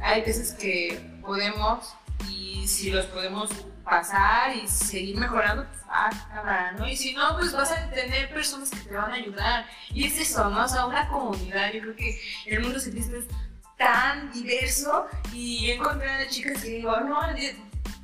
hay 0.02 0.22
veces 0.22 0.52
que 0.52 1.00
podemos 1.20 1.94
y 2.30 2.66
si 2.68 2.90
los 2.90 3.06
podemos 3.06 3.50
pasar 3.84 4.54
y 4.56 4.66
seguir 4.66 5.18
mejorando, 5.18 5.66
pues, 5.66 6.78
¿no? 6.78 6.88
Y 6.88 6.96
si 6.96 7.14
no, 7.14 7.36
pues 7.36 7.52
vas 7.52 7.72
a 7.72 7.90
tener 7.90 8.32
personas 8.32 8.70
que 8.70 8.80
te 8.80 8.94
van 8.94 9.10
a 9.12 9.14
ayudar. 9.14 9.66
Y 9.92 10.06
es 10.06 10.18
eso, 10.20 10.48
¿no? 10.50 10.64
O 10.64 10.68
sea, 10.68 10.86
una 10.86 11.08
comunidad. 11.08 11.72
Yo 11.72 11.80
creo 11.80 11.96
que 11.96 12.20
el 12.46 12.60
mundo 12.60 12.78
ciclista 12.78 13.16
es 13.16 13.26
tan 13.76 14.32
diverso 14.32 15.06
y 15.32 15.70
he 15.70 15.74
encontrado 15.74 16.24
chicas 16.28 16.62
que 16.62 16.68
digo, 16.68 16.98
no, 17.00 17.20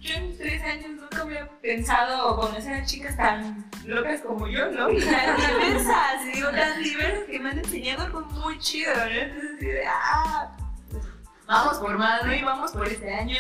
yo 0.01 0.15
en 0.15 0.37
tres 0.37 0.63
años 0.63 0.91
nunca 0.91 1.23
había 1.23 1.49
pensado 1.61 2.37
conocer 2.37 2.75
a 2.75 2.85
chicas 2.85 3.17
tan 3.17 3.69
locas 3.85 4.21
como 4.21 4.47
yo, 4.49 4.71
¿no? 4.71 4.91
Y 4.91 5.01
tan 5.01 5.37
diversas, 5.37 6.25
y 6.25 6.33
digo, 6.33 6.51
tan 6.51 6.83
diversas 6.83 7.25
que 7.25 7.41
me 7.41 7.51
han 7.51 7.59
enseñado 7.59 8.05
algo 8.05 8.21
muy 8.23 8.59
chido, 8.59 8.95
¿no? 8.95 9.05
Entonces, 9.05 9.85
ah, 9.89 10.57
vamos 11.47 11.79
por 11.79 11.97
más, 11.99 12.25
¿no? 12.25 12.35
Y 12.35 12.43
vamos 12.43 12.73
por 12.73 12.87
este 12.87 13.13
año 13.13 13.37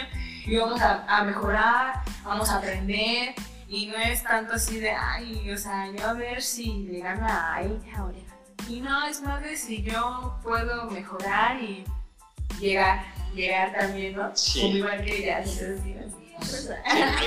y 0.48 0.56
vamos 0.56 0.80
a, 0.80 1.04
a 1.06 1.24
mejorar, 1.24 2.02
vamos 2.24 2.48
a 2.50 2.58
aprender. 2.58 3.34
Y 3.68 3.86
no 3.86 3.96
es 3.98 4.22
tanto 4.22 4.54
así 4.54 4.80
de, 4.80 4.90
ay, 4.90 5.50
o 5.50 5.58
sea, 5.58 5.92
yo 5.92 6.06
a 6.06 6.14
ver 6.14 6.40
si 6.40 6.84
le 6.90 7.00
gano 7.00 7.26
a 7.28 7.60
ella 7.60 7.98
ahora. 7.98 8.18
Y 8.66 8.80
no, 8.80 9.06
es 9.06 9.20
más 9.20 9.42
de 9.42 9.56
si 9.56 9.82
yo 9.82 10.38
puedo 10.42 10.90
mejorar 10.90 11.62
y 11.62 11.84
llegar, 12.58 13.04
llegar 13.34 13.74
también, 13.78 14.16
¿no? 14.16 14.34
Sí. 14.34 14.62
Como 14.62 14.76
igual 14.78 15.04
que 15.04 15.18
ella. 15.18 15.38
Entonces, 15.38 15.80
sí, 15.82 15.94
Sí, 16.40 16.68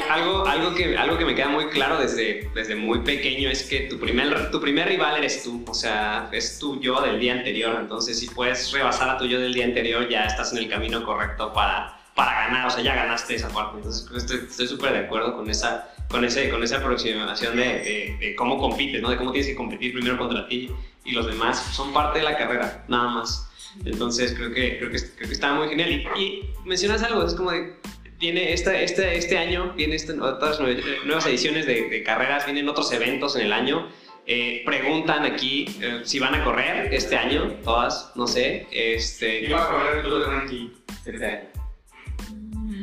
algo, 0.10 0.46
algo, 0.48 0.74
que, 0.74 0.98
algo 0.98 1.18
que 1.18 1.26
me 1.26 1.36
queda 1.36 1.50
muy 1.50 1.68
claro 1.68 2.00
desde, 2.00 2.50
desde 2.56 2.76
muy 2.76 3.00
pequeño 3.00 3.50
es 3.50 3.64
que 3.64 3.82
tu 3.82 4.00
primer, 4.00 4.52
tu 4.52 4.62
primer 4.62 4.88
rival 4.88 5.18
eres 5.18 5.44
tú, 5.44 5.64
o 5.68 5.74
sea, 5.74 6.30
es 6.32 6.58
tu 6.60 6.80
yo 6.80 7.02
del 7.02 7.20
día 7.20 7.34
anterior, 7.34 7.78
entonces 7.80 8.18
si 8.18 8.30
puedes 8.30 8.72
rebasar 8.72 9.10
a 9.10 9.18
tu 9.18 9.26
yo 9.26 9.40
del 9.40 9.54
día 9.54 9.66
anterior 9.66 10.08
ya 10.08 10.26
estás 10.26 10.54
en 10.54 10.60
el 10.60 10.70
camino 10.70 11.04
correcto 11.04 11.52
para, 11.52 12.00
para 12.16 12.32
ganar, 12.48 12.68
o 12.68 12.70
sea, 12.70 12.84
ya 12.84 12.94
ganaste 12.96 13.36
esa 13.36 13.50
parte, 13.50 13.78
entonces 13.78 14.10
estoy 14.50 14.68
súper 14.68 14.94
de 14.94 15.00
acuerdo 15.00 15.36
con 15.36 15.50
esa, 15.50 15.90
con, 16.10 16.26
ese, 16.26 16.50
con 16.50 16.62
esa 16.64 16.78
aproximación 16.78 17.56
de, 17.56 17.64
de, 17.64 18.18
de 18.20 18.36
cómo 18.36 18.58
compites, 18.58 19.02
¿no? 19.02 19.10
de 19.10 19.18
cómo 19.18 19.32
tienes 19.32 19.48
que 19.50 19.56
competir 19.56 19.94
primero 19.94 20.18
contra 20.18 20.48
ti 20.48 20.70
y 21.06 21.12
los 21.14 21.26
demás 21.26 21.58
son 21.74 21.94
parte 21.94 22.20
de 22.20 22.26
la 22.26 22.38
carrera, 22.38 22.84
nada 22.88 23.10
más. 23.10 23.48
Entonces 23.86 24.34
creo 24.34 24.54
que, 24.54 24.78
creo 24.78 24.92
que, 24.92 24.98
creo 25.16 25.28
que 25.30 25.34
está 25.34 25.54
muy 25.54 25.70
genial. 25.70 25.90
Y, 25.90 26.20
y 26.20 26.50
mencionas 26.66 27.02
algo, 27.04 27.26
es 27.26 27.34
como 27.34 27.52
de, 27.52 27.74
viene 28.20 28.52
este, 28.52 28.84
este, 28.84 29.18
este 29.18 29.38
año, 29.38 29.74
vienen 29.76 29.98
otras 30.22 30.60
nue- 30.60 30.84
nuevas 31.06 31.26
ediciones 31.26 31.66
de, 31.66 31.90
de 31.90 32.04
carreras, 32.04 32.46
vienen 32.46 32.68
otros 32.68 32.92
eventos 32.92 33.36
en 33.38 33.44
el 33.44 33.54
año. 33.54 33.88
Eh, 34.28 34.62
preguntan 34.66 35.24
aquí 35.26 35.66
eh, 35.82 36.02
si 36.04 36.20
van 36.20 36.36
a 36.36 36.44
correr 36.44 36.94
este 36.94 37.16
año, 37.16 37.54
todas, 37.64 38.12
no 38.16 38.28
sé. 38.28 38.68
Este, 38.72 39.42
Iba 39.46 39.64
a 39.64 39.70
correr 39.72 39.96
el 39.98 40.04
Tour 40.04 40.20
de 40.20 40.26
Frankie. 40.26 40.74
este 41.06 41.26
año. 41.26 41.42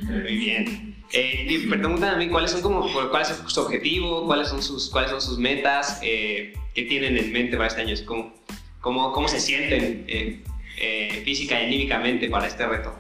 Muy 0.09 0.37
bien. 0.37 0.97
Eh, 1.13 1.67
preguntan 1.69 2.15
a 2.15 2.17
mí 2.17 2.29
cuáles 2.29 2.51
son 2.51 2.61
como, 2.61 2.87
cuál 3.11 3.23
es 3.23 3.29
su 3.47 3.61
objetivo, 3.61 4.27
cuáles 4.27 4.49
son 4.49 4.63
sus, 4.63 4.91
cuáles 4.91 5.11
son 5.11 5.21
sus 5.21 5.39
metas, 5.39 6.01
eh, 6.03 6.55
qué 6.75 6.83
tienen 6.83 7.17
en 7.17 7.33
mente 7.33 7.57
para 7.57 7.69
este 7.69 7.83
año, 7.83 7.95
es 7.95 8.03
como, 8.03 8.35
cómo, 8.81 9.13
cómo 9.13 9.29
se 9.29 9.41
sienten 9.41 10.05
eh, 10.07 10.43
eh, 10.79 11.23
física 11.25 11.61
y 11.61 11.67
anímicamente 11.67 12.29
para 12.29 12.47
este 12.47 12.67
reto. 12.67 12.95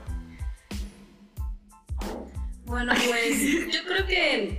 Bueno, 2.64 2.92
pues 3.06 3.42
yo 3.72 3.84
creo 3.86 4.06
que 4.06 4.58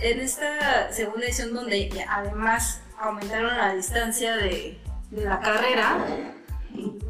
en 0.00 0.20
esta 0.20 0.92
segunda 0.92 1.26
edición 1.26 1.54
donde 1.54 1.90
además 2.08 2.82
aumentaron 2.98 3.56
la 3.56 3.74
distancia 3.74 4.36
de, 4.36 4.78
de 5.10 5.24
la 5.24 5.40
carrera, 5.40 6.34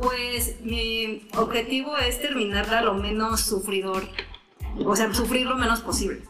pues 0.00 0.60
mi 0.60 1.28
objetivo 1.36 1.96
es 1.98 2.20
terminarla 2.20 2.82
lo 2.82 2.94
menos 2.94 3.40
sufridor, 3.40 4.08
o 4.84 4.96
sea, 4.96 5.12
sufrir 5.14 5.46
lo 5.46 5.56
menos 5.56 5.80
posible. 5.80 6.22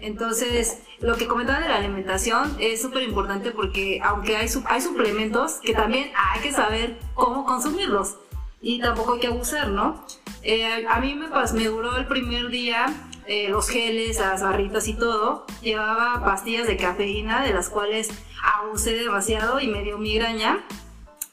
Entonces, 0.00 0.78
lo 1.00 1.16
que 1.16 1.26
comentaban 1.26 1.62
de 1.62 1.68
la 1.68 1.76
alimentación 1.76 2.56
es 2.58 2.82
súper 2.82 3.02
importante 3.02 3.50
porque 3.50 4.00
aunque 4.04 4.36
hay, 4.36 4.48
hay 4.66 4.80
suplementos 4.80 5.54
que 5.62 5.72
también 5.74 6.10
hay 6.16 6.40
que 6.40 6.52
saber 6.52 6.98
cómo 7.14 7.44
consumirlos 7.44 8.16
y 8.60 8.80
tampoco 8.80 9.14
hay 9.14 9.20
que 9.20 9.26
abusar, 9.28 9.68
¿no? 9.68 10.04
Eh, 10.42 10.86
a 10.88 11.00
mí 11.00 11.14
me, 11.14 11.28
pas- 11.28 11.52
me 11.52 11.64
duró 11.64 11.96
el 11.96 12.06
primer 12.06 12.48
día 12.48 12.86
eh, 13.26 13.48
los 13.48 13.68
geles, 13.68 14.18
las 14.18 14.42
barritas 14.42 14.88
y 14.88 14.94
todo. 14.94 15.46
Llevaba 15.62 16.22
pastillas 16.24 16.66
de 16.66 16.76
cafeína, 16.76 17.42
de 17.42 17.54
las 17.54 17.70
cuales 17.70 18.10
abusé 18.42 18.92
demasiado 18.92 19.60
y 19.60 19.68
me 19.68 19.82
dio 19.82 19.96
migraña. 19.96 20.64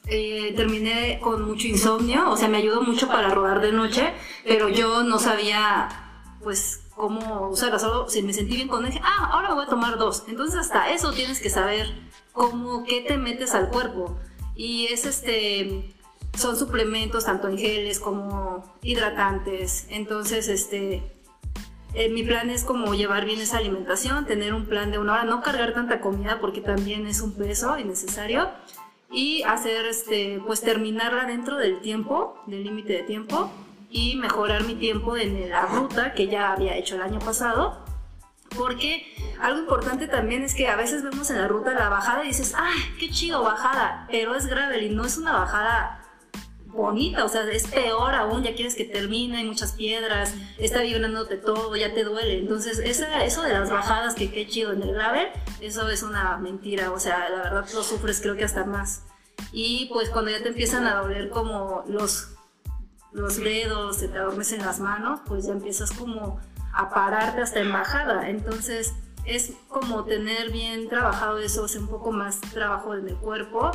Eh, 0.06 0.52
terminé 0.56 1.20
con 1.20 1.42
mucho 1.46 1.68
insomnio, 1.68 2.28
o 2.28 2.36
sea, 2.36 2.48
me 2.48 2.56
ayudó 2.58 2.82
mucho 2.82 3.06
para 3.06 3.28
rodar 3.28 3.60
de 3.60 3.70
noche, 3.70 4.12
pero 4.44 4.68
yo 4.68 5.04
no 5.04 5.20
sabía, 5.20 6.01
pues, 6.42 6.82
cómo 6.94 7.48
usarla. 7.48 7.78
Solo 7.78 8.08
si 8.08 8.22
me 8.22 8.32
sentí 8.32 8.56
bien 8.56 8.68
con 8.68 8.84
dije, 8.84 9.00
ah, 9.02 9.30
ahora 9.32 9.54
voy 9.54 9.64
a 9.64 9.68
tomar 9.68 9.98
dos. 9.98 10.24
Entonces, 10.28 10.58
hasta 10.58 10.90
eso 10.90 11.12
tienes 11.12 11.40
que 11.40 11.50
saber 11.50 11.92
cómo, 12.32 12.84
qué 12.84 13.02
te 13.02 13.16
metes 13.16 13.54
al 13.54 13.68
cuerpo. 13.68 14.16
Y 14.54 14.86
es 14.86 15.06
este, 15.06 15.94
son 16.36 16.56
suplementos 16.56 17.24
tanto 17.24 17.48
en 17.48 17.58
geles 17.58 18.00
como 18.00 18.64
hidratantes. 18.82 19.86
Entonces, 19.88 20.48
este, 20.48 21.02
eh, 21.94 22.08
mi 22.08 22.22
plan 22.22 22.50
es 22.50 22.64
como 22.64 22.94
llevar 22.94 23.24
bien 23.24 23.40
esa 23.40 23.58
alimentación, 23.58 24.26
tener 24.26 24.54
un 24.54 24.66
plan 24.66 24.90
de 24.90 24.98
una 24.98 25.14
hora, 25.14 25.24
no 25.24 25.42
cargar 25.42 25.74
tanta 25.74 26.00
comida 26.00 26.40
porque 26.40 26.60
también 26.60 27.06
es 27.06 27.20
un 27.20 27.32
peso 27.32 27.78
innecesario 27.78 28.48
y 29.10 29.42
hacer, 29.42 29.84
este, 29.86 30.40
pues 30.46 30.62
terminarla 30.62 31.26
dentro 31.26 31.56
del 31.56 31.80
tiempo, 31.80 32.42
del 32.46 32.64
límite 32.64 32.94
de 32.94 33.02
tiempo 33.02 33.50
y 33.92 34.16
mejorar 34.16 34.64
mi 34.64 34.74
tiempo 34.74 35.16
en 35.16 35.50
la 35.50 35.66
ruta 35.66 36.14
que 36.14 36.26
ya 36.26 36.52
había 36.52 36.76
hecho 36.76 36.96
el 36.96 37.02
año 37.02 37.18
pasado. 37.18 37.84
Porque 38.56 39.06
algo 39.40 39.60
importante 39.60 40.08
también 40.08 40.42
es 40.42 40.54
que 40.54 40.68
a 40.68 40.76
veces 40.76 41.02
vemos 41.02 41.30
en 41.30 41.38
la 41.38 41.48
ruta 41.48 41.72
la 41.72 41.88
bajada 41.88 42.24
y 42.24 42.28
dices, 42.28 42.54
¡ay, 42.56 42.80
qué 42.98 43.10
chido 43.10 43.42
bajada! 43.42 44.06
Pero 44.10 44.34
es 44.34 44.46
gravel 44.46 44.82
y 44.82 44.94
no 44.94 45.04
es 45.04 45.16
una 45.16 45.32
bajada 45.32 46.02
bonita, 46.66 47.24
o 47.24 47.28
sea, 47.28 47.42
es 47.50 47.66
peor 47.66 48.14
aún, 48.14 48.42
ya 48.42 48.54
quieres 48.54 48.74
que 48.74 48.84
termine, 48.84 49.38
hay 49.38 49.44
muchas 49.44 49.72
piedras, 49.72 50.34
está 50.58 50.80
vibrándote 50.80 51.36
todo, 51.36 51.76
ya 51.76 51.92
te 51.92 52.04
duele. 52.04 52.38
Entonces, 52.38 52.78
esa, 52.78 53.24
eso 53.24 53.42
de 53.42 53.52
las 53.52 53.70
bajadas, 53.70 54.14
que 54.14 54.30
qué 54.30 54.46
chido 54.46 54.72
en 54.72 54.82
el 54.82 54.94
gravel, 54.94 55.28
eso 55.60 55.88
es 55.90 56.02
una 56.02 56.38
mentira, 56.38 56.90
o 56.92 56.98
sea, 56.98 57.28
la 57.28 57.42
verdad 57.42 57.68
lo 57.74 57.82
sufres 57.82 58.20
creo 58.20 58.36
que 58.36 58.44
hasta 58.44 58.64
más. 58.64 59.04
Y 59.52 59.86
pues 59.92 60.08
cuando 60.10 60.30
ya 60.30 60.42
te 60.42 60.48
empiezan 60.48 60.86
a 60.86 60.94
doler 60.94 61.28
como 61.28 61.84
los, 61.88 62.31
los 63.12 63.36
dedos, 63.36 63.96
se 63.96 64.08
te 64.08 64.18
adormecen 64.18 64.60
las 64.60 64.80
manos, 64.80 65.20
pues 65.26 65.46
ya 65.46 65.52
empiezas 65.52 65.92
como 65.92 66.40
a 66.72 66.90
pararte 66.90 67.42
hasta 67.42 67.60
en 67.60 67.72
bajada. 67.72 68.28
Entonces, 68.28 68.94
es 69.24 69.52
como 69.68 70.04
tener 70.04 70.50
bien 70.50 70.88
trabajado 70.88 71.38
eso, 71.38 71.66
es 71.66 71.76
un 71.76 71.88
poco 71.88 72.12
más 72.12 72.40
trabajo 72.40 72.94
en 72.94 73.08
el 73.08 73.16
cuerpo 73.16 73.70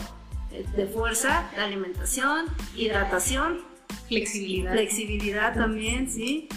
de 0.76 0.88
fuerza, 0.88 1.50
de 1.56 1.62
alimentación, 1.62 2.46
hidratación, 2.76 3.62
Flexibilidad. 4.08 4.72
flexibilidad 4.72 5.54
también, 5.54 6.10
¿sí? 6.10 6.50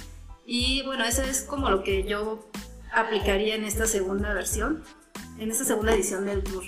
Y 0.46 0.82
bueno, 0.84 1.04
eso 1.04 1.22
es 1.22 1.42
como 1.42 1.70
lo 1.70 1.82
que 1.82 2.04
yo 2.04 2.48
aplicaría 2.92 3.54
en 3.54 3.64
esta 3.64 3.86
segunda 3.86 4.32
versión, 4.32 4.82
en 5.38 5.50
esta 5.50 5.64
segunda 5.64 5.92
edición 5.92 6.24
del 6.26 6.42
tour. 6.42 6.64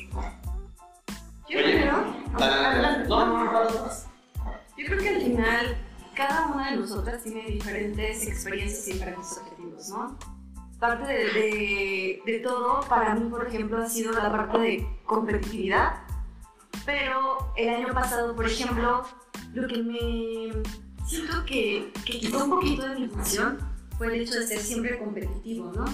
Yo 1.48 1.58
creo, 1.58 1.92
no, 2.32 3.16
no, 3.16 3.64
no. 3.64 3.90
yo 4.76 4.86
creo 4.86 4.98
que 4.98 5.08
al 5.08 5.22
final 5.22 5.76
cada 6.14 6.46
una 6.46 6.70
de 6.70 6.76
nosotras 6.76 7.22
tiene 7.22 7.42
diferentes 7.46 8.26
experiencias 8.26 8.88
y 8.88 8.92
diferentes 8.92 9.38
objetivos, 9.38 9.88
¿no? 9.90 10.18
Parte 10.78 11.12
de, 11.12 11.24
de, 11.32 12.22
de 12.26 12.38
todo, 12.40 12.80
para 12.88 13.14
mí, 13.14 13.28
por 13.30 13.46
ejemplo, 13.46 13.78
ha 13.78 13.88
sido 13.88 14.12
la 14.12 14.30
parte 14.30 14.58
de 14.58 14.86
competitividad, 15.06 16.02
pero 16.84 17.52
el 17.56 17.68
año 17.68 17.94
pasado, 17.94 18.34
por 18.34 18.46
ejemplo, 18.46 19.04
lo 19.54 19.68
que 19.68 19.82
me 19.82 20.62
siento 21.06 21.44
que, 21.46 21.92
que 22.04 22.18
quitó 22.18 22.44
un 22.44 22.50
poquito 22.50 22.88
de 22.88 22.98
mi 22.98 23.08
función 23.08 23.58
fue 23.96 24.08
el 24.08 24.22
hecho 24.22 24.34
de 24.34 24.46
ser 24.46 24.58
siempre 24.58 24.98
competitivo, 24.98 25.72
¿no? 25.74 25.84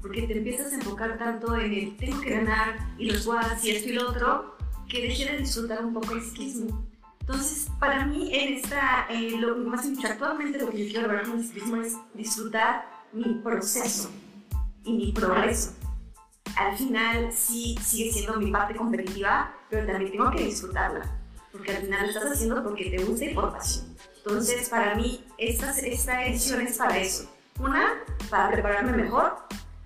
Porque 0.00 0.22
te 0.22 0.38
empiezas 0.38 0.72
a 0.72 0.76
enfocar 0.76 1.18
tanto 1.18 1.56
en 1.56 1.72
el 1.72 1.96
tengo 1.96 2.20
que 2.20 2.30
ganar 2.30 2.78
y 2.98 3.10
los 3.10 3.26
watts 3.26 3.64
y 3.64 3.70
esto 3.72 3.88
y 3.88 3.92
lo 3.94 4.10
otro, 4.10 4.56
que 4.88 5.02
dejé 5.02 5.32
de 5.32 5.38
disfrutar 5.38 5.84
un 5.84 5.92
poco 5.92 6.12
el 6.12 6.22
ciclismo. 6.22 6.86
Entonces, 7.28 7.68
para 7.80 8.06
mí, 8.06 8.30
en 8.32 8.54
esta, 8.54 9.06
eh, 9.10 9.32
lo 9.32 9.56
más 9.56 9.84
importante, 9.84 10.12
actualmente 10.12 10.60
lo 10.60 10.70
que 10.70 10.84
yo 10.84 10.92
quiero 10.92 11.08
lograr 11.08 11.26
con 11.26 11.38
el 11.38 11.44
ciclismo 11.44 11.76
es 11.82 11.96
disfrutar 12.14 12.86
mi 13.12 13.40
proceso 13.42 14.10
y 14.84 14.92
mi 14.92 15.12
progreso. 15.12 15.74
Al 16.56 16.76
final, 16.76 17.32
sí 17.32 17.76
sigue 17.82 18.12
siendo 18.12 18.38
mi 18.38 18.52
parte 18.52 18.76
competitiva, 18.76 19.52
pero 19.68 19.84
también 19.88 20.12
tengo 20.12 20.30
que 20.30 20.44
disfrutarla, 20.44 21.04
porque 21.50 21.72
al 21.72 21.82
final 21.82 22.02
lo 22.02 22.08
estás 22.10 22.30
haciendo 22.30 22.62
porque 22.62 22.90
te 22.90 23.04
gusta 23.04 23.24
y 23.24 23.34
por 23.34 23.52
pasión. 23.52 23.96
Entonces, 24.18 24.68
para 24.68 24.94
mí, 24.94 25.24
esta, 25.36 25.72
esta 25.72 26.26
edición 26.26 26.60
es 26.60 26.78
para 26.78 26.96
eso. 26.96 27.28
Una, 27.58 28.04
para 28.30 28.52
prepararme 28.52 28.92
mejor, 28.92 29.36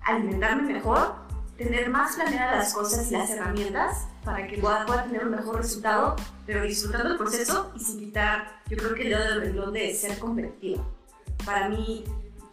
alimentarme 0.03 0.73
mejor, 0.73 1.15
tener 1.57 1.89
más 1.89 2.15
planeadas 2.15 2.57
las 2.57 2.73
cosas 2.75 3.09
y 3.09 3.13
las 3.15 3.31
herramientas 3.31 4.10
para 4.23 4.47
que 4.47 4.57
pueda, 4.57 4.85
pueda 4.85 5.03
tener 5.03 5.25
un 5.25 5.31
mejor 5.31 5.57
resultado, 5.57 6.15
pero 6.45 6.63
disfrutando 6.63 7.09
el 7.09 7.17
proceso 7.17 7.71
y 7.75 7.79
sin 7.79 7.99
quitar, 7.99 8.61
yo 8.69 8.77
creo 8.77 8.93
que 8.93 9.03
el 9.03 9.09
dedo 9.09 9.23
del 9.23 9.41
renglón 9.41 9.73
de 9.73 9.93
ser 9.95 10.19
competitiva. 10.19 10.83
Para 11.45 11.69
mí, 11.69 12.03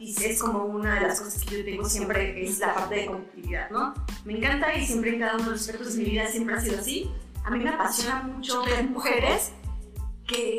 es 0.00 0.40
como 0.40 0.64
una 0.64 0.94
de 0.94 1.00
las 1.08 1.20
cosas 1.20 1.44
que 1.44 1.58
yo 1.58 1.64
tengo 1.64 1.88
siempre, 1.88 2.44
es 2.44 2.58
la 2.58 2.74
parte 2.74 2.94
de 2.94 3.06
competitividad, 3.06 3.70
¿no? 3.70 3.94
Me 4.24 4.36
encanta 4.36 4.74
y 4.74 4.86
siempre 4.86 5.14
en 5.14 5.20
cada 5.20 5.34
uno 5.34 5.44
de 5.44 5.50
los 5.50 5.60
aspectos 5.60 5.94
de 5.94 6.04
mi 6.04 6.10
vida 6.10 6.28
siempre 6.28 6.54
ha 6.54 6.60
sido 6.60 6.78
así. 6.78 7.10
A 7.44 7.50
mí 7.50 7.58
me 7.58 7.70
apasiona 7.70 8.22
mucho 8.22 8.64
ver 8.64 8.84
mujeres 8.84 9.50
que, 10.26 10.58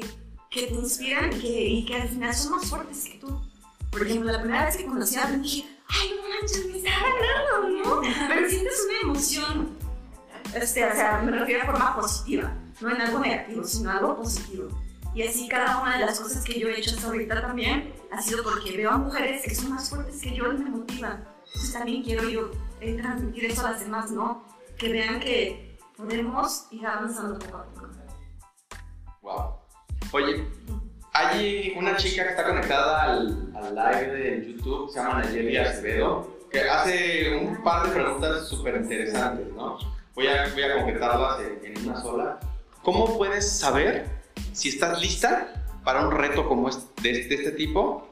que 0.49 0.67
te 0.67 0.73
inspiran 0.73 1.31
y 1.33 1.39
que, 1.39 1.65
y 1.65 1.85
que 1.85 1.95
al 1.95 2.09
final 2.09 2.33
son 2.33 2.51
más 2.53 2.65
fuertes 2.69 3.05
que 3.05 3.19
tú. 3.19 3.41
Por 3.91 4.05
ejemplo, 4.05 4.31
la 4.31 4.41
primera 4.41 4.65
vez 4.65 4.77
que 4.77 4.85
conocí 4.85 5.15
a 5.17 5.25
Bren 5.25 5.41
dije, 5.41 5.65
ay, 5.87 6.11
no 6.15 6.29
manches, 6.29 6.65
me 6.67 6.77
está 6.77 6.91
ganando, 6.91 8.01
¿no? 8.01 8.01
Pero 8.27 8.49
sientes 8.49 8.87
una 8.87 9.11
emoción, 9.11 9.77
este, 10.55 10.85
o 10.85 10.93
sea, 10.93 11.21
me 11.23 11.31
refiero 11.31 11.63
a 11.63 11.65
forma 11.65 11.95
positiva, 11.95 12.53
no 12.81 12.89
en 12.89 13.01
algo 13.01 13.19
negativo, 13.19 13.63
sino 13.63 13.91
algo 13.91 14.17
positivo. 14.17 14.69
Y 15.13 15.23
así 15.23 15.47
cada 15.47 15.81
una 15.81 15.97
de 15.97 16.05
las 16.05 16.19
cosas 16.19 16.43
que 16.43 16.59
yo 16.59 16.67
he 16.67 16.79
hecho 16.79 16.95
hasta 16.95 17.07
ahorita 17.07 17.41
también 17.41 17.93
ha 18.11 18.21
sido 18.21 18.43
porque 18.43 18.77
veo 18.77 18.91
a 18.91 18.97
mujeres 18.97 19.43
que 19.43 19.55
son 19.55 19.71
más 19.71 19.89
fuertes 19.89 20.21
que 20.21 20.35
yo 20.35 20.51
y 20.53 20.57
me 20.57 20.69
motivan. 20.69 21.25
Entonces 21.47 21.73
también 21.73 22.03
quiero 22.03 22.29
yo 22.29 22.51
eh, 22.79 22.95
transmitir 22.95 23.45
eso 23.45 23.65
a 23.65 23.71
las 23.71 23.79
demás, 23.79 24.11
¿no? 24.11 24.45
Que 24.77 24.91
vean 24.91 25.19
que 25.19 25.77
podemos 25.97 26.67
ir 26.71 26.85
avanzando 26.85 27.39
poco 27.39 27.57
a 27.57 27.63
poco. 27.65 27.89
Wow. 29.21 29.55
Oye, 30.11 30.47
hay 31.13 31.73
una 31.77 31.97
chica 31.97 32.23
que 32.23 32.29
está 32.29 32.45
conectada 32.45 33.03
al, 33.03 33.51
al 33.55 33.75
live 33.75 34.13
de 34.13 34.53
YouTube, 34.53 34.89
se 34.89 34.99
llama 34.99 35.21
Nayeli 35.23 35.57
Acevedo, 35.57 36.39
que 36.51 36.61
hace 36.61 37.35
un 37.35 37.63
par 37.63 37.87
de 37.87 37.93
preguntas 37.93 38.47
súper 38.47 38.77
interesantes, 38.77 39.47
¿no? 39.53 39.77
Voy 40.19 40.27
a, 40.27 40.49
voy 40.53 40.63
a 40.63 40.75
completarlas 40.75 41.39
en, 41.39 41.77
en 41.77 41.87
una 41.87 42.01
sola. 42.01 42.39
¿Cómo 42.83 43.17
puedes 43.17 43.57
saber 43.57 44.05
si 44.51 44.67
estás 44.67 44.99
lista 44.99 45.47
para 45.85 46.05
un 46.05 46.11
reto 46.11 46.45
como 46.45 46.67
este, 46.67 47.01
de, 47.01 47.23
de 47.29 47.35
este 47.35 47.51
tipo? 47.51 48.11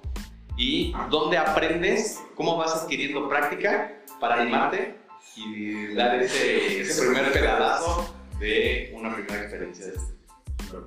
¿Y 0.55 0.95
dónde 1.09 1.37
aprendes? 1.37 2.23
¿Cómo 2.35 2.55
vas 2.55 2.73
adquiriendo 2.73 3.27
práctica 3.27 3.91
para 4.21 4.35
animarte 4.35 4.97
y 5.35 5.95
dar 5.95 6.15
ese, 6.15 6.79
ese 6.79 7.07
primer 7.07 7.29
pedalazo 7.33 8.15
de 8.39 8.93
una 8.95 9.13
primera 9.13 9.41
experiencia 9.41 9.87
de 9.87 9.95
este 9.95 10.13
tipo? 10.59 10.77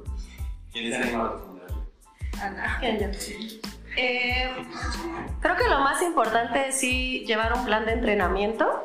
¿Quién 0.73 0.91
se 0.91 0.97
anima 0.97 1.27
a 1.27 1.33
responder? 1.33 1.71
Eh, 3.95 4.51
creo 5.43 5.57
que 5.57 5.69
lo 5.69 5.81
más 5.81 6.01
importante 6.01 6.69
es 6.69 6.81
sí 6.81 7.27
llevar 7.27 7.53
un 7.53 7.67
plan 7.67 7.85
de 7.85 7.93
entrenamiento. 7.93 8.83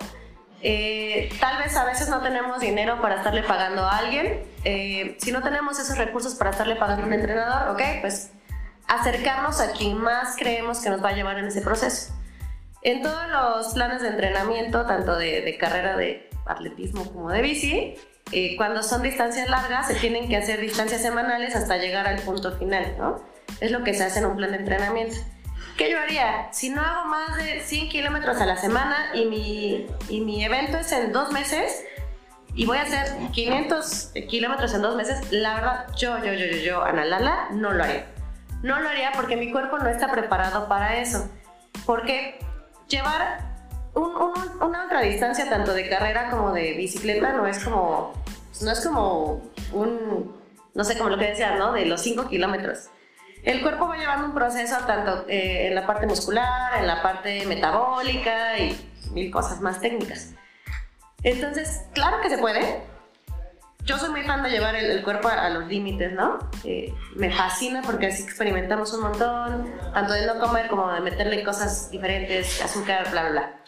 Eh, 0.67 1.29
tal 1.39 1.59
vez 1.59 1.77
a 1.77 1.85
veces 1.85 2.09
no 2.09 2.23
tenemos 2.23 2.59
dinero 2.59 2.99
para 2.99 3.17
estarle 3.17 3.43
pagando 3.43 3.83
a 3.83 3.99
alguien. 3.99 4.41
Eh, 4.63 5.15
si 5.19 5.31
no 5.31 5.43
tenemos 5.43 5.77
esos 5.77 5.95
recursos 5.95 6.33
para 6.33 6.49
estarle 6.49 6.75
pagando 6.75 7.03
a 7.03 7.05
un 7.05 7.13
entrenador, 7.13 7.69
ok, 7.69 7.81
pues 8.01 8.31
acercarnos 8.87 9.61
a 9.61 9.73
quien 9.73 9.95
más 9.95 10.35
creemos 10.35 10.79
que 10.79 10.89
nos 10.89 11.03
va 11.03 11.09
a 11.09 11.13
llevar 11.13 11.37
en 11.37 11.45
ese 11.45 11.61
proceso. 11.61 12.15
En 12.81 13.03
todos 13.03 13.29
los 13.29 13.75
planes 13.75 14.01
de 14.01 14.07
entrenamiento, 14.07 14.87
tanto 14.87 15.15
de, 15.15 15.41
de 15.41 15.55
carrera 15.59 15.97
de 15.97 16.31
atletismo 16.47 17.13
como 17.13 17.29
de 17.29 17.43
bici, 17.43 17.95
eh, 18.31 18.55
cuando 18.57 18.81
son 18.81 19.03
distancias 19.03 19.47
largas 19.47 19.85
se 19.85 19.93
tienen 19.93 20.27
que 20.27 20.35
hacer 20.35 20.59
distancias 20.59 21.03
semanales 21.03 21.55
hasta 21.55 21.77
llegar 21.77 22.07
al 22.07 22.17
punto 22.21 22.57
final, 22.57 22.95
¿no? 22.97 23.23
Es 23.59 23.69
lo 23.69 23.83
que 23.83 23.93
se 23.93 24.03
hace 24.03 24.17
en 24.17 24.25
un 24.25 24.35
plan 24.35 24.49
de 24.49 24.57
entrenamiento. 24.57 25.17
¿Qué 25.77 25.91
yo 25.91 25.99
haría? 25.99 26.47
Si 26.53 26.69
no 26.69 26.81
hago 26.81 27.05
más 27.07 27.35
de 27.37 27.59
100 27.61 27.89
kilómetros 27.89 28.39
a 28.39 28.45
la 28.45 28.55
semana 28.55 29.09
y 29.13 29.25
mi, 29.25 29.87
y 30.09 30.21
mi 30.21 30.43
evento 30.43 30.77
es 30.77 30.91
en 30.93 31.11
dos 31.11 31.31
meses 31.31 31.83
y 32.53 32.65
voy 32.65 32.77
a 32.77 32.83
hacer 32.83 33.07
500 33.33 34.11
kilómetros 34.29 34.73
en 34.73 34.81
dos 34.81 34.95
meses, 34.95 35.31
la 35.31 35.55
verdad, 35.55 35.87
yo, 35.97 36.17
yo, 36.19 36.31
yo, 36.33 36.45
yo, 36.45 36.57
yo, 36.57 36.83
Ana 36.83 37.03
Lala, 37.03 37.49
no 37.51 37.73
lo 37.73 37.83
haría. 37.83 38.05
No 38.63 38.79
lo 38.79 38.87
haría 38.87 39.11
porque 39.13 39.35
mi 39.35 39.51
cuerpo 39.51 39.77
no 39.77 39.89
está 39.89 40.09
preparado 40.11 40.69
para 40.69 40.97
eso. 41.01 41.29
Porque 41.85 42.39
llevar 42.87 43.41
un- 43.93 44.15
un- 44.15 44.63
una 44.63 44.85
otra 44.85 45.01
distancia, 45.01 45.49
tanto 45.49 45.73
de 45.73 45.89
carrera 45.89 46.29
como 46.29 46.53
de 46.53 46.73
bicicleta, 46.73 47.33
no 47.33 47.45
es 47.47 47.59
como, 47.63 48.13
no 48.61 48.71
es 48.71 48.79
como 48.85 49.41
un, 49.73 50.33
no 50.73 50.83
sé, 50.85 50.97
como 50.97 51.09
lo 51.09 51.17
que 51.17 51.25
decía, 51.25 51.55
¿no? 51.57 51.73
De 51.73 51.85
los 51.85 52.01
5 52.01 52.27
kilómetros. 52.29 52.85
El 53.45 53.61
cuerpo 53.61 53.87
va 53.87 53.95
llevando 53.95 54.25
un 54.25 54.33
proceso 54.33 54.75
tanto 54.87 55.25
eh, 55.27 55.67
en 55.67 55.75
la 55.75 55.85
parte 55.85 56.07
muscular, 56.07 56.79
en 56.79 56.87
la 56.87 57.01
parte 57.01 57.45
metabólica 57.45 58.57
y 58.57 58.75
mil 59.11 59.31
cosas 59.31 59.61
más 59.61 59.79
técnicas. 59.79 60.33
Entonces, 61.21 61.85
claro 61.93 62.21
que 62.21 62.29
se 62.29 62.39
puede. 62.39 62.81
Yo 63.83 63.99
soy 63.99 64.09
muy 64.09 64.23
fan 64.23 64.41
de 64.41 64.49
llevar 64.49 64.75
el, 64.75 65.03
cuerpo 65.03 65.27
a, 65.27 65.45
a 65.45 65.49
los 65.51 65.67
límites, 65.67 66.11
¿no? 66.13 66.39
Eh, 66.63 66.91
me 67.15 67.31
fascina 67.31 67.83
porque 67.83 68.07
así 68.07 68.23
experimentamos 68.23 68.91
un 68.93 69.01
montón, 69.01 69.71
tanto 69.93 70.13
de 70.13 70.25
no 70.25 70.39
comer 70.39 70.67
como 70.67 70.91
de 70.91 71.01
meterle 71.01 71.43
cosas 71.43 71.91
diferentes, 71.91 72.63
azúcar, 72.63 73.11
bla, 73.11 73.21
bla, 73.21 73.31
bla. 73.31 73.59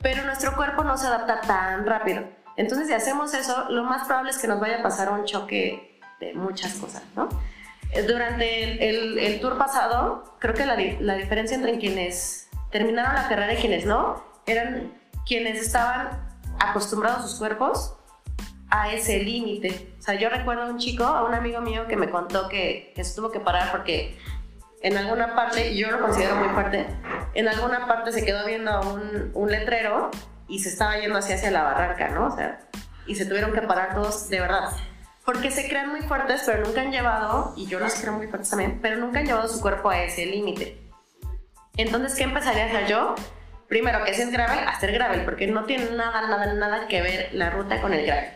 Pero 0.00 0.24
nuestro 0.24 0.56
cuerpo 0.56 0.82
no 0.82 0.98
se 0.98 1.06
adapta 1.06 1.40
tan 1.42 1.86
rápido. 1.86 2.24
Entonces, 2.56 2.88
si 2.88 2.92
hacemos 2.92 3.34
eso, 3.34 3.70
lo 3.70 3.84
más 3.84 4.04
probable 4.08 4.32
es 4.32 4.38
que 4.38 4.48
nos 4.48 4.58
vaya 4.58 4.80
a 4.80 4.82
pasar 4.82 5.12
un 5.12 5.24
choque 5.24 6.00
de 6.18 6.34
muchas 6.34 6.74
cosas, 6.74 7.04
¿no? 7.14 7.28
Durante 8.06 8.88
el, 8.88 9.18
el- 9.18 9.40
tour 9.40 9.58
pasado, 9.58 10.36
creo 10.38 10.54
que 10.54 10.64
la, 10.64 10.76
la 11.00 11.14
diferencia 11.14 11.56
entre 11.56 11.78
quienes 11.78 12.48
terminaron 12.70 13.14
la 13.14 13.28
carrera 13.28 13.52
y 13.52 13.56
quienes 13.56 13.84
no, 13.84 14.24
eran 14.46 14.92
quienes 15.26 15.60
estaban 15.60 16.26
acostumbrados 16.58 17.28
sus 17.30 17.38
cuerpos 17.38 17.94
a 18.70 18.92
ese 18.92 19.18
límite. 19.18 19.94
O 19.98 20.02
sea, 20.02 20.14
yo 20.14 20.30
recuerdo 20.30 20.62
a 20.62 20.66
un 20.66 20.78
chico, 20.78 21.04
a 21.04 21.24
un 21.24 21.34
amigo 21.34 21.60
mío 21.60 21.86
que 21.86 21.96
me 21.96 22.08
contó 22.08 22.48
que, 22.48 22.94
se 22.96 23.14
tuvo 23.14 23.30
que 23.30 23.40
parar 23.40 23.70
porque 23.70 24.16
en 24.80 24.96
alguna 24.96 25.34
parte, 25.34 25.76
yo 25.76 25.90
lo 25.90 26.00
considero 26.00 26.36
muy 26.36 26.48
fuerte, 26.48 26.86
en 27.34 27.46
alguna 27.48 27.86
parte 27.86 28.10
se 28.12 28.24
quedó 28.24 28.46
viendo 28.46 28.80
un, 28.90 29.30
un 29.34 29.50
letrero 29.50 30.10
y 30.48 30.60
se 30.60 30.70
estaba 30.70 30.96
yendo 30.98 31.18
hacia, 31.18 31.36
hacia 31.36 31.50
la 31.50 31.62
barranca, 31.62 32.08
¿no? 32.08 32.26
O 32.26 32.30
sea, 32.36 32.58
y 33.06 33.14
se 33.14 33.26
tuvieron 33.26 33.52
que 33.52 33.62
parar 33.62 33.94
todos 33.94 34.28
de 34.30 34.40
verdad. 34.40 34.70
Porque 35.24 35.50
se 35.50 35.68
crean 35.68 35.90
muy 35.90 36.00
fuertes, 36.02 36.42
pero 36.44 36.64
nunca 36.64 36.80
han 36.80 36.90
llevado, 36.90 37.54
y 37.56 37.66
yo 37.66 37.78
los 37.78 37.94
creo 37.94 38.12
muy 38.12 38.26
fuertes 38.26 38.50
también, 38.50 38.80
pero 38.82 38.96
nunca 38.96 39.20
han 39.20 39.26
llevado 39.26 39.48
su 39.48 39.60
cuerpo 39.60 39.90
a 39.90 40.02
ese 40.02 40.26
límite. 40.26 40.78
Entonces, 41.76 42.14
¿qué 42.14 42.24
empezaría 42.24 42.64
a 42.64 42.66
hacer 42.66 42.86
yo? 42.88 43.14
Primero, 43.68 44.04
que 44.04 44.12
si 44.14 44.22
es 44.22 44.30
gravel, 44.30 44.58
hacer 44.66 44.92
gravel, 44.92 45.24
porque 45.24 45.46
no 45.46 45.64
tiene 45.64 45.90
nada, 45.92 46.22
nada, 46.22 46.52
nada 46.54 46.88
que 46.88 47.00
ver 47.00 47.30
la 47.32 47.50
ruta 47.50 47.80
con 47.80 47.94
el 47.94 48.04
gravel. 48.04 48.30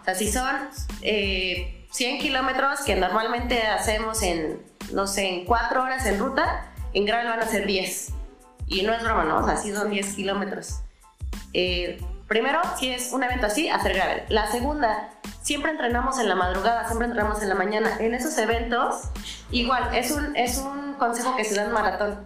O 0.00 0.04
sea, 0.04 0.14
si 0.14 0.30
son 0.30 0.54
eh, 1.00 1.86
100 1.92 2.18
kilómetros 2.18 2.80
que 2.80 2.96
normalmente 2.96 3.62
hacemos 3.62 4.22
en, 4.22 4.60
no 4.92 5.06
sé, 5.06 5.28
en 5.28 5.44
4 5.44 5.82
horas 5.82 6.04
en 6.06 6.18
ruta, 6.18 6.72
en 6.92 7.06
gravel 7.06 7.28
van 7.28 7.40
a 7.40 7.46
ser 7.46 7.66
10. 7.66 8.12
Y 8.66 8.82
no 8.82 8.92
es 8.92 9.02
broma, 9.02 9.24
¿no? 9.24 9.38
O 9.38 9.46
sea, 9.46 9.56
sí 9.56 9.72
son 9.72 9.90
10 9.90 10.14
kilómetros. 10.14 10.80
Eh, 11.54 12.00
primero, 12.26 12.60
si 12.78 12.90
es 12.90 13.12
un 13.12 13.22
evento 13.22 13.46
así, 13.46 13.68
hacer 13.68 13.94
gravel. 13.94 14.24
La 14.28 14.50
segunda, 14.50 15.10
siempre 15.42 15.72
entrenamos 15.72 16.18
en 16.18 16.28
la 16.28 16.34
madrugada, 16.34 16.86
siempre 16.86 17.06
entrenamos 17.06 17.42
en 17.42 17.48
la 17.48 17.54
mañana. 17.54 17.96
En 17.98 18.14
esos 18.14 18.36
eventos, 18.38 19.02
igual, 19.50 19.94
es 19.94 20.10
un, 20.10 20.34
es 20.36 20.58
un 20.58 20.94
consejo 20.94 21.36
que 21.36 21.44
se 21.44 21.54
da 21.54 21.64
en 21.64 21.72
maratón. 21.72 22.24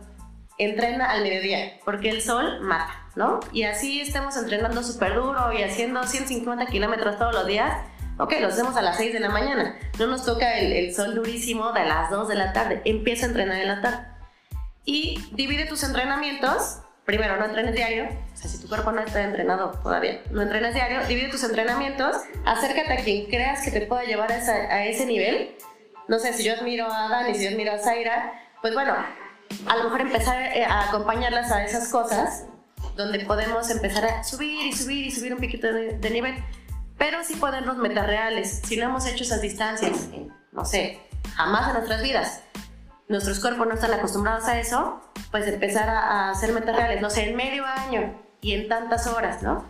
Entrena 0.58 1.10
al 1.10 1.22
mediodía, 1.22 1.78
porque 1.84 2.08
el 2.08 2.22
sol 2.22 2.60
mata, 2.62 3.08
¿no? 3.14 3.40
Y 3.52 3.64
así 3.64 4.00
estemos 4.00 4.36
entrenando 4.36 4.82
súper 4.82 5.14
duro 5.14 5.52
y 5.52 5.62
haciendo 5.62 6.02
150 6.04 6.66
kilómetros 6.66 7.18
todos 7.18 7.34
los 7.34 7.46
días. 7.46 7.76
Ok, 8.18 8.34
lo 8.40 8.48
hacemos 8.48 8.76
a 8.76 8.82
las 8.82 8.96
6 8.96 9.12
de 9.12 9.20
la 9.20 9.28
mañana. 9.28 9.76
No 9.98 10.06
nos 10.06 10.24
toca 10.24 10.58
el, 10.58 10.72
el 10.72 10.94
sol 10.94 11.14
durísimo 11.14 11.72
de 11.72 11.84
las 11.84 12.10
2 12.10 12.28
de 12.28 12.34
la 12.34 12.52
tarde. 12.54 12.80
Empieza 12.86 13.26
a 13.26 13.28
entrenar 13.28 13.60
en 13.60 13.68
la 13.68 13.82
tarde. 13.82 14.06
Y 14.86 15.22
divide 15.32 15.66
tus 15.66 15.82
entrenamientos. 15.82 16.78
Primero, 17.06 17.36
no 17.38 17.44
entrenes 17.46 17.74
diario. 17.74 18.08
O 18.34 18.36
sea, 18.36 18.50
si 18.50 18.60
tu 18.60 18.68
cuerpo 18.68 18.90
no 18.92 19.00
está 19.00 19.22
entrenado 19.22 19.70
todavía, 19.82 20.22
no 20.30 20.42
entrenes 20.42 20.74
diario. 20.74 21.06
Divide 21.06 21.28
tus 21.28 21.44
entrenamientos. 21.44 22.16
Acércate 22.44 22.92
a 22.92 22.96
quien 22.96 23.26
creas 23.26 23.62
que 23.64 23.70
te 23.70 23.82
pueda 23.82 24.02
llevar 24.04 24.32
a, 24.32 24.36
esa- 24.38 24.52
a 24.74 24.84
ese 24.84 25.06
nivel. 25.06 25.56
No 26.08 26.18
sé, 26.18 26.32
si 26.32 26.42
yo 26.44 26.54
admiro 26.54 26.86
a 26.92 27.08
Dani, 27.08 27.34
si 27.34 27.44
yo 27.44 27.50
admiro 27.50 27.72
a 27.72 27.78
Zaira, 27.78 28.32
pues 28.60 28.74
bueno, 28.74 28.94
a 29.68 29.76
lo 29.76 29.84
mejor 29.84 30.00
empezar 30.02 30.42
eh, 30.56 30.64
a 30.64 30.88
acompañarlas 30.88 31.50
a 31.52 31.64
esas 31.64 31.88
cosas 31.88 32.44
donde 32.96 33.20
podemos 33.24 33.70
empezar 33.70 34.04
a 34.04 34.24
subir 34.24 34.66
y 34.66 34.72
subir 34.72 35.06
y 35.06 35.10
subir 35.10 35.32
un 35.32 35.40
poquito 35.40 35.72
de, 35.72 35.98
de 35.98 36.10
nivel. 36.10 36.34
Pero 36.98 37.22
sí 37.24 37.34
ponernos 37.36 37.76
metas 37.76 38.06
reales. 38.06 38.62
Si 38.64 38.76
no 38.76 38.86
hemos 38.86 39.06
hecho 39.06 39.22
esas 39.22 39.42
distancias, 39.42 40.08
no 40.52 40.64
sé, 40.64 40.98
jamás 41.34 41.68
en 41.68 41.74
nuestras 41.74 42.02
vidas, 42.02 42.42
nuestros 43.08 43.40
cuerpos 43.40 43.66
no 43.66 43.74
están 43.74 43.92
acostumbrados 43.92 44.44
a 44.44 44.58
eso, 44.58 45.00
pues 45.30 45.46
empezar 45.46 45.88
a, 45.88 46.00
a 46.00 46.30
hacer 46.30 46.52
metas 46.52 46.76
reales, 46.76 47.00
no 47.00 47.10
sé, 47.10 47.28
en 47.28 47.36
medio 47.36 47.64
año 47.64 48.14
y 48.40 48.52
en 48.52 48.68
tantas 48.68 49.06
horas, 49.06 49.42
¿no? 49.42 49.64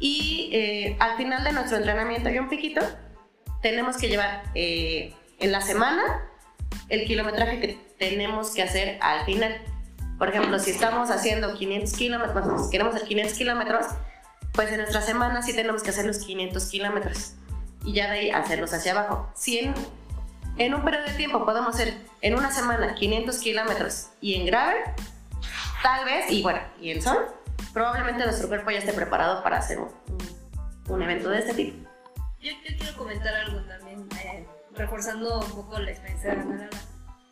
Y 0.00 0.50
eh, 0.52 0.96
al 1.00 1.16
final 1.16 1.44
de 1.44 1.52
nuestro 1.52 1.76
entrenamiento 1.76 2.28
y 2.30 2.38
un 2.38 2.48
piquito, 2.48 2.80
tenemos 3.62 3.96
que 3.96 4.08
llevar 4.08 4.44
eh, 4.54 5.14
en 5.40 5.52
la 5.52 5.60
semana 5.60 6.02
el 6.88 7.04
kilometraje 7.06 7.60
que 7.60 7.78
tenemos 7.98 8.50
que 8.52 8.62
hacer 8.62 8.98
al 9.00 9.24
final. 9.24 9.60
Por 10.18 10.28
ejemplo, 10.28 10.58
si 10.58 10.70
estamos 10.70 11.10
haciendo 11.10 11.54
500 11.54 11.92
kilómetros, 11.94 12.34
bueno, 12.34 12.64
si 12.64 12.70
queremos 12.70 12.94
hacer 12.94 13.08
500 13.08 13.38
kilómetros, 13.38 13.86
pues 14.52 14.70
en 14.70 14.78
nuestra 14.78 15.02
semana 15.02 15.42
sí 15.42 15.54
tenemos 15.54 15.82
que 15.82 15.90
hacer 15.90 16.06
los 16.06 16.18
500 16.18 16.64
kilómetros 16.66 17.34
y 17.84 17.92
ya 17.92 18.10
de 18.10 18.18
ahí 18.18 18.30
hacerlos 18.30 18.72
hacia 18.72 18.92
abajo. 18.92 19.30
Si 19.34 19.72
en, 20.58 20.74
un 20.74 20.82
periodo 20.82 21.04
de 21.06 21.14
tiempo 21.14 21.44
podemos 21.44 21.74
hacer 21.74 21.96
en 22.20 22.34
una 22.36 22.50
semana 22.50 22.94
500 22.94 23.38
kilómetros 23.38 24.08
y 24.20 24.34
en 24.34 24.46
gravel, 24.46 24.76
tal 25.82 26.04
vez, 26.04 26.30
y 26.30 26.42
bueno, 26.42 26.60
y 26.80 26.90
en 26.90 27.02
sol, 27.02 27.26
probablemente 27.72 28.24
nuestro 28.24 28.48
cuerpo 28.48 28.70
ya 28.70 28.78
esté 28.78 28.92
preparado 28.92 29.42
para 29.42 29.58
hacer 29.58 29.78
un, 29.78 29.88
un- 30.88 31.02
evento 31.02 31.30
de 31.30 31.38
este 31.40 31.54
tipo. 31.54 31.88
Yo, 32.40 32.50
yo 32.52 32.76
quiero 32.78 32.96
comentar 32.96 33.34
algo 33.34 33.60
también, 33.62 34.08
eh, 34.24 34.46
reforzando 34.74 35.40
un 35.40 35.50
poco 35.50 35.78
la 35.78 35.90
experiencia 35.90 36.34
de 36.34 36.40
Ana. 36.40 36.70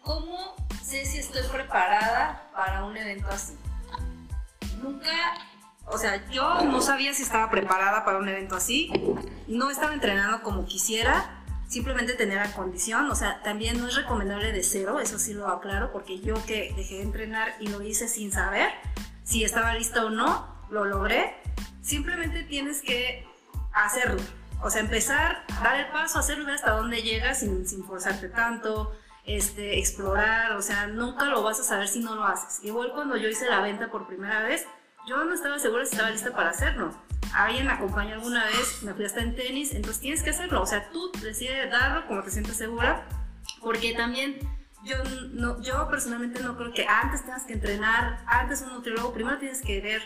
¿Cómo 0.02 0.54
sé 0.82 1.04
si 1.04 1.18
estoy 1.18 1.42
preparada 1.48 2.48
para 2.54 2.84
un 2.84 2.96
evento 2.96 3.26
así? 3.28 3.56
Nunca, 4.80 5.10
o 5.86 5.98
sea, 5.98 6.24
yo 6.30 6.62
no 6.64 6.80
sabía 6.80 7.12
si 7.14 7.22
estaba 7.22 7.50
preparada 7.50 8.04
para 8.04 8.18
un 8.18 8.28
evento 8.28 8.54
así, 8.56 8.92
no 9.48 9.70
estaba 9.70 9.94
entrenando 9.94 10.42
como 10.42 10.64
quisiera, 10.66 11.42
simplemente 11.68 12.14
tenía 12.14 12.44
la 12.44 12.52
condición, 12.52 13.10
o 13.10 13.14
sea, 13.14 13.42
también 13.42 13.80
no 13.80 13.88
es 13.88 13.96
recomendable 13.96 14.52
de 14.52 14.62
cero, 14.62 15.00
eso 15.00 15.18
sí 15.18 15.34
lo 15.34 15.48
aclaro, 15.48 15.92
porque 15.92 16.20
yo 16.20 16.34
que 16.46 16.72
dejé 16.76 16.96
de 16.96 17.02
entrenar 17.02 17.54
y 17.60 17.68
lo 17.68 17.82
hice 17.82 18.08
sin 18.08 18.32
saber 18.32 18.70
si 19.24 19.44
estaba 19.44 19.74
lista 19.74 20.04
o 20.04 20.10
no, 20.10 20.46
lo 20.70 20.84
logré, 20.84 21.34
simplemente 21.82 22.44
tienes 22.44 22.82
que 22.82 23.26
hacerlo, 23.72 24.22
o 24.62 24.70
sea, 24.70 24.80
empezar, 24.80 25.44
dar 25.62 25.80
el 25.80 25.88
paso, 25.88 26.18
hacerlo 26.18 26.50
hasta 26.52 26.72
dónde 26.72 27.02
llegas 27.02 27.40
sin, 27.40 27.66
sin 27.66 27.84
forzarte 27.84 28.28
tanto, 28.28 28.96
este, 29.24 29.78
explorar, 29.78 30.52
o 30.52 30.62
sea, 30.62 30.86
nunca 30.86 31.24
lo 31.26 31.42
vas 31.42 31.58
a 31.60 31.64
saber 31.64 31.88
si 31.88 32.00
no 32.00 32.14
lo 32.14 32.24
haces. 32.24 32.64
Igual 32.64 32.92
cuando 32.92 33.16
yo 33.16 33.28
hice 33.28 33.48
la 33.48 33.60
venta 33.60 33.90
por 33.90 34.06
primera 34.06 34.42
vez, 34.42 34.64
yo 35.06 35.24
no 35.24 35.34
estaba 35.34 35.58
segura 35.58 35.84
si 35.84 35.92
estaba 35.92 36.10
lista 36.10 36.32
para 36.32 36.50
hacerlo. 36.50 36.94
Alguien 37.34 37.66
me 37.66 37.72
acompañó 37.72 38.14
alguna 38.14 38.44
vez, 38.44 38.82
me 38.82 38.94
fui 38.94 39.04
hasta 39.04 39.20
en 39.20 39.34
tenis, 39.34 39.74
entonces 39.74 40.00
tienes 40.00 40.22
que 40.22 40.30
hacerlo, 40.30 40.62
o 40.62 40.66
sea, 40.66 40.90
tú 40.90 41.10
decides 41.22 41.70
darlo 41.70 42.06
como 42.06 42.22
te 42.22 42.30
sientes 42.30 42.56
segura, 42.56 43.06
porque 43.60 43.94
también 43.94 44.38
yo, 44.84 44.96
no, 45.32 45.60
yo 45.62 45.88
personalmente 45.88 46.42
no 46.42 46.56
creo 46.56 46.72
que 46.72 46.86
antes 46.86 47.24
tengas 47.24 47.44
que 47.44 47.54
entrenar, 47.54 48.24
antes 48.26 48.62
un 48.62 48.74
nutriólogo, 48.74 49.12
primero 49.12 49.38
tienes 49.38 49.60
que 49.60 49.80
ver 49.80 50.02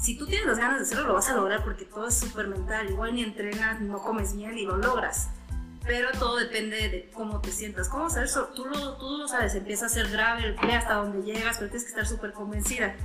si 0.00 0.16
tú 0.16 0.26
tienes 0.26 0.46
las 0.46 0.58
ganas 0.58 0.78
de 0.78 0.82
hacerlo, 0.84 1.08
lo 1.08 1.14
vas 1.14 1.28
a 1.28 1.34
lograr 1.34 1.62
porque 1.62 1.84
todo 1.84 2.08
es 2.08 2.18
súper 2.18 2.48
mental. 2.48 2.88
Igual 2.88 3.14
ni 3.14 3.22
entrenas, 3.22 3.80
no 3.80 3.98
comes 3.98 4.34
bien 4.34 4.56
y 4.56 4.64
lo 4.64 4.78
logras. 4.78 5.28
Pero 5.84 6.10
todo 6.12 6.36
depende 6.36 6.88
de 6.88 7.10
cómo 7.10 7.40
te 7.40 7.50
sientas. 7.50 7.88
¿Cómo 7.88 8.08
saber? 8.08 8.28
Tú 8.54 8.64
lo, 8.64 8.96
tú 8.96 9.18
lo 9.18 9.28
sabes, 9.28 9.54
empieza 9.54 9.86
a 9.86 9.88
ser 9.90 10.08
grave, 10.10 10.56
ve 10.62 10.72
hasta 10.72 10.94
donde 10.94 11.22
llegas, 11.22 11.58
pero 11.58 11.70
tienes 11.70 11.84
que 11.84 11.90
estar 11.90 12.06
súper 12.06 12.32
convencida. 12.32 12.96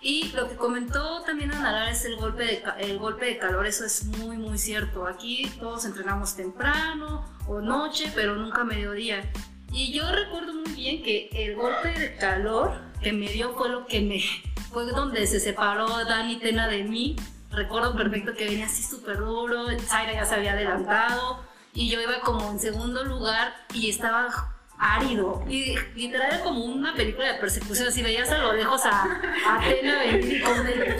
Y 0.00 0.30
lo 0.32 0.48
que 0.48 0.56
comentó 0.56 1.22
también 1.22 1.52
Ana 1.52 1.72
Lara 1.72 1.90
es 1.90 2.04
el 2.04 2.16
golpe, 2.16 2.44
de, 2.44 2.62
el 2.78 2.98
golpe 2.98 3.24
de 3.26 3.38
calor, 3.38 3.66
eso 3.66 3.84
es 3.84 4.04
muy, 4.04 4.36
muy 4.36 4.58
cierto. 4.58 5.06
Aquí 5.06 5.50
todos 5.58 5.84
entrenamos 5.84 6.36
temprano 6.36 7.24
o 7.48 7.60
noche, 7.60 8.12
pero 8.14 8.36
nunca 8.36 8.62
mediodía. 8.64 9.30
Y 9.72 9.92
yo 9.92 10.10
recuerdo 10.10 10.54
muy 10.54 10.72
bien 10.72 11.02
que 11.02 11.28
el 11.32 11.56
golpe 11.56 11.88
de 11.98 12.16
calor 12.16 12.72
que 13.02 13.12
me 13.12 13.28
dio 13.28 13.54
fue 13.54 13.68
lo 13.68 13.86
que 13.86 14.00
me, 14.00 14.22
fue 14.70 14.86
donde 14.86 15.26
se 15.26 15.40
separó 15.40 16.04
Dani 16.04 16.36
Tena 16.36 16.68
de 16.68 16.84
mí. 16.84 17.16
Recuerdo 17.50 17.96
perfecto 17.96 18.34
que 18.34 18.44
venía 18.44 18.66
así 18.66 18.82
súper 18.82 19.18
duro, 19.18 19.66
Zaira 19.80 20.12
ya 20.12 20.24
se 20.24 20.34
había 20.34 20.52
adelantado 20.52 21.40
y 21.72 21.88
yo 21.90 22.00
iba 22.00 22.20
como 22.20 22.50
en 22.50 22.58
segundo 22.58 23.04
lugar 23.04 23.54
y 23.72 23.90
estaba 23.90 24.55
árido. 24.78 25.42
Y 25.48 25.74
literal 25.94 26.28
era 26.32 26.40
como 26.42 26.64
una 26.64 26.94
película 26.94 27.32
de 27.32 27.38
persecución, 27.38 27.88
así 27.88 28.02
veías 28.02 28.30
a 28.30 28.38
lo 28.38 28.52
lejos 28.52 28.84
a, 28.84 29.02
a 29.02 29.60
Tena 29.68 30.00
venir 30.00 30.42
con 30.42 30.66
el 30.66 30.96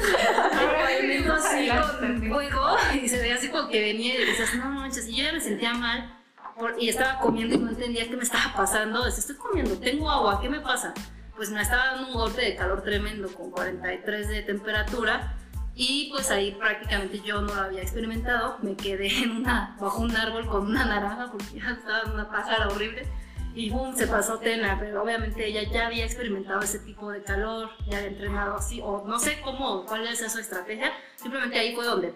pavimento 0.83 1.33
así 1.35 1.69
con 1.69 2.23
fuego 2.29 2.77
y 2.95 3.09
se 3.09 3.19
veía 3.21 3.35
así 3.35 3.49
como 3.49 3.69
que 3.69 3.81
venía 3.81 4.15
y 4.15 4.25
decías, 4.25 4.55
no 4.55 4.67
manches, 4.71 5.07
y 5.09 5.17
yo 5.17 5.25
ya 5.25 5.33
me 5.33 5.41
sentía 5.41 5.75
mal 5.75 6.13
por- 6.59 6.77
y 6.79 6.89
estaba 6.89 7.19
comiendo 7.19 7.55
y 7.55 7.59
no 7.59 7.69
entendía 7.71 8.09
qué 8.09 8.17
me 8.17 8.23
estaba 8.23 8.53
pasando. 8.57 9.05
Decía, 9.05 9.21
estoy 9.21 9.37
comiendo, 9.37 9.77
tengo 9.79 10.11
agua, 10.11 10.41
¿qué 10.41 10.49
me 10.49 10.61
pasa? 10.61 10.95
Pues 11.37 11.51
me 11.51 11.61
estaba 11.61 11.87
dando 11.89 12.09
un 12.09 12.15
golpe 12.15 12.41
de 12.41 12.57
calor 12.57 12.83
tremendo 12.83 13.29
con 13.35 13.51
43 13.51 14.29
de 14.29 14.43
temperatura 14.43 15.35
y 15.75 16.09
pues 16.11 16.31
ahí 16.31 16.53
prácticamente 16.53 17.21
yo 17.21 17.43
no 17.43 17.55
lo 17.55 17.61
había 17.61 17.83
experimentado. 17.83 18.57
Me 18.63 18.75
quedé 18.75 19.09
en 19.23 19.33
una, 19.33 19.77
bajo 19.79 20.01
un 20.01 20.17
árbol 20.17 20.47
con 20.47 20.67
una 20.67 20.87
naranja 20.87 21.31
porque 21.31 21.61
ya 21.61 21.73
estaba 21.73 22.01
en 22.07 22.13
una 22.13 22.31
pájara 22.31 22.69
horrible. 22.69 23.07
Y 23.57 23.71
boom, 23.71 23.97
se 23.97 24.07
pasó 24.07 24.39
Tena, 24.39 24.77
pero 24.79 25.03
obviamente 25.03 25.47
ella 25.47 25.63
ya 25.73 25.87
había 25.87 26.05
experimentado 26.05 26.61
ese 26.61 26.79
tipo 26.81 27.11
de 27.11 27.23
calor, 27.23 27.71
ya 27.89 27.97
había 27.97 28.11
entrenado 28.11 28.57
así, 28.57 28.81
o 28.85 29.03
no 29.07 29.19
sé 29.19 29.41
cómo, 29.41 29.87
cuál 29.87 30.07
es 30.07 30.19
su 30.31 30.39
estrategia, 30.39 30.93
simplemente 31.17 31.59
ahí 31.59 31.75
fue 31.75 31.87
donde, 31.87 32.15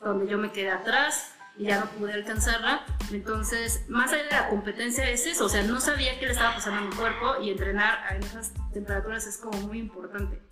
donde 0.00 0.26
yo 0.26 0.38
me 0.38 0.50
quedé 0.50 0.72
atrás 0.72 1.36
y 1.56 1.66
ya 1.66 1.78
no 1.78 1.86
pude 1.86 2.14
alcanzarla. 2.14 2.84
Entonces, 3.12 3.84
más 3.88 4.12
allá 4.12 4.24
de 4.24 4.30
la 4.30 4.48
competencia 4.48 5.08
es 5.08 5.24
eso, 5.24 5.44
o 5.44 5.48
sea, 5.48 5.62
no 5.62 5.78
sabía 5.78 6.18
qué 6.18 6.26
le 6.26 6.32
estaba 6.32 6.56
pasando 6.56 6.80
a 6.80 6.84
mi 6.84 6.96
cuerpo 6.96 7.40
y 7.40 7.50
entrenar 7.50 8.16
en 8.16 8.24
esas 8.24 8.52
temperaturas 8.72 9.24
es 9.28 9.38
como 9.38 9.56
muy 9.60 9.78
importante. 9.78 10.42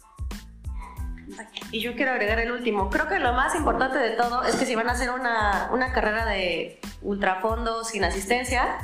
Y 1.73 1.81
yo 1.81 1.97
quiero 1.97 2.13
agregar 2.13 2.39
el 2.39 2.53
último. 2.53 2.89
Creo 2.91 3.09
que 3.09 3.19
lo 3.19 3.33
más 3.33 3.57
importante 3.57 3.99
de 3.99 4.11
todo 4.11 4.45
es 4.45 4.55
que 4.57 4.65
si 4.65 4.77
van 4.77 4.89
a 4.89 4.93
hacer 4.93 5.11
una, 5.11 5.71
una 5.73 5.93
carrera 5.93 6.25
de 6.27 6.81
ultrafondo 7.03 7.85
sin 7.85 8.05
asistencia, 8.05 8.79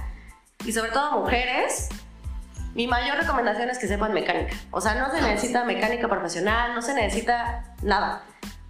y 0.67 0.73
sobre 0.73 0.91
todo 0.91 1.21
mujeres, 1.21 1.89
mi 2.75 2.89
mayor 2.89 3.17
recomendación 3.17 3.71
es 3.71 3.79
que 3.79 3.87
sepan 3.87 4.13
mecánica. 4.13 4.55
O 4.73 4.81
sea, 4.81 4.97
no 4.97 5.11
se 5.11 5.23
necesita 5.23 5.65
mecánica 5.65 6.09
profesional, 6.09 6.75
no 6.75 6.83
se 6.83 6.93
necesita 6.93 7.75
nada. 7.83 8.23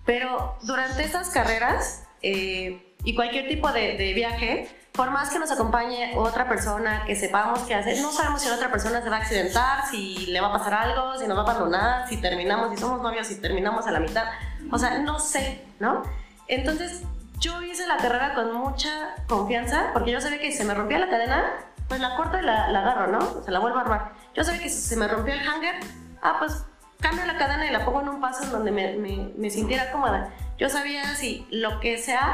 Pero 0.05 0.59
durante 0.63 1.03
estas 1.03 1.31
carreras 1.31 2.05
eh, 2.23 2.95
y 3.03 3.15
cualquier 3.15 3.49
tipo 3.49 3.73
de, 3.73 3.97
de, 3.97 4.13
viaje, 4.13 4.69
por 4.93 5.11
más 5.11 5.31
que 5.31 5.39
nos 5.39 5.51
acompañe 5.51 6.13
otra 6.17 6.49
persona, 6.49 7.03
que 7.07 7.17
sepamos 7.17 7.61
qué 7.61 7.75
hacer, 7.75 7.99
no 8.01 8.13
sabemos 8.13 8.43
si 8.43 8.49
la 8.49 8.57
otra 8.57 8.71
persona 8.71 9.03
se 9.03 9.09
va 9.09 9.17
a 9.17 9.21
accidentar, 9.21 9.87
si 9.91 10.27
le 10.27 10.41
va 10.41 10.49
a 10.49 10.53
pasar 10.53 10.75
algo, 10.75 11.19
si 11.19 11.27
nos 11.27 11.37
va 11.37 11.43
a 11.43 11.45
abandonar, 11.45 12.09
si 12.09 12.19
terminamos, 12.19 12.71
si 12.71 12.77
somos 12.77 13.01
novios, 13.01 13.27
si 13.27 13.41
terminamos 13.41 13.87
a 13.87 13.91
la 13.91 14.01
mitad. 14.01 14.27
O 14.71 14.79
sea, 14.79 14.99
no 14.99 15.19
sé, 15.19 15.65
¿no? 15.81 16.03
Entonces, 16.47 17.03
yo 17.39 17.63
hice 17.63 17.87
la 17.87 17.97
carrera 17.97 18.35
con 18.35 18.53
mucha 18.53 19.15
confianza, 19.27 19.91
porque 19.93 20.13
yo 20.13 20.21
sabía 20.21 20.39
que 20.39 20.53
si 20.53 20.59
se 20.59 20.65
me 20.65 20.75
rompía 20.75 20.99
la 20.99 21.09
cadena, 21.09 21.45
pues 21.89 22.01
la 22.01 22.17
corto 22.17 22.39
y 22.39 22.43
la, 22.43 22.71
la 22.71 22.81
agarro, 22.81 23.13
¿no? 23.13 23.19
O 23.19 23.43
sea, 23.43 23.53
la 23.53 23.59
vuelvo 23.59 23.79
a 23.79 23.83
armar. 23.83 24.13
Yo 24.35 24.45
sabía 24.45 24.63
que 24.63 24.69
si 24.69 24.81
se 24.81 24.97
me 24.97 25.09
rompió 25.09 25.35
el 25.35 25.47
hanger, 25.47 25.77
ah, 26.23 26.37
pues 26.39 26.65
cambio 27.01 27.25
la 27.27 27.37
cadena 27.37 27.67
y 27.67 27.71
la 27.71 27.85
pongo 27.85 28.01
en 28.01 28.09
un 28.09 28.21
paso 28.21 28.45
en 28.45 28.51
donde 28.51 28.71
me, 28.71 28.97
me, 28.97 29.33
me 29.37 29.51
sintiera 29.51 29.93
cómoda. 29.93 30.33
Yo 30.59 30.69
sabía 30.69 31.15
si 31.15 31.47
lo 31.51 31.81
que 31.81 31.99
sea, 31.99 32.33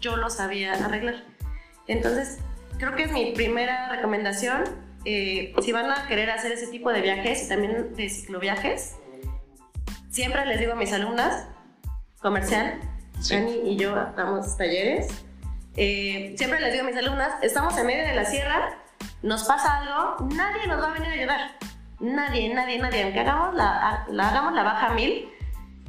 yo 0.00 0.16
lo 0.16 0.30
sabía 0.30 0.72
arreglar. 0.72 1.24
Entonces, 1.86 2.38
creo 2.78 2.94
que 2.94 3.04
es 3.04 3.12
mi 3.12 3.32
primera 3.32 3.88
recomendación. 3.88 4.64
Eh, 5.04 5.54
si 5.62 5.72
van 5.72 5.90
a 5.90 6.06
querer 6.08 6.30
hacer 6.30 6.52
ese 6.52 6.66
tipo 6.66 6.90
de 6.92 7.00
viajes 7.00 7.44
y 7.44 7.48
también 7.48 7.94
de 7.94 8.08
cicloviajes, 8.08 8.96
siempre 10.10 10.44
les 10.46 10.58
digo 10.58 10.72
a 10.72 10.76
mis 10.76 10.92
alumnas, 10.92 11.46
comercial, 12.20 12.80
sí. 13.20 13.34
Dani 13.36 13.70
y 13.70 13.76
yo 13.76 13.94
damos 14.16 14.56
talleres, 14.56 15.08
eh, 15.76 16.34
siempre 16.36 16.60
les 16.60 16.72
digo 16.72 16.84
a 16.84 16.88
mis 16.88 16.96
alumnas, 16.96 17.34
estamos 17.42 17.78
en 17.78 17.86
medio 17.86 18.04
de 18.04 18.14
la 18.16 18.24
sierra, 18.24 18.78
nos 19.22 19.44
pasa 19.44 19.78
algo, 19.78 20.28
nadie 20.34 20.66
nos 20.66 20.82
va 20.82 20.90
a 20.90 20.92
venir 20.92 21.08
a 21.08 21.12
ayudar. 21.12 21.58
Nadie, 22.00 22.52
nadie, 22.54 22.78
nadie. 22.78 23.04
Aunque 23.04 23.20
hagamos 23.20 23.54
la, 23.54 24.04
hagamos 24.06 24.52
la 24.54 24.62
baja 24.62 24.90
mil 24.90 25.28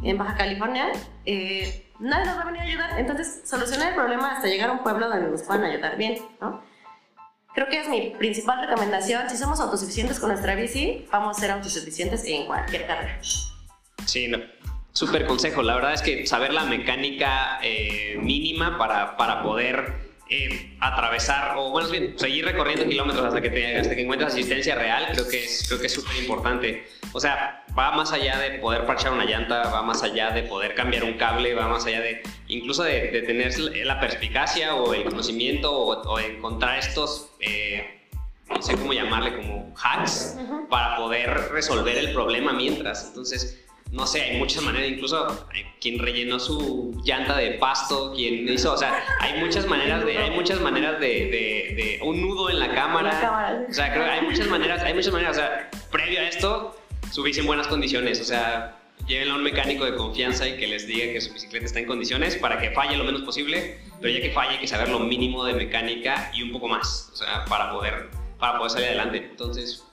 en 0.03 0.17
Baja 0.17 0.35
California, 0.35 0.87
eh, 1.25 1.91
nadie 1.99 2.25
nos 2.25 2.37
va 2.37 2.41
a 2.43 2.45
venir 2.45 2.61
a 2.61 2.65
ayudar. 2.65 2.99
Entonces, 2.99 3.41
solucionar 3.45 3.89
el 3.89 3.95
problema 3.95 4.35
hasta 4.35 4.47
llegar 4.47 4.69
a 4.69 4.73
un 4.73 4.83
pueblo 4.83 5.09
donde 5.09 5.29
nos 5.29 5.43
puedan 5.43 5.65
ayudar 5.65 5.97
bien, 5.97 6.17
¿no? 6.39 6.61
Creo 7.53 7.67
que 7.69 7.81
es 7.81 7.89
mi 7.89 8.11
principal 8.11 8.67
recomendación. 8.67 9.29
Si 9.29 9.35
somos 9.35 9.59
autosuficientes 9.59 10.19
con 10.19 10.29
nuestra 10.29 10.53
bici, 10.53 11.07
vamos 11.11 11.37
a 11.37 11.41
ser 11.41 11.51
autosuficientes 11.51 12.23
en 12.25 12.45
cualquier 12.45 12.85
carrera. 12.85 13.17
Sí, 14.05 14.27
no. 14.27 14.37
Súper 14.91 15.25
consejo. 15.25 15.63
La 15.63 15.75
verdad 15.75 15.93
es 15.93 16.01
que 16.01 16.25
saber 16.27 16.53
la 16.53 16.65
mecánica 16.65 17.59
eh, 17.61 18.17
mínima 18.21 18.77
para, 18.77 19.17
para 19.17 19.41
poder 19.41 20.06
eh, 20.29 20.75
atravesar 20.79 21.55
o 21.57 21.71
bueno, 21.71 21.89
bien, 21.89 22.17
seguir 22.17 22.45
recorriendo 22.45 22.87
kilómetros 22.87 23.25
hasta 23.25 23.41
que, 23.41 23.49
te, 23.49 23.77
hasta 23.77 23.95
que 23.95 24.01
encuentres 24.01 24.33
asistencia 24.33 24.75
real, 24.75 25.07
creo 25.11 25.27
que 25.27 25.43
es 25.43 25.65
creo 25.67 25.79
que 25.79 25.87
es 25.87 25.93
súper 25.93 26.15
importante. 26.17 26.87
O 27.13 27.19
sea, 27.19 27.65
va 27.77 27.91
más 27.91 28.11
allá 28.11 28.37
de 28.39 28.59
poder 28.59 28.85
parchar 28.85 29.13
una 29.13 29.25
llanta, 29.25 29.69
va 29.69 29.81
más 29.81 30.03
allá 30.03 30.31
de 30.31 30.43
poder 30.43 30.75
cambiar 30.75 31.03
un 31.03 31.13
cable, 31.13 31.53
va 31.53 31.67
más 31.67 31.85
allá 31.85 32.01
de 32.01 32.23
incluso 32.47 32.83
de, 32.83 33.11
de 33.11 33.21
tener 33.21 33.57
la 33.59 33.99
perspicacia 33.99 34.75
o 34.75 34.93
el 34.93 35.03
conocimiento 35.03 35.71
o, 35.71 36.01
o 36.01 36.19
encontrar 36.19 36.79
estos 36.79 37.29
eh, 37.39 37.97
no 38.49 38.61
sé 38.61 38.75
cómo 38.77 38.93
llamarle, 38.93 39.35
como 39.35 39.73
hacks 39.75 40.37
uh 40.37 40.41
-huh. 40.41 40.67
para 40.69 40.97
poder 40.97 41.49
resolver 41.51 41.97
el 41.97 42.13
problema 42.13 42.53
mientras. 42.53 43.07
Entonces, 43.07 43.66
no 43.91 44.05
sé, 44.05 44.21
hay 44.21 44.37
muchas 44.37 44.63
maneras, 44.63 44.89
incluso 44.89 45.47
hay 45.53 45.65
quien 45.79 45.99
rellenó 45.99 46.39
su 46.39 46.99
llanta 47.05 47.37
de 47.37 47.51
pasto, 47.51 48.13
quien 48.13 48.47
hizo, 48.49 48.73
o 48.73 48.77
sea, 48.77 49.03
hay 49.19 49.39
muchas 49.39 49.65
maneras 49.65 50.05
de, 50.05 50.17
hay 50.17 50.31
muchas 50.31 50.59
maneras 50.59 50.99
de, 50.99 51.07
de, 51.07 51.75
de 51.75 51.99
un 52.03 52.21
nudo 52.21 52.49
en 52.49 52.59
la 52.59 52.73
cámara, 52.73 53.65
o 53.69 53.73
sea, 53.73 53.93
creo 53.93 54.05
que 54.05 54.11
hay 54.11 54.21
muchas 54.21 54.47
maneras, 54.47 54.83
hay 54.83 54.93
muchas 54.93 55.13
maneras, 55.13 55.37
o 55.37 55.39
sea, 55.39 55.69
previo 55.91 56.19
a 56.19 56.23
esto, 56.23 56.77
subirse 57.11 57.41
en 57.41 57.47
buenas 57.47 57.67
condiciones, 57.67 58.19
o 58.19 58.25
sea, 58.25 58.77
llévenlo 59.07 59.35
a 59.35 59.37
un 59.37 59.43
mecánico 59.43 59.85
de 59.85 59.95
confianza 59.95 60.47
y 60.47 60.57
que 60.57 60.67
les 60.67 60.85
diga 60.85 61.13
que 61.13 61.21
su 61.21 61.33
bicicleta 61.33 61.65
está 61.65 61.79
en 61.79 61.85
condiciones 61.85 62.35
para 62.35 62.59
que 62.59 62.71
falle 62.71 62.97
lo 62.97 63.05
menos 63.05 63.21
posible, 63.21 63.79
pero 64.01 64.13
ya 64.13 64.21
que 64.21 64.31
falle 64.31 64.55
hay 64.55 64.59
que 64.59 64.67
saber 64.67 64.89
lo 64.89 64.99
mínimo 64.99 65.45
de 65.45 65.53
mecánica 65.53 66.31
y 66.33 66.43
un 66.43 66.51
poco 66.51 66.67
más, 66.67 67.09
o 67.13 67.15
sea, 67.15 67.45
para 67.45 67.71
poder, 67.71 68.09
para 68.37 68.57
poder 68.57 68.71
salir 68.71 68.87
adelante, 68.87 69.27
entonces 69.29 69.85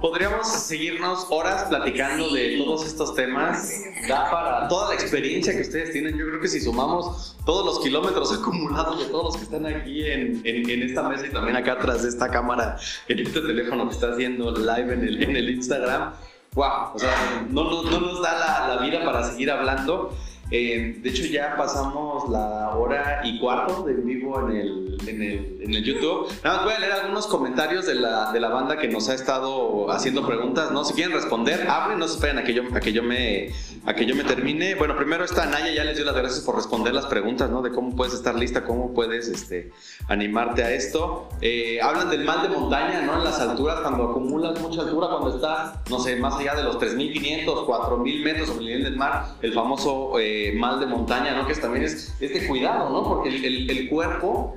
Podríamos 0.00 0.48
seguirnos 0.48 1.26
horas 1.28 1.64
platicando 1.64 2.30
de 2.30 2.56
todos 2.56 2.86
estos 2.86 3.14
temas. 3.14 3.70
Da 4.08 4.30
para 4.30 4.68
toda 4.68 4.88
la 4.88 4.94
experiencia 4.94 5.54
que 5.54 5.60
ustedes 5.60 5.92
tienen. 5.92 6.16
Yo 6.16 6.26
creo 6.26 6.40
que 6.40 6.48
si 6.48 6.60
sumamos 6.60 7.36
todos 7.44 7.66
los 7.66 7.80
kilómetros 7.80 8.32
acumulados 8.40 8.98
de 8.98 9.04
todos 9.06 9.24
los 9.24 9.36
que 9.36 9.42
están 9.42 9.66
aquí 9.66 10.06
en, 10.06 10.40
en, 10.44 10.70
en 10.70 10.82
esta 10.84 11.02
mesa 11.06 11.26
y 11.26 11.30
también 11.30 11.56
acá 11.56 11.72
atrás 11.72 12.02
de 12.02 12.08
esta 12.08 12.30
cámara, 12.30 12.78
en 13.08 13.18
este 13.18 13.40
teléfono 13.42 13.88
que 13.88 13.94
está 13.94 14.12
haciendo 14.12 14.52
live 14.52 14.94
en 14.94 15.04
el, 15.04 15.22
en 15.22 15.36
el 15.36 15.50
Instagram, 15.50 16.14
wow, 16.54 16.94
o 16.94 16.98
sea, 16.98 17.46
no, 17.50 17.64
no, 17.64 17.82
no 17.82 18.00
nos 18.00 18.22
da 18.22 18.38
la, 18.38 18.74
la 18.74 18.82
vida 18.82 19.04
para 19.04 19.22
seguir 19.22 19.50
hablando. 19.50 20.16
Eh, 20.50 20.96
de 21.00 21.10
hecho, 21.10 21.24
ya 21.26 21.54
pasamos 21.56 22.28
la 22.28 22.70
hora 22.70 23.20
y 23.22 23.38
cuarto 23.38 23.84
de 23.84 23.94
vivo 23.94 24.48
en 24.48 24.56
el, 24.56 24.98
en 25.06 25.22
el, 25.22 25.58
en 25.62 25.74
el 25.74 25.84
YouTube. 25.84 26.26
Nada 26.42 26.56
más 26.56 26.64
voy 26.64 26.74
a 26.74 26.78
leer 26.80 26.92
algunos 26.92 27.28
comentarios 27.28 27.86
de 27.86 27.94
la, 27.94 28.32
de 28.32 28.40
la 28.40 28.48
banda 28.48 28.76
que 28.76 28.88
nos 28.88 29.08
ha 29.08 29.14
estado 29.14 29.90
haciendo 29.92 30.26
preguntas. 30.26 30.72
¿no? 30.72 30.84
Si 30.84 30.94
quieren 30.94 31.12
responder, 31.12 31.68
hablen, 31.68 32.00
no 32.00 32.08
se 32.08 32.14
esperen 32.14 32.38
a 32.38 32.42
que, 32.42 32.52
yo, 32.52 32.62
a, 32.74 32.80
que 32.80 32.92
yo 32.92 33.04
me, 33.04 33.50
a 33.86 33.94
que 33.94 34.06
yo 34.06 34.16
me 34.16 34.24
termine. 34.24 34.74
Bueno, 34.74 34.96
primero 34.96 35.24
está 35.24 35.46
Naya, 35.46 35.72
ya 35.72 35.84
les 35.84 35.96
dio 35.96 36.04
las 36.04 36.16
gracias 36.16 36.40
por 36.44 36.56
responder 36.56 36.94
las 36.94 37.06
preguntas, 37.06 37.48
¿no? 37.48 37.62
De 37.62 37.70
cómo 37.70 37.94
puedes 37.94 38.14
estar 38.14 38.34
lista, 38.34 38.64
cómo 38.64 38.92
puedes 38.92 39.28
este, 39.28 39.70
animarte 40.08 40.64
a 40.64 40.72
esto. 40.72 41.28
Eh, 41.40 41.78
hablan 41.80 42.10
del 42.10 42.24
mal 42.24 42.42
de 42.42 42.48
montaña, 42.48 43.02
¿no? 43.02 43.18
En 43.18 43.24
las 43.24 43.38
alturas, 43.38 43.80
cuando 43.82 44.10
acumulas 44.10 44.60
mucha 44.60 44.80
altura, 44.80 45.06
cuando 45.10 45.36
estás, 45.36 45.74
no 45.88 46.00
sé, 46.00 46.16
más 46.16 46.34
allá 46.34 46.56
de 46.56 46.64
los 46.64 46.76
3.500, 46.78 47.44
4.000 47.44 48.24
metros 48.24 48.48
sobre 48.48 48.60
el 48.60 48.66
nivel 48.66 48.84
del 48.84 48.96
mar, 48.96 49.26
el 49.42 49.52
famoso... 49.52 50.18
Eh, 50.18 50.39
mal 50.56 50.80
de 50.80 50.86
montaña, 50.86 51.34
¿no? 51.34 51.46
Que 51.46 51.54
también 51.54 51.84
es, 51.84 52.14
es 52.20 52.32
de 52.32 52.46
cuidado, 52.46 52.90
¿no? 52.90 53.02
Porque 53.04 53.28
el, 53.28 53.70
el, 53.70 53.88
cuerpo 53.88 54.56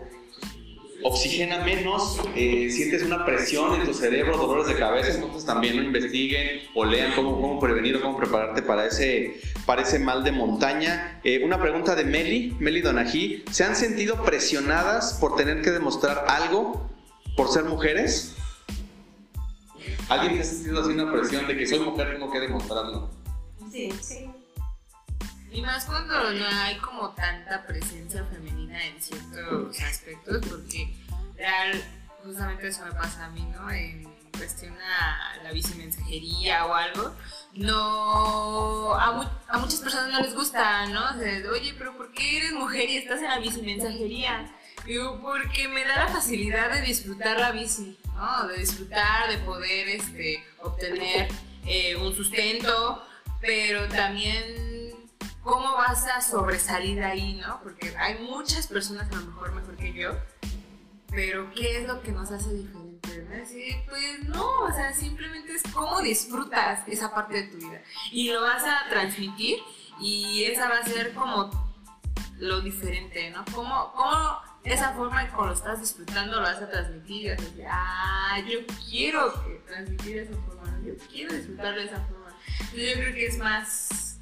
oxigena 1.03 1.59
menos, 1.59 2.19
eh, 2.35 2.69
sientes 2.69 3.03
una 3.03 3.25
presión 3.25 3.79
en 3.79 3.85
tu 3.85 3.93
cerebro, 3.93 4.37
dolores 4.37 4.67
de 4.67 4.75
cabeza, 4.75 5.13
entonces 5.13 5.45
también 5.45 5.75
investiguen 5.75 6.61
o 6.73 6.85
lean 6.85 7.11
cómo, 7.13 7.39
cómo 7.41 7.59
prevenir 7.59 7.97
o 7.97 8.01
cómo 8.01 8.17
prepararte 8.17 8.61
para 8.61 8.85
ese, 8.85 9.41
para 9.65 9.83
mal 9.99 10.23
de 10.23 10.31
montaña. 10.31 11.19
Eh, 11.23 11.43
una 11.43 11.59
pregunta 11.59 11.95
de 11.95 12.05
Meli, 12.05 12.55
Meli 12.59 12.81
Donají, 12.81 13.43
¿se 13.51 13.63
han 13.63 13.75
sentido 13.75 14.23
presionadas 14.23 15.17
por 15.19 15.35
tener 15.35 15.61
que 15.61 15.71
demostrar 15.71 16.25
algo 16.27 16.89
por 17.35 17.49
ser 17.49 17.65
mujeres? 17.65 18.35
¿Alguien 20.09 20.39
ha 20.39 20.43
sentido 20.43 20.81
así 20.81 20.91
una 20.91 21.11
presión 21.11 21.47
de 21.47 21.57
que 21.57 21.67
soy 21.67 21.79
mujer, 21.79 22.13
tengo 22.13 22.31
que 22.31 22.39
demostrarlo? 22.39 23.09
Sí, 23.71 23.91
sí. 24.01 24.29
Y 25.53 25.61
más 25.61 25.85
cuando 25.85 26.31
no 26.33 26.45
hay 26.47 26.77
como 26.77 27.11
tanta 27.11 27.63
presencia 27.67 28.25
femenina 28.25 28.83
en 28.87 28.99
ciertos 28.99 29.79
aspectos, 29.81 30.43
porque 30.49 30.95
real, 31.35 31.83
justamente 32.23 32.67
eso 32.69 32.83
me 32.83 32.91
pasa 32.93 33.25
a 33.25 33.29
mí, 33.29 33.43
¿no? 33.43 33.69
En 33.69 34.11
cuestión 34.35 34.75
a 34.81 35.43
la 35.43 35.51
bicimensajería 35.51 36.65
o 36.65 36.73
algo, 36.73 37.13
no, 37.53 38.95
a, 38.95 39.11
mu 39.11 39.23
a, 39.47 39.57
muchas 39.59 39.79
personas 39.81 40.11
no 40.11 40.21
les 40.21 40.33
gusta, 40.33 40.87
¿no? 40.87 41.01
O 41.01 41.51
Oye, 41.51 41.75
pero 41.77 41.95
¿por 41.95 42.11
qué 42.13 42.37
eres 42.37 42.53
mujer 42.53 42.89
y 42.89 42.97
estás 42.97 43.21
en 43.21 43.29
la 43.29 43.37
bicimensajería? 43.37 44.51
Digo, 44.87 45.21
porque 45.21 45.67
me 45.67 45.85
da 45.85 46.05
la 46.05 46.07
facilidad 46.07 46.71
de 46.71 46.81
disfrutar 46.81 47.39
la 47.39 47.51
bici, 47.51 47.99
¿no? 48.15 48.47
De 48.47 48.57
disfrutar, 48.57 49.29
de 49.29 49.37
poder 49.37 49.87
este, 49.87 50.43
obtener 50.61 51.29
eh, 51.67 51.95
un 51.95 52.15
sustento, 52.15 53.05
pero 53.39 53.87
también 53.87 54.82
cómo 55.43 55.73
vas 55.73 56.07
a 56.07 56.21
sobresalir 56.21 57.03
ahí, 57.03 57.35
¿no? 57.35 57.61
Porque 57.61 57.95
hay 57.97 58.19
muchas 58.23 58.67
personas 58.67 59.11
a 59.11 59.15
lo 59.15 59.25
mejor 59.27 59.53
mejor 59.53 59.75
que 59.75 59.93
yo, 59.93 60.11
pero 61.09 61.51
¿qué 61.53 61.81
es 61.81 61.87
lo 61.87 62.01
que 62.01 62.11
nos 62.11 62.31
hace 62.31 62.53
diferente? 62.53 62.93
pues 63.89 64.23
no, 64.29 64.61
o 64.61 64.71
sea, 64.71 64.93
simplemente 64.93 65.53
es 65.53 65.63
cómo 65.73 66.01
disfrutas 66.01 66.87
esa 66.87 67.13
parte 67.13 67.43
de 67.43 67.43
tu 67.43 67.57
vida 67.57 67.81
y 68.11 68.31
lo 68.31 68.41
vas 68.41 68.63
a 68.63 68.89
transmitir 68.89 69.59
y 69.99 70.45
esa 70.45 70.69
va 70.69 70.79
a 70.79 70.85
ser 70.85 71.13
como 71.13 71.51
lo 72.37 72.61
diferente, 72.61 73.29
¿no? 73.29 73.43
Cómo, 73.53 73.91
cómo 73.93 74.39
esa 74.63 74.93
forma 74.93 75.29
como 75.29 75.47
lo 75.47 75.53
estás 75.53 75.81
disfrutando 75.81 76.37
lo 76.37 76.41
vas 76.41 76.61
a 76.61 76.69
transmitir. 76.69 77.31
Vas 77.31 77.39
a 77.39 77.43
decir, 77.43 77.65
ah, 77.69 78.39
yo 78.47 78.59
quiero 78.89 79.33
que 79.43 79.61
transmitir 79.67 80.17
esa 80.19 80.33
forma, 80.41 80.79
yo 80.85 80.93
quiero 81.11 81.33
disfrutar 81.33 81.75
de 81.75 81.85
esa 81.85 81.99
forma. 82.01 82.35
Yo 82.71 82.93
creo 82.93 83.13
que 83.13 83.27
es 83.27 83.37
más 83.37 84.12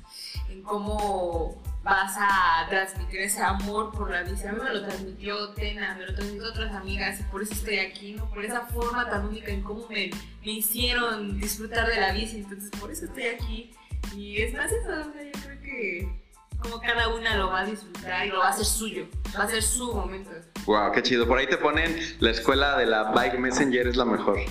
cómo 0.62 1.62
vas 1.84 2.16
a 2.18 2.68
transmitir 2.70 3.22
ese 3.22 3.42
amor 3.42 3.92
por 3.92 4.12
la 4.12 4.24
bici. 4.24 4.48
A 4.48 4.52
mí 4.52 4.60
me 4.64 4.74
lo 4.74 4.82
transmitió 4.84 5.50
Tena, 5.50 5.96
me 5.96 6.06
lo 6.06 6.16
transmitió 6.16 6.50
otras 6.50 6.74
amigas 6.76 7.20
y 7.20 7.24
por 7.24 7.42
eso 7.42 7.54
estoy 7.54 7.80
aquí. 7.80 8.18
Por 8.34 8.46
esa 8.46 8.62
forma 8.68 9.10
tan 9.10 9.26
única 9.26 9.52
en 9.52 9.64
cómo 9.64 9.88
me, 9.88 10.12
me 10.46 10.52
hicieron 10.52 11.40
disfrutar 11.40 11.88
de 11.88 12.00
la 12.00 12.12
bici. 12.12 12.38
Entonces, 12.38 12.70
por 12.80 12.92
eso 12.92 13.06
estoy 13.06 13.24
aquí. 13.26 13.72
Y 14.16 14.42
es 14.42 14.54
más 14.54 14.72
eso, 14.72 14.90
o 14.90 15.14
sea, 15.14 15.24
yo 15.24 15.32
creo 15.44 15.62
que 15.62 16.22
como 16.62 16.80
cada 16.80 17.10
una 17.10 17.36
lo 17.36 17.50
va 17.50 17.62
a 17.62 17.66
disfrutar 17.66 18.26
y 18.26 18.30
lo 18.30 18.40
va 18.40 18.48
a 18.48 18.50
hacer 18.50 18.66
suyo, 18.66 19.06
va 19.38 19.44
a 19.44 19.48
ser 19.48 19.64
su 19.64 19.94
momento. 19.94 20.32
Wow, 20.66 20.92
qué 20.92 21.02
chido. 21.02 21.28
Por 21.28 21.40
ahí 21.40 21.48
te 21.48 21.58
ponen 21.58 21.98
la 22.20 22.30
escuela 22.30 22.78
de 22.78 22.86
la 22.86 23.12
Bike 23.12 23.40
Messenger 23.40 23.88
es 23.88 23.98
la 23.98 24.06
mejor. 24.06 24.40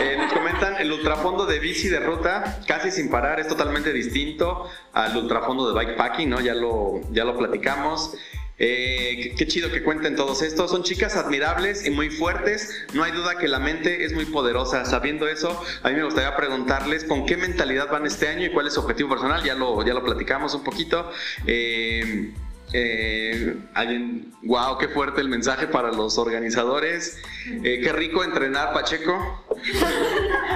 Eh, 0.00 0.16
nos 0.16 0.32
comentan 0.32 0.76
el 0.76 0.90
ultrafondo 0.92 1.44
de 1.44 1.58
bici 1.58 1.88
de 1.88 2.00
ruta, 2.00 2.60
casi 2.66 2.90
sin 2.90 3.10
parar, 3.10 3.40
es 3.40 3.48
totalmente 3.48 3.92
distinto 3.92 4.68
al 4.92 5.16
ultrafondo 5.16 5.72
de 5.72 5.78
bikepacking, 5.78 6.30
¿no? 6.30 6.40
Ya 6.40 6.54
lo, 6.54 7.00
ya 7.10 7.24
lo 7.24 7.36
platicamos. 7.36 8.14
Eh, 8.58 9.34
qué, 9.36 9.46
chido 9.46 9.70
que 9.70 9.82
cuenten 9.82 10.16
todos 10.16 10.42
estos. 10.42 10.70
Son 10.70 10.82
chicas 10.82 11.16
admirables 11.16 11.86
y 11.86 11.90
muy 11.90 12.10
fuertes. 12.10 12.86
No 12.92 13.04
hay 13.04 13.12
duda 13.12 13.38
que 13.38 13.48
la 13.48 13.58
mente 13.58 14.04
es 14.04 14.12
muy 14.12 14.26
poderosa. 14.26 14.84
Sabiendo 14.84 15.28
eso, 15.28 15.62
a 15.82 15.88
mí 15.90 15.96
me 15.96 16.04
gustaría 16.04 16.36
preguntarles 16.36 17.04
con 17.04 17.26
qué 17.26 17.36
mentalidad 17.36 17.90
van 17.90 18.06
este 18.06 18.28
año 18.28 18.46
y 18.46 18.50
cuál 18.50 18.66
es 18.66 18.74
su 18.74 18.80
objetivo 18.80 19.10
personal. 19.10 19.42
Ya 19.44 19.54
lo, 19.54 19.84
ya 19.84 19.94
lo 19.94 20.04
platicamos 20.04 20.54
un 20.54 20.64
poquito. 20.64 21.10
Eh, 21.46 22.32
eh, 22.72 23.56
wow, 24.42 24.76
qué 24.78 24.88
fuerte 24.88 25.20
el 25.20 25.28
mensaje 25.28 25.66
para 25.66 25.92
los 25.92 26.18
organizadores. 26.18 27.18
Eh, 27.46 27.80
qué 27.82 27.92
rico 27.92 28.24
entrenar, 28.24 28.72
Pacheco. 28.72 29.44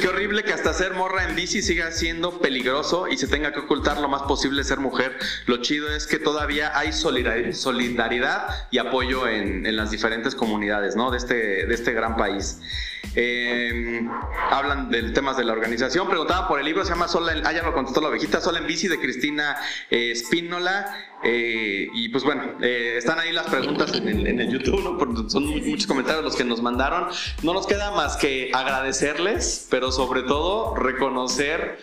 qué 0.00 0.08
horrible 0.08 0.44
que 0.44 0.52
hasta 0.52 0.72
ser 0.72 0.94
morra 0.94 1.24
en 1.24 1.34
bici 1.34 1.62
siga 1.62 1.90
siendo 1.92 2.40
peligroso 2.40 3.08
y 3.08 3.16
se 3.16 3.26
tenga 3.28 3.52
que 3.52 3.60
ocultar 3.60 3.98
lo 4.00 4.08
más 4.08 4.22
posible 4.22 4.64
ser 4.64 4.80
mujer. 4.80 5.16
Lo 5.46 5.58
chido 5.58 5.88
es 5.94 6.06
que 6.06 6.18
todavía 6.18 6.76
hay 6.76 6.92
solidaridad 6.92 8.66
y 8.70 8.78
apoyo 8.78 9.28
en, 9.28 9.66
en 9.66 9.76
las 9.76 9.90
diferentes 9.90 10.34
comunidades 10.34 10.96
¿no? 10.96 11.10
de, 11.10 11.18
este, 11.18 11.66
de 11.66 11.74
este 11.74 11.92
gran 11.92 12.16
país. 12.16 12.60
Eh, 13.14 14.00
hablan 14.50 14.90
del 14.90 15.12
temas 15.12 15.36
de 15.36 15.44
la 15.44 15.52
organización. 15.52 16.08
Preguntaba 16.08 16.48
por 16.48 16.58
el 16.58 16.64
libro, 16.64 16.84
se 16.84 16.90
llama 16.90 17.08
Sola 17.08 17.32
en, 17.32 17.46
ah, 17.46 17.52
ya 17.52 17.62
lo 17.62 17.74
contestó 17.74 18.00
la 18.00 18.08
ovejita, 18.08 18.40
Sola 18.40 18.58
en 18.58 18.66
bici 18.66 18.88
de 18.88 18.98
Cristina 18.98 19.56
eh, 19.90 20.12
Espínola. 20.12 20.96
Eh, 21.24 21.88
y 21.92 22.08
pues 22.08 22.24
bueno, 22.24 22.42
eh, 22.60 22.94
están 22.98 23.18
ahí 23.18 23.32
las 23.32 23.46
preguntas 23.46 23.92
en 23.94 24.08
el, 24.08 24.26
en 24.26 24.40
el 24.40 24.50
YouTube, 24.50 24.82
¿no? 24.82 24.98
Porque 24.98 25.28
son 25.28 25.46
muchos 25.46 25.86
comentarios 25.86 26.24
los 26.24 26.36
que 26.36 26.44
nos 26.44 26.62
mandaron. 26.62 27.08
No 27.42 27.54
nos 27.54 27.66
queda 27.66 27.90
más 27.92 28.16
que 28.16 28.50
agradecerles, 28.52 29.66
pero 29.70 29.92
sobre 29.92 30.22
todo 30.22 30.74
reconocer 30.74 31.78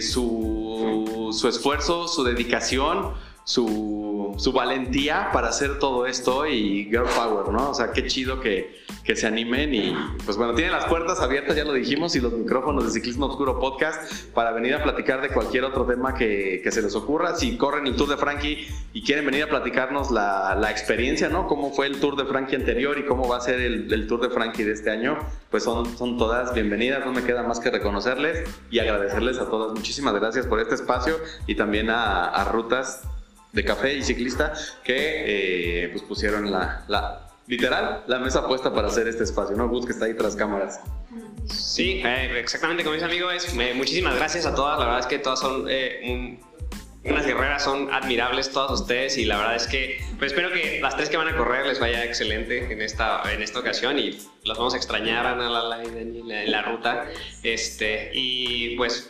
su, 0.00 1.30
su 1.32 1.48
esfuerzo, 1.48 2.08
su 2.08 2.24
dedicación 2.24 3.12
su, 3.48 4.52
valentía 4.52 5.30
para 5.32 5.48
hacer 5.48 5.78
todo 5.78 6.06
esto 6.06 6.46
y 6.46 6.84
girl 6.84 7.06
power, 7.16 7.48
¿no? 7.48 7.70
O 7.70 7.74
sea, 7.74 7.92
qué 7.92 8.06
chido 8.06 8.40
que, 8.40 8.84
que, 9.04 9.16
se 9.16 9.26
animen 9.26 9.74
y 9.74 9.96
pues 10.24 10.36
bueno, 10.36 10.54
tienen 10.54 10.72
las 10.72 10.84
puertas 10.84 11.20
abiertas, 11.20 11.56
ya 11.56 11.64
lo 11.64 11.72
dijimos, 11.72 12.14
y 12.14 12.20
los 12.20 12.32
micrófonos 12.32 12.84
de 12.84 12.90
Ciclismo 12.90 13.26
Oscuro 13.26 13.58
Podcast 13.58 14.26
para 14.34 14.52
venir 14.52 14.74
a 14.74 14.82
platicar 14.82 15.22
de 15.22 15.30
cualquier 15.30 15.64
otro 15.64 15.86
tema 15.86 16.14
que, 16.14 16.62
se 16.68 16.82
les 16.82 16.94
ocurra. 16.94 17.36
Si 17.36 17.56
corren 17.56 17.86
el 17.86 17.96
Tour 17.96 18.10
de 18.10 18.16
Frankie 18.18 18.68
y 18.92 19.02
quieren 19.02 19.24
venir 19.24 19.44
a 19.44 19.48
platicarnos 19.48 20.10
la, 20.10 20.68
experiencia, 20.70 21.30
¿no? 21.30 21.46
Cómo 21.46 21.72
fue 21.72 21.86
el 21.86 22.00
Tour 22.00 22.16
de 22.16 22.26
Frankie 22.26 22.56
anterior 22.56 22.98
y 22.98 23.06
cómo 23.06 23.26
va 23.26 23.38
a 23.38 23.40
ser 23.40 23.60
el, 23.60 24.06
Tour 24.06 24.20
de 24.20 24.28
Frankie 24.28 24.64
de 24.64 24.72
este 24.72 24.90
año, 24.90 25.18
pues 25.50 25.62
son, 25.64 25.96
son 25.96 26.18
todas 26.18 26.52
bienvenidas, 26.52 27.04
no 27.06 27.12
me 27.12 27.22
queda 27.22 27.42
más 27.44 27.60
que 27.60 27.70
reconocerles 27.70 28.46
y 28.70 28.78
agradecerles 28.78 29.38
a 29.38 29.48
todas. 29.48 29.74
Muchísimas 29.74 30.14
gracias 30.14 30.46
por 30.46 30.60
este 30.60 30.74
espacio 30.74 31.14
y 31.46 31.54
también 31.54 31.88
a 31.88 32.44
Rutas 32.52 33.04
de 33.52 33.64
café 33.64 33.94
y 33.94 34.02
ciclista 34.02 34.52
que 34.84 35.84
eh, 35.84 35.88
pues 35.88 36.02
pusieron 36.02 36.50
la, 36.50 36.84
la, 36.88 37.28
literal 37.46 38.04
la 38.06 38.18
mesa 38.18 38.46
puesta 38.46 38.72
para 38.72 38.88
hacer 38.88 39.08
este 39.08 39.24
espacio, 39.24 39.56
¿no? 39.56 39.68
Gus 39.68 39.86
que 39.86 39.92
está 39.92 40.04
ahí 40.04 40.14
tras 40.14 40.36
cámaras. 40.36 40.80
Sí, 41.46 42.02
eh, 42.04 42.38
exactamente 42.38 42.84
como 42.84 42.94
mis 42.94 43.04
amigos, 43.04 43.34
es, 43.34 43.54
eh, 43.54 43.72
muchísimas 43.74 44.16
gracias 44.16 44.44
a 44.46 44.54
todas, 44.54 44.78
la 44.78 44.84
verdad 44.84 45.00
es 45.00 45.06
que 45.06 45.18
todas 45.18 45.40
son 45.40 45.62
un, 45.62 46.40
unas 47.04 47.26
guerreras, 47.26 47.64
son 47.64 47.92
admirables 47.92 48.50
todas 48.50 48.80
ustedes 48.80 49.16
y 49.16 49.24
la 49.24 49.38
verdad 49.38 49.56
es 49.56 49.66
que 49.66 49.98
pues 50.18 50.32
espero 50.32 50.52
que 50.52 50.80
las 50.80 50.96
tres 50.96 51.08
que 51.08 51.16
van 51.16 51.28
a 51.28 51.36
correr 51.36 51.66
les 51.66 51.80
vaya 51.80 52.04
excelente 52.04 52.70
en 52.70 52.82
esta, 52.82 53.22
en 53.32 53.40
esta 53.40 53.60
ocasión 53.60 53.98
y 53.98 54.18
las 54.44 54.58
vamos 54.58 54.74
a 54.74 54.76
extrañar 54.76 55.26
a 55.26 55.36
la, 55.36 55.82
en 55.82 56.28
la, 56.28 56.44
la 56.44 56.62
ruta 56.62 57.06
este, 57.42 58.10
y 58.12 58.76
pues 58.76 59.08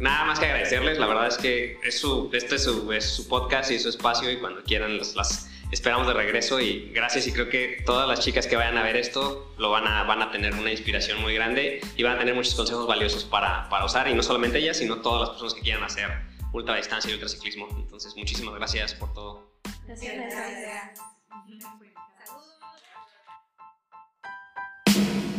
Nada 0.00 0.24
más 0.24 0.38
que 0.38 0.46
agradecerles, 0.46 0.98
la 0.98 1.06
verdad 1.06 1.28
es 1.28 1.36
que 1.36 1.78
es 1.84 2.02
este 2.32 2.54
es 2.54 2.64
su, 2.64 3.28
podcast 3.28 3.70
y 3.70 3.78
su 3.78 3.90
espacio 3.90 4.30
y 4.30 4.38
cuando 4.38 4.62
quieran 4.64 4.96
las, 4.96 5.50
esperamos 5.70 6.06
de 6.06 6.14
regreso 6.14 6.58
y 6.58 6.90
gracias 6.94 7.26
y 7.26 7.32
creo 7.32 7.50
que 7.50 7.82
todas 7.84 8.08
las 8.08 8.20
chicas 8.20 8.46
que 8.46 8.56
vayan 8.56 8.78
a 8.78 8.82
ver 8.82 8.96
esto 8.96 9.52
lo 9.58 9.70
van 9.70 9.86
a, 9.86 10.04
van 10.04 10.22
a 10.22 10.30
tener 10.30 10.54
una 10.54 10.70
inspiración 10.70 11.20
muy 11.20 11.34
grande 11.34 11.82
y 11.96 12.02
van 12.02 12.16
a 12.16 12.18
tener 12.18 12.34
muchos 12.34 12.54
consejos 12.54 12.86
valiosos 12.86 13.24
para, 13.24 13.68
para 13.68 13.84
usar 13.84 14.08
y 14.08 14.14
no 14.14 14.22
solamente 14.22 14.58
ellas, 14.58 14.78
sino 14.78 15.02
todas 15.02 15.20
las 15.20 15.30
personas 15.30 15.52
que 15.52 15.60
quieran 15.60 15.84
hacer 15.84 16.08
ultra 16.54 16.76
distancia 16.76 17.10
y 17.10 17.14
ultraciclismo. 17.14 17.68
Entonces, 17.76 18.16
muchísimas 18.16 18.54
gracias 18.54 18.94
por 18.94 19.12
todo. 19.12 19.52
Gracias. 19.86 20.14
gracias. 20.14 20.94
gracias. 24.86 25.29